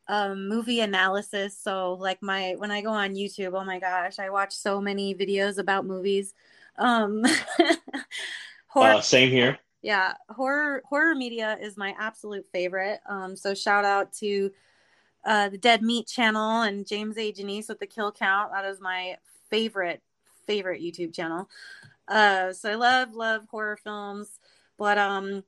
um, 0.08 0.48
movie 0.48 0.80
analysis. 0.80 1.56
So 1.56 1.94
like 1.94 2.22
my 2.22 2.54
when 2.58 2.70
I 2.70 2.82
go 2.82 2.90
on 2.90 3.14
YouTube, 3.14 3.58
oh 3.58 3.64
my 3.64 3.78
gosh, 3.78 4.18
I 4.18 4.30
watch 4.30 4.54
so 4.54 4.80
many 4.80 5.14
videos 5.14 5.58
about 5.58 5.86
movies. 5.86 6.34
Um, 6.78 7.24
horror, 8.66 8.94
uh, 8.94 9.00
same 9.00 9.30
here 9.30 9.58
yeah 9.82 10.14
horror 10.28 10.82
horror 10.88 11.14
media 11.14 11.56
is 11.60 11.76
my 11.76 11.94
absolute 11.98 12.46
favorite 12.52 13.00
um 13.08 13.34
so 13.34 13.54
shout 13.54 13.84
out 13.84 14.12
to 14.12 14.50
uh 15.24 15.48
the 15.48 15.58
dead 15.58 15.82
meat 15.82 16.06
channel 16.06 16.62
and 16.62 16.86
james 16.86 17.16
a 17.16 17.32
Janisse 17.32 17.68
with 17.68 17.78
the 17.78 17.86
kill 17.86 18.12
count 18.12 18.52
that 18.52 18.64
is 18.64 18.80
my 18.80 19.16
favorite 19.48 20.02
favorite 20.46 20.82
youtube 20.82 21.14
channel 21.14 21.48
uh 22.08 22.52
so 22.52 22.70
i 22.70 22.74
love 22.74 23.14
love 23.14 23.42
horror 23.50 23.76
films 23.76 24.38
but 24.78 24.98
um 24.98 25.42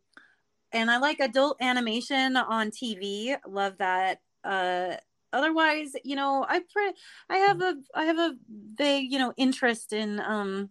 and 0.72 0.90
i 0.90 0.98
like 0.98 1.20
adult 1.20 1.56
animation 1.60 2.36
on 2.36 2.70
tv 2.70 3.36
love 3.46 3.76
that 3.78 4.20
uh 4.44 4.94
otherwise 5.32 5.92
you 6.04 6.16
know 6.16 6.44
i 6.48 6.60
pre- 6.72 6.94
i 7.30 7.36
have 7.36 7.60
a 7.60 7.74
i 7.94 8.04
have 8.04 8.18
a 8.18 8.34
big 8.76 9.10
you 9.10 9.18
know 9.18 9.32
interest 9.36 9.92
in 9.92 10.20
um 10.20 10.70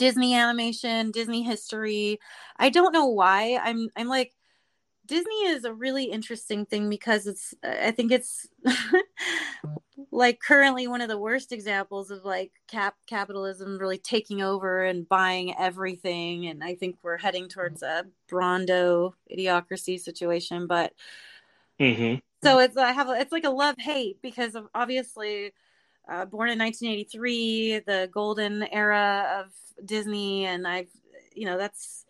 Disney 0.00 0.34
animation, 0.34 1.10
Disney 1.10 1.42
history. 1.42 2.18
I 2.56 2.70
don't 2.70 2.94
know 2.94 3.04
why. 3.04 3.60
I'm 3.62 3.90
I'm 3.96 4.08
like 4.08 4.32
Disney 5.10 5.46
is 5.46 5.64
a 5.64 5.74
really 5.74 6.04
interesting 6.04 6.64
thing 6.64 6.88
because 6.88 7.26
it's 7.26 7.52
I 7.64 7.90
think 7.90 8.12
it's 8.12 8.46
like 10.12 10.38
currently 10.38 10.86
one 10.86 11.00
of 11.00 11.08
the 11.08 11.18
worst 11.18 11.50
examples 11.50 12.12
of 12.12 12.24
like 12.24 12.52
cap 12.68 12.94
capitalism 13.08 13.76
really 13.80 13.98
taking 13.98 14.40
over 14.40 14.84
and 14.84 15.08
buying 15.08 15.52
everything. 15.58 16.46
And 16.46 16.62
I 16.62 16.76
think 16.76 16.98
we're 17.02 17.18
heading 17.18 17.48
towards 17.48 17.82
a 17.82 18.06
Brawndo 18.30 19.14
idiocracy 19.36 19.98
situation 19.98 20.68
but 20.68 20.92
mm-hmm. 21.80 22.20
so 22.44 22.60
it's 22.60 22.76
I 22.76 22.92
have 22.92 23.08
it's 23.10 23.32
like 23.32 23.44
a 23.44 23.50
love 23.50 23.74
hate 23.78 24.22
because 24.22 24.54
of 24.54 24.68
obviously 24.76 25.52
uh, 26.08 26.24
born 26.24 26.50
in 26.50 26.58
1983 26.60 27.80
the 27.80 28.08
golden 28.12 28.62
era 28.62 29.42
of 29.42 29.52
Disney. 29.84 30.44
And 30.44 30.68
I've 30.68 30.90
you 31.34 31.46
know 31.46 31.58
that's 31.58 32.06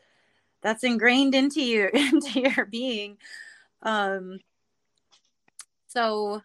that's 0.62 0.84
ingrained 0.84 1.34
into 1.34 1.62
you 1.62 1.88
into 1.94 2.40
your 2.40 2.66
being 2.66 3.16
um 3.82 4.38
so 5.86 6.42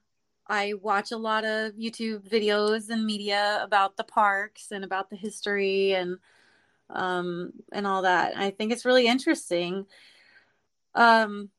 I 0.47 0.73
watch 0.73 1.11
a 1.11 1.17
lot 1.17 1.43
of 1.43 1.73
YouTube 1.73 2.29
videos 2.29 2.89
and 2.89 3.05
media 3.05 3.59
about 3.63 3.97
the 3.97 4.03
parks 4.03 4.71
and 4.71 4.83
about 4.83 5.09
the 5.09 5.15
history 5.15 5.93
and 5.93 6.17
um 6.89 7.51
and 7.71 7.87
all 7.87 8.03
that. 8.03 8.37
I 8.37 8.51
think 8.51 8.71
it's 8.71 8.85
really 8.85 9.07
interesting. 9.07 9.85
Um 10.93 11.49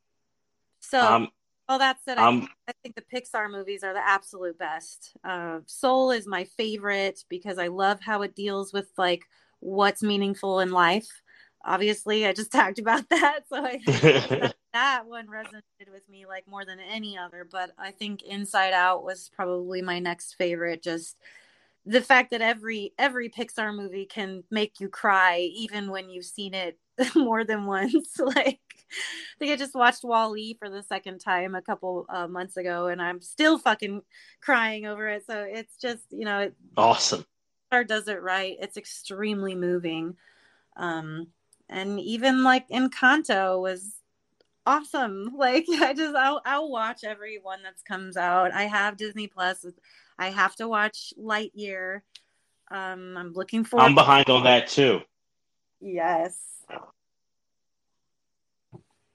so 0.80 1.00
um, 1.00 1.28
all 1.68 1.80
that 1.80 1.98
said, 2.04 2.18
I, 2.18 2.28
um, 2.28 2.48
I, 2.68 2.72
think 2.82 2.94
the 2.94 3.02
Pixar 3.02 3.50
movies 3.50 3.82
are 3.82 3.92
the 3.92 4.06
absolute 4.06 4.56
best. 4.56 5.16
Uh, 5.24 5.60
Soul 5.66 6.12
is 6.12 6.26
my 6.26 6.44
favorite 6.44 7.24
because 7.28 7.58
I 7.58 7.66
love 7.66 8.00
how 8.00 8.22
it 8.22 8.36
deals 8.36 8.72
with 8.72 8.88
like 8.96 9.24
what's 9.58 10.00
meaningful 10.00 10.60
in 10.60 10.70
life. 10.70 11.08
Obviously, 11.66 12.26
I 12.26 12.32
just 12.32 12.52
talked 12.52 12.78
about 12.78 13.08
that, 13.10 13.40
so 13.48 13.64
I 13.64 13.80
that, 13.86 14.54
that 14.72 15.06
one 15.06 15.26
resonated 15.26 15.92
with 15.92 16.08
me 16.08 16.26
like 16.26 16.48
more 16.48 16.64
than 16.64 16.78
any 16.80 17.18
other. 17.18 17.46
But 17.50 17.72
I 17.78 17.90
think 17.90 18.22
Inside 18.22 18.72
Out 18.72 19.04
was 19.04 19.30
probably 19.34 19.82
my 19.82 19.98
next 19.98 20.34
favorite. 20.34 20.82
Just 20.82 21.16
the 21.84 22.00
fact 22.00 22.30
that 22.30 22.40
every 22.40 22.92
every 22.98 23.28
Pixar 23.28 23.74
movie 23.74 24.06
can 24.06 24.44
make 24.50 24.80
you 24.80 24.88
cry, 24.88 25.40
even 25.54 25.90
when 25.90 26.08
you've 26.08 26.24
seen 26.24 26.54
it 26.54 26.78
more 27.14 27.44
than 27.44 27.66
once. 27.66 28.18
like 28.18 28.60
I 28.70 29.38
think 29.38 29.52
I 29.52 29.56
just 29.56 29.74
watched 29.74 30.04
WALL-E 30.04 30.54
for 30.60 30.70
the 30.70 30.82
second 30.82 31.18
time 31.18 31.56
a 31.56 31.62
couple 31.62 32.06
uh, 32.08 32.28
months 32.28 32.56
ago, 32.56 32.86
and 32.86 33.02
I'm 33.02 33.20
still 33.20 33.58
fucking 33.58 34.02
crying 34.40 34.86
over 34.86 35.08
it. 35.08 35.26
So 35.26 35.44
it's 35.46 35.76
just 35.76 36.04
you 36.10 36.24
know, 36.24 36.38
it, 36.40 36.54
awesome 36.76 37.26
does 37.84 38.08
it 38.08 38.22
right. 38.22 38.56
It's 38.60 38.76
extremely 38.76 39.54
moving. 39.54 40.16
Um, 40.76 41.28
and 41.68 42.00
even 42.00 42.42
like 42.42 42.68
Encanto 42.68 43.60
was 43.60 43.96
awesome. 44.66 45.32
Like 45.36 45.66
I 45.68 45.94
just 45.94 46.14
I'll 46.14 46.40
I'll 46.44 46.70
watch 46.70 47.04
every 47.04 47.38
one 47.42 47.62
that's 47.62 47.82
comes 47.82 48.16
out. 48.16 48.52
I 48.52 48.64
have 48.64 48.96
Disney 48.96 49.26
Plus. 49.26 49.64
I 50.18 50.30
have 50.30 50.56
to 50.56 50.68
watch 50.68 51.12
Lightyear. 51.20 52.00
Um, 52.70 53.16
I'm 53.16 53.32
looking 53.32 53.64
for. 53.64 53.80
I'm 53.80 53.94
behind 53.94 54.28
on 54.28 54.44
that 54.44 54.68
too. 54.68 55.02
Yes. 55.80 56.64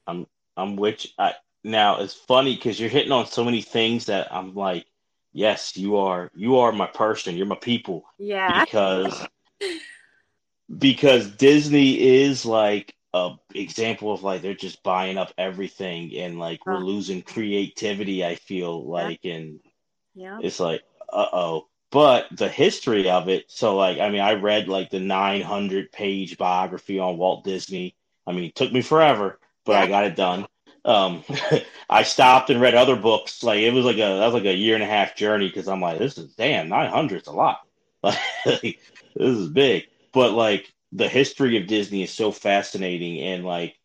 I'm 0.07 0.27
I'm 0.55 0.75
which 0.75 1.13
I 1.17 1.33
now 1.63 1.99
it's 1.99 2.13
funny 2.13 2.55
because 2.55 2.79
you're 2.79 2.89
hitting 2.89 3.11
on 3.11 3.25
so 3.25 3.43
many 3.43 3.61
things 3.61 4.05
that 4.05 4.33
I'm 4.33 4.55
like, 4.55 4.85
yes, 5.33 5.75
you 5.75 5.97
are 5.97 6.31
you 6.35 6.57
are 6.57 6.71
my 6.71 6.87
person, 6.87 7.35
you're 7.35 7.45
my 7.45 7.55
people. 7.55 8.03
Yeah. 8.17 8.63
Because 8.63 9.27
because 10.77 11.29
Disney 11.29 12.21
is 12.23 12.45
like 12.45 12.95
a 13.13 13.31
example 13.53 14.13
of 14.13 14.23
like 14.23 14.41
they're 14.41 14.53
just 14.53 14.83
buying 14.83 15.17
up 15.17 15.33
everything 15.37 16.15
and 16.17 16.39
like 16.39 16.65
we're 16.65 16.79
losing 16.79 17.21
creativity, 17.21 18.25
I 18.25 18.35
feel 18.35 18.87
like 18.87 19.25
and 19.25 19.59
yeah. 20.13 20.39
it's 20.41 20.59
like 20.59 20.81
uh 21.11 21.27
oh. 21.31 21.67
But 21.91 22.27
the 22.31 22.47
history 22.47 23.09
of 23.09 23.27
it, 23.27 23.51
so 23.51 23.75
like 23.75 23.99
I 23.99 24.09
mean 24.09 24.21
I 24.21 24.35
read 24.35 24.69
like 24.69 24.89
the 24.89 24.99
nine 24.99 25.41
hundred 25.41 25.91
page 25.91 26.37
biography 26.37 26.99
on 26.99 27.17
Walt 27.17 27.43
Disney. 27.43 27.95
I 28.25 28.31
mean 28.31 28.45
it 28.45 28.55
took 28.55 28.71
me 28.71 28.81
forever, 28.81 29.39
but 29.65 29.73
yeah. 29.73 29.81
I 29.81 29.87
got 29.87 30.05
it 30.05 30.15
done 30.15 30.47
um, 30.85 31.23
I 31.89 32.03
stopped 32.03 32.49
and 32.49 32.61
read 32.61 32.75
other 32.75 32.95
books. 32.95 33.43
Like 33.43 33.59
it 33.59 33.73
was 33.73 33.85
like 33.85 33.97
a 33.97 34.19
that 34.19 34.25
was 34.25 34.33
like 34.33 34.45
a 34.45 34.55
year 34.55 34.75
and 34.75 34.83
a 34.83 34.87
half 34.87 35.15
journey 35.15 35.47
because 35.47 35.67
I'm 35.67 35.81
like, 35.81 35.99
this 35.99 36.17
is 36.17 36.33
damn 36.33 36.69
nine 36.69 36.89
hundred 36.89 37.21
is 37.21 37.27
a 37.27 37.31
lot. 37.31 37.61
Like 38.43 38.79
this 39.15 39.37
is 39.37 39.49
big, 39.49 39.87
but 40.13 40.31
like 40.33 40.71
the 40.91 41.07
history 41.09 41.57
of 41.57 41.67
Disney 41.67 42.03
is 42.03 42.11
so 42.11 42.31
fascinating, 42.31 43.19
and 43.21 43.45
like 43.45 43.75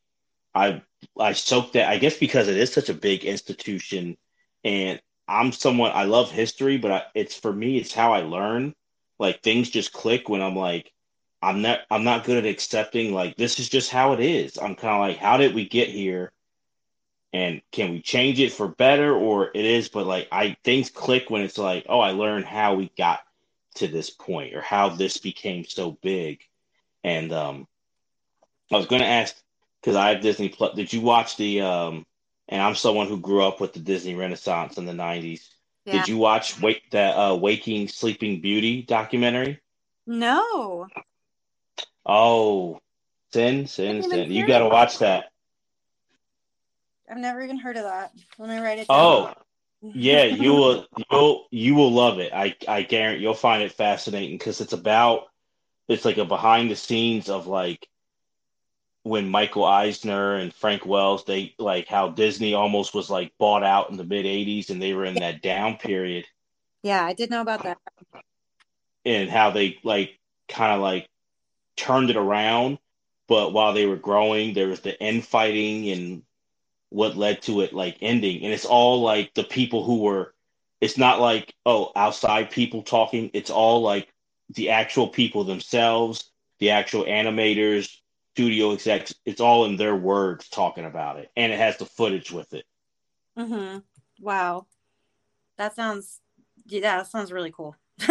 I 0.54 0.82
I 1.18 1.32
soaked 1.34 1.74
that. 1.74 1.88
I 1.88 1.98
guess 1.98 2.16
because 2.16 2.48
it 2.48 2.56
is 2.56 2.72
such 2.72 2.88
a 2.88 2.94
big 2.94 3.24
institution, 3.24 4.16
and 4.64 5.00
I'm 5.28 5.52
someone 5.52 5.92
I 5.94 6.04
love 6.04 6.30
history, 6.30 6.78
but 6.78 6.92
I, 6.92 7.02
it's 7.14 7.36
for 7.36 7.52
me, 7.52 7.78
it's 7.78 7.94
how 7.94 8.12
I 8.12 8.20
learn. 8.22 8.74
Like 9.18 9.42
things 9.42 9.70
just 9.70 9.92
click 9.92 10.28
when 10.28 10.42
I'm 10.42 10.56
like, 10.56 10.92
I'm 11.42 11.62
not 11.62 11.80
I'm 11.90 12.04
not 12.04 12.24
good 12.24 12.44
at 12.44 12.50
accepting 12.50 13.12
like 13.14 13.36
this 13.36 13.58
is 13.60 13.68
just 13.68 13.90
how 13.90 14.12
it 14.12 14.20
is. 14.20 14.58
I'm 14.58 14.74
kind 14.76 14.94
of 14.94 15.00
like, 15.00 15.18
how 15.18 15.36
did 15.36 15.54
we 15.54 15.68
get 15.68 15.88
here? 15.88 16.32
and 17.32 17.60
can 17.72 17.90
we 17.90 18.00
change 18.00 18.40
it 18.40 18.52
for 18.52 18.68
better 18.68 19.14
or 19.14 19.50
it 19.54 19.64
is 19.64 19.88
but 19.88 20.06
like 20.06 20.28
i 20.32 20.56
things 20.64 20.90
click 20.90 21.28
when 21.28 21.42
it's 21.42 21.58
like 21.58 21.84
oh 21.88 22.00
i 22.00 22.12
learned 22.12 22.44
how 22.44 22.74
we 22.74 22.90
got 22.96 23.20
to 23.76 23.88
this 23.88 24.10
point 24.10 24.54
or 24.54 24.60
how 24.60 24.88
this 24.88 25.18
became 25.18 25.64
so 25.64 25.92
big. 26.02 26.40
And 27.04 27.32
um 27.32 27.68
i 28.72 28.76
was 28.76 28.86
going 28.86 29.02
to 29.02 29.06
ask 29.06 29.36
because 29.80 29.94
i 29.94 30.10
have 30.10 30.20
disney 30.20 30.48
plus. 30.48 30.74
Did 30.74 30.92
you 30.92 31.00
watch 31.00 31.36
the 31.36 31.60
um 31.60 32.04
and 32.48 32.60
i'm 32.60 32.74
someone 32.74 33.06
who 33.06 33.20
grew 33.20 33.44
up 33.44 33.60
with 33.60 33.72
the 33.72 33.78
disney 33.78 34.16
renaissance 34.16 34.76
in 34.76 34.86
the 34.86 34.92
90s 34.92 35.40
yeah. 35.86 35.92
did 35.92 36.08
you 36.08 36.18
watch 36.18 36.60
wait 36.60 36.82
that 36.90 37.12
uh 37.12 37.36
waking 37.36 37.86
sleeping 37.88 38.40
beauty 38.40 38.82
documentary? 38.82 39.60
No. 40.06 40.88
Oh 42.04 42.80
Sinn 43.32 43.66
Sinn 43.66 44.02
Sinn. 44.02 44.32
You 44.32 44.46
got 44.46 44.60
to 44.60 44.68
watch 44.68 44.98
that. 44.98 45.30
I've 47.08 47.18
never 47.18 47.40
even 47.40 47.58
heard 47.58 47.76
of 47.76 47.84
that. 47.84 48.12
Let 48.38 48.48
me 48.48 48.58
write 48.58 48.80
it 48.80 48.88
down. 48.88 48.98
Oh, 48.98 49.34
yeah, 49.82 50.24
you 50.24 50.52
will 50.52 50.86
you'll 51.10 51.46
you 51.50 51.74
will 51.74 51.92
love 51.92 52.18
it. 52.18 52.32
I 52.32 52.54
I 52.66 52.82
guarantee 52.82 53.22
you'll 53.22 53.34
find 53.34 53.62
it 53.62 53.72
fascinating 53.72 54.38
because 54.38 54.60
it's 54.60 54.72
about 54.72 55.26
it's 55.88 56.04
like 56.04 56.18
a 56.18 56.24
behind 56.24 56.70
the 56.70 56.76
scenes 56.76 57.28
of 57.28 57.46
like 57.46 57.86
when 59.02 59.28
Michael 59.28 59.64
Eisner 59.64 60.34
and 60.36 60.52
Frank 60.52 60.84
Wells 60.84 61.24
they 61.24 61.54
like 61.58 61.86
how 61.88 62.08
Disney 62.08 62.54
almost 62.54 62.94
was 62.94 63.10
like 63.10 63.32
bought 63.38 63.62
out 63.62 63.90
in 63.90 63.96
the 63.96 64.04
mid 64.04 64.26
'80s 64.26 64.70
and 64.70 64.80
they 64.80 64.94
were 64.94 65.04
in 65.04 65.14
that 65.14 65.42
down 65.42 65.76
period. 65.76 66.24
Yeah, 66.82 67.04
I 67.04 67.12
did 67.12 67.30
know 67.30 67.40
about 67.40 67.62
that. 67.64 67.78
And 69.04 69.30
how 69.30 69.50
they 69.50 69.78
like 69.84 70.18
kind 70.48 70.74
of 70.74 70.80
like 70.80 71.08
turned 71.76 72.10
it 72.10 72.16
around, 72.16 72.78
but 73.28 73.52
while 73.52 73.72
they 73.72 73.86
were 73.86 73.96
growing, 73.96 74.54
there 74.54 74.68
was 74.68 74.80
the 74.80 75.00
infighting 75.00 75.90
and 75.90 76.22
what 76.90 77.16
led 77.16 77.42
to 77.42 77.60
it 77.60 77.72
like 77.72 77.98
ending. 78.00 78.42
And 78.42 78.52
it's 78.52 78.64
all 78.64 79.02
like 79.02 79.34
the 79.34 79.44
people 79.44 79.84
who 79.84 80.00
were 80.00 80.34
it's 80.80 80.98
not 80.98 81.20
like 81.20 81.54
oh 81.64 81.92
outside 81.96 82.50
people 82.50 82.82
talking. 82.82 83.30
It's 83.32 83.50
all 83.50 83.82
like 83.82 84.12
the 84.50 84.70
actual 84.70 85.08
people 85.08 85.44
themselves 85.44 86.30
the 86.58 86.70
actual 86.70 87.04
animators 87.04 87.90
studio 88.34 88.72
execs. 88.72 89.14
It's 89.24 89.40
all 89.40 89.64
in 89.64 89.76
their 89.76 89.96
words 89.96 90.48
talking 90.50 90.84
about 90.84 91.18
it. 91.18 91.30
And 91.36 91.52
it 91.52 91.58
has 91.58 91.78
the 91.78 91.86
footage 91.86 92.30
with 92.30 92.52
it. 92.52 92.66
Mm-hmm. 93.38 93.78
Wow. 94.20 94.66
That 95.56 95.74
sounds 95.74 96.20
yeah 96.66 96.80
that 96.80 97.06
sounds 97.06 97.32
really 97.32 97.52
cool. 97.52 97.76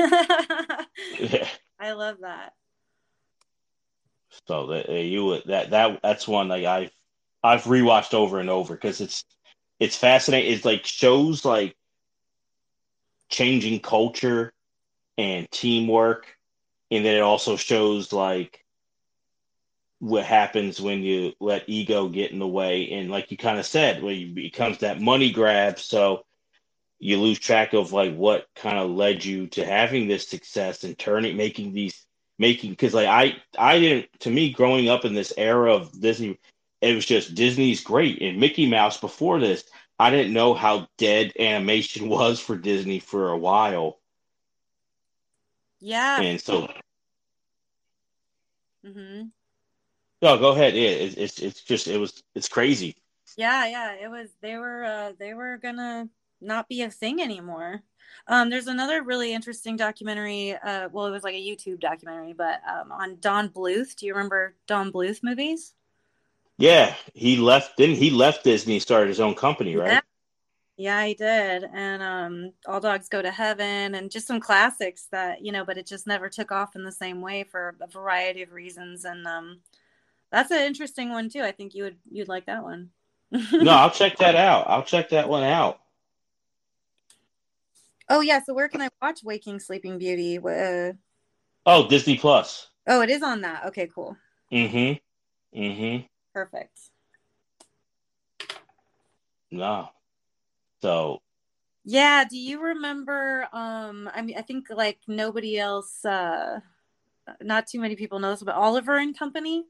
Yeah. 1.20 1.48
i 1.80 1.92
love 1.92 2.18
that. 2.22 2.54
So 4.48 4.68
that 4.68 4.90
you 4.90 5.42
that 5.46 5.70
that 5.72 6.00
that's 6.02 6.28
one 6.28 6.48
like 6.48 6.66
i've 6.66 6.92
I've 7.46 7.64
rewatched 7.64 8.14
over 8.14 8.40
and 8.40 8.50
over 8.50 8.74
because 8.74 9.02
it's 9.02 9.24
it's 9.80 9.96
fascinating. 9.96 10.52
It's 10.52 10.66
like 10.66 10.86
shows 10.86 11.46
like 11.46 11.76
changing 13.30 13.80
culture 13.80 14.54
and 15.18 15.50
teamwork, 15.52 16.36
and 16.92 17.06
then 17.06 17.16
it 17.16 17.22
also 17.22 17.56
shows 17.56 18.12
like 18.12 18.64
what 20.00 20.26
happens 20.26 20.82
when 20.82 21.04
you 21.04 21.34
let 21.40 21.64
ego 21.68 22.10
get 22.10 22.32
in 22.32 22.40
the 22.40 22.48
way, 22.48 22.92
and 22.92 23.10
like 23.12 23.32
you 23.32 23.38
kind 23.38 23.60
of 23.60 23.66
said, 23.66 24.02
when 24.02 24.16
it 24.16 24.36
becomes 24.36 24.80
that 24.80 25.02
money 25.02 25.32
grab, 25.32 25.80
so 25.80 26.26
you 27.00 27.20
lose 27.20 27.40
track 27.40 27.74
of 27.74 27.94
like 27.94 28.16
what 28.16 28.48
kind 28.56 28.78
of 28.78 28.90
led 28.90 29.24
you 29.24 29.48
to 29.48 29.66
having 29.66 30.08
this 30.08 30.28
success 30.28 30.84
and 30.84 30.98
turning 30.98 31.38
making 31.38 31.74
these 31.74 32.06
making 32.38 32.72
because 32.72 32.94
like 32.94 33.08
I 33.08 33.36
I 33.58 33.80
didn't 33.80 34.20
to 34.22 34.30
me 34.30 34.52
growing 34.52 34.90
up 34.90 35.06
in 35.06 35.14
this 35.14 35.34
era 35.38 35.74
of 35.74 36.00
Disney 36.00 36.40
it 36.86 36.96
was 36.96 37.06
just 37.06 37.36
Disney's 37.36 37.82
great. 37.84 38.22
And 38.22 38.40
Mickey 38.40 38.68
Mouse 38.68 39.00
before 39.00 39.40
this, 39.40 39.64
I 40.00 40.10
didn't 40.10 40.34
know 40.34 40.54
how 40.54 40.88
dead 40.98 41.34
animation 41.40 42.10
was 42.10 42.40
for 42.40 42.58
Disney 42.58 43.00
for 43.00 43.30
a 43.32 43.38
while. 43.38 44.00
Yeah. 45.80 46.22
And 46.22 46.42
so. 46.42 46.68
Mm-hmm. 48.86 49.24
No, 50.22 50.38
go 50.38 50.52
ahead. 50.52 50.76
Yeah, 50.76 50.90
it's, 50.90 51.16
it's 51.16 51.40
it's 51.40 51.62
just 51.62 51.88
it 51.88 51.98
was 51.98 52.24
it's 52.34 52.50
crazy. 52.50 52.96
Yeah, 53.38 53.68
yeah, 53.68 53.94
it 53.94 54.10
was. 54.10 54.30
They 54.42 54.56
were 54.56 54.84
uh 54.84 55.12
they 55.20 55.34
were 55.34 55.58
gonna 55.58 56.10
not 56.42 56.68
be 56.68 56.82
a 56.82 56.90
thing 56.90 57.22
anymore. 57.22 57.84
Um, 58.28 58.50
there's 58.50 58.68
another 58.68 59.04
really 59.04 59.34
interesting 59.34 59.76
documentary. 59.76 60.56
Uh, 60.56 60.90
well, 60.92 61.06
it 61.06 61.12
was 61.12 61.24
like 61.24 61.36
a 61.36 61.38
YouTube 61.38 61.80
documentary, 61.80 62.34
but 62.34 62.60
um, 62.68 62.92
on 62.92 63.18
Don 63.20 63.50
Bluth. 63.50 63.96
Do 63.96 64.08
you 64.08 64.14
remember 64.14 64.56
Don 64.68 64.92
Bluth 64.92 65.22
movies? 65.22 65.75
Yeah, 66.58 66.96
he 67.14 67.38
left. 67.38 67.78
Didn't 67.78 67.98
he 67.98 68.10
left 68.10 68.44
Disney? 68.44 68.80
Started 68.80 69.10
his 69.10 69.20
own 69.20 69.36
company, 69.36 69.76
right? 69.76 69.92
Yeah. 69.92 70.02
Yeah, 70.78 71.06
he 71.06 71.14
did. 71.14 71.66
And 71.74 72.04
um, 72.04 72.52
All 72.68 72.82
Dogs 72.82 73.08
Go 73.08 73.22
to 73.22 73.32
Heaven 73.32 73.96
and 73.96 74.12
just 74.12 74.28
some 74.28 74.42
classics 74.42 75.08
that, 75.12 75.44
you 75.44 75.54
know, 75.54 75.64
but 75.64 75.78
it 75.78 75.86
just 75.86 76.06
never 76.06 76.28
took 76.28 76.52
off 76.52 76.76
in 76.76 76.84
the 76.84 76.92
same 76.92 77.22
way 77.22 77.44
for 77.44 77.76
a 77.82 77.88
variety 77.88 78.42
of 78.42 78.52
reasons. 78.52 79.06
And 79.06 79.26
um, 79.26 79.62
that's 80.32 80.52
an 80.52 80.64
interesting 80.64 81.12
one 81.12 81.30
too. 81.30 81.44
I 81.44 81.52
think 81.52 81.76
you 81.76 81.84
would 81.84 81.98
you'd 82.12 82.28
like 82.28 82.48
that 82.48 82.64
one. 82.64 82.90
no, 83.32 83.72
I'll 83.72 83.92
check 83.92 84.18
that 84.18 84.36
out. 84.36 84.66
I'll 84.68 84.84
check 84.84 85.10
that 85.10 85.30
one 85.30 85.44
out. 85.44 85.80
Oh 88.10 88.22
yeah, 88.22 88.42
so 88.44 88.54
where 88.54 88.68
can 88.68 88.82
I 88.82 88.90
watch 89.02 89.24
Waking 89.24 89.60
Sleeping 89.60 89.98
Beauty? 89.98 90.38
Uh... 90.38 90.94
Oh, 91.66 91.88
Disney 91.88 92.18
Plus. 92.18 92.68
Oh, 92.86 93.02
it 93.02 93.10
is 93.10 93.24
on 93.24 93.42
that. 93.42 93.66
Okay, 93.68 93.90
cool. 93.94 94.16
Mm-hmm. 94.52 95.60
Mm-hmm. 95.60 96.06
Perfect. 96.36 96.78
No. 99.52 99.88
So 100.82 101.22
yeah, 101.86 102.26
do 102.30 102.38
you 102.38 102.62
remember 102.62 103.48
um 103.54 104.10
I 104.14 104.22
mean 104.22 104.38
I 104.38 104.42
think 104.42 104.66
like 104.70 105.00
nobody 105.08 105.58
else 105.58 106.04
uh 106.04 106.60
not 107.42 107.68
too 107.68 107.80
many 107.80 107.96
people 107.96 108.20
know 108.20 108.32
this 108.32 108.44
but 108.44 108.54
Oliver 108.54 108.98
and 108.98 109.18
Company? 109.18 109.64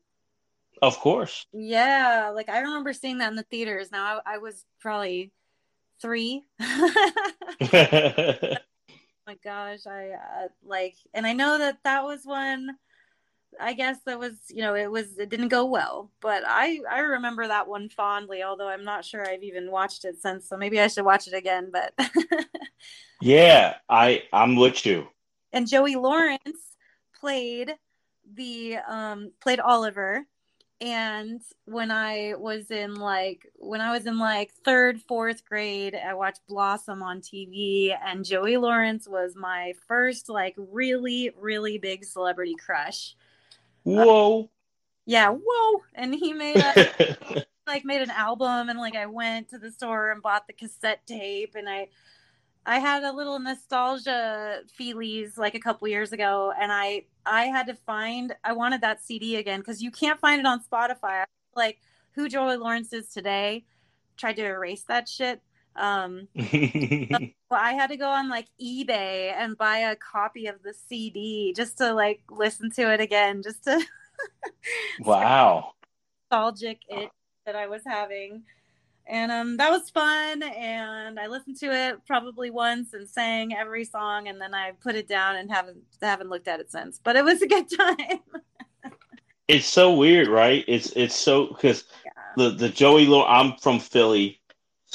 Of 0.82 0.98
course. 0.98 1.46
Yeah, 1.54 2.32
like 2.34 2.50
I 2.50 2.62
remember 2.62 2.94
seeing 2.94 3.20
that 3.20 3.30
in 3.30 3.36
the 3.36 3.44
theaters. 3.44 3.92
Now 3.92 4.22
I, 4.26 4.34
I 4.34 4.38
was 4.40 4.66
probably 4.82 5.34
3. 6.02 6.44
my 9.28 9.38
gosh, 9.44 9.86
I 9.86 10.14
uh, 10.14 10.48
like 10.64 10.96
and 11.14 11.28
I 11.28 11.34
know 11.34 11.60
that 11.60 11.78
that 11.84 12.04
was 12.06 12.22
one 12.26 12.72
I 13.60 13.74
guess 13.74 13.98
that 14.06 14.20
was, 14.20 14.34
you 14.50 14.62
know, 14.62 14.76
it 14.76 14.90
was 14.90 15.18
it 15.18 15.30
didn't 15.30 15.50
go 15.50 15.66
well, 15.66 16.12
but 16.22 16.44
I 16.46 16.80
I 16.90 17.00
remember 17.00 17.48
that 17.48 17.68
one 17.68 17.90
fondly. 17.90 18.44
Although 18.44 18.68
I'm 18.68 18.84
not 18.84 19.06
sure 19.06 19.28
I've 19.28 19.44
even 19.44 19.72
watched 19.72 20.06
it 20.06 20.22
since, 20.22 20.48
so 20.48 20.58
maybe 20.58 20.80
I 20.80 20.88
should 20.88 21.06
watch 21.06 21.28
it 21.28 21.34
again. 21.34 21.72
But 21.72 21.94
yeah, 23.22 23.76
I 23.90 24.24
I'm 24.34 24.56
with 24.56 24.86
you. 24.86 25.08
And 25.54 25.68
Joey 25.68 25.96
Lawrence 25.96 26.76
played 27.20 27.76
the 28.34 28.78
um 28.88 29.32
played 29.42 29.60
Oliver, 29.60 30.26
and 30.82 31.42
when 31.66 31.92
I 31.92 32.34
was 32.38 32.72
in 32.72 32.96
like 32.96 33.48
when 33.56 33.82
I 33.82 33.92
was 33.92 34.06
in 34.06 34.18
like 34.18 34.52
third 34.66 35.02
fourth 35.02 35.46
grade, 35.46 35.96
I 35.96 36.14
watched 36.14 36.42
Blossom 36.48 37.02
on 37.02 37.22
TV, 37.22 37.96
and 38.04 38.26
Joey 38.26 38.58
Lawrence 38.58 39.08
was 39.08 39.36
my 39.36 39.74
first 39.88 40.30
like 40.30 40.56
really 40.58 41.32
really 41.40 41.78
big 41.78 42.04
celebrity 42.06 42.56
crush 42.56 43.16
Whoa. 43.86 44.50
Yeah, 45.06 45.30
whoa. 45.30 45.82
And 45.94 46.14
he 46.14 46.34
made 46.34 46.58
a, 46.58 47.46
like 47.68 47.86
made 47.86 48.02
an 48.02 48.10
album 48.10 48.70
and 48.70 48.80
like 48.80 48.96
I 48.96 49.06
went 49.06 49.50
to 49.50 49.58
the 49.58 49.72
store 49.72 50.12
and 50.12 50.22
bought 50.22 50.48
the 50.48 50.54
cassette 50.54 51.06
tape 51.06 51.56
and 51.56 51.70
I 51.70 51.88
I 52.66 52.80
had 52.80 53.04
a 53.04 53.12
little 53.12 53.38
nostalgia 53.40 54.62
feelies 54.80 55.38
like 55.38 55.54
a 55.54 55.60
couple 55.60 55.88
years 55.88 56.12
ago 56.12 56.52
and 56.60 56.72
I 56.72 57.06
I 57.26 57.46
had 57.46 57.68
to 57.68 57.76
find 57.76 58.36
I 58.44 58.54
wanted 58.54 58.82
that 58.82 59.04
CD 59.04 59.38
again 59.38 59.62
cuz 59.62 59.82
you 59.82 59.92
can't 59.92 60.20
find 60.20 60.40
it 60.40 60.48
on 60.48 60.64
Spotify. 60.64 61.24
Like 61.56 61.80
who 62.14 62.28
Joey 62.28 62.58
Lawrence 62.58 62.92
is 62.92 63.10
today. 63.10 63.66
Tried 64.18 64.38
to 64.38 64.46
erase 64.46 64.84
that 64.84 65.08
shit. 65.08 65.42
Um, 65.76 66.28
well, 66.36 67.60
I 67.60 67.74
had 67.74 67.88
to 67.88 67.98
go 67.98 68.08
on 68.08 68.30
like 68.30 68.48
eBay 68.62 69.34
and 69.34 69.58
buy 69.58 69.80
a 69.80 69.96
copy 69.96 70.48
of 70.48 70.64
the 70.64 70.74
CD 70.74 71.54
just 71.56 71.78
to 71.80 71.94
like 71.94 72.22
listen 72.30 72.72
to 72.72 72.94
it 72.94 73.02
again, 73.02 73.42
just 73.44 73.64
to 73.66 73.84
wow 75.02 75.74
nostalgic 76.36 76.80
it 76.90 77.10
that 77.46 77.56
I 77.56 77.68
was 77.68 77.82
having. 77.86 78.44
And 79.08 79.32
um, 79.32 79.58
that 79.58 79.70
was 79.70 79.90
fun. 79.92 80.42
And 80.42 81.20
I 81.20 81.28
listened 81.28 81.60
to 81.60 81.68
it 81.68 82.06
probably 82.08 82.50
once 82.50 82.94
and 82.94 83.08
sang 83.08 83.54
every 83.54 83.86
song, 83.86 84.28
and 84.28 84.42
then 84.42 84.54
I 84.54 84.72
put 84.82 84.96
it 84.96 85.08
down 85.08 85.36
and 85.36 85.52
haven't 85.52 85.84
haven't 86.02 86.30
looked 86.30 86.48
at 86.48 86.60
it 86.60 86.72
since. 86.72 87.00
But 87.04 87.16
it 87.16 87.24
was 87.24 87.42
a 87.42 87.48
good 87.48 87.70
time. 87.78 88.20
it's 89.48 89.68
so 89.68 89.94
weird, 89.94 90.28
right? 90.28 90.66
It's 90.68 90.92
it's 90.96 91.16
so 91.16 91.48
because 91.48 91.84
yeah. 92.04 92.12
the 92.36 92.50
the 92.50 92.70
Joey. 92.70 93.06
Low 93.06 93.26
I'm 93.26 93.56
from 93.58 93.80
Philly, 93.80 94.40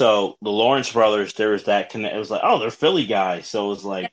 so 0.00 0.38
the 0.40 0.50
Lawrence 0.50 0.90
brothers, 0.94 1.34
there 1.34 1.50
was 1.50 1.64
that 1.64 1.90
connect. 1.90 2.16
It 2.16 2.18
was 2.18 2.30
like, 2.30 2.40
oh, 2.42 2.58
they're 2.58 2.70
Philly 2.70 3.04
guys. 3.04 3.46
So 3.46 3.66
it 3.66 3.68
was 3.68 3.84
like, 3.84 4.10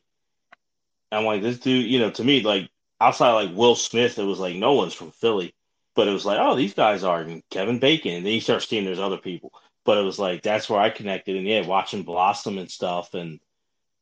I'm 1.13 1.23
like, 1.23 1.41
this 1.41 1.59
dude, 1.59 1.89
you 1.89 1.99
know, 1.99 2.11
to 2.11 2.25
me, 2.25 2.41
like 2.41 2.69
outside 2.99 3.31
like 3.31 3.55
Will 3.55 3.73
Smith, 3.75 4.19
it 4.19 4.23
was 4.23 4.37
like 4.37 4.57
no 4.57 4.73
one's 4.73 4.93
from 4.93 5.11
Philly, 5.11 5.55
but 5.95 6.09
it 6.09 6.11
was 6.11 6.25
like, 6.25 6.39
oh, 6.41 6.57
these 6.57 6.73
guys 6.73 7.05
are 7.05 7.21
and 7.21 7.41
Kevin 7.49 7.79
Bacon, 7.79 8.15
and 8.15 8.25
then 8.25 8.33
you 8.33 8.41
start 8.41 8.63
seeing 8.63 8.83
there's 8.83 8.99
other 8.99 9.17
people. 9.17 9.53
but 9.87 9.97
it 9.97 10.03
was 10.03 10.19
like 10.19 10.43
that's 10.43 10.69
where 10.69 10.81
I 10.81 10.89
connected, 10.89 11.37
and 11.37 11.47
yeah, 11.47 11.65
watching 11.65 12.03
Blossom 12.03 12.57
and 12.57 12.69
stuff, 12.69 13.13
and 13.13 13.39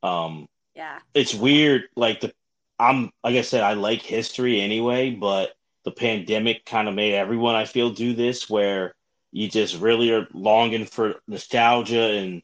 um, 0.01 0.47
yeah, 0.75 0.97
it's 1.13 1.35
weird. 1.35 1.83
Like 1.95 2.21
the 2.21 2.33
I'm 2.79 3.11
like 3.23 3.35
I 3.35 3.43
said, 3.43 3.61
I 3.61 3.73
like 3.73 4.01
history 4.01 4.59
anyway, 4.59 5.11
but 5.11 5.53
the 5.83 5.91
pandemic 5.91 6.65
kind 6.65 6.87
of 6.87 6.95
made 6.95 7.13
everyone 7.13 7.53
I 7.53 7.65
feel 7.65 7.91
do 7.91 8.15
this 8.15 8.49
where 8.49 8.95
you 9.35 9.49
just 9.49 9.81
really 9.81 10.13
are 10.13 10.29
longing 10.33 10.85
for 10.85 11.15
nostalgia 11.27 12.11
and 12.11 12.41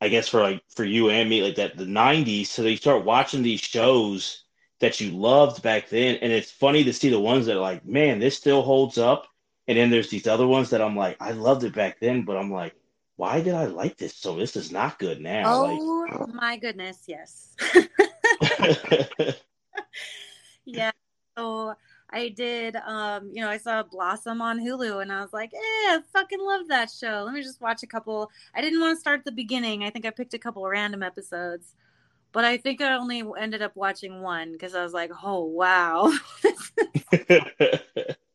I 0.00 0.08
guess 0.08 0.26
for 0.26 0.40
like 0.40 0.62
for 0.74 0.82
you 0.82 1.10
and 1.10 1.28
me 1.28 1.42
like 1.42 1.56
that 1.56 1.76
the 1.76 1.84
90s 1.84 2.46
so 2.46 2.62
you 2.62 2.78
start 2.78 3.04
watching 3.04 3.42
these 3.42 3.60
shows 3.60 4.44
that 4.80 5.00
you 5.00 5.10
loved 5.10 5.62
back 5.62 5.90
then. 5.90 6.16
And 6.22 6.32
it's 6.32 6.50
funny 6.50 6.84
to 6.84 6.94
see 6.94 7.10
the 7.10 7.20
ones 7.20 7.44
that 7.44 7.56
are 7.58 7.60
like 7.60 7.84
man 7.84 8.20
this 8.20 8.38
still 8.38 8.62
holds 8.62 8.96
up. 8.96 9.26
And 9.66 9.76
then 9.76 9.90
there's 9.90 10.08
these 10.08 10.26
other 10.26 10.46
ones 10.46 10.70
that 10.70 10.80
I'm 10.80 10.96
like 10.96 11.18
I 11.20 11.32
loved 11.32 11.64
it 11.64 11.74
back 11.74 12.00
then 12.00 12.24
but 12.24 12.38
I'm 12.38 12.50
like 12.50 12.74
why 13.16 13.42
did 13.42 13.52
I 13.52 13.66
like 13.66 13.98
this? 13.98 14.16
So 14.16 14.34
this 14.34 14.56
is 14.56 14.72
not 14.72 14.98
good 14.98 15.20
now. 15.20 15.52
Oh 15.52 16.06
like, 16.08 16.32
my 16.32 16.56
goodness 16.56 17.04
yes. 17.06 17.54
Yeah 20.64 20.90
so 21.36 21.74
I 22.10 22.30
did, 22.30 22.76
um, 22.76 23.30
you 23.32 23.42
know, 23.42 23.50
I 23.50 23.58
saw 23.58 23.82
Blossom 23.82 24.40
on 24.40 24.58
Hulu 24.58 25.02
and 25.02 25.12
I 25.12 25.20
was 25.20 25.32
like, 25.32 25.52
eh, 25.52 25.58
I 25.58 26.00
fucking 26.12 26.40
love 26.40 26.68
that 26.68 26.90
show. 26.90 27.22
Let 27.24 27.34
me 27.34 27.42
just 27.42 27.60
watch 27.60 27.82
a 27.82 27.86
couple. 27.86 28.30
I 28.54 28.62
didn't 28.62 28.80
want 28.80 28.96
to 28.96 29.00
start 29.00 29.20
at 29.20 29.24
the 29.26 29.32
beginning. 29.32 29.84
I 29.84 29.90
think 29.90 30.06
I 30.06 30.10
picked 30.10 30.32
a 30.32 30.38
couple 30.38 30.66
random 30.66 31.02
episodes, 31.02 31.74
but 32.32 32.46
I 32.46 32.56
think 32.56 32.80
I 32.80 32.94
only 32.94 33.22
ended 33.38 33.60
up 33.60 33.76
watching 33.76 34.22
one 34.22 34.52
because 34.52 34.74
I 34.74 34.82
was 34.82 34.94
like, 34.94 35.10
oh, 35.22 35.44
wow. 35.44 36.10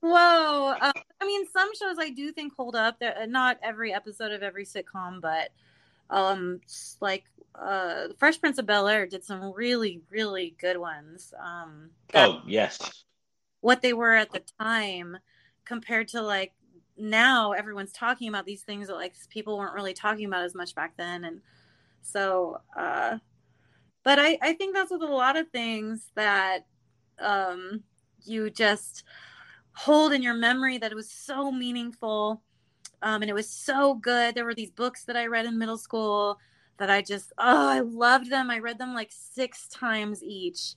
Whoa. 0.01 0.75
Um, 0.79 0.93
I 1.21 1.25
mean, 1.25 1.47
some 1.47 1.73
shows 1.75 1.97
I 1.99 2.09
do 2.09 2.31
think 2.31 2.53
hold 2.55 2.75
up. 2.75 2.99
They're, 2.99 3.17
uh, 3.17 3.25
not 3.25 3.57
every 3.63 3.91
episode 3.91 4.31
of 4.31 4.43
every 4.43 4.65
sitcom, 4.65 5.19
but 5.19 5.49
um, 6.11 6.61
like 7.01 7.23
uh, 7.55 8.09
Fresh 8.19 8.39
Prince 8.39 8.59
of 8.59 8.67
Bel 8.67 8.87
Air 8.87 9.07
did 9.07 9.23
some 9.23 9.51
really, 9.53 10.01
really 10.11 10.53
good 10.59 10.77
ones. 10.77 11.33
Um, 11.39 11.89
oh, 12.13 12.41
yes 12.45 13.03
what 13.63 13.81
they 13.81 13.93
were 13.93 14.13
at 14.13 14.29
the 14.33 14.41
time 14.59 15.17
compared 15.63 16.09
to 16.09 16.21
like 16.21 16.51
now 16.97 17.53
everyone's 17.53 17.93
talking 17.93 18.27
about 18.27 18.45
these 18.45 18.61
things 18.61 18.87
that 18.87 18.95
like 18.95 19.15
people 19.29 19.57
weren't 19.57 19.73
really 19.73 19.93
talking 19.93 20.25
about 20.25 20.43
as 20.43 20.53
much 20.53 20.75
back 20.75 20.97
then. 20.97 21.23
And 21.23 21.39
so 22.01 22.59
uh 22.77 23.17
but 24.03 24.19
i 24.19 24.37
i 24.41 24.51
think 24.51 24.75
that's 24.75 24.91
with 24.91 25.01
a 25.01 25.05
lot 25.05 25.37
of 25.37 25.47
things 25.49 26.11
that 26.15 26.65
um 27.19 27.81
you 28.25 28.49
just 28.49 29.05
hold 29.71 30.11
in 30.11 30.21
your 30.21 30.33
memory 30.33 30.77
that 30.77 30.91
it 30.91 30.95
was 30.95 31.09
so 31.09 31.49
meaningful 31.49 32.41
um 33.01 33.21
and 33.21 33.29
it 33.29 33.33
was 33.33 33.49
so 33.49 33.93
good. 33.95 34.35
There 34.35 34.45
were 34.45 34.53
these 34.53 34.71
books 34.71 35.05
that 35.05 35.15
i 35.15 35.27
read 35.27 35.45
in 35.45 35.57
middle 35.57 35.77
school 35.77 36.37
that 36.79 36.89
i 36.89 37.01
just 37.01 37.31
oh 37.37 37.69
i 37.69 37.79
loved 37.79 38.29
them. 38.29 38.51
I 38.51 38.59
read 38.59 38.77
them 38.77 38.93
like 38.93 39.13
six 39.13 39.69
times 39.69 40.21
each 40.21 40.75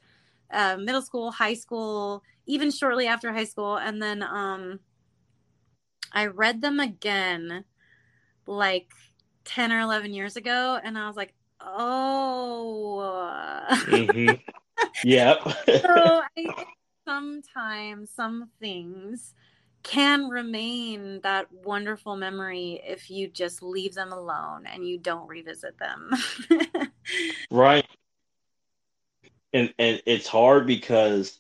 uh, 0.50 0.76
middle 0.76 1.02
school 1.02 1.30
high 1.30 1.54
school 1.54 2.22
even 2.46 2.70
shortly 2.70 3.06
after 3.06 3.32
high 3.32 3.44
school 3.44 3.76
and 3.76 4.00
then 4.02 4.22
um 4.22 4.80
I 6.12 6.26
read 6.26 6.62
them 6.62 6.80
again 6.80 7.64
like 8.46 8.90
10 9.44 9.72
or 9.72 9.80
11 9.80 10.12
years 10.14 10.36
ago 10.36 10.78
and 10.82 10.96
I 10.96 11.06
was 11.06 11.16
like, 11.16 11.34
"Oh." 11.60 13.02
mm-hmm. 13.70 14.34
Yep. 15.04 15.38
so 15.82 16.22
I 16.36 16.54
sometimes 17.04 18.10
some 18.10 18.50
things 18.60 19.34
can 19.82 20.28
remain 20.28 21.20
that 21.20 21.46
wonderful 21.52 22.16
memory 22.16 22.80
if 22.84 23.10
you 23.10 23.28
just 23.28 23.62
leave 23.62 23.94
them 23.94 24.12
alone 24.12 24.66
and 24.66 24.86
you 24.86 24.98
don't 24.98 25.28
revisit 25.28 25.78
them. 25.78 26.10
right. 27.50 27.86
And 29.56 29.74
and 29.78 30.02
it's 30.06 30.28
hard 30.28 30.66
because 30.66 31.38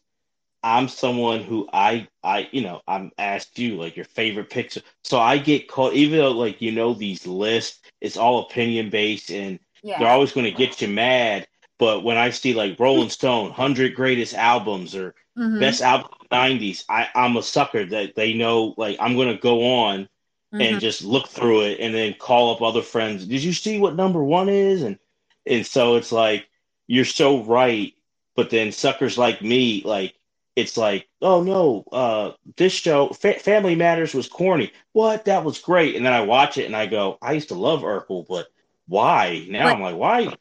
I'm 0.62 0.88
someone 0.88 1.42
who 1.42 1.68
I 1.72 2.08
I 2.24 2.48
you 2.50 2.62
know 2.62 2.80
I'm 2.88 3.12
asked 3.18 3.58
you 3.58 3.76
like 3.76 3.96
your 3.96 4.06
favorite 4.06 4.50
picture, 4.50 4.80
so 5.04 5.18
I 5.18 5.38
get 5.38 5.68
caught 5.68 5.92
even 5.92 6.18
though 6.18 6.32
like 6.32 6.62
you 6.62 6.72
know 6.72 6.94
these 6.94 7.26
lists, 7.26 7.80
it's 8.00 8.16
all 8.16 8.46
opinion 8.46 8.90
based 8.90 9.30
and 9.30 9.58
yeah. 9.82 9.98
they're 9.98 10.08
always 10.08 10.32
going 10.32 10.46
to 10.46 10.50
get 10.50 10.80
you 10.80 10.88
mad. 10.88 11.46
But 11.78 12.04
when 12.04 12.16
I 12.16 12.30
see 12.30 12.54
like 12.54 12.80
Rolling 12.80 13.10
Stone, 13.10 13.52
hundred 13.52 13.94
greatest 13.94 14.34
albums 14.34 14.94
or 14.94 15.14
mm-hmm. 15.38 15.60
best 15.60 15.82
album 15.82 16.10
'90s, 16.32 16.84
I 16.88 17.08
I'm 17.14 17.36
a 17.36 17.42
sucker 17.42 17.84
that 17.84 18.14
they 18.14 18.32
know 18.32 18.74
like 18.76 18.96
I'm 18.98 19.14
going 19.14 19.34
to 19.34 19.40
go 19.40 19.82
on 19.82 20.08
mm-hmm. 20.52 20.60
and 20.62 20.80
just 20.80 21.04
look 21.04 21.28
through 21.28 21.62
it 21.62 21.80
and 21.80 21.94
then 21.94 22.14
call 22.14 22.54
up 22.54 22.62
other 22.62 22.82
friends. 22.82 23.26
Did 23.26 23.44
you 23.44 23.52
see 23.52 23.78
what 23.78 23.94
number 23.94 24.24
one 24.24 24.48
is? 24.48 24.82
And 24.82 24.98
and 25.46 25.66
so 25.66 25.96
it's 25.96 26.12
like 26.12 26.48
you're 26.86 27.04
so 27.04 27.42
right, 27.44 27.94
but 28.36 28.50
then 28.50 28.70
suckers 28.70 29.18
like 29.18 29.42
me 29.42 29.82
like 29.84 30.14
it's 30.56 30.78
like, 30.78 31.06
oh 31.20 31.42
no, 31.42 31.84
uh, 31.92 32.32
this 32.56 32.72
show, 32.72 33.08
Fa- 33.08 33.38
Family 33.38 33.74
Matters, 33.74 34.14
was 34.14 34.26
corny. 34.26 34.72
What? 34.92 35.26
That 35.26 35.44
was 35.44 35.58
great. 35.58 35.96
And 35.96 36.06
then 36.06 36.14
I 36.14 36.22
watch 36.22 36.56
it 36.56 36.64
and 36.64 36.74
I 36.74 36.86
go, 36.86 37.18
I 37.20 37.32
used 37.32 37.48
to 37.48 37.54
love 37.54 37.82
Urkel, 37.82 38.26
but 38.26 38.46
why? 38.88 39.46
Now 39.50 39.68
I'm 39.68 39.82
like, 39.82 39.96
why? 39.96 40.34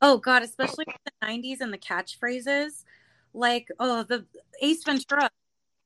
Oh 0.00 0.18
God, 0.18 0.42
especially 0.42 0.84
the 1.04 1.26
'90s 1.26 1.60
and 1.60 1.72
the 1.72 1.78
catchphrases, 1.78 2.84
like, 3.34 3.68
oh, 3.80 4.04
the 4.04 4.24
Ace 4.62 4.84
Ventura. 4.84 5.28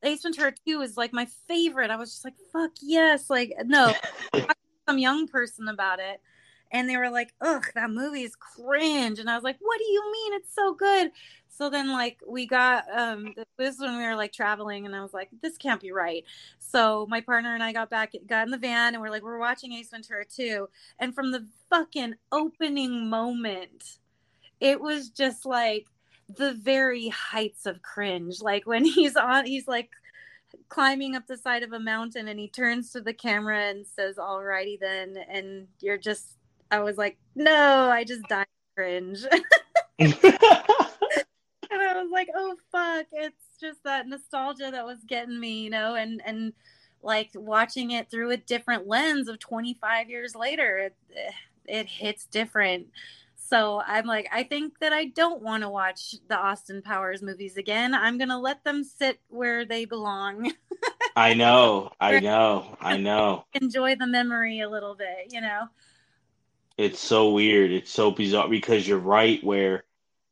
Ace 0.02 0.22
Ventura 0.22 0.52
2 0.66 0.82
is 0.82 0.98
like 0.98 1.14
my 1.14 1.26
favorite. 1.48 1.90
I 1.90 1.96
was 1.96 2.10
just 2.10 2.24
like, 2.24 2.34
fuck 2.52 2.72
yes. 2.82 3.30
Like, 3.30 3.54
no, 3.64 3.94
some 4.86 4.98
young 4.98 5.26
person 5.26 5.68
about 5.68 5.98
it 5.98 6.20
and 6.70 6.88
they 6.88 6.96
were 6.96 7.10
like, 7.10 7.32
"Ugh, 7.40 7.64
that 7.74 7.90
movie 7.90 8.22
is 8.22 8.36
cringe," 8.36 9.18
and 9.18 9.30
I 9.30 9.34
was 9.34 9.44
like, 9.44 9.56
"What 9.60 9.78
do 9.78 9.84
you 9.84 10.12
mean? 10.12 10.34
It's 10.34 10.54
so 10.54 10.74
good." 10.74 11.12
So 11.48 11.70
then, 11.70 11.92
like, 11.92 12.18
we 12.26 12.46
got 12.46 12.84
um, 12.92 13.32
this 13.58 13.78
when 13.78 13.96
we 13.96 14.04
were 14.04 14.16
like 14.16 14.32
traveling, 14.32 14.86
and 14.86 14.96
I 14.96 15.02
was 15.02 15.14
like, 15.14 15.28
"This 15.40 15.56
can't 15.56 15.80
be 15.80 15.92
right." 15.92 16.24
So 16.58 17.06
my 17.08 17.20
partner 17.20 17.54
and 17.54 17.62
I 17.62 17.72
got 17.72 17.90
back, 17.90 18.14
got 18.26 18.46
in 18.46 18.50
the 18.50 18.58
van, 18.58 18.94
and 18.94 19.02
we're 19.02 19.10
like, 19.10 19.22
"We're 19.22 19.38
watching 19.38 19.72
Ace 19.72 19.90
Ventura 19.90 20.24
2," 20.24 20.68
and 20.98 21.14
from 21.14 21.30
the 21.30 21.46
fucking 21.70 22.14
opening 22.32 23.08
moment, 23.08 23.98
it 24.60 24.80
was 24.80 25.10
just 25.10 25.46
like 25.46 25.86
the 26.28 26.54
very 26.54 27.08
heights 27.08 27.66
of 27.66 27.82
cringe. 27.82 28.40
Like 28.40 28.66
when 28.66 28.84
he's 28.84 29.16
on, 29.16 29.46
he's 29.46 29.68
like 29.68 29.90
climbing 30.68 31.16
up 31.16 31.26
the 31.26 31.36
side 31.36 31.62
of 31.62 31.72
a 31.72 31.80
mountain 31.80 32.28
and 32.28 32.38
he 32.38 32.48
turns 32.48 32.90
to 32.90 33.00
the 33.00 33.12
camera 33.12 33.70
and 33.70 33.86
says 33.86 34.16
alrighty 34.16 34.78
then 34.78 35.16
and 35.28 35.66
you're 35.80 35.98
just 35.98 36.36
I 36.74 36.80
was 36.80 36.96
like, 36.96 37.16
no, 37.36 37.88
I 37.90 38.04
just 38.04 38.22
died 38.24 38.46
cringe. 38.76 39.24
and 39.98 40.14
I 40.20 42.02
was 42.02 42.10
like, 42.12 42.28
oh 42.34 42.56
fuck, 42.72 43.06
it's 43.12 43.60
just 43.60 43.84
that 43.84 44.08
nostalgia 44.08 44.70
that 44.72 44.84
was 44.84 44.98
getting 45.06 45.38
me, 45.38 45.62
you 45.62 45.70
know, 45.70 45.94
and 45.94 46.20
and 46.24 46.52
like 47.02 47.30
watching 47.34 47.92
it 47.92 48.10
through 48.10 48.30
a 48.30 48.36
different 48.36 48.88
lens 48.88 49.28
of 49.28 49.38
25 49.38 50.10
years 50.10 50.34
later, 50.34 50.78
it, 50.78 50.94
it 51.66 51.86
hits 51.86 52.26
different. 52.26 52.88
So 53.36 53.82
I'm 53.86 54.06
like, 54.06 54.28
I 54.32 54.42
think 54.42 54.78
that 54.80 54.92
I 54.92 55.04
don't 55.04 55.42
want 55.42 55.62
to 55.62 55.68
watch 55.68 56.16
the 56.28 56.36
Austin 56.36 56.82
Powers 56.82 57.22
movies 57.22 57.56
again. 57.56 57.94
I'm 57.94 58.18
gonna 58.18 58.40
let 58.40 58.64
them 58.64 58.82
sit 58.82 59.20
where 59.28 59.64
they 59.64 59.84
belong. 59.84 60.52
I 61.14 61.34
know, 61.34 61.92
I 62.00 62.18
know, 62.20 62.76
I 62.80 62.96
know. 62.96 63.44
Enjoy 63.52 63.94
the 63.94 64.06
memory 64.06 64.60
a 64.60 64.68
little 64.68 64.96
bit, 64.96 65.30
you 65.30 65.40
know. 65.40 65.68
It's 66.76 66.98
so 66.98 67.30
weird. 67.30 67.70
It's 67.70 67.90
so 67.90 68.10
bizarre 68.10 68.48
because 68.48 68.86
you're 68.86 68.98
right 68.98 69.42
where 69.44 69.84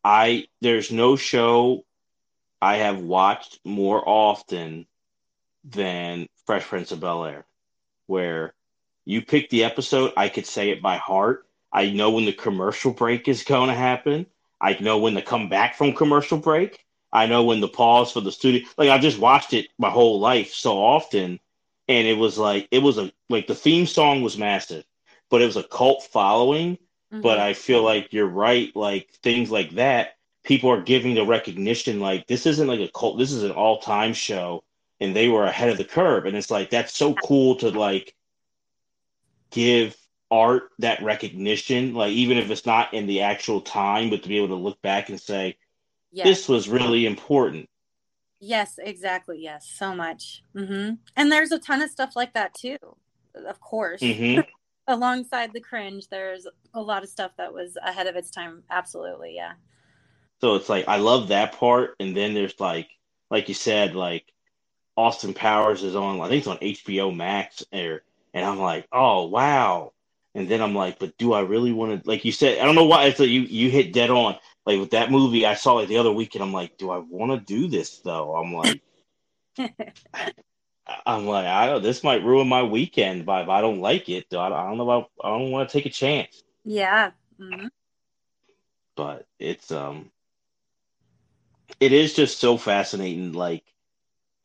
I 0.04 0.46
there's 0.60 0.90
no 0.90 1.14
show 1.16 1.84
I 2.60 2.76
have 2.76 3.00
watched 3.00 3.60
more 3.64 4.02
often 4.08 4.86
than 5.64 6.28
Fresh 6.44 6.64
Prince 6.64 6.90
of 6.90 7.00
Bel 7.00 7.24
Air, 7.24 7.44
where 8.06 8.54
you 9.04 9.22
pick 9.22 9.50
the 9.50 9.64
episode, 9.64 10.12
I 10.16 10.28
could 10.28 10.46
say 10.46 10.70
it 10.70 10.82
by 10.82 10.96
heart. 10.96 11.46
I 11.72 11.90
know 11.90 12.10
when 12.10 12.24
the 12.24 12.32
commercial 12.32 12.92
break 12.92 13.28
is 13.28 13.44
going 13.44 13.68
to 13.68 13.74
happen. 13.74 14.26
I 14.60 14.76
know 14.80 14.98
when 14.98 15.14
to 15.14 15.22
come 15.22 15.48
back 15.48 15.76
from 15.76 15.94
commercial 15.94 16.38
break. 16.38 16.84
I 17.12 17.26
know 17.26 17.44
when 17.44 17.60
the 17.60 17.68
pause 17.68 18.12
for 18.12 18.20
the 18.20 18.32
studio. 18.32 18.66
Like 18.76 18.90
I 18.90 18.98
just 18.98 19.18
watched 19.18 19.52
it 19.52 19.68
my 19.78 19.90
whole 19.90 20.18
life 20.18 20.52
so 20.52 20.76
often, 20.76 21.38
and 21.88 22.08
it 22.08 22.18
was 22.18 22.36
like 22.36 22.66
it 22.72 22.78
was 22.78 22.98
a 22.98 23.12
like 23.28 23.46
the 23.46 23.54
theme 23.54 23.86
song 23.86 24.22
was 24.22 24.36
massive 24.36 24.84
but 25.32 25.40
it 25.40 25.46
was 25.46 25.56
a 25.56 25.62
cult 25.62 26.04
following. 26.04 26.74
Mm-hmm. 27.10 27.22
But 27.22 27.40
I 27.40 27.54
feel 27.54 27.82
like 27.82 28.12
you're 28.12 28.26
right. 28.26 28.70
Like 28.76 29.08
things 29.22 29.50
like 29.50 29.72
that, 29.72 30.16
people 30.44 30.70
are 30.70 30.82
giving 30.82 31.14
the 31.14 31.24
recognition. 31.24 31.98
Like 31.98 32.26
this 32.26 32.46
isn't 32.46 32.68
like 32.68 32.80
a 32.80 32.90
cult. 32.94 33.18
This 33.18 33.32
is 33.32 33.42
an 33.42 33.50
all 33.50 33.80
time 33.80 34.12
show, 34.12 34.62
and 35.00 35.16
they 35.16 35.28
were 35.28 35.44
ahead 35.44 35.70
of 35.70 35.78
the 35.78 35.84
curve. 35.84 36.26
And 36.26 36.36
it's 36.36 36.50
like 36.50 36.68
that's 36.68 36.94
so 36.94 37.14
cool 37.14 37.56
to 37.56 37.70
like 37.70 38.14
give 39.50 39.96
art 40.30 40.64
that 40.80 41.02
recognition. 41.02 41.94
Like 41.94 42.12
even 42.12 42.36
if 42.36 42.50
it's 42.50 42.66
not 42.66 42.92
in 42.92 43.06
the 43.06 43.22
actual 43.22 43.62
time, 43.62 44.10
but 44.10 44.22
to 44.22 44.28
be 44.28 44.36
able 44.36 44.48
to 44.48 44.62
look 44.62 44.82
back 44.82 45.08
and 45.08 45.18
say, 45.18 45.56
yes. 46.12 46.26
this 46.26 46.48
was 46.48 46.68
really 46.68 47.06
important. 47.06 47.70
Yes, 48.38 48.78
exactly. 48.78 49.38
Yes, 49.40 49.66
so 49.66 49.94
much. 49.94 50.42
Mm-hmm. 50.54 50.94
And 51.16 51.32
there's 51.32 51.52
a 51.52 51.58
ton 51.58 51.80
of 51.80 51.90
stuff 51.90 52.16
like 52.16 52.34
that 52.34 52.52
too, 52.52 52.76
of 53.34 53.60
course. 53.60 54.02
Mm-hmm. 54.02 54.42
alongside 54.86 55.52
the 55.52 55.60
cringe, 55.60 56.08
there's 56.08 56.46
a 56.74 56.80
lot 56.80 57.02
of 57.02 57.08
stuff 57.08 57.32
that 57.38 57.52
was 57.52 57.76
ahead 57.82 58.06
of 58.06 58.16
its 58.16 58.30
time. 58.30 58.62
Absolutely, 58.70 59.34
yeah. 59.34 59.52
So 60.40 60.54
it's 60.56 60.68
like 60.68 60.88
I 60.88 60.96
love 60.96 61.28
that 61.28 61.52
part, 61.52 61.94
and 62.00 62.16
then 62.16 62.34
there's 62.34 62.58
like, 62.58 62.88
like 63.30 63.48
you 63.48 63.54
said, 63.54 63.94
like 63.94 64.24
Austin 64.96 65.34
Powers 65.34 65.82
is 65.82 65.94
on. 65.94 66.20
I 66.20 66.28
think 66.28 66.38
it's 66.38 66.48
on 66.48 66.58
HBO 66.58 67.14
Max, 67.14 67.64
or 67.72 68.02
and 68.34 68.44
I'm 68.44 68.58
like, 68.58 68.86
oh 68.92 69.26
wow. 69.26 69.92
And 70.34 70.48
then 70.48 70.62
I'm 70.62 70.74
like, 70.74 70.98
but 70.98 71.16
do 71.18 71.34
I 71.34 71.40
really 71.40 71.72
want 71.72 72.02
to? 72.02 72.08
Like 72.08 72.24
you 72.24 72.32
said, 72.32 72.58
I 72.58 72.64
don't 72.64 72.74
know 72.74 72.86
why. 72.86 73.04
It's 73.04 73.20
like 73.20 73.28
you 73.28 73.42
you 73.42 73.70
hit 73.70 73.92
dead 73.92 74.10
on. 74.10 74.36
Like 74.64 74.78
with 74.80 74.90
that 74.90 75.10
movie, 75.10 75.44
I 75.44 75.54
saw 75.54 75.78
it 75.78 75.86
the 75.86 75.98
other 75.98 76.12
week, 76.12 76.34
and 76.34 76.42
I'm 76.42 76.52
like, 76.52 76.78
do 76.78 76.90
I 76.90 76.98
want 76.98 77.32
to 77.32 77.54
do 77.54 77.68
this 77.68 77.98
though? 77.98 78.34
I'm 78.34 78.52
like, 78.54 78.82
I'm 81.06 81.26
like, 81.26 81.46
I 81.46 81.66
don't. 81.66 81.82
This 81.82 82.02
might 82.02 82.24
ruin 82.24 82.48
my 82.48 82.62
weekend, 82.62 83.24
but 83.24 83.42
if 83.42 83.48
I 83.48 83.60
don't 83.60 83.80
like 83.80 84.08
it, 84.08 84.26
I, 84.32 84.46
I 84.46 84.68
don't 84.68 84.78
know. 84.78 84.90
About, 84.90 85.10
I 85.22 85.28
don't 85.30 85.50
want 85.50 85.68
to 85.68 85.72
take 85.72 85.86
a 85.86 85.90
chance. 85.90 86.42
Yeah. 86.64 87.12
Mm-hmm. 87.40 87.68
But 88.96 89.26
it's 89.38 89.70
um, 89.70 90.10
it 91.80 91.92
is 91.92 92.14
just 92.14 92.38
so 92.38 92.56
fascinating. 92.56 93.32
Like, 93.32 93.64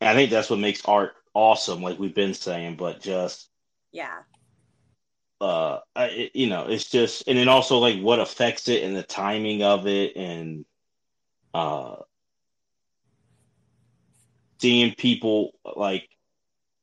I 0.00 0.14
think 0.14 0.30
that's 0.30 0.50
what 0.50 0.58
makes 0.58 0.84
art 0.84 1.14
awesome. 1.34 1.82
Like 1.82 1.98
we've 1.98 2.14
been 2.14 2.34
saying, 2.34 2.76
but 2.76 3.00
just 3.00 3.48
yeah, 3.92 4.18
uh, 5.40 5.80
it, 5.96 6.34
you 6.34 6.48
know, 6.48 6.66
it's 6.66 6.90
just, 6.90 7.28
and 7.28 7.38
then 7.38 7.48
also 7.48 7.78
like 7.78 8.00
what 8.00 8.20
affects 8.20 8.68
it 8.68 8.82
and 8.82 8.96
the 8.96 9.02
timing 9.02 9.62
of 9.62 9.86
it, 9.86 10.16
and 10.16 10.64
uh, 11.54 11.96
seeing 14.60 14.94
people 14.94 15.52
like 15.76 16.08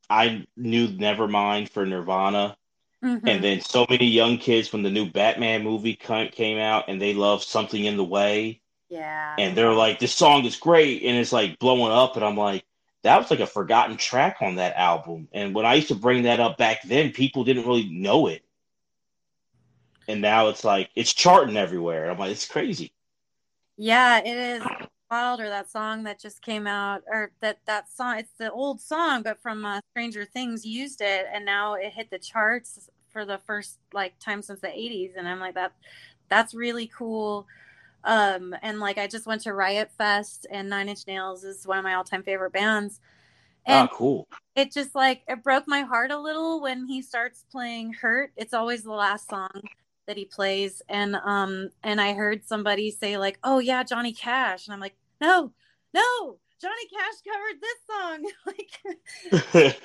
I 0.09 0.45
knew 0.55 0.87
Nevermind 0.87 1.69
for 1.69 1.85
Nirvana. 1.85 2.57
Mm-hmm. 3.03 3.27
And 3.27 3.43
then 3.43 3.61
so 3.61 3.85
many 3.89 4.07
young 4.07 4.37
kids 4.37 4.73
when 4.73 4.81
the 4.81 4.89
new 4.89 5.09
Batman 5.09 5.63
movie 5.63 5.95
came 5.95 6.57
out 6.57 6.85
and 6.87 6.99
they 6.99 7.13
love 7.13 7.43
something 7.43 7.83
in 7.83 7.97
the 7.97 8.03
way. 8.03 8.61
Yeah. 8.89 9.35
And 9.37 9.55
they're 9.55 9.73
like, 9.73 9.99
this 9.99 10.13
song 10.13 10.45
is 10.45 10.55
great. 10.55 11.03
And 11.03 11.17
it's 11.17 11.31
like 11.31 11.59
blowing 11.59 11.91
up. 11.91 12.15
And 12.15 12.25
I'm 12.25 12.37
like, 12.37 12.63
that 13.03 13.19
was 13.19 13.29
like 13.29 13.41
a 13.41 13.47
forgotten 13.47 13.97
track 13.97 14.37
on 14.41 14.55
that 14.55 14.75
album. 14.75 15.27
And 15.31 15.53
when 15.53 15.65
I 15.65 15.75
used 15.75 15.89
to 15.89 15.95
bring 15.95 16.23
that 16.23 16.39
up 16.39 16.57
back 16.57 16.81
then, 16.83 17.11
people 17.11 17.43
didn't 17.43 17.67
really 17.67 17.89
know 17.89 18.27
it. 18.27 18.43
And 20.07 20.21
now 20.21 20.49
it's 20.49 20.63
like, 20.63 20.89
it's 20.95 21.13
charting 21.13 21.57
everywhere. 21.57 22.09
I'm 22.09 22.17
like, 22.17 22.31
it's 22.31 22.47
crazy. 22.47 22.91
Yeah, 23.77 24.19
it 24.19 24.37
is. 24.37 24.63
Wilder, 25.09 25.49
that 25.49 25.69
song 25.69 26.03
that 26.03 26.19
just 26.19 26.41
came 26.41 26.65
out, 26.65 27.03
or 27.07 27.31
that 27.41 27.59
that 27.65 27.91
song. 27.91 28.17
It's 28.19 28.31
the 28.37 28.51
old 28.51 28.81
song, 28.81 29.21
but 29.23 29.39
from 29.41 29.65
uh, 29.65 29.79
Stranger 29.91 30.25
Things 30.25 30.65
used 30.65 31.01
it, 31.01 31.27
and 31.31 31.45
now 31.45 31.75
it 31.75 31.93
hit 31.93 32.09
the 32.09 32.19
charts 32.19 32.89
for 33.09 33.25
the 33.25 33.37
first 33.37 33.77
like 33.93 34.17
time 34.19 34.41
since 34.41 34.61
the 34.61 34.67
'80s. 34.67 35.11
And 35.15 35.27
I'm 35.27 35.39
like, 35.39 35.55
that 35.55 35.73
that's 36.29 36.53
really 36.53 36.87
cool. 36.87 37.47
Um, 38.03 38.55
and 38.61 38.79
like, 38.79 38.97
I 38.97 39.07
just 39.07 39.25
went 39.25 39.41
to 39.41 39.53
Riot 39.53 39.91
Fest, 39.97 40.47
and 40.49 40.69
Nine 40.69 40.89
Inch 40.89 41.07
Nails 41.07 41.43
is 41.43 41.67
one 41.67 41.77
of 41.77 41.83
my 41.83 41.95
all-time 41.95 42.23
favorite 42.23 42.53
bands. 42.53 42.99
Ah, 43.67 43.81
and 43.81 43.89
oh, 43.91 43.95
cool. 43.95 44.27
It 44.55 44.71
just 44.71 44.95
like 44.95 45.23
it 45.27 45.43
broke 45.43 45.67
my 45.67 45.81
heart 45.81 46.11
a 46.11 46.19
little 46.19 46.61
when 46.61 46.87
he 46.87 47.01
starts 47.01 47.45
playing 47.51 47.93
"Hurt." 47.93 48.31
It's 48.35 48.53
always 48.53 48.83
the 48.83 48.91
last 48.91 49.29
song 49.29 49.61
that 50.07 50.17
he 50.17 50.25
plays 50.25 50.81
and 50.89 51.15
um 51.15 51.69
and 51.83 51.99
I 51.99 52.13
heard 52.13 52.45
somebody 52.45 52.91
say 52.91 53.17
like, 53.17 53.39
"Oh 53.43 53.59
yeah, 53.59 53.83
Johnny 53.83 54.13
Cash." 54.13 54.67
And 54.67 54.73
I'm 54.73 54.79
like, 54.79 54.95
"No. 55.21 55.51
No. 55.93 56.37
Johnny 56.61 56.87
Cash 56.93 57.15
covered 57.27 57.61
this 57.61 57.77
song." 57.87 58.25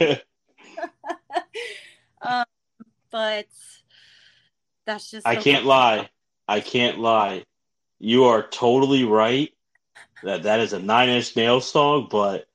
like 0.08 0.24
um 2.22 2.44
but 3.10 3.46
that's 4.86 5.10
just 5.10 5.26
I 5.26 5.36
so 5.36 5.42
can't 5.42 5.64
funny. 5.64 5.68
lie. 5.68 6.08
I 6.48 6.60
can't 6.60 6.98
lie. 6.98 7.44
You 7.98 8.24
are 8.24 8.42
totally 8.42 9.04
right 9.04 9.52
that 10.22 10.42
that 10.42 10.60
is 10.60 10.72
a 10.72 10.78
Nine 10.78 11.08
Inch 11.08 11.36
nail 11.36 11.60
song, 11.60 12.08
but 12.10 12.46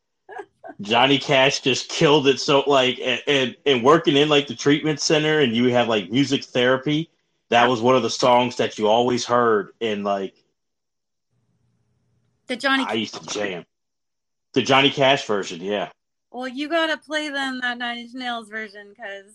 Johnny 0.82 1.18
Cash 1.18 1.62
just 1.62 1.90
killed 1.90 2.28
it. 2.28 2.40
So 2.40 2.64
like, 2.68 3.00
and, 3.00 3.22
and, 3.28 3.56
and 3.66 3.84
working 3.84 4.18
in 4.18 4.30
like 4.30 4.48
the 4.48 4.56
treatment 4.56 5.00
center, 5.00 5.40
and 5.40 5.56
you 5.56 5.66
have 5.72 5.88
like 5.88 6.12
music 6.12 6.44
therapy 6.44 7.10
that 7.50 7.70
was 7.70 7.82
one 7.82 7.96
of 7.96 8.04
the 8.04 8.10
songs 8.10 8.58
that 8.58 8.78
you 8.78 8.88
always 8.88 9.26
heard 9.26 9.70
in 9.80 10.04
like 10.04 10.36
the 12.48 12.56
Johnny. 12.56 12.86
I 12.88 12.94
used 12.94 13.16
to 13.16 13.26
jam 13.28 13.66
the 14.54 14.62
Johnny 14.62 14.90
Cash 14.90 15.26
version. 15.26 15.62
Yeah. 15.62 15.90
Well, 16.32 16.48
you 16.48 16.68
gotta 16.68 16.98
play 16.98 17.30
them 17.30 17.62
that 17.62 17.78
Nine 17.78 18.00
Inch 18.00 18.14
Nails 18.14 18.50
version 18.50 18.90
because 18.90 19.34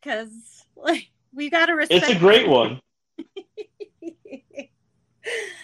because 0.00 0.28
like 0.76 1.08
we 1.32 1.50
gotta 1.50 1.74
respect. 1.74 2.04
It's 2.04 2.16
a 2.16 2.18
great 2.18 2.46
one. 2.48 2.80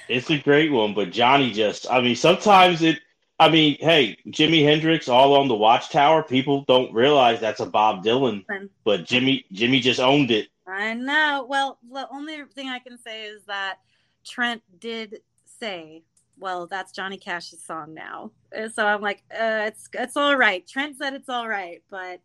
it's 0.08 0.30
a 0.30 0.38
great 0.38 0.72
one, 0.72 0.94
but 0.94 1.10
Johnny 1.12 1.52
just. 1.52 1.90
I 1.90 2.00
mean, 2.00 2.16
sometimes 2.16 2.82
it. 2.82 2.98
I 3.38 3.48
mean, 3.48 3.76
hey, 3.80 4.16
Jimi 4.28 4.64
Hendrix, 4.64 5.08
all 5.08 5.34
on 5.34 5.48
the 5.48 5.56
Watchtower. 5.56 6.22
People 6.22 6.64
don't 6.68 6.92
realize 6.94 7.40
that's 7.40 7.60
a 7.60 7.66
Bob 7.66 8.04
Dylan, 8.04 8.44
but 8.84 9.04
Jimi, 9.04 9.44
Jimi 9.52 9.80
just 9.80 9.98
owned 9.98 10.30
it. 10.30 10.48
I 10.66 10.94
know. 10.94 11.46
Well, 11.48 11.78
the 11.90 12.08
only 12.10 12.42
thing 12.54 12.68
I 12.68 12.78
can 12.78 12.98
say 12.98 13.24
is 13.24 13.44
that 13.46 13.78
Trent 14.24 14.62
did 14.78 15.20
say, 15.44 16.02
"Well, 16.38 16.66
that's 16.66 16.92
Johnny 16.92 17.18
Cash's 17.18 17.62
song 17.62 17.94
now." 17.94 18.30
So 18.72 18.86
I'm 18.86 19.00
like, 19.00 19.22
uh, 19.30 19.64
"It's 19.66 19.88
it's 19.92 20.16
all 20.16 20.36
right." 20.36 20.66
Trent 20.66 20.96
said 20.96 21.14
it's 21.14 21.28
all 21.28 21.48
right, 21.48 21.82
but 21.90 22.20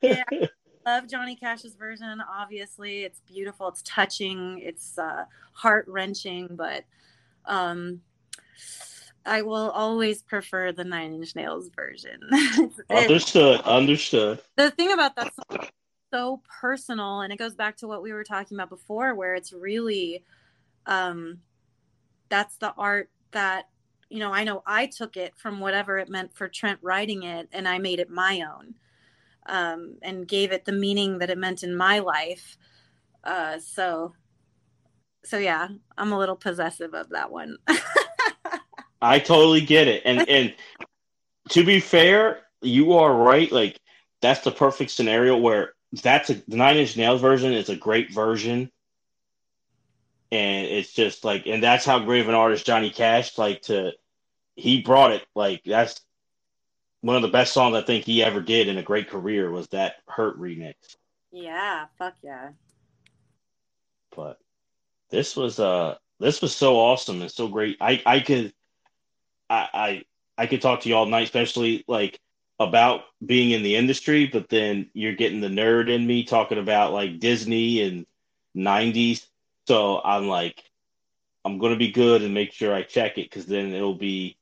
yeah, 0.00 0.24
love 0.86 1.08
Johnny 1.08 1.36
Cash's 1.36 1.74
version. 1.74 2.22
Obviously, 2.32 3.04
it's 3.04 3.20
beautiful. 3.20 3.68
It's 3.68 3.82
touching. 3.84 4.60
It's 4.62 4.98
uh, 4.98 5.24
heart 5.52 5.86
wrenching, 5.88 6.48
but 6.52 6.84
um, 7.44 8.00
I 9.26 9.42
will 9.42 9.70
always 9.70 10.22
prefer 10.22 10.72
the 10.72 10.84
Nine 10.84 11.12
Inch 11.12 11.36
Nails 11.36 11.68
version. 11.68 12.20
understood. 12.90 13.60
Understood. 13.60 14.40
The 14.56 14.70
thing 14.70 14.92
about 14.92 15.16
that 15.16 15.34
song 15.34 15.68
so 16.12 16.42
personal 16.60 17.22
and 17.22 17.32
it 17.32 17.38
goes 17.38 17.54
back 17.54 17.76
to 17.76 17.88
what 17.88 18.02
we 18.02 18.12
were 18.12 18.24
talking 18.24 18.56
about 18.56 18.68
before 18.68 19.14
where 19.14 19.34
it's 19.34 19.52
really 19.52 20.22
um 20.86 21.38
that's 22.28 22.56
the 22.58 22.72
art 22.76 23.10
that 23.30 23.68
you 24.10 24.18
know 24.18 24.32
i 24.32 24.44
know 24.44 24.62
i 24.66 24.86
took 24.86 25.16
it 25.16 25.32
from 25.36 25.58
whatever 25.58 25.98
it 25.98 26.08
meant 26.08 26.32
for 26.34 26.48
trent 26.48 26.78
writing 26.82 27.22
it 27.22 27.48
and 27.52 27.66
i 27.66 27.78
made 27.78 27.98
it 27.98 28.10
my 28.10 28.42
own 28.42 28.74
um 29.46 29.96
and 30.02 30.28
gave 30.28 30.52
it 30.52 30.64
the 30.66 30.72
meaning 30.72 31.18
that 31.18 31.30
it 31.30 31.38
meant 31.38 31.62
in 31.64 31.74
my 31.74 31.98
life. 31.98 32.56
Uh 33.24 33.58
so 33.58 34.12
so 35.24 35.38
yeah 35.38 35.68
i'm 35.96 36.12
a 36.12 36.18
little 36.18 36.36
possessive 36.36 36.94
of 36.94 37.08
that 37.10 37.30
one. 37.30 37.56
I 39.04 39.18
totally 39.18 39.62
get 39.62 39.88
it 39.88 40.02
and 40.04 40.28
and 40.28 40.54
to 41.48 41.64
be 41.64 41.80
fair 41.80 42.42
you 42.60 42.92
are 42.92 43.12
right 43.12 43.50
like 43.50 43.80
that's 44.20 44.42
the 44.42 44.52
perfect 44.52 44.92
scenario 44.92 45.36
where 45.36 45.72
that's 45.92 46.30
a 46.30 46.34
the 46.34 46.56
Nine 46.56 46.78
Inch 46.78 46.96
Nails 46.96 47.20
version 47.20 47.52
is 47.52 47.68
a 47.68 47.76
great 47.76 48.12
version, 48.12 48.70
and 50.30 50.66
it's 50.66 50.92
just 50.92 51.24
like, 51.24 51.46
and 51.46 51.62
that's 51.62 51.84
how 51.84 51.98
great 51.98 52.22
of 52.22 52.28
an 52.28 52.34
artist 52.34 52.64
Johnny 52.64 52.90
Cash 52.90 53.36
like 53.36 53.62
to. 53.62 53.92
He 54.54 54.82
brought 54.82 55.12
it 55.12 55.26
like 55.34 55.62
that's 55.64 56.00
one 57.02 57.16
of 57.16 57.22
the 57.22 57.28
best 57.28 57.52
songs 57.52 57.74
I 57.74 57.82
think 57.82 58.04
he 58.04 58.22
ever 58.22 58.40
did 58.40 58.68
in 58.68 58.78
a 58.78 58.82
great 58.82 59.10
career 59.10 59.50
was 59.50 59.68
that 59.68 59.96
Hurt 60.08 60.38
remix. 60.40 60.74
Yeah, 61.30 61.86
fuck 61.98 62.14
yeah. 62.22 62.50
But 64.14 64.38
this 65.10 65.36
was 65.36 65.58
uh 65.58 65.96
this 66.20 66.40
was 66.40 66.54
so 66.54 66.76
awesome 66.76 67.20
and 67.20 67.30
so 67.30 67.48
great. 67.48 67.76
I 67.80 68.02
I 68.06 68.20
could 68.20 68.52
I 69.50 69.68
I 69.74 70.02
I 70.38 70.46
could 70.46 70.62
talk 70.62 70.80
to 70.80 70.88
you 70.88 70.96
all 70.96 71.06
night, 71.06 71.24
especially 71.24 71.84
like 71.88 72.18
about 72.68 73.02
being 73.24 73.50
in 73.50 73.62
the 73.62 73.76
industry, 73.76 74.26
but 74.26 74.48
then 74.48 74.90
you're 74.94 75.14
getting 75.14 75.40
the 75.40 75.48
nerd 75.48 75.88
in 75.88 76.06
me 76.06 76.24
talking 76.24 76.58
about 76.58 76.92
like 76.92 77.18
Disney 77.20 77.82
and 77.82 78.06
90s. 78.56 79.26
So 79.66 80.00
I'm 80.04 80.28
like, 80.28 80.62
I'm 81.44 81.58
going 81.58 81.72
to 81.72 81.78
be 81.78 81.92
good 81.92 82.22
and 82.22 82.34
make 82.34 82.52
sure 82.52 82.74
I 82.74 82.82
check 82.82 83.18
it 83.18 83.30
because 83.30 83.46
then 83.46 83.72
it'll 83.72 83.94
be 83.94 84.36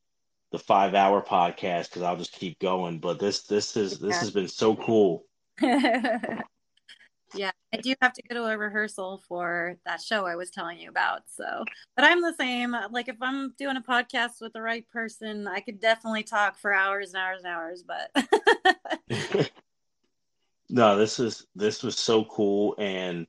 the 0.53 0.59
five 0.59 0.95
hour 0.95 1.23
podcast 1.23 1.89
because 1.89 2.03
I'll 2.03 2.17
just 2.17 2.33
keep 2.33 2.59
going. 2.59 2.99
But 2.99 3.19
this, 3.19 3.43
this 3.43 3.77
is, 3.77 3.99
this 3.99 4.21
has 4.21 4.31
been 4.31 4.49
so 4.49 4.77
cool. 4.77 5.25
yeah, 7.35 7.51
I 7.73 7.79
do 7.79 7.95
have 8.03 8.13
to 8.15 8.23
go 8.23 8.35
to 8.35 8.45
a 8.45 8.59
rehearsal 8.59 9.23
for 9.29 9.77
that 9.85 10.03
show 10.03 10.27
I 10.27 10.37
was 10.37 10.51
telling 10.51 10.79
you 10.79 10.89
about. 10.89 11.23
So, 11.27 11.65
but 11.97 12.05
I'm 12.05 12.23
the 12.23 12.35
same. 12.35 12.75
Like, 12.91 13.09
if 13.09 13.17
I'm 13.21 13.55
doing 13.59 13.77
a 13.77 13.83
podcast 13.83 14.41
with 14.41 14.53
the 14.53 14.63
right 14.63 14.87
person, 14.89 15.47
I 15.47 15.61
could 15.61 15.81
definitely 15.81 16.23
talk 16.23 16.59
for 16.59 16.73
hours 16.73 17.13
and 17.15 17.23
hours 17.23 17.43
and 17.43 17.47
hours. 17.47 17.83
But 17.83 18.11
no, 20.71 20.97
this 20.97 21.21
is 21.21 21.47
this 21.55 21.83
was 21.83 21.97
so 21.97 22.25
cool, 22.25 22.75
and 22.79 23.27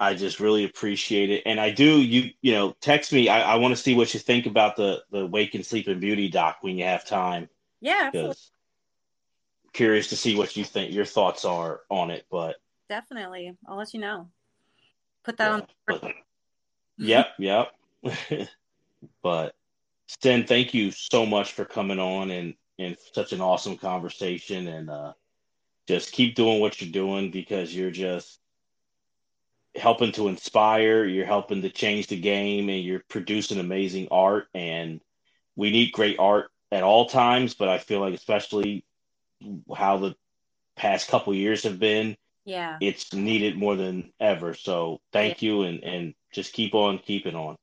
I 0.00 0.14
just 0.14 0.40
really 0.40 0.64
appreciate 0.64 1.30
it. 1.30 1.42
And 1.46 1.60
I 1.60 1.70
do 1.70 2.00
you 2.00 2.30
you 2.42 2.52
know 2.52 2.74
text 2.80 3.12
me. 3.12 3.28
I, 3.28 3.54
I 3.54 3.56
want 3.56 3.76
to 3.76 3.82
see 3.82 3.94
what 3.94 4.12
you 4.14 4.20
think 4.20 4.46
about 4.46 4.76
the 4.76 5.02
the 5.10 5.26
Waking 5.26 5.62
Sleeping 5.62 6.00
Beauty 6.00 6.28
doc 6.28 6.58
when 6.62 6.76
you 6.76 6.84
have 6.84 7.06
time. 7.06 7.48
Yeah, 7.80 8.10
curious 9.72 10.08
to 10.08 10.16
see 10.16 10.36
what 10.36 10.56
you 10.56 10.64
think 10.64 10.92
your 10.92 11.04
thoughts 11.04 11.44
are 11.44 11.82
on 11.88 12.10
it, 12.10 12.26
but 12.30 12.56
definitely. 12.88 13.52
I'll 13.66 13.76
let 13.76 13.94
you 13.94 14.00
know. 14.00 14.28
Put 15.24 15.36
that 15.38 15.66
Yeah, 15.88 15.98
on. 16.00 16.12
yep, 16.96 17.28
yep. 17.38 17.72
but 19.22 19.54
Sinn, 20.22 20.44
thank 20.46 20.74
you 20.74 20.90
so 20.90 21.26
much 21.26 21.52
for 21.52 21.64
coming 21.64 21.98
on 21.98 22.30
and 22.30 22.54
and 22.78 22.96
such 23.12 23.32
an 23.32 23.40
awesome 23.40 23.76
conversation 23.76 24.68
and 24.68 24.88
uh 24.88 25.12
just 25.88 26.12
keep 26.12 26.34
doing 26.34 26.60
what 26.60 26.80
you're 26.80 26.92
doing 26.92 27.30
because 27.30 27.74
you're 27.74 27.90
just 27.90 28.38
helping 29.74 30.12
to 30.12 30.28
inspire, 30.28 31.04
you're 31.04 31.26
helping 31.26 31.62
to 31.62 31.70
change 31.70 32.08
the 32.08 32.20
game 32.20 32.68
and 32.68 32.84
you're 32.84 33.02
producing 33.08 33.58
amazing 33.58 34.08
art 34.10 34.46
and 34.54 35.00
we 35.56 35.70
need 35.70 35.92
great 35.92 36.18
art 36.18 36.50
at 36.70 36.82
all 36.82 37.08
times, 37.08 37.54
but 37.54 37.68
I 37.68 37.78
feel 37.78 38.00
like 38.00 38.14
especially 38.14 38.84
how 39.74 39.96
the 39.96 40.14
past 40.76 41.08
couple 41.08 41.34
years 41.34 41.62
have 41.62 41.78
been, 41.78 42.16
Yeah. 42.48 42.78
it's 42.80 43.12
needed 43.12 43.58
more 43.58 43.76
than 43.76 44.10
ever. 44.18 44.54
So 44.54 45.02
thank 45.12 45.42
you 45.42 45.62
and 45.62 45.84
and 45.84 46.14
just 46.32 46.54
keep 46.54 46.74
on 46.74 46.98
keeping 46.98 47.34
on. 47.34 47.56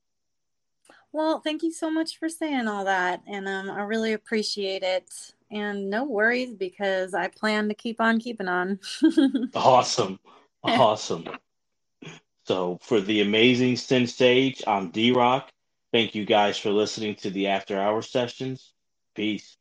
Well, 1.12 1.40
thank 1.40 1.64
you 1.64 1.72
so 1.72 1.90
much 1.90 2.20
for 2.20 2.30
saying 2.30 2.68
all 2.68 2.86
that. 2.86 3.24
And 3.26 3.48
um, 3.48 3.72
I 3.72 3.82
really 3.82 4.14
appreciate 4.14 4.84
it. 4.84 5.10
And 5.49 5.90
no 5.90 6.03
worries 6.03 6.53
because 6.53 7.16
I 7.16 7.30
plan 7.30 7.68
to 7.70 7.74
keep 7.74 7.99
on 7.99 8.20
keeping 8.20 8.48
on. 8.48 8.80
Awesome. 9.56 10.20
Awesome. 10.64 11.26
So 12.45 12.80
for 12.82 12.99
the 12.99 13.22
amazing 13.22 13.78
Sinn 13.78 14.07
Sage, 14.07 14.64
I'm 14.66 14.90
D 14.90 15.12
Rock. 15.12 15.52
Thank 15.94 16.16
you 16.16 16.26
guys 16.26 16.57
for 16.57 16.72
listening 16.72 17.16
to 17.18 17.30
the 17.30 17.48
after 17.48 17.80
hour 17.80 18.02
sessions. 18.02 18.74
Peace. 19.16 19.57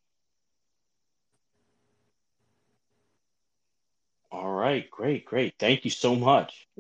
All 4.35 4.52
right, 4.52 4.90
great, 4.90 5.24
great. 5.24 5.55
Thank 5.59 5.85
you 5.85 5.90
so 5.90 6.16
much. 6.16 6.66